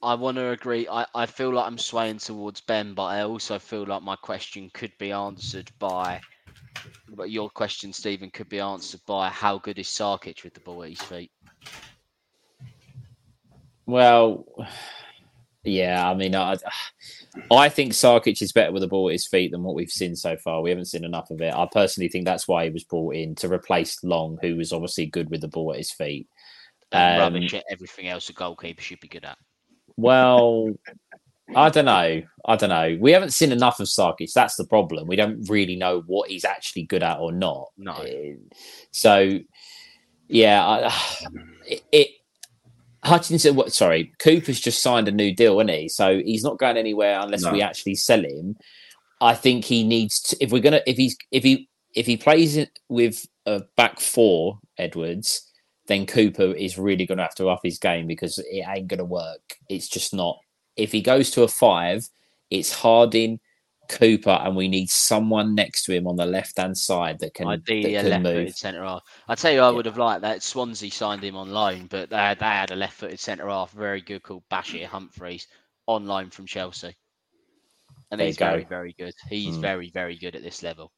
I 0.01 0.15
want 0.15 0.37
to 0.37 0.49
agree. 0.49 0.87
I, 0.89 1.05
I 1.13 1.25
feel 1.25 1.53
like 1.53 1.65
I'm 1.65 1.77
swaying 1.77 2.19
towards 2.19 2.61
Ben, 2.61 2.93
but 2.93 3.03
I 3.03 3.21
also 3.23 3.59
feel 3.59 3.85
like 3.85 4.01
my 4.01 4.15
question 4.17 4.69
could 4.73 4.91
be 4.97 5.11
answered 5.11 5.71
by. 5.79 6.21
But 7.09 7.31
your 7.31 7.49
question, 7.49 7.91
Stephen, 7.91 8.29
could 8.29 8.49
be 8.49 8.59
answered 8.59 9.01
by 9.05 9.29
how 9.29 9.59
good 9.59 9.79
is 9.79 9.87
Sarkic 9.87 10.43
with 10.43 10.53
the 10.53 10.59
ball 10.61 10.83
at 10.83 10.89
his 10.89 11.01
feet? 11.01 11.31
Well, 13.85 14.45
yeah, 15.63 16.09
I 16.09 16.13
mean, 16.13 16.35
I, 16.35 16.57
I 17.51 17.69
think 17.69 17.93
Sarkic 17.93 18.41
is 18.41 18.51
better 18.51 18.71
with 18.71 18.81
the 18.81 18.87
ball 18.87 19.09
at 19.09 19.13
his 19.13 19.27
feet 19.27 19.51
than 19.51 19.63
what 19.63 19.75
we've 19.75 19.89
seen 19.89 20.15
so 20.15 20.35
far. 20.37 20.61
We 20.61 20.69
haven't 20.69 20.85
seen 20.85 21.05
enough 21.05 21.31
of 21.31 21.41
it. 21.41 21.53
I 21.53 21.67
personally 21.71 22.09
think 22.09 22.25
that's 22.25 22.47
why 22.47 22.65
he 22.65 22.69
was 22.69 22.83
brought 22.83 23.15
in 23.15 23.35
to 23.35 23.51
replace 23.51 24.03
Long, 24.03 24.37
who 24.41 24.55
was 24.55 24.73
obviously 24.73 25.05
good 25.05 25.29
with 25.29 25.41
the 25.41 25.47
ball 25.47 25.71
at 25.71 25.77
his 25.77 25.91
feet. 25.91 26.27
And 26.91 27.21
Um, 27.21 27.33
rubbish 27.33 27.53
at 27.53 27.65
everything 27.69 28.07
else 28.07 28.29
a 28.29 28.33
goalkeeper 28.33 28.81
should 28.81 28.99
be 28.99 29.07
good 29.07 29.25
at. 29.25 29.37
Well, 29.97 30.69
I 31.55 31.69
don't 31.69 31.85
know. 31.85 32.21
I 32.45 32.55
don't 32.55 32.69
know. 32.69 32.97
We 32.99 33.11
haven't 33.11 33.33
seen 33.33 33.51
enough 33.51 33.79
of 33.79 33.87
Sarkic. 33.87 34.33
That's 34.33 34.55
the 34.55 34.67
problem. 34.67 35.07
We 35.07 35.15
don't 35.15 35.47
really 35.49 35.75
know 35.75 36.03
what 36.07 36.29
he's 36.29 36.45
actually 36.45 36.83
good 36.83 37.03
at 37.03 37.19
or 37.19 37.31
not. 37.31 37.69
No. 37.77 37.93
Uh, 37.93 38.35
So, 38.91 39.39
yeah, 40.27 40.65
I, 40.65 40.93
it, 41.65 41.83
it 41.91 42.09
Hutchinson. 43.03 43.55
What? 43.55 43.73
Sorry, 43.73 44.13
Cooper's 44.19 44.59
just 44.59 44.81
signed 44.81 45.07
a 45.07 45.11
new 45.11 45.33
deal, 45.33 45.59
isn't 45.59 45.69
he? 45.69 45.89
So 45.89 46.19
he's 46.23 46.43
not 46.43 46.59
going 46.59 46.77
anywhere 46.77 47.19
unless 47.19 47.43
No. 47.43 47.51
we 47.51 47.61
actually 47.61 47.95
sell 47.95 48.23
him. 48.23 48.55
I 49.21 49.35
think 49.35 49.65
he 49.65 49.83
needs 49.83 50.21
to. 50.23 50.37
If 50.43 50.51
we're 50.51 50.61
gonna, 50.61 50.81
if 50.87 50.97
he's, 50.97 51.17
if 51.31 51.43
he, 51.43 51.69
if 51.95 52.05
he 52.05 52.17
plays 52.17 52.57
it 52.57 52.79
with 52.89 53.25
a 53.45 53.63
back 53.77 53.99
four, 53.99 54.59
Edwards, 54.77 55.49
then 55.87 56.05
Cooper 56.05 56.53
is 56.53 56.77
really 56.77 57.05
going 57.05 57.17
to 57.17 57.23
have 57.23 57.35
to 57.35 57.49
up 57.49 57.59
his 57.63 57.77
game 57.77 58.07
because 58.07 58.37
it 58.39 58.65
ain't 58.67 58.87
going 58.87 58.99
to 58.99 59.05
work. 59.05 59.57
It's 59.69 59.87
just 59.89 60.13
not. 60.13 60.37
If 60.77 60.91
he 60.91 61.01
goes 61.01 61.29
to 61.31 61.43
a 61.43 61.47
five, 61.47 62.07
it's 62.49 62.73
Harding, 62.73 63.39
Cooper, 63.89 64.39
and 64.43 64.55
we 64.55 64.67
need 64.67 64.89
someone 64.89 65.55
next 65.55 65.83
to 65.83 65.93
him 65.93 66.07
on 66.07 66.15
the 66.15 66.25
left 66.25 66.57
hand 66.57 66.77
side 66.77 67.19
that 67.19 67.33
can, 67.33 67.47
Ideally, 67.47 67.93
that 67.93 68.05
a 68.05 68.09
can 68.09 68.23
left-footed 68.23 68.55
centre 68.55 68.83
half. 68.83 69.01
I 69.27 69.35
tell 69.35 69.51
you, 69.51 69.59
I 69.61 69.69
would 69.69 69.85
have 69.85 69.97
liked 69.97 70.21
that. 70.21 70.41
Swansea 70.41 70.89
signed 70.91 71.23
him 71.23 71.35
on 71.35 71.51
loan, 71.51 71.87
but 71.87 72.09
they 72.09 72.15
had, 72.15 72.39
they 72.39 72.45
had 72.45 72.71
a 72.71 72.75
left-footed 72.75 73.19
centre 73.19 73.47
half, 73.49 73.71
very 73.71 74.01
good, 74.01 74.23
called 74.23 74.43
Bashir 74.51 74.85
Humphreys, 74.85 75.47
on 75.87 76.05
loan 76.05 76.29
from 76.29 76.45
Chelsea, 76.45 76.95
and 78.11 78.19
There 78.19 78.27
he's 78.27 78.37
very, 78.37 78.63
go. 78.63 78.69
very 78.69 78.93
good. 78.97 79.13
He's 79.29 79.57
Mm. 79.57 79.61
very, 79.61 79.89
very 79.91 80.17
good 80.17 80.35
at 80.35 80.43
this 80.43 80.63
level. 80.63 80.91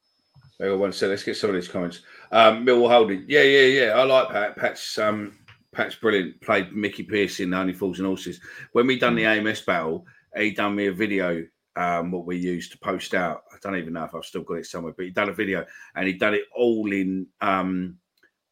Hang 0.59 0.71
on 0.71 0.79
one 0.79 0.93
sec. 0.93 1.09
Let's 1.09 1.23
get 1.23 1.35
some 1.37 1.49
of 1.49 1.55
these 1.55 1.67
comments. 1.67 2.01
Um, 2.31 2.65
Millwall 2.65 2.89
Holding. 2.89 3.25
Yeah, 3.27 3.41
yeah, 3.41 3.85
yeah. 3.85 3.91
I 3.93 4.03
like 4.03 4.29
Pat. 4.29 4.55
Pat's 4.55 4.97
um, 4.97 5.37
Pat's 5.73 5.95
brilliant. 5.95 6.39
Played 6.41 6.71
Mickey 6.73 7.03
Pearson, 7.03 7.49
the 7.49 7.57
Only 7.57 7.73
Fools 7.73 7.99
and 7.99 8.07
Horses. 8.07 8.39
When 8.71 8.87
we 8.87 8.97
done 8.99 9.15
the 9.15 9.25
AMS 9.25 9.61
battle, 9.61 10.05
he 10.37 10.51
done 10.51 10.75
me 10.75 10.87
a 10.87 10.93
video. 10.93 11.45
Um, 11.77 12.11
what 12.11 12.25
we 12.25 12.37
used 12.37 12.71
to 12.71 12.77
post 12.77 13.13
out. 13.13 13.43
I 13.51 13.57
don't 13.61 13.75
even 13.75 13.93
know 13.93 14.05
if 14.05 14.15
I've 14.15 14.23
still 14.23 14.43
got 14.43 14.59
it 14.59 14.65
somewhere, 14.65 14.93
but 14.95 15.05
he 15.05 15.11
done 15.11 15.29
a 15.29 15.33
video 15.33 15.65
and 15.95 16.07
he 16.07 16.13
done 16.13 16.33
it 16.33 16.45
all 16.55 16.91
in 16.93 17.27
um, 17.41 17.97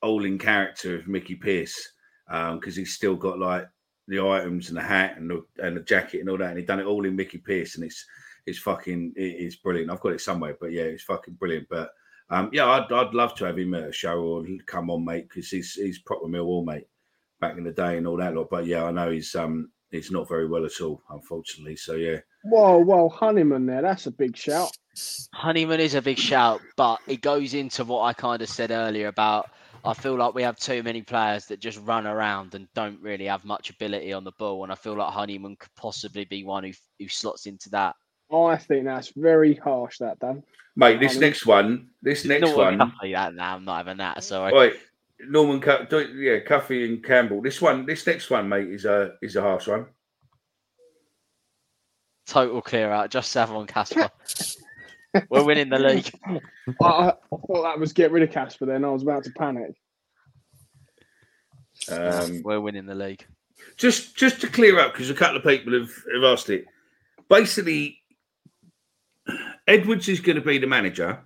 all 0.01 0.25
in 0.25 0.37
character 0.37 0.97
of 0.97 1.07
Mickey 1.07 1.35
Pearce 1.35 1.93
because 2.27 2.75
he's 2.75 2.95
still 2.95 3.15
got 3.15 3.39
like 3.39 3.67
the 4.07 4.19
items 4.19 4.67
and 4.67 4.77
the 4.77 4.81
hat 4.81 5.17
and 5.17 5.29
the, 5.29 5.45
and 5.59 5.77
the 5.77 5.81
jacket 5.81 6.19
and 6.19 6.29
all 6.29 6.37
that, 6.37 6.49
and 6.49 6.57
he 6.57 6.65
done 6.65 6.79
it 6.79 6.85
all 6.85 7.05
in 7.05 7.15
Mickey 7.15 7.37
Pearce, 7.37 7.75
and 7.75 7.85
it's 7.85 8.05
it's 8.45 8.59
fucking 8.59 9.13
it, 9.15 9.21
it's 9.21 9.55
brilliant. 9.55 9.91
I've 9.91 10.01
got 10.01 10.13
it 10.13 10.21
somewhere, 10.21 10.57
but 10.59 10.71
yeah, 10.71 10.83
it's 10.83 11.03
fucking 11.03 11.35
brilliant. 11.35 11.67
But 11.69 11.91
um, 12.29 12.49
yeah, 12.51 12.67
I'd, 12.67 12.91
I'd 12.91 13.13
love 13.13 13.35
to 13.35 13.45
have 13.45 13.57
him 13.57 13.73
at 13.73 13.89
a 13.89 13.93
show 13.93 14.19
or 14.19 14.45
come 14.65 14.89
on, 14.89 15.05
mate, 15.05 15.29
because 15.29 15.49
he's 15.49 15.73
he's 15.73 15.99
proper 15.99 16.27
Millwall, 16.27 16.65
mate, 16.65 16.87
back 17.39 17.57
in 17.57 17.63
the 17.63 17.71
day 17.71 17.97
and 17.97 18.07
all 18.07 18.17
that 18.17 18.35
lot. 18.35 18.49
But 18.49 18.65
yeah, 18.65 18.83
I 18.83 18.91
know 18.91 19.11
he's 19.11 19.33
um 19.35 19.71
he's 19.93 20.11
not 20.11 20.27
very 20.27 20.47
well 20.47 20.65
at 20.65 20.81
all, 20.81 21.01
unfortunately. 21.09 21.75
So 21.75 21.95
yeah, 21.95 22.17
Whoa, 22.43 22.79
whoa, 22.79 23.07
Honeyman 23.07 23.65
there. 23.65 23.81
That's 23.81 24.07
a 24.07 24.11
big 24.11 24.35
shout. 24.35 24.71
Honeyman 25.33 25.79
is 25.79 25.95
a 25.95 26.01
big 26.01 26.17
shout, 26.17 26.61
but 26.75 26.99
it 27.07 27.21
goes 27.21 27.53
into 27.53 27.85
what 27.85 28.01
I 28.03 28.13
kind 28.13 28.41
of 28.41 28.49
said 28.49 28.71
earlier 28.71 29.07
about 29.07 29.49
I 29.85 29.93
feel 29.93 30.15
like 30.15 30.33
we 30.33 30.43
have 30.43 30.57
too 30.57 30.81
many 30.81 31.01
players 31.01 31.45
that 31.47 31.59
just 31.59 31.79
run 31.81 32.07
around 32.07 32.55
and 32.55 32.67
don't 32.73 33.01
really 33.01 33.25
have 33.25 33.43
much 33.43 33.69
ability 33.69 34.13
on 34.13 34.23
the 34.23 34.31
ball, 34.33 34.63
and 34.63 34.71
I 34.71 34.75
feel 34.75 34.95
like 34.95 35.11
Honeyman 35.13 35.57
could 35.57 35.75
possibly 35.75 36.25
be 36.25 36.43
one 36.43 36.63
who 36.63 36.71
who 36.99 37.07
slots 37.07 37.45
into 37.45 37.69
that. 37.71 37.95
I 38.33 38.57
think 38.57 38.85
that's 38.85 39.11
very 39.15 39.55
harsh, 39.55 39.99
that 39.99 40.19
Dan. 40.19 40.43
mate, 40.75 40.99
this 40.99 41.13
Honeyman. 41.13 41.29
next 41.29 41.45
one, 41.45 41.89
this 42.01 42.25
next 42.25 42.49
No 42.49 42.57
one, 42.57 42.77
Cuffy, 42.79 43.13
that, 43.13 43.35
nah, 43.35 43.55
I'm 43.55 43.65
not 43.65 43.77
having 43.77 43.97
that. 43.97 44.23
Sorry. 44.23 44.53
Wait, 44.53 44.73
Norman, 45.29 45.59
Cu- 45.61 46.13
yeah, 46.15 46.39
Cuffy 46.39 46.85
and 46.85 47.03
Campbell. 47.03 47.41
This 47.41 47.61
one, 47.61 47.85
this 47.85 48.05
next 48.05 48.29
one, 48.29 48.49
mate, 48.49 48.69
is 48.69 48.85
a 48.85 49.13
is 49.21 49.35
a 49.35 49.41
harsh 49.41 49.67
one. 49.67 49.87
Total 52.25 52.61
clear 52.61 52.91
out. 52.91 53.09
Just 53.09 53.31
Savon 53.31 53.67
Casper. 53.67 54.09
We're 55.29 55.43
winning 55.43 55.69
the 55.69 55.77
league. 55.77 56.09
I, 56.25 56.39
I 56.81 57.13
thought 57.29 57.63
that 57.63 57.79
was 57.79 57.93
get 57.93 58.11
rid 58.11 58.23
of 58.23 58.31
Casper. 58.31 58.65
Then 58.65 58.83
I 58.85 58.89
was 58.89 59.03
about 59.03 59.23
to 59.25 59.31
panic. 59.31 59.75
Um, 61.89 62.41
We're 62.43 62.61
winning 62.61 62.85
the 62.85 62.95
league. 62.95 63.25
just 63.77 64.15
just 64.15 64.41
to 64.41 64.47
clear 64.47 64.79
up 64.79 64.93
because 64.93 65.09
a 65.09 65.13
couple 65.13 65.37
of 65.37 65.43
people 65.43 65.73
have, 65.73 65.91
have 66.13 66.23
asked 66.23 66.49
it. 66.49 66.65
Basically, 67.29 67.99
Edwards 69.67 70.07
is 70.09 70.19
going 70.19 70.35
to 70.37 70.41
be 70.41 70.57
the 70.57 70.67
manager 70.67 71.19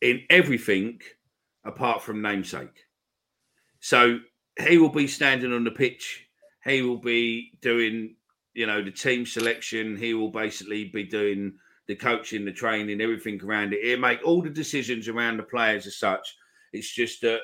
in 0.00 0.22
everything 0.30 1.00
apart 1.68 2.02
from 2.02 2.22
namesake. 2.22 2.86
So 3.80 4.18
he 4.66 4.78
will 4.78 4.88
be 4.88 5.06
standing 5.06 5.52
on 5.52 5.62
the 5.62 5.70
pitch. 5.70 6.26
He 6.64 6.82
will 6.82 6.98
be 6.98 7.52
doing, 7.62 8.16
you 8.54 8.66
know, 8.66 8.82
the 8.82 8.90
team 8.90 9.24
selection. 9.24 9.96
He 9.96 10.14
will 10.14 10.30
basically 10.30 10.86
be 10.86 11.04
doing 11.04 11.52
the 11.86 11.94
coaching, 11.94 12.44
the 12.44 12.52
training, 12.52 13.00
everything 13.00 13.40
around 13.42 13.72
it. 13.72 13.84
He'll 13.84 14.00
make 14.00 14.20
all 14.24 14.42
the 14.42 14.50
decisions 14.50 15.08
around 15.08 15.36
the 15.36 15.44
players 15.44 15.86
as 15.86 15.96
such. 15.96 16.36
It's 16.72 16.92
just 16.92 17.20
that 17.22 17.40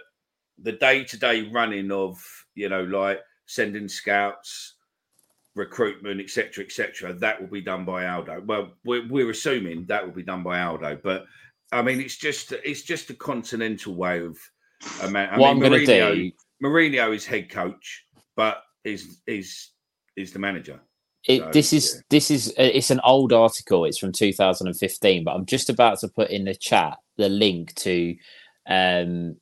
the 0.59 0.73
day-to-day 0.73 1.51
running 1.53 1.93
of, 1.93 2.21
you 2.55 2.69
know, 2.69 2.83
like 2.83 3.21
sending 3.47 3.89
scouts, 3.89 4.75
recruitment, 5.55 6.21
etc., 6.21 6.65
etc. 6.65 7.15
That 7.15 7.41
will 7.41 7.49
be 7.49 7.63
done 7.63 7.85
by 7.85 8.07
Aldo. 8.07 8.43
Well, 8.45 8.73
we're, 8.85 9.07
we're 9.09 9.31
assuming 9.31 9.87
that 9.87 10.05
will 10.05 10.15
be 10.15 10.23
done 10.23 10.43
by 10.43 10.61
Aldo, 10.61 10.99
but 11.03 11.25
I 11.73 11.83
mean, 11.83 12.01
it's 12.01 12.17
just 12.17 12.53
it's 12.53 12.83
just 12.83 13.11
a 13.11 13.15
continental 13.15 13.95
way 13.95 14.21
of. 14.21 14.37
I 15.01 15.07
mean, 15.07 15.17
I 15.17 15.39
what 15.39 15.51
I'm 15.51 15.61
going 15.61 15.73
to 15.73 15.87
do, 15.87 16.33
Mourinho 16.63 17.15
is 17.15 17.25
head 17.25 17.51
coach, 17.51 18.07
but 18.37 18.63
is 18.85 19.21
is 19.27 19.71
is 20.17 20.33
the 20.33 20.39
manager. 20.39 20.81
it, 21.27 21.41
So, 21.41 21.51
this 21.53 21.73
is 21.73 21.95
yeah. 21.95 22.01
this 22.11 22.31
is 22.31 22.49
uh, 22.51 22.71
it's 22.75 22.91
an 22.91 23.01
old 23.05 23.33
article. 23.33 23.85
It's 23.85 23.99
from 23.99 24.13
2015, 24.13 25.25
but 25.25 25.35
I'm 25.35 25.47
just 25.47 25.71
about 25.71 25.99
to 26.01 26.09
put 26.09 26.31
in 26.31 26.45
the 26.45 26.55
chat 26.55 26.99
the 27.17 27.29
link 27.29 27.75
to. 27.77 28.17
Um, 28.67 29.37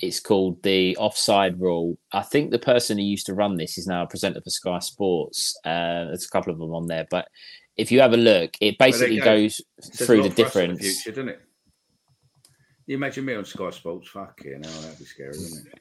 it's 0.00 0.18
called 0.18 0.60
the 0.64 0.96
offside 0.96 1.60
rule. 1.60 1.96
I 2.12 2.22
think 2.22 2.50
the 2.50 2.58
person 2.58 2.98
who 2.98 3.04
used 3.04 3.26
to 3.26 3.34
run 3.34 3.56
this 3.56 3.78
is 3.78 3.86
now 3.86 4.02
a 4.02 4.06
presenter 4.08 4.40
for 4.40 4.50
Sky 4.50 4.80
Sports. 4.80 5.56
Uh, 5.64 6.06
there's 6.06 6.26
a 6.26 6.30
couple 6.30 6.52
of 6.52 6.58
them 6.58 6.74
on 6.74 6.88
there, 6.88 7.06
but 7.10 7.28
if 7.76 7.92
you 7.92 8.00
have 8.00 8.12
a 8.12 8.18
look, 8.18 8.56
it 8.60 8.78
basically 8.78 9.18
go. 9.18 9.24
goes 9.24 9.60
through 9.96 10.22
the 10.24 10.30
for 10.30 10.44
us 10.44 10.56
in 10.56 10.70
difference. 10.70 10.80
future, 10.80 11.10
doesn't 11.10 11.28
it? 11.28 11.42
You 12.86 12.96
imagine 12.96 13.24
me 13.24 13.34
on 13.34 13.44
Sky 13.44 13.70
Sports? 13.70 14.08
Fuck 14.08 14.42
yeah, 14.44 14.58
now 14.58 14.68
that'd 14.68 14.98
be 14.98 15.04
scary, 15.04 15.30
wouldn't 15.30 15.66
it? 15.68 15.78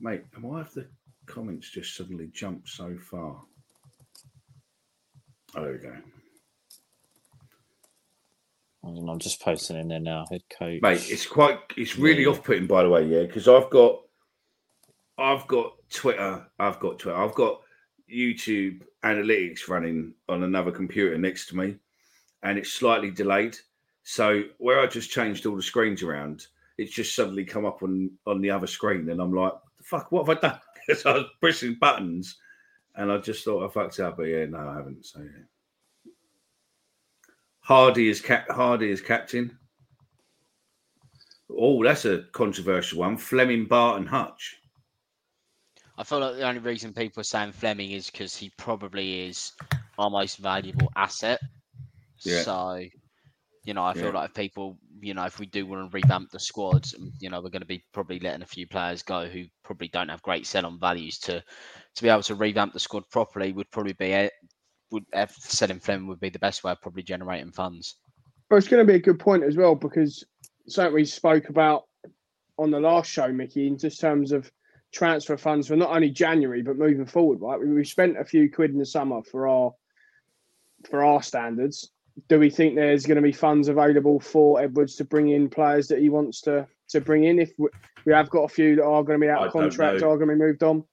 Mate, 0.00 0.22
and 0.34 0.42
why 0.44 0.58
have 0.58 0.72
the 0.72 0.86
comments 1.26 1.70
just 1.70 1.94
suddenly 1.96 2.28
jumped 2.32 2.68
so 2.68 2.96
far? 2.98 3.42
Oh, 5.56 5.62
there 5.62 5.72
we 5.72 5.78
go. 5.78 5.94
And 8.84 9.08
I'm 9.08 9.18
just 9.18 9.40
posting 9.40 9.76
in 9.78 9.88
there 9.88 10.00
now. 10.00 10.26
Head 10.30 10.42
coach, 10.50 10.80
mate. 10.82 11.06
It's 11.10 11.26
quite. 11.26 11.58
It's 11.76 11.96
really 11.96 12.22
Yeah. 12.24 12.30
off-putting, 12.30 12.66
by 12.66 12.82
the 12.82 12.88
way. 12.90 13.06
Yeah, 13.06 13.22
because 13.22 13.48
I've 13.48 13.70
got, 13.70 14.02
I've 15.16 15.46
got 15.46 15.76
Twitter. 15.90 16.46
I've 16.58 16.80
got 16.80 16.98
Twitter. 16.98 17.16
I've 17.16 17.34
got 17.34 17.62
YouTube 18.10 18.82
analytics 19.02 19.68
running 19.68 20.14
on 20.28 20.42
another 20.42 20.70
computer 20.70 21.16
next 21.16 21.46
to 21.48 21.56
me, 21.56 21.76
and 22.42 22.58
it's 22.58 22.72
slightly 22.72 23.10
delayed. 23.10 23.56
So 24.04 24.44
where 24.58 24.80
I 24.80 24.86
just 24.86 25.10
changed 25.10 25.46
all 25.46 25.56
the 25.56 25.62
screens 25.62 26.02
around, 26.02 26.46
it's 26.78 26.92
just 26.92 27.16
suddenly 27.16 27.44
come 27.44 27.64
up 27.64 27.82
on 27.82 28.10
on 28.26 28.40
the 28.40 28.50
other 28.50 28.66
screen, 28.66 29.08
and 29.10 29.20
I'm 29.20 29.32
like, 29.32 29.54
the 29.78 29.84
fuck, 29.84 30.12
what 30.12 30.26
have 30.26 30.38
I 30.38 30.40
done? 30.40 30.60
Because 30.86 31.06
I 31.06 31.12
was 31.14 31.24
pressing 31.40 31.78
buttons, 31.80 32.36
and 32.94 33.10
I 33.10 33.16
just 33.16 33.42
thought 33.42 33.64
I 33.64 33.72
fucked 33.72 34.00
up. 34.00 34.18
But 34.18 34.24
yeah, 34.24 34.44
no, 34.44 34.58
I 34.58 34.76
haven't. 34.76 35.06
So 35.06 35.20
yeah. 35.20 36.10
Hardy 37.60 38.10
is 38.10 38.20
cap. 38.20 38.50
Hardy 38.50 38.90
is 38.90 39.00
captain. 39.00 39.56
Oh, 41.50 41.82
that's 41.82 42.04
a 42.04 42.24
controversial 42.32 42.98
one. 42.98 43.16
Flemming, 43.16 43.64
Barton, 43.64 44.06
Hutch. 44.06 44.58
I 45.96 46.04
feel 46.04 46.18
like 46.18 46.36
the 46.36 46.46
only 46.46 46.60
reason 46.60 46.92
people 46.92 47.22
are 47.22 47.24
saying 47.24 47.52
Flemming 47.52 47.92
is 47.92 48.10
because 48.10 48.36
he 48.36 48.50
probably 48.58 49.28
is 49.28 49.52
our 49.98 50.10
most 50.10 50.36
valuable 50.36 50.92
asset. 50.96 51.40
Yeah. 52.20 52.42
So, 52.42 52.84
you 53.64 53.72
know, 53.72 53.84
I 53.84 53.94
feel 53.94 54.06
Yeah. 54.06 54.12
like 54.12 54.30
if 54.30 54.34
people, 54.34 54.78
you 55.00 55.14
know, 55.14 55.24
if 55.24 55.38
we 55.38 55.46
do 55.46 55.66
want 55.66 55.90
to 55.90 55.94
revamp 55.94 56.30
the 56.30 56.38
squad, 56.38 56.86
um, 56.98 57.12
you 57.18 57.30
know, 57.30 57.40
we're 57.40 57.50
going 57.50 57.62
to 57.62 57.66
be 57.66 57.82
probably 57.92 58.20
letting 58.20 58.42
a 58.42 58.46
few 58.46 58.66
players 58.66 59.02
go 59.02 59.26
who 59.26 59.44
probably 59.62 59.88
don't 59.88 60.10
have 60.10 60.22
great 60.22 60.46
sell-on 60.46 60.78
values 60.78 61.18
to 61.20 61.42
to 61.94 62.02
be 62.02 62.08
able 62.08 62.22
to 62.22 62.34
revamp 62.34 62.72
the 62.72 62.80
squad 62.80 63.08
properly. 63.10 63.52
Would 63.52 63.70
probably 63.70 63.94
be 63.94 64.12
a, 64.12 64.30
would 64.90 65.04
uh, 65.12 65.26
selling 65.28 65.80
Flemming 65.80 66.08
would 66.08 66.20
be 66.20 66.28
the 66.28 66.38
best 66.38 66.62
way 66.62 66.72
of 66.72 66.80
probably 66.80 67.02
generating 67.02 67.52
funds. 67.52 67.96
But 68.50 68.56
it's 68.56 68.68
going 68.68 68.86
to 68.86 68.92
be 68.92 68.96
a 68.96 69.02
good 69.02 69.18
point 69.18 69.44
as 69.44 69.56
well 69.56 69.74
because 69.74 70.24
something 70.68 70.94
we 70.94 71.04
spoke 71.04 71.48
about 71.48 71.84
on 72.58 72.70
the 72.70 72.80
last 72.80 73.10
show, 73.10 73.32
Mickey, 73.32 73.66
in 73.66 73.78
just 73.78 74.00
terms 74.00 74.30
of 74.30 74.50
transfer 74.92 75.36
funds 75.36 75.68
for 75.68 75.76
not 75.76 75.90
only 75.90 76.10
January 76.10 76.62
but 76.62 76.76
moving 76.76 77.06
forward. 77.06 77.40
Right, 77.40 77.58
we, 77.58 77.72
we 77.72 77.84
spent 77.84 78.18
a 78.18 78.24
few 78.24 78.50
quid 78.50 78.70
in 78.70 78.78
the 78.78 78.86
summer 78.86 79.22
for 79.22 79.48
our 79.48 79.72
for 80.88 81.02
our 81.02 81.22
standards. 81.22 81.90
Do 82.28 82.38
we 82.38 82.50
think 82.50 82.74
there's 82.74 83.06
going 83.06 83.16
to 83.16 83.22
be 83.22 83.32
funds 83.32 83.68
available 83.68 84.20
for 84.20 84.60
Edwards 84.60 84.94
to 84.96 85.04
bring 85.04 85.30
in 85.30 85.48
players 85.50 85.88
that 85.88 85.98
he 85.98 86.08
wants 86.08 86.40
to 86.42 86.66
to 86.90 87.00
bring 87.00 87.24
in? 87.24 87.38
If 87.38 87.52
we, 87.58 87.68
we 88.06 88.12
have 88.12 88.30
got 88.30 88.44
a 88.44 88.48
few 88.48 88.76
that 88.76 88.84
are 88.84 89.02
going 89.02 89.20
to 89.20 89.24
be 89.26 89.30
out 89.30 89.46
of 89.46 89.52
contract, 89.52 90.02
are 90.02 90.16
going 90.16 90.28
to 90.28 90.34
be 90.34 90.40
moved 90.40 90.62
on. 90.62 90.84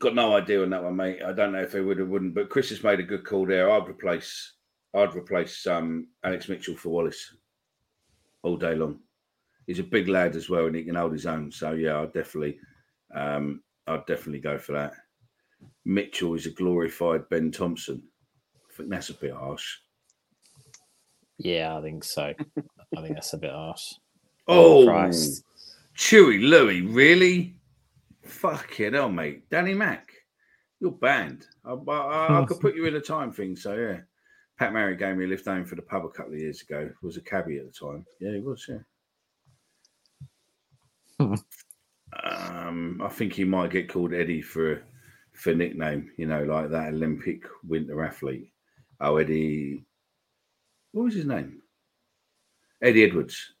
Got 0.00 0.14
no 0.14 0.36
idea 0.36 0.62
on 0.62 0.70
that 0.70 0.82
one, 0.82 0.96
mate. 0.96 1.22
I 1.24 1.32
don't 1.32 1.52
know 1.52 1.62
if 1.62 1.72
they 1.72 1.80
would 1.80 2.00
or 2.00 2.06
wouldn't, 2.06 2.34
but 2.34 2.50
Chris 2.50 2.70
has 2.70 2.82
made 2.82 3.00
a 3.00 3.04
good 3.04 3.24
call 3.24 3.46
there. 3.46 3.70
I'd 3.70 3.88
replace, 3.88 4.54
I'd 4.94 5.14
replace 5.14 5.66
um, 5.66 6.08
Alex 6.24 6.48
Mitchell 6.48 6.76
for 6.76 6.88
Wallace 6.88 7.36
all 8.42 8.56
day 8.56 8.74
long. 8.74 8.98
He's 9.66 9.78
a 9.78 9.84
big 9.84 10.08
lad 10.08 10.36
as 10.36 10.50
well, 10.50 10.66
and 10.66 10.76
he 10.76 10.84
can 10.84 10.96
hold 10.96 11.12
his 11.12 11.26
own. 11.26 11.52
So 11.52 11.72
yeah, 11.72 12.00
I'd 12.00 12.12
definitely, 12.12 12.58
um, 13.14 13.62
I'd 13.86 14.06
definitely 14.06 14.40
go 14.40 14.58
for 14.58 14.72
that. 14.72 14.92
Mitchell 15.84 16.34
is 16.34 16.46
a 16.46 16.50
glorified 16.50 17.28
Ben 17.28 17.52
Thompson. 17.52 18.02
I 18.68 18.74
think 18.76 18.90
that's 18.90 19.10
a 19.10 19.14
bit 19.14 19.32
harsh. 19.32 19.76
Yeah, 21.38 21.76
I 21.76 21.82
think 21.82 22.04
so. 22.04 22.32
I 22.96 23.02
think 23.02 23.14
that's 23.14 23.32
a 23.32 23.38
bit 23.38 23.52
harsh. 23.52 23.94
Oh, 24.48 24.86
Christ. 24.86 25.42
Chewy 25.96 26.40
Louie, 26.40 26.82
really? 26.82 27.56
Fucking 28.22 28.92
hell, 28.92 29.08
mate. 29.08 29.50
Danny 29.50 29.74
Mack, 29.74 30.12
you're 30.78 30.92
banned. 30.92 31.48
I, 31.64 31.72
I, 31.72 32.42
I 32.42 32.44
could 32.48 32.60
put 32.60 32.76
you 32.76 32.84
in 32.84 32.94
a 32.94 33.00
time 33.00 33.32
thing. 33.32 33.56
So, 33.56 33.74
yeah. 33.74 33.98
Pat 34.58 34.72
Murray 34.72 34.96
gave 34.96 35.16
me 35.16 35.24
a 35.24 35.28
lift 35.28 35.46
home 35.46 35.64
for 35.64 35.74
the 35.74 35.82
pub 35.82 36.04
a 36.04 36.08
couple 36.08 36.32
of 36.32 36.38
years 36.38 36.62
ago. 36.62 36.88
Was 37.02 37.16
a 37.16 37.20
cabbie 37.20 37.58
at 37.58 37.66
the 37.66 37.72
time. 37.72 38.06
Yeah, 38.20 38.32
he 38.32 38.40
was, 38.40 38.68
yeah. 38.68 38.78
um, 42.22 43.00
I 43.02 43.08
think 43.08 43.32
he 43.32 43.44
might 43.44 43.70
get 43.70 43.88
called 43.88 44.14
Eddie 44.14 44.42
for 44.42 44.82
for 45.32 45.54
nickname, 45.54 46.10
you 46.16 46.26
know, 46.26 46.44
like 46.44 46.70
that 46.70 46.94
Olympic 46.94 47.44
winter 47.66 48.02
athlete. 48.02 48.52
Oh, 49.00 49.16
Eddie. 49.16 49.84
What 50.96 51.04
was 51.04 51.14
his 51.14 51.26
name? 51.26 51.60
Eddie 52.82 53.04
Edwards. 53.04 53.52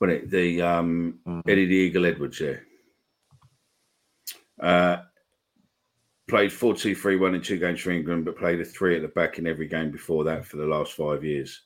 Wasn't 0.00 0.22
it? 0.22 0.30
The 0.30 0.62
um, 0.62 1.18
Eddie 1.48 1.66
the 1.66 1.74
Eagle 1.74 2.06
Edwards, 2.06 2.38
yeah. 2.38 2.54
Uh, 4.62 4.98
played 6.28 6.52
4 6.52 6.76
2 6.76 6.94
3 6.94 7.16
1 7.16 7.34
in 7.34 7.42
two 7.42 7.58
games 7.58 7.80
for 7.80 7.90
England, 7.90 8.26
but 8.26 8.38
played 8.38 8.60
a 8.60 8.64
three 8.64 8.94
at 8.94 9.02
the 9.02 9.08
back 9.08 9.38
in 9.38 9.48
every 9.48 9.66
game 9.66 9.90
before 9.90 10.22
that 10.22 10.44
for 10.44 10.58
the 10.58 10.66
last 10.66 10.92
five 10.92 11.24
years. 11.24 11.62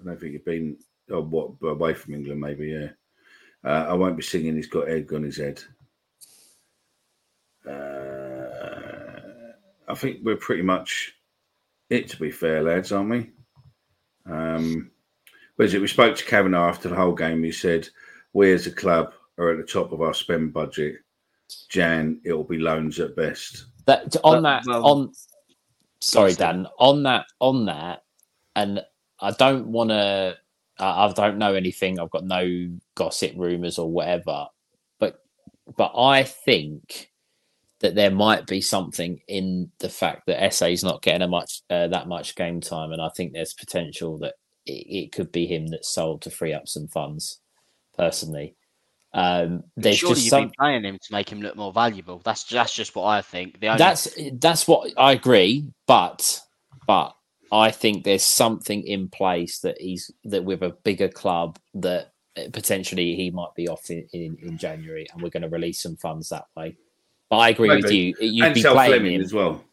I 0.00 0.04
don't 0.06 0.18
think 0.18 0.32
he'd 0.32 0.46
been 0.46 0.78
oh, 1.10 1.20
what 1.20 1.50
away 1.62 1.92
from 1.92 2.14
England, 2.14 2.40
maybe, 2.40 2.68
yeah. 2.68 2.88
Uh, 3.62 3.84
I 3.90 3.92
won't 3.92 4.16
be 4.16 4.22
singing 4.22 4.56
He's 4.56 4.66
Got 4.66 4.88
Egg 4.88 5.12
on 5.12 5.24
His 5.24 5.36
Head. 5.36 5.62
uh, 7.68 8.48
I 9.86 9.94
think 9.94 10.20
we're 10.22 10.36
pretty 10.36 10.62
much 10.62 11.12
it. 11.90 12.08
To 12.08 12.16
be 12.18 12.30
fair, 12.30 12.62
lads, 12.62 12.92
aren't 12.92 13.10
we? 13.10 13.30
Um, 14.26 14.90
was 15.56 15.74
it? 15.74 15.80
We 15.80 15.88
spoke 15.88 16.16
to 16.16 16.24
Kavanagh 16.24 16.68
after 16.68 16.88
the 16.88 16.96
whole 16.96 17.14
game. 17.14 17.42
He 17.42 17.52
said, 17.52 17.88
"We 18.32 18.52
as 18.52 18.66
a 18.66 18.72
club 18.72 19.12
are 19.38 19.50
at 19.50 19.58
the 19.58 19.70
top 19.72 19.92
of 19.92 20.00
our 20.02 20.14
spend 20.14 20.52
budget. 20.52 20.96
Jan, 21.68 22.20
it'll 22.24 22.44
be 22.44 22.58
loans 22.58 22.98
at 23.00 23.16
best." 23.16 23.66
That 23.86 24.16
on 24.24 24.42
But- 24.42 24.42
that 24.42 24.62
well- 24.66 24.86
on. 24.86 25.12
Sorry, 26.00 26.32
Sorry. 26.32 26.52
Dan. 26.52 26.66
On 26.78 27.02
that 27.04 27.26
on 27.40 27.66
that, 27.66 28.02
and 28.56 28.84
I 29.20 29.30
don't 29.32 29.68
want 29.68 29.90
to. 29.90 30.36
I 30.78 31.06
I 31.06 31.12
don't 31.12 31.38
know 31.38 31.54
anything. 31.54 32.00
I've 32.00 32.10
got 32.10 32.24
no 32.24 32.76
gossip 32.96 33.34
rumors 33.36 33.78
or 33.78 33.88
whatever. 33.90 34.48
But 34.98 35.22
but 35.76 35.92
I 35.96 36.24
think 36.24 37.11
that 37.82 37.94
there 37.94 38.10
might 38.10 38.46
be 38.46 38.60
something 38.60 39.20
in 39.28 39.70
the 39.80 39.88
fact 39.88 40.26
that 40.26 40.42
Esse 40.42 40.62
is 40.62 40.84
not 40.84 41.02
getting 41.02 41.22
a 41.22 41.28
much 41.28 41.62
uh, 41.68 41.88
that 41.88 42.08
much 42.08 42.34
game 42.36 42.60
time, 42.60 42.92
and 42.92 43.02
I 43.02 43.10
think 43.10 43.32
there's 43.32 43.54
potential 43.54 44.18
that 44.18 44.34
it, 44.64 44.86
it 45.04 45.12
could 45.12 45.30
be 45.32 45.46
him 45.46 45.66
that's 45.66 45.92
sold 45.92 46.22
to 46.22 46.30
free 46.30 46.54
up 46.54 46.68
some 46.68 46.88
funds. 46.88 47.40
Personally, 47.96 48.54
um, 49.14 49.64
there's 49.76 49.98
Surely 49.98 50.14
just 50.14 50.24
you've 50.24 50.30
some. 50.30 50.44
been 50.44 50.52
playing 50.58 50.84
him 50.84 50.98
to 51.02 51.12
make 51.12 51.30
him 51.30 51.42
look 51.42 51.56
more 51.56 51.72
valuable. 51.72 52.22
That's 52.24 52.44
that's 52.44 52.74
just 52.74 52.96
what 52.96 53.04
I 53.04 53.20
think. 53.20 53.60
The 53.60 53.68
only 53.68 53.78
That's 53.78 54.08
that's 54.34 54.66
what 54.66 54.90
I 54.96 55.12
agree, 55.12 55.66
but 55.86 56.40
but 56.86 57.14
I 57.50 57.70
think 57.70 58.04
there's 58.04 58.24
something 58.24 58.82
in 58.86 59.08
place 59.08 59.58
that 59.60 59.80
he's 59.80 60.10
that 60.24 60.44
with 60.44 60.62
a 60.62 60.70
bigger 60.70 61.08
club 61.08 61.58
that 61.74 62.12
uh, 62.38 62.44
potentially 62.52 63.14
he 63.14 63.30
might 63.30 63.54
be 63.54 63.68
off 63.68 63.90
in, 63.90 64.06
in, 64.12 64.38
in 64.40 64.56
January, 64.56 65.06
and 65.12 65.22
we're 65.22 65.30
going 65.30 65.42
to 65.42 65.48
release 65.50 65.82
some 65.82 65.96
funds 65.96 66.30
that 66.30 66.46
way. 66.56 66.76
But 67.32 67.38
I 67.38 67.48
agree 67.48 67.70
with 67.70 67.90
you. 67.90 68.14
You'd 68.20 68.44
and 68.44 68.54
be 68.54 68.60
sell 68.60 68.74
playing 68.74 68.90
Flemming 68.92 69.14
him, 69.14 69.20
as 69.22 69.32
well. 69.32 69.64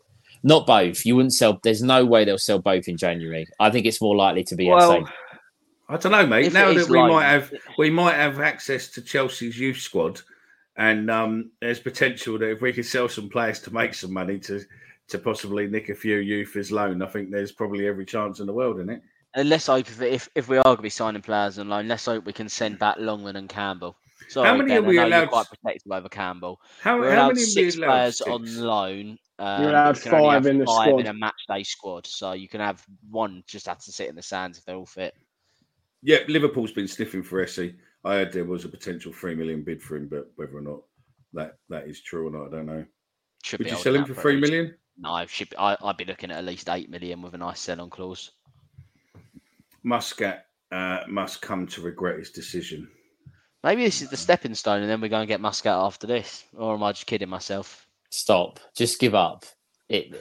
not 0.44 0.65
both. 0.65 1.06
You 1.06 1.18
wouldn't 1.18 1.34
sell. 1.34 1.60
There's 1.61 1.84
no 1.84 2.06
way 2.06 2.23
they'll 2.23 2.38
sell 2.38 2.60
both 2.60 2.88
in 2.88 2.95
January. 2.95 3.45
I 3.60 3.69
think 3.69 3.86
it's 3.86 3.99
more 3.99 4.15
likely 4.15 4.45
to 4.45 4.56
be 4.56 4.69
Well, 4.69 5.03
Esse. 5.03 5.11
I 5.90 5.98
don't 5.98 6.14
know, 6.14 6.26
mate. 6.26 6.45
If 6.45 6.53
now 6.53 6.72
that 6.72 6.88
we 6.88 6.98
like- 6.98 7.11
might 7.11 7.26
have 7.26 7.53
we 7.77 7.90
might 7.90 8.15
have 8.15 8.40
access 8.40 8.88
to 8.91 9.02
Chelsea's 9.02 9.60
youth 9.60 9.76
squad, 9.76 10.22
and 10.77 11.11
um, 11.11 11.52
there's 11.60 11.81
potential 11.81 12.40
that 12.40 12.49
if 12.49 12.61
we 12.61 12.72
could 12.72 12.86
sell 12.86 13.10
some 13.10 13.27
players 13.27 13.60
to 13.64 13.73
make 13.73 13.94
some 13.94 14.14
money 14.14 14.40
to 14.40 14.61
to 15.10 15.19
possibly 15.19 15.68
nick 15.68 15.90
a 15.90 15.95
few 15.95 16.19
youth 16.19 16.56
as 16.56 16.72
loan, 16.72 17.02
I 17.02 17.07
think 17.07 17.30
there's 17.30 17.52
probably 17.52 17.88
every 17.88 18.06
chance 18.06 18.40
in 18.40 18.45
the 18.45 18.53
world 18.53 18.80
in 18.80 18.90
it. 18.90 19.02
And 19.34 19.49
let's 19.49 19.68
hope 19.68 19.86
if, 19.90 20.02
if 20.02 20.30
if 20.34 20.48
we 20.48 20.60
are 20.60 20.64
going 20.64 20.77
to 20.77 20.81
be 20.81 20.90
signing 20.90 21.22
players 21.22 21.60
on 21.60 21.68
loan, 21.68 21.90
let's 21.90 22.06
hope 22.06 22.26
we 22.26 22.31
can 22.31 22.48
send 22.48 22.80
back 22.80 22.95
Longman 22.99 23.36
and 23.36 23.49
Campbell. 23.49 23.98
Sorry, 24.30 24.48
how 24.48 24.56
many 24.58 24.70
Ben, 24.70 24.78
are 24.84 24.88
we 24.88 25.00
I 25.00 25.04
know 25.04 25.08
allowed 25.10 25.20
you're 25.22 25.28
quite 25.30 25.48
to- 25.48 25.58
protective 25.58 25.92
over 25.92 26.10
Campbell. 26.10 26.62
How, 26.82 27.00
We're 27.00 27.10
how 27.12 27.16
allowed 27.24 27.28
many 27.36 27.42
six 27.42 27.76
are 27.76 27.80
we 27.80 27.86
allowed? 27.86 27.94
players 27.96 28.22
on 28.22 28.62
loan. 28.64 29.18
Um, 29.40 29.62
You're 29.62 29.70
allowed 29.72 29.94
but 29.94 29.98
you 30.06 30.12
can 30.12 30.14
only 30.14 30.28
five 30.28 30.34
have 30.34 30.46
in 30.48 30.58
the 30.60 30.66
five 30.66 30.88
squad. 30.88 31.00
in 31.00 31.08
a 31.08 31.14
match 31.14 31.42
day 31.48 31.64
squad, 31.64 32.06
so 32.08 32.32
you 32.34 32.48
can 32.48 32.60
have 32.62 32.86
one 33.10 33.44
just 33.48 33.66
have 33.68 33.80
to 33.80 33.92
sit 33.92 34.08
in 34.10 34.16
the 34.16 34.22
stands 34.22 34.58
if 34.60 34.66
they're 34.66 34.76
all 34.76 34.86
fit. 34.86 35.16
Yeah, 36.04 36.20
Liverpool's 36.28 36.72
been 36.72 36.88
sniffing 36.88 37.24
for 37.24 37.42
Esse. 37.42 37.60
I 38.06 38.14
heard 38.16 38.32
there 38.32 38.46
was 38.46 38.66
a 38.66 38.70
potential 38.70 39.12
three 39.12 39.36
million 39.36 39.64
bid 39.64 39.82
for 39.82 39.96
him, 39.98 40.08
but 40.08 40.32
whether 40.36 40.56
or 40.58 40.62
not 40.62 40.82
that 41.34 41.58
that 41.70 41.88
is 41.88 42.02
true 42.02 42.28
or 42.28 42.32
not, 42.32 42.48
I 42.48 42.58
don't 42.58 42.66
know. 42.68 42.86
Should 43.44 43.60
Would 43.60 43.72
you 43.72 43.78
sell 43.78 43.96
him 43.96 44.06
for 44.06 44.14
three 44.14 44.40
million? 44.40 44.42
three 44.42 44.42
least- 44.42 44.52
million? 44.52 44.76
No, 45.02 45.26
should 45.28 45.50
be, 45.50 45.58
I, 45.58 45.78
I'd 45.82 45.96
be 45.98 46.04
looking 46.06 46.30
at 46.30 46.38
at 46.38 46.44
least 46.46 46.68
eight 46.70 46.90
million 46.90 47.22
with 47.22 47.34
a 47.34 47.38
nice 47.38 47.62
sell-on 47.62 47.90
clause. 47.90 48.32
Muscat 49.84 50.46
uh, 50.74 51.00
must 51.08 51.42
come 51.42 51.66
to 51.68 51.82
regret 51.82 52.20
his 52.20 52.32
decision. 52.32 52.90
Maybe 53.64 53.84
this 53.84 54.02
is 54.02 54.10
the 54.10 54.18
stepping 54.18 54.56
stone, 54.56 54.81
and 54.81 54.90
then 54.90 55.02
we're 55.02 55.10
going 55.10 55.23
to 55.23 55.31
get 55.31 55.41
Muscat 55.41 55.73
after 55.76 56.07
this. 56.07 56.45
Or 56.57 56.76
am 56.76 56.84
I 56.84 56.91
just 56.94 57.06
kidding 57.07 57.30
myself? 57.30 57.86
Stop. 58.10 58.60
Just 58.76 58.99
give 58.99 59.14
up. 59.15 59.45
It. 59.90 60.15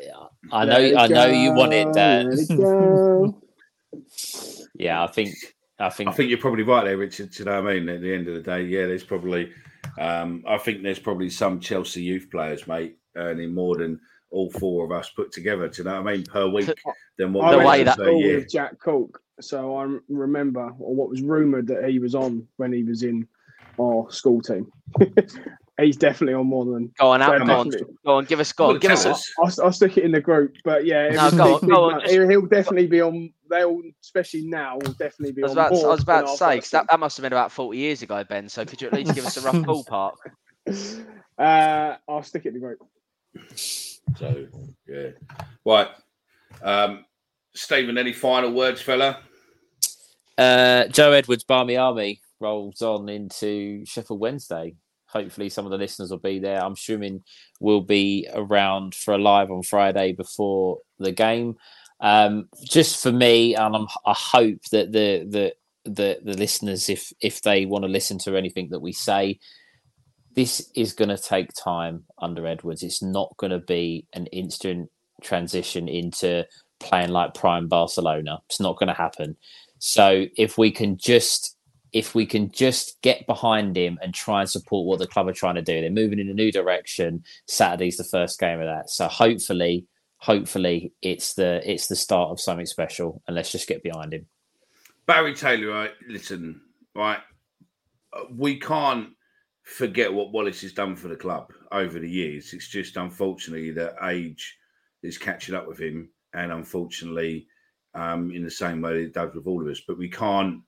I 0.50 0.64
know. 0.64 0.80
It 0.80 0.96
I 0.96 1.06
know 1.08 1.26
you 1.26 1.52
want 1.52 1.72
it. 1.74 1.92
Dan. 1.92 2.30
let 2.30 2.38
it 2.50 2.56
go. 2.56 3.40
yeah, 4.74 5.02
I 5.04 5.06
think. 5.06 5.34
I 5.78 5.90
think. 5.90 6.08
I 6.08 6.12
think 6.12 6.30
you're 6.30 6.38
probably 6.38 6.64
right 6.64 6.84
there, 6.84 6.96
Richard. 6.96 7.30
Do 7.30 7.38
you 7.40 7.44
know 7.44 7.62
what 7.62 7.70
I 7.70 7.74
mean? 7.74 7.88
At 7.88 8.00
the 8.00 8.12
end 8.14 8.28
of 8.28 8.34
the 8.34 8.40
day, 8.40 8.62
yeah, 8.62 8.86
there's 8.86 9.04
probably, 9.04 9.52
um, 9.98 10.42
I 10.48 10.58
think 10.58 10.82
there's 10.82 10.98
probably 10.98 11.30
some 11.30 11.60
Chelsea 11.60 12.02
youth 12.02 12.28
players, 12.30 12.66
mate, 12.66 12.96
earning 13.16 13.54
more 13.54 13.76
than 13.76 14.00
all 14.30 14.50
four 14.52 14.84
of 14.84 14.92
us 14.92 15.10
put 15.10 15.30
together. 15.32 15.68
Do 15.68 15.82
you 15.82 15.84
know 15.88 16.00
what 16.02 16.08
I 16.10 16.16
mean? 16.16 16.24
Per 16.24 16.48
week 16.48 16.70
than 17.18 17.32
what 17.32 17.50
The 17.52 17.58
way 17.58 17.84
that- 17.84 17.96
per 17.98 18.04
school 18.06 18.20
year. 18.20 18.36
with 18.38 18.50
Jack 18.50 18.78
Cook, 18.80 19.22
so 19.40 19.76
I 19.76 19.98
remember, 20.08 20.72
or 20.78 20.94
what 20.94 21.08
was 21.08 21.22
rumoured 21.22 21.66
that 21.68 21.88
he 21.88 21.98
was 21.98 22.14
on 22.14 22.46
when 22.56 22.72
he 22.72 22.82
was 22.82 23.02
in 23.02 23.26
our 23.80 24.10
school 24.10 24.40
team. 24.40 24.70
He's 25.80 25.96
definitely 25.96 26.34
on 26.34 26.46
more 26.48 26.64
than. 26.64 26.90
Go 26.98 27.12
on, 27.12 27.22
out, 27.22 27.46
go 27.46 27.52
on, 27.54 27.70
go 28.04 28.16
on, 28.16 28.24
give 28.24 28.40
us, 28.40 28.50
go 28.50 28.70
on, 28.70 28.78
give 28.80 28.90
us. 28.90 29.04
a- 29.04 29.10
us. 29.10 29.32
I'll, 29.38 29.66
I'll 29.66 29.72
stick 29.72 29.96
it 29.96 30.02
in 30.02 30.10
the 30.10 30.20
group, 30.20 30.56
but 30.64 30.84
yeah, 30.84 31.10
No, 31.10 31.30
go 31.30 31.54
on, 31.54 31.60
big 31.60 31.70
go 31.70 31.84
on, 31.84 32.00
just- 32.00 32.12
He'll, 32.12 32.28
he'll 32.28 32.46
definitely 32.46 32.88
be 32.88 33.00
on. 33.00 33.32
They'll, 33.48 33.80
especially 34.02 34.42
now, 34.46 34.74
will 34.74 34.92
definitely 34.94 35.32
be 35.32 35.42
I 35.44 35.46
was 35.46 35.52
on. 35.56 35.66
about, 35.66 35.84
I 35.84 35.88
was 35.88 36.02
about 36.02 36.20
to 36.22 36.28
say 36.30 36.36
say, 36.36 36.44
'cause 36.46 36.54
first 36.56 36.72
that, 36.72 36.86
that 36.90 36.98
must 36.98 37.16
have 37.16 37.22
been 37.22 37.32
about 37.32 37.52
40 37.52 37.78
years 37.78 38.02
ago, 38.02 38.24
Ben. 38.24 38.48
So 38.48 38.64
could 38.64 38.82
you 38.82 38.88
at 38.88 38.94
least 38.94 39.14
give 39.14 39.24
us 39.24 39.36
a 39.36 39.40
rough 39.42 39.54
ballpark? 39.64 40.14
Uh, 41.38 41.96
I'll 42.08 42.24
stick 42.24 42.44
it 42.46 42.48
in 42.48 42.54
the 42.54 42.60
group. 42.60 42.80
So, 44.16 44.46
yeah. 44.88 45.10
Right. 45.64 45.88
Um, 46.60 47.04
Stephen, 47.54 47.96
any 47.98 48.12
final 48.12 48.52
words, 48.52 48.80
fella? 48.82 49.20
Uh, 50.38 50.86
Joe 50.86 51.12
Edwards, 51.12 51.42
Barmy 51.42 51.76
Army 51.76 52.20
rolls 52.40 52.80
on 52.80 53.08
into 53.08 53.84
Sheffield 53.84 54.20
Wednesday. 54.20 54.76
Hopefully, 55.06 55.48
some 55.48 55.64
of 55.64 55.72
the 55.72 55.78
listeners 55.78 56.10
will 56.10 56.18
be 56.18 56.38
there. 56.38 56.62
I'm 56.62 56.74
assuming 56.74 57.24
we'll 57.60 57.80
be 57.80 58.28
around 58.32 58.94
for 58.94 59.14
a 59.14 59.18
live 59.18 59.50
on 59.50 59.62
Friday 59.64 60.12
before 60.12 60.78
the 60.98 61.12
game. 61.12 61.56
Um, 62.00 62.48
just 62.62 63.02
for 63.02 63.10
me, 63.10 63.56
and 63.56 63.74
I'm, 63.74 63.88
I 64.06 64.14
hope 64.14 64.62
that 64.70 64.92
the 64.92 65.26
the 65.28 65.54
the 65.84 66.20
the 66.22 66.36
listeners, 66.36 66.88
if 66.88 67.12
if 67.20 67.42
they 67.42 67.66
want 67.66 67.82
to 67.82 67.88
listen 67.90 68.18
to 68.18 68.36
anything 68.36 68.68
that 68.70 68.80
we 68.80 68.92
say, 68.92 69.40
this 70.34 70.70
is 70.76 70.92
going 70.92 71.08
to 71.08 71.18
take 71.18 71.52
time 71.54 72.04
under 72.18 72.46
Edwards. 72.46 72.84
It's 72.84 73.02
not 73.02 73.34
going 73.38 73.50
to 73.50 73.58
be 73.58 74.06
an 74.12 74.26
instant 74.26 74.90
transition 75.22 75.88
into 75.88 76.46
playing 76.78 77.10
like 77.10 77.34
prime 77.34 77.66
Barcelona. 77.66 78.38
It's 78.48 78.60
not 78.60 78.78
going 78.78 78.88
to 78.88 78.94
happen. 78.94 79.36
So 79.78 80.26
if 80.36 80.58
we 80.58 80.70
can 80.70 80.96
just 80.96 81.56
if 81.92 82.14
we 82.14 82.26
can 82.26 82.50
just 82.50 83.00
get 83.00 83.26
behind 83.26 83.76
him 83.76 83.98
and 84.02 84.12
try 84.12 84.40
and 84.40 84.50
support 84.50 84.86
what 84.86 84.98
the 84.98 85.06
club 85.06 85.26
are 85.26 85.32
trying 85.32 85.54
to 85.54 85.62
do, 85.62 85.80
they're 85.80 85.90
moving 85.90 86.18
in 86.18 86.28
a 86.28 86.34
new 86.34 86.52
direction. 86.52 87.24
Saturday's 87.46 87.96
the 87.96 88.04
first 88.04 88.38
game 88.38 88.60
of 88.60 88.66
that. 88.66 88.90
So 88.90 89.08
hopefully, 89.08 89.86
hopefully 90.18 90.92
it's 91.00 91.34
the 91.34 91.62
it's 91.68 91.86
the 91.86 91.96
start 91.96 92.30
of 92.30 92.40
something 92.40 92.66
special 92.66 93.22
and 93.26 93.34
let's 93.34 93.52
just 93.52 93.68
get 93.68 93.82
behind 93.82 94.12
him. 94.12 94.26
Barry 95.06 95.34
Taylor, 95.34 95.68
right? 95.68 95.92
Listen, 96.06 96.60
right? 96.94 97.20
uh, 98.12 98.24
We 98.36 98.60
can't 98.60 99.08
forget 99.62 100.12
what 100.12 100.32
Wallace 100.32 100.60
has 100.62 100.72
done 100.72 100.96
for 100.96 101.08
the 101.08 101.16
club 101.16 101.50
over 101.72 101.98
the 101.98 102.10
years. 102.10 102.52
It's 102.52 102.68
just 102.68 102.96
unfortunately 102.96 103.70
that 103.72 103.94
age 104.04 104.58
is 105.02 105.16
catching 105.16 105.54
up 105.54 105.66
with 105.66 105.78
him, 105.78 106.10
and 106.34 106.52
unfortunately, 106.52 107.47
um, 107.98 108.30
in 108.30 108.44
the 108.44 108.50
same 108.50 108.80
way 108.80 109.02
it 109.02 109.14
does 109.14 109.34
with 109.34 109.46
all 109.46 109.62
of 109.62 109.68
us. 109.68 109.82
But 109.86 109.98
we 109.98 110.08
can't 110.08 110.62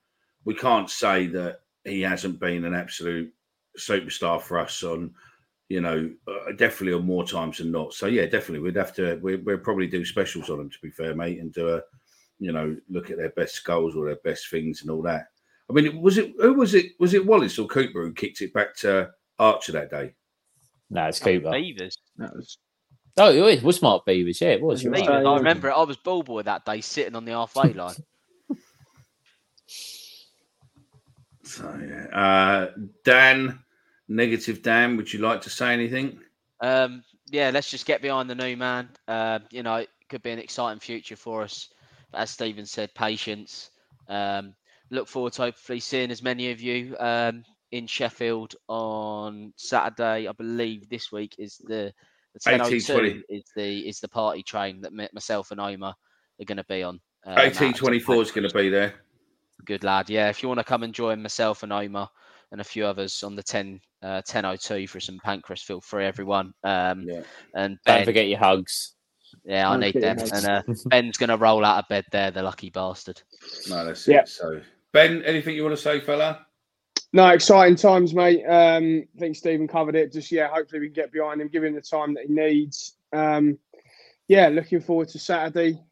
we 0.44 0.54
can't 0.54 0.90
say 0.90 1.26
that 1.28 1.60
he 1.84 2.02
hasn't 2.02 2.40
been 2.40 2.64
an 2.64 2.74
absolute 2.74 3.32
superstar 3.78 4.40
for 4.40 4.58
us 4.58 4.82
on. 4.82 5.14
You 5.68 5.80
know, 5.80 6.10
uh, 6.26 6.50
definitely 6.56 6.94
on 6.94 7.06
more 7.06 7.24
times 7.24 7.58
than 7.58 7.70
not. 7.70 7.94
So 7.94 8.06
yeah, 8.06 8.24
definitely 8.24 8.58
we'd 8.58 8.74
have 8.74 8.92
to. 8.96 9.20
We, 9.22 9.36
we'd 9.36 9.62
probably 9.62 9.86
do 9.86 10.04
specials 10.04 10.50
on 10.50 10.58
him 10.58 10.68
to 10.68 10.78
be 10.82 10.90
fair, 10.90 11.14
mate, 11.14 11.38
and 11.38 11.52
do 11.52 11.76
a 11.76 11.82
you 12.40 12.52
know, 12.52 12.74
look 12.88 13.10
at 13.10 13.18
their 13.18 13.30
best 13.30 13.62
goals 13.64 13.94
or 13.94 14.06
their 14.06 14.18
best 14.24 14.50
things 14.50 14.80
and 14.80 14.90
all 14.90 15.02
that. 15.02 15.26
I 15.68 15.72
mean, 15.72 16.00
was 16.00 16.18
it 16.18 16.32
who 16.40 16.54
was 16.54 16.74
it? 16.74 16.92
Was 16.98 17.14
it 17.14 17.24
Wallace 17.24 17.58
or 17.58 17.68
Cooper 17.68 18.02
who 18.02 18.12
kicked 18.12 18.40
it 18.40 18.52
back 18.52 18.74
to 18.78 19.10
Archer 19.38 19.72
that 19.72 19.90
day? 19.90 20.14
No, 20.88 21.04
it's 21.06 21.20
Cooper. 21.20 21.50
Beevers. 21.50 21.98
That 22.16 22.34
was 22.34 22.58
Oh, 23.20 23.30
it 23.30 23.40
was 23.40 23.62
was 23.62 23.82
Mark 23.82 24.06
Beevers. 24.06 24.40
Yeah, 24.40 24.48
it 24.48 24.62
was. 24.62 24.82
Beevers. 24.82 24.92
right. 24.92 25.08
Beevers. 25.08 25.32
I 25.34 25.36
remember 25.36 25.68
it. 25.68 25.74
I 25.74 25.82
was 25.82 25.98
ball 25.98 26.22
boy 26.22 26.42
that 26.42 26.64
day, 26.64 26.80
sitting 26.80 27.14
on 27.14 27.26
the 27.26 27.32
halfway 27.32 27.72
line. 27.74 27.94
So 31.44 31.78
yeah, 31.86 32.18
uh, 32.18 32.70
Dan, 33.04 33.58
negative 34.08 34.62
Dan. 34.62 34.96
Would 34.96 35.12
you 35.12 35.18
like 35.18 35.42
to 35.42 35.50
say 35.50 35.74
anything? 35.74 36.18
Um, 36.60 37.02
yeah, 37.26 37.50
let's 37.52 37.70
just 37.70 37.84
get 37.84 38.00
behind 38.00 38.30
the 38.30 38.34
new 38.34 38.56
man. 38.56 38.88
Uh, 39.06 39.40
you 39.50 39.62
know, 39.62 39.76
it 39.76 39.90
could 40.08 40.22
be 40.22 40.30
an 40.30 40.38
exciting 40.38 40.80
future 40.80 41.16
for 41.16 41.42
us. 41.42 41.68
But 42.12 42.22
as 42.22 42.30
Stephen 42.30 42.64
said, 42.64 42.94
patience. 42.94 43.70
Um, 44.08 44.54
look 44.90 45.08
forward 45.08 45.34
to 45.34 45.42
hopefully 45.42 45.80
seeing 45.80 46.10
as 46.10 46.22
many 46.22 46.50
of 46.52 46.60
you 46.60 46.96
um, 46.98 47.44
in 47.70 47.86
Sheffield 47.86 48.54
on 48.66 49.52
Saturday. 49.56 50.26
I 50.26 50.32
believe 50.32 50.88
this 50.88 51.12
week 51.12 51.36
is 51.38 51.58
the 51.58 51.92
the 52.34 52.40
10:02 52.40 53.22
is 53.28 53.44
the 53.56 53.88
is 53.88 54.00
the 54.00 54.08
party 54.08 54.42
train 54.42 54.80
that 54.82 54.92
myself 55.14 55.50
and 55.50 55.60
Omar 55.60 55.94
are 56.40 56.44
going 56.44 56.56
to 56.58 56.64
be 56.64 56.82
on. 56.82 57.00
um, 57.26 57.38
Eighteen 57.38 57.70
at- 57.70 57.76
twenty 57.76 57.98
four 58.00 58.22
is 58.22 58.30
going 58.30 58.48
to 58.48 58.54
be 58.54 58.68
there. 58.68 58.94
Good 59.66 59.84
lad. 59.84 60.08
Yeah, 60.08 60.28
if 60.30 60.42
you 60.42 60.48
want 60.48 60.58
to 60.58 60.64
come 60.64 60.82
and 60.84 60.94
join 60.94 61.20
myself 61.22 61.62
and 61.62 61.72
Omar 61.72 62.08
and 62.52 62.60
a 62.60 62.64
few 62.64 62.86
others 62.86 63.22
on 63.22 63.36
the 63.36 63.42
10 63.42 63.78
uh, 64.02 64.22
10.02 64.26 64.88
for 64.88 64.98
St 64.98 65.22
Pancras. 65.22 65.62
Feel 65.62 65.80
free, 65.82 66.06
everyone. 66.06 66.52
Um, 66.64 67.02
Yeah. 67.06 67.20
And 67.54 67.76
Don't 67.84 68.04
forget 68.06 68.28
your 68.28 68.38
hugs. 68.38 68.94
yeah, 69.44 69.68
I 69.68 69.72
Don't 69.72 69.80
need 69.80 69.94
them. 70.02 70.18
your 70.18 70.28
And 70.34 70.46
uh, 70.46 70.62
Ben's 70.86 71.18
going 71.18 71.28
to 71.28 71.36
roll 71.36 71.62
out 71.64 71.78
of 71.84 71.88
bed 71.90 72.06
there, 72.10 72.30
the 72.30 72.42
lucky 72.42 72.70
bastard. 72.70 73.20
No, 73.68 73.84
that's 73.84 74.08
Yeah. 74.08 74.20
it. 74.22 74.28
So, 74.28 74.62
Ben, 74.92 75.22
anything 75.24 75.54
you 75.54 75.62
want 75.62 75.76
to 75.76 75.82
say, 75.82 76.00
fella? 76.00 76.46
No, 77.12 77.28
exciting 77.28 77.76
times, 77.76 78.14
mate. 78.14 78.44
Um, 78.44 79.04
I 79.16 79.18
think 79.18 79.36
Stephen 79.36 79.66
covered 79.66 79.96
it. 79.96 80.12
Just 80.12 80.30
yeah, 80.30 80.48
hopefully 80.48 80.80
we 80.80 80.86
can 80.86 80.94
get 80.94 81.12
behind 81.12 81.40
him, 81.40 81.48
give 81.48 81.64
him 81.64 81.74
the 81.74 81.80
time 81.80 82.14
that 82.14 82.26
he 82.26 82.32
needs. 82.32 82.96
Um, 83.12 83.58
yeah, 84.28 84.48
looking 84.48 84.80
forward 84.80 85.08
to 85.08 85.18
Saturday. 85.18 85.82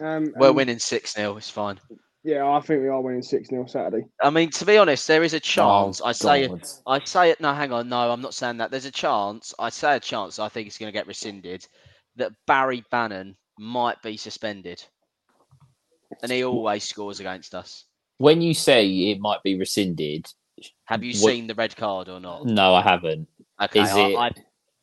Um, 0.00 0.32
We're 0.36 0.52
winning 0.52 0.78
6 0.78 1.14
0. 1.14 1.36
It's 1.38 1.48
fine. 1.50 1.80
Yeah, 2.24 2.46
I 2.46 2.60
think 2.60 2.82
we 2.82 2.88
are 2.88 3.00
winning 3.00 3.22
six 3.22 3.48
0 3.48 3.66
Saturday. 3.66 4.04
I 4.20 4.30
mean, 4.30 4.50
to 4.50 4.66
be 4.66 4.76
honest, 4.76 5.06
there 5.06 5.22
is 5.22 5.34
a 5.34 5.40
chance. 5.40 6.02
I 6.02 6.12
say 6.12 6.48
God. 6.48 6.62
I 6.86 7.02
say 7.04 7.30
it. 7.30 7.40
No, 7.40 7.54
hang 7.54 7.72
on. 7.72 7.88
No, 7.88 8.10
I'm 8.10 8.20
not 8.20 8.34
saying 8.34 8.58
that. 8.58 8.70
There's 8.70 8.84
a 8.84 8.90
chance. 8.90 9.54
I 9.58 9.70
say 9.70 9.96
a 9.96 10.00
chance. 10.00 10.38
I 10.38 10.48
think 10.48 10.66
it's 10.66 10.76
going 10.76 10.92
to 10.92 10.98
get 10.98 11.06
rescinded. 11.06 11.66
That 12.16 12.32
Barry 12.46 12.84
Bannan 12.90 13.36
might 13.58 14.02
be 14.02 14.16
suspended, 14.16 14.84
and 16.22 16.32
he 16.32 16.44
always 16.44 16.84
scores 16.84 17.20
against 17.20 17.54
us. 17.54 17.84
When 18.18 18.42
you 18.42 18.52
say 18.52 18.86
it 18.86 19.20
might 19.20 19.42
be 19.44 19.56
rescinded, 19.56 20.26
Have 20.86 21.02
you 21.02 21.12
What- 21.20 21.32
seen 21.32 21.46
the 21.46 21.54
red 21.54 21.74
card 21.76 22.08
or 22.08 22.20
not? 22.20 22.44
no, 22.46 22.74
I 22.74 22.82
haven't. 22.82 23.28
Okay, 23.60 23.80
Is 23.80 23.90
I, 23.90 24.08
it- 24.08 24.16
I, 24.16 24.30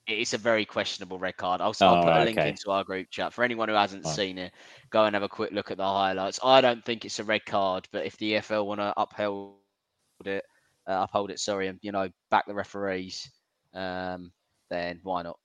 it's 0.07 0.33
a 0.33 0.37
very 0.37 0.65
questionable 0.65 1.17
red 1.17 1.35
card. 1.37 1.61
I'll, 1.61 1.73
I'll 1.81 1.95
Oh, 1.97 2.03
put 2.03 2.13
a 2.13 2.23
link 2.25 2.37
okay. 2.37 2.49
into 2.49 2.69
our 2.71 2.83
group 2.83 3.09
chat 3.09 3.33
for 3.33 3.43
anyone 3.43 3.69
who 3.69 3.75
hasn't 3.75 4.05
Right. 4.05 4.15
seen 4.15 4.37
it. 4.37 4.53
Go 4.91 5.05
and 5.05 5.15
have 5.15 5.23
a 5.23 5.29
quick 5.29 5.51
look 5.51 5.71
at 5.71 5.77
the 5.77 5.83
highlights. 5.85 6.39
I 6.43 6.61
don't 6.61 6.83
think 6.85 7.05
it's 7.05 7.19
a 7.19 7.23
red 7.23 7.45
card, 7.45 7.87
but 7.91 8.05
if 8.05 8.15
the 8.17 8.33
EFL 8.33 8.65
want 8.67 8.81
to 8.81 8.93
uphold 8.97 9.55
it, 10.25 10.43
uh, 10.87 11.05
uphold 11.09 11.31
it, 11.31 11.39
sorry, 11.39 11.67
and 11.69 11.79
you 11.81 11.91
know 11.91 12.07
back 12.29 12.45
the 12.45 12.53
referees, 12.53 13.27
um, 13.73 14.31
then 14.69 14.99
why 15.01 15.23
not? 15.23 15.39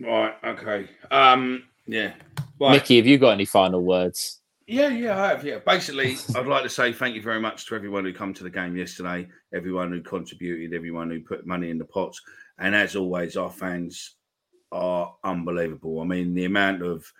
Right. 0.00 0.34
Okay. 0.44 0.88
Um. 1.10 1.64
Yeah. 1.86 2.14
Right. 2.60 2.72
Mickey, 2.72 2.96
have 2.96 3.06
you 3.06 3.18
got 3.18 3.30
any 3.30 3.44
final 3.44 3.82
words? 3.82 4.40
Yeah, 4.70 4.88
yeah, 4.88 5.18
I 5.18 5.28
have. 5.28 5.44
Yeah, 5.44 5.60
basically, 5.64 6.18
I'd 6.36 6.46
like 6.46 6.62
to 6.62 6.68
say 6.68 6.92
thank 6.92 7.14
you 7.14 7.22
very 7.22 7.40
much 7.40 7.64
to 7.66 7.74
everyone 7.74 8.04
who 8.04 8.12
come 8.12 8.34
to 8.34 8.44
the 8.44 8.50
game 8.50 8.76
yesterday, 8.76 9.26
everyone 9.54 9.90
who 9.90 10.02
contributed, 10.02 10.76
everyone 10.76 11.08
who 11.08 11.22
put 11.22 11.46
money 11.46 11.70
in 11.70 11.78
the 11.78 11.86
pots, 11.86 12.20
and 12.58 12.74
as 12.74 12.94
always, 12.94 13.38
our 13.38 13.50
fans 13.50 14.16
are 14.70 15.16
unbelievable. 15.24 16.02
I 16.02 16.04
mean, 16.04 16.34
the 16.34 16.44
amount 16.44 16.82
of 16.82 17.10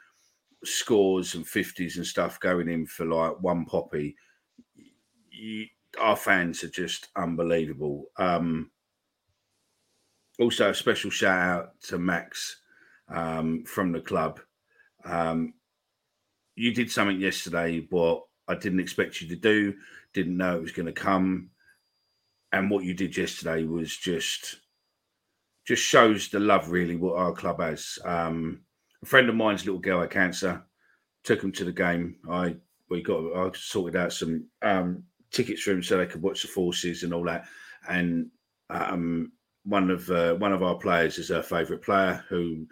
scores 0.62 1.36
and 1.36 1.46
fifties 1.46 1.96
and 1.96 2.06
stuff 2.06 2.38
going 2.38 2.68
in 2.68 2.84
for 2.84 3.06
like 3.06 3.40
one 3.40 3.64
poppy, 3.64 4.14
you, 5.30 5.64
our 5.98 6.16
fans 6.16 6.62
are 6.64 6.68
just 6.68 7.08
unbelievable. 7.16 8.10
Um, 8.18 8.70
also, 10.38 10.68
a 10.68 10.74
special 10.74 11.10
shout 11.10 11.48
out 11.48 11.80
to 11.84 11.98
Max 11.98 12.60
um, 13.08 13.64
from 13.64 13.92
the 13.92 14.02
club. 14.02 14.38
Um, 15.06 15.54
you 16.58 16.74
did 16.74 16.90
something 16.90 17.20
yesterday 17.20 17.86
what 17.90 18.24
I 18.48 18.54
didn't 18.54 18.80
expect 18.80 19.20
you 19.20 19.28
to 19.28 19.36
do, 19.36 19.74
didn't 20.12 20.36
know 20.36 20.56
it 20.56 20.62
was 20.62 20.72
going 20.72 20.86
to 20.86 20.92
come. 20.92 21.50
And 22.52 22.70
what 22.70 22.84
you 22.84 22.94
did 22.94 23.16
yesterday 23.16 23.64
was 23.64 23.94
just 23.96 24.60
just 25.66 25.82
shows 25.82 26.28
the 26.30 26.40
love 26.40 26.70
really 26.70 26.96
what 26.96 27.18
our 27.18 27.32
club 27.32 27.60
has. 27.60 27.98
Um, 28.04 28.62
a 29.02 29.06
friend 29.06 29.28
of 29.28 29.34
mine's 29.34 29.66
little 29.66 29.80
girl 29.80 30.00
had 30.00 30.10
cancer, 30.10 30.64
took 31.24 31.42
him 31.42 31.52
to 31.52 31.64
the 31.64 31.72
game. 31.72 32.16
I 32.28 32.56
we 32.88 33.02
got 33.02 33.20
I 33.36 33.50
sorted 33.54 34.00
out 34.00 34.12
some 34.14 34.46
um, 34.62 35.04
tickets 35.30 35.62
for 35.62 35.72
him 35.72 35.82
so 35.82 35.98
they 35.98 36.06
could 36.06 36.22
watch 36.22 36.42
the 36.42 36.48
forces 36.48 37.02
and 37.02 37.12
all 37.12 37.24
that. 37.24 37.44
And 37.88 38.30
um, 38.70 39.32
one 39.64 39.90
of 39.90 40.10
uh, 40.10 40.34
one 40.34 40.52
of 40.52 40.62
our 40.62 40.76
players 40.76 41.18
is 41.18 41.28
her 41.28 41.42
favourite 41.42 41.82
player 41.82 42.24
who 42.28 42.66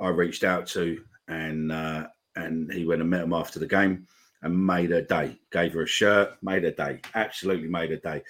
I 0.00 0.08
reached 0.08 0.42
out 0.42 0.66
to 0.68 1.02
and 1.28 1.70
uh, 1.70 2.08
and 2.36 2.72
he 2.72 2.84
went 2.84 3.00
and 3.00 3.10
met 3.10 3.22
him 3.22 3.32
after 3.32 3.58
the 3.58 3.66
game 3.66 4.06
and 4.42 4.66
made 4.66 4.90
her 4.90 5.02
day. 5.02 5.38
Gave 5.50 5.72
her 5.74 5.82
a 5.82 5.86
shirt, 5.86 6.36
made 6.42 6.64
her 6.64 6.70
day. 6.70 7.00
Absolutely 7.14 7.68
made 7.68 7.90
her 7.90 7.96
day. 7.96 8.22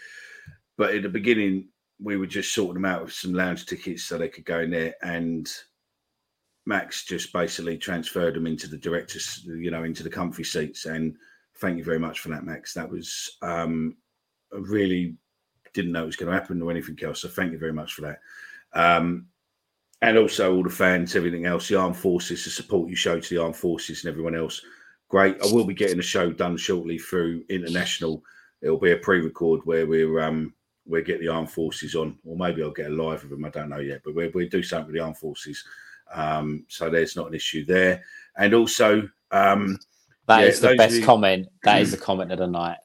But 0.76 0.94
in 0.94 1.02
the 1.02 1.08
beginning, 1.08 1.68
we 2.00 2.16
were 2.16 2.26
just 2.26 2.54
sorting 2.54 2.74
them 2.74 2.84
out 2.84 3.04
with 3.04 3.12
some 3.12 3.32
lounge 3.32 3.66
tickets 3.66 4.04
so 4.04 4.18
they 4.18 4.28
could 4.28 4.44
go 4.44 4.60
in 4.60 4.70
there. 4.70 4.94
And 5.02 5.50
Max 6.66 7.04
just 7.04 7.32
basically 7.32 7.78
transferred 7.78 8.34
them 8.34 8.46
into 8.46 8.68
the 8.68 8.78
directors, 8.78 9.44
you 9.44 9.70
know, 9.70 9.84
into 9.84 10.02
the 10.02 10.10
comfy 10.10 10.44
seats. 10.44 10.86
And 10.86 11.16
thank 11.58 11.78
you 11.78 11.84
very 11.84 11.98
much 11.98 12.20
for 12.20 12.28
that, 12.30 12.44
Max. 12.44 12.74
That 12.74 12.90
was 12.90 13.36
um, 13.42 13.96
really 14.52 15.16
didn't 15.74 15.92
know 15.92 16.02
it 16.02 16.06
was 16.06 16.16
going 16.16 16.30
to 16.30 16.38
happen 16.38 16.60
or 16.60 16.70
anything 16.70 16.98
else. 17.02 17.20
So 17.20 17.28
thank 17.28 17.52
you 17.52 17.58
very 17.58 17.72
much 17.72 17.94
for 17.94 18.02
that. 18.02 18.20
Um, 18.74 19.26
and 20.02 20.18
also 20.18 20.54
all 20.54 20.62
the 20.62 20.70
fans, 20.70 21.16
everything 21.16 21.46
else, 21.46 21.68
the 21.68 21.76
armed 21.76 21.96
forces, 21.96 22.44
the 22.44 22.50
support 22.50 22.90
you 22.90 22.96
show 22.96 23.18
to 23.18 23.34
the 23.34 23.42
armed 23.42 23.56
forces 23.56 24.04
and 24.04 24.10
everyone 24.12 24.34
else. 24.34 24.60
Great. 25.08 25.36
I 25.42 25.46
will 25.52 25.64
be 25.64 25.74
getting 25.74 25.98
a 25.98 26.02
show 26.02 26.32
done 26.32 26.56
shortly 26.56 26.98
through 26.98 27.44
international. 27.48 28.22
It'll 28.60 28.78
be 28.78 28.92
a 28.92 28.96
pre-record 28.96 29.60
where 29.64 29.86
we're 29.86 30.20
um 30.20 30.54
we'll 30.86 31.04
get 31.04 31.20
the 31.20 31.28
armed 31.28 31.50
forces 31.50 31.94
on, 31.94 32.18
or 32.24 32.36
maybe 32.36 32.62
I'll 32.62 32.70
get 32.72 32.90
a 32.90 32.94
live 32.94 33.22
of 33.22 33.30
them. 33.30 33.44
I 33.44 33.50
don't 33.50 33.68
know 33.70 33.78
yet, 33.78 34.00
but 34.04 34.14
we'll, 34.14 34.30
we'll 34.34 34.48
do 34.48 34.62
something 34.62 34.86
with 34.88 34.96
the 34.96 35.02
armed 35.04 35.18
forces. 35.18 35.62
Um, 36.12 36.64
so 36.68 36.90
there's 36.90 37.16
not 37.16 37.28
an 37.28 37.34
issue 37.34 37.64
there. 37.64 38.02
And 38.36 38.52
also, 38.54 39.08
um, 39.30 39.78
That 40.26 40.40
Yeah, 40.40 40.46
is 40.46 40.60
the 40.60 40.74
best 40.76 40.96
who- 40.96 41.04
comment. 41.04 41.48
That 41.62 41.80
is 41.82 41.92
the 41.92 41.96
comment 41.98 42.32
of 42.32 42.38
the 42.38 42.48
night. 42.48 42.78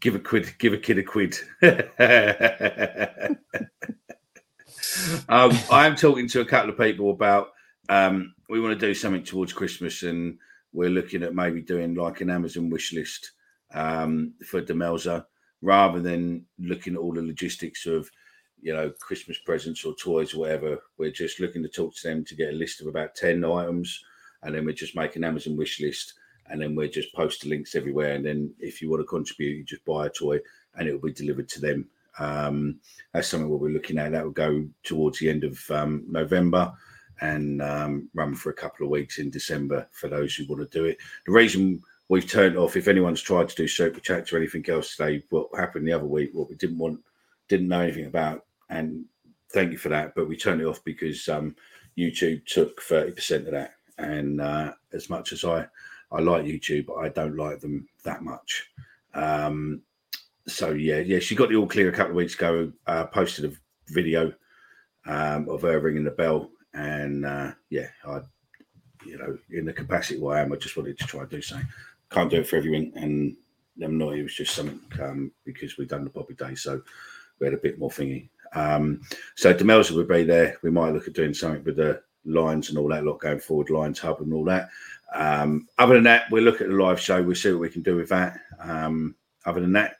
give 0.00 0.14
a 0.14 0.18
quid, 0.18 0.54
give 0.58 0.72
a 0.72 0.78
kid 0.78 0.98
a 0.98 1.02
quid. 1.02 1.36
um, 5.30 5.52
I'm 5.70 5.96
talking 5.96 6.28
to 6.28 6.40
a 6.40 6.44
couple 6.44 6.70
of 6.70 6.78
people 6.78 7.10
about 7.10 7.50
um, 7.88 8.34
we 8.48 8.60
want 8.60 8.78
to 8.78 8.86
do 8.86 8.94
something 8.94 9.22
towards 9.22 9.52
Christmas, 9.52 10.02
and 10.02 10.38
we're 10.72 10.90
looking 10.90 11.22
at 11.22 11.34
maybe 11.34 11.62
doing 11.62 11.94
like 11.94 12.20
an 12.20 12.30
Amazon 12.30 12.68
wish 12.68 12.92
list 12.92 13.30
um, 13.72 14.34
for 14.44 14.60
Demelza, 14.60 15.24
rather 15.62 16.00
than 16.00 16.44
looking 16.58 16.94
at 16.94 16.98
all 16.98 17.14
the 17.14 17.22
logistics 17.22 17.86
of 17.86 18.10
you 18.60 18.74
know 18.74 18.92
Christmas 19.00 19.38
presents 19.38 19.84
or 19.84 19.94
toys 19.94 20.34
or 20.34 20.40
whatever. 20.40 20.78
We're 20.98 21.12
just 21.12 21.40
looking 21.40 21.62
to 21.62 21.68
talk 21.68 21.94
to 21.94 22.08
them 22.08 22.24
to 22.24 22.34
get 22.34 22.52
a 22.52 22.56
list 22.56 22.80
of 22.80 22.88
about 22.88 23.14
ten 23.14 23.44
items, 23.44 24.04
and 24.42 24.54
then 24.54 24.64
we're 24.64 24.72
just 24.72 24.96
make 24.96 25.16
an 25.16 25.24
Amazon 25.24 25.56
wish 25.56 25.80
list 25.80 26.14
and 26.50 26.60
then 26.60 26.74
we're 26.74 26.88
just 26.88 27.14
posting 27.14 27.50
links 27.50 27.74
everywhere. 27.76 28.14
And 28.14 28.26
then 28.26 28.52
if 28.58 28.82
you 28.82 28.90
want 28.90 29.02
to 29.02 29.06
contribute, 29.06 29.56
you 29.56 29.64
just 29.64 29.84
buy 29.84 30.06
a 30.06 30.10
toy 30.10 30.40
and 30.74 30.88
it 30.88 30.92
will 30.92 31.08
be 31.08 31.12
delivered 31.12 31.48
to 31.50 31.60
them. 31.60 31.88
Um, 32.18 32.80
that's 33.12 33.28
something 33.28 33.48
we'll 33.48 33.58
be 33.68 33.72
looking 33.72 33.98
at. 33.98 34.12
That 34.12 34.24
will 34.24 34.30
go 34.30 34.66
towards 34.82 35.18
the 35.18 35.30
end 35.30 35.44
of 35.44 35.70
um, 35.70 36.04
November 36.08 36.72
and 37.20 37.60
um, 37.62 38.08
run 38.14 38.34
for 38.34 38.50
a 38.50 38.54
couple 38.54 38.86
of 38.86 38.90
weeks 38.90 39.18
in 39.18 39.30
December 39.30 39.86
for 39.92 40.08
those 40.08 40.34
who 40.34 40.46
want 40.46 40.70
to 40.70 40.78
do 40.78 40.86
it. 40.86 40.98
The 41.26 41.32
reason 41.32 41.82
we've 42.08 42.28
turned 42.28 42.56
off, 42.56 42.76
if 42.76 42.88
anyone's 42.88 43.20
tried 43.20 43.48
to 43.48 43.54
do 43.54 43.68
super 43.68 44.00
chats 44.00 44.32
or 44.32 44.38
anything 44.38 44.68
else 44.68 44.96
today, 44.96 45.22
what 45.30 45.48
happened 45.54 45.86
the 45.86 45.92
other 45.92 46.06
week, 46.06 46.30
what 46.32 46.48
we 46.48 46.56
didn't 46.56 46.78
want, 46.78 47.00
didn't 47.48 47.68
know 47.68 47.80
anything 47.80 48.06
about, 48.06 48.46
and 48.68 49.04
thank 49.50 49.72
you 49.72 49.78
for 49.78 49.90
that. 49.90 50.14
But 50.14 50.28
we 50.28 50.36
turned 50.36 50.60
it 50.60 50.66
off 50.66 50.82
because 50.84 51.28
um, 51.28 51.54
YouTube 51.98 52.46
took 52.46 52.80
30% 52.80 53.46
of 53.46 53.50
that. 53.52 53.74
And 53.98 54.40
uh, 54.40 54.72
as 54.92 55.10
much 55.10 55.32
as 55.32 55.44
I 55.44 55.66
I 56.12 56.20
like 56.20 56.44
YouTube, 56.44 56.86
I 56.98 57.08
don't 57.08 57.36
like 57.36 57.60
them 57.60 57.86
that 58.04 58.22
much. 58.22 58.70
Um, 59.14 59.82
so 60.50 60.70
yeah, 60.70 60.98
yeah, 60.98 61.18
she 61.18 61.34
got 61.34 61.48
the 61.48 61.56
all 61.56 61.66
clear 61.66 61.88
a 61.88 61.92
couple 61.92 62.12
of 62.12 62.16
weeks 62.16 62.34
ago. 62.34 62.72
Uh, 62.86 63.06
posted 63.06 63.44
a 63.44 63.92
video 63.92 64.32
um, 65.06 65.48
of 65.48 65.62
her 65.62 65.80
ringing 65.80 66.04
the 66.04 66.10
bell, 66.10 66.50
and 66.74 67.24
uh, 67.24 67.52
yeah, 67.70 67.88
I, 68.06 68.20
you 69.04 69.18
know, 69.18 69.38
in 69.50 69.64
the 69.64 69.72
capacity 69.72 70.20
where 70.20 70.38
I 70.38 70.42
am, 70.42 70.52
I 70.52 70.56
just 70.56 70.76
wanted 70.76 70.98
to 70.98 71.06
try 71.06 71.20
and 71.20 71.30
do 71.30 71.42
something. 71.42 71.68
Can't 72.10 72.30
do 72.30 72.40
it 72.40 72.48
for 72.48 72.56
everything, 72.56 72.92
and 72.96 73.36
them 73.76 73.98
not. 73.98 74.14
It 74.14 74.22
was 74.22 74.34
just 74.34 74.54
something 74.54 74.80
um, 75.00 75.32
because 75.44 75.78
we've 75.78 75.88
done 75.88 76.04
the 76.04 76.10
Poppy 76.10 76.34
Day, 76.34 76.54
so 76.54 76.82
we 77.38 77.46
had 77.46 77.54
a 77.54 77.58
bit 77.58 77.78
more 77.78 77.90
thingy. 77.90 78.28
Um, 78.52 79.00
so 79.36 79.54
Demelza 79.54 79.92
would 79.92 80.08
be 80.08 80.24
there. 80.24 80.58
We 80.62 80.70
might 80.70 80.92
look 80.92 81.06
at 81.06 81.14
doing 81.14 81.34
something 81.34 81.64
with 81.64 81.76
the 81.76 82.02
lines 82.24 82.68
and 82.68 82.78
all 82.78 82.88
that 82.88 83.04
lot 83.04 83.20
going 83.20 83.40
forward, 83.40 83.70
lines 83.70 83.98
hub 83.98 84.20
and 84.20 84.32
all 84.32 84.44
that. 84.44 84.68
Um, 85.14 85.68
other 85.78 85.94
than 85.94 86.04
that, 86.04 86.30
we'll 86.30 86.44
look 86.44 86.60
at 86.60 86.68
the 86.68 86.74
live 86.74 87.00
show. 87.00 87.22
We'll 87.22 87.34
see 87.34 87.52
what 87.52 87.60
we 87.60 87.70
can 87.70 87.82
do 87.82 87.96
with 87.96 88.08
that. 88.10 88.38
Um, 88.60 89.14
other 89.46 89.60
than 89.60 89.72
that, 89.72 89.96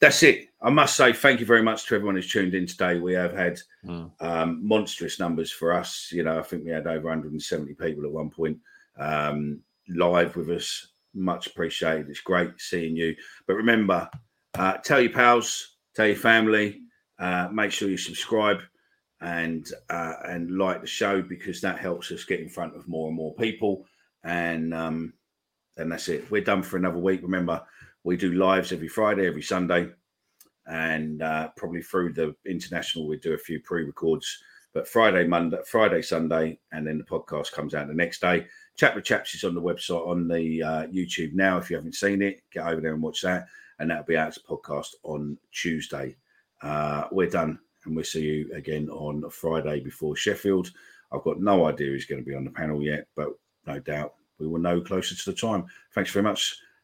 that's 0.00 0.22
it. 0.22 0.48
I 0.60 0.70
must 0.70 0.96
say 0.96 1.12
thank 1.12 1.40
you 1.40 1.46
very 1.46 1.62
much 1.62 1.86
to 1.86 1.94
everyone 1.94 2.16
who's 2.16 2.30
tuned 2.30 2.54
in 2.54 2.66
today. 2.66 2.98
We 2.98 3.12
have 3.14 3.32
had 3.32 3.60
Mm. 3.84 4.10
um, 4.20 4.66
monstrous 4.66 5.18
numbers 5.20 5.50
for 5.52 5.72
us. 5.72 6.10
You 6.12 6.24
know, 6.24 6.38
I 6.38 6.42
think 6.42 6.64
we 6.64 6.70
had 6.70 6.86
over 6.86 7.08
170 7.08 7.74
people 7.74 8.04
at 8.04 8.10
one 8.12 8.30
point 8.30 8.58
um, 8.98 9.60
live 9.88 10.36
with 10.36 10.50
us. 10.50 10.88
Much 11.14 11.46
appreciated. 11.46 12.08
It's 12.08 12.20
great 12.20 12.50
seeing 12.58 12.96
you. 12.96 13.14
But 13.46 13.54
remember, 13.54 14.08
uh, 14.54 14.78
tell 14.78 15.00
your 15.00 15.12
pals, 15.12 15.76
tell 15.94 16.06
your 16.06 16.16
family, 16.16 16.80
uh, 17.18 17.48
make 17.52 17.70
sure 17.70 17.88
you 17.88 17.96
subscribe 17.96 18.58
and 19.20 19.70
uh, 19.90 20.14
and 20.24 20.58
like 20.58 20.80
the 20.80 20.86
show 20.86 21.22
because 21.22 21.60
that 21.60 21.78
helps 21.78 22.10
us 22.10 22.24
get 22.24 22.40
in 22.40 22.48
front 22.48 22.74
of 22.74 22.88
more 22.88 23.06
and 23.08 23.16
more 23.16 23.34
people. 23.36 23.86
And 24.24 24.74
um, 24.74 25.12
and 25.76 25.90
that's 25.92 26.08
it. 26.08 26.28
We're 26.30 26.42
done 26.42 26.62
for 26.62 26.76
another 26.78 26.98
week. 26.98 27.20
Remember, 27.22 27.62
we 28.04 28.16
do 28.16 28.32
lives 28.34 28.72
every 28.72 28.88
Friday, 28.88 29.26
every 29.26 29.42
Sunday. 29.42 29.90
and 30.66 31.22
uh, 31.22 31.48
probably 31.56 31.82
through 31.82 32.12
the 32.12 32.34
international, 32.46 33.06
we 33.06 33.18
do 33.18 33.34
a 33.34 33.38
few 33.38 33.60
pre-records. 33.60 34.42
But 34.72 34.88
Friday, 34.88 35.26
Monday, 35.26 35.58
Friday, 35.66 36.02
Sunday, 36.02 36.58
and 36.72 36.86
then 36.86 36.98
the 36.98 37.04
podcast 37.04 37.52
comes 37.52 37.74
out 37.74 37.86
the 37.86 37.94
next 37.94 38.20
day. 38.20 38.46
Chat 38.76 38.94
with 38.94 39.04
Chaps 39.04 39.34
is 39.34 39.44
on 39.44 39.54
the 39.54 39.62
website 39.62 40.06
on 40.06 40.26
the 40.26 40.62
uh, 40.62 40.86
YouTube 40.86 41.32
now. 41.32 41.58
If 41.58 41.70
you 41.70 41.76
haven't 41.76 41.94
seen 41.94 42.22
it, 42.22 42.42
get 42.50 42.66
over 42.66 42.80
there 42.80 42.94
and 42.94 43.02
watch 43.02 43.20
that, 43.22 43.46
and 43.78 43.88
that'll 43.88 44.04
be 44.04 44.16
out 44.16 44.28
as 44.28 44.38
a 44.38 44.40
podcast 44.40 44.94
on 45.04 45.38
Tuesday. 45.52 46.16
Uh, 46.60 47.04
we're 47.12 47.28
done, 47.30 47.58
and 47.84 47.94
we'll 47.94 48.04
see 48.04 48.22
you 48.22 48.50
again 48.52 48.88
on 48.90 49.28
Friday 49.30 49.78
before 49.78 50.16
Sheffield. 50.16 50.72
I've 51.12 51.22
got 51.22 51.40
no 51.40 51.66
idea 51.66 51.90
who's 51.90 52.06
going 52.06 52.24
to 52.24 52.28
be 52.28 52.34
on 52.34 52.44
the 52.44 52.50
panel 52.50 52.82
yet, 52.82 53.06
but 53.14 53.28
no 53.68 53.78
doubt 53.78 54.14
we 54.38 54.48
will 54.48 54.58
know 54.58 54.80
closer 54.80 55.14
to 55.14 55.30
the 55.30 55.36
time. 55.36 55.66
Thanks 55.94 56.10
very 56.10 56.24
much, 56.24 56.56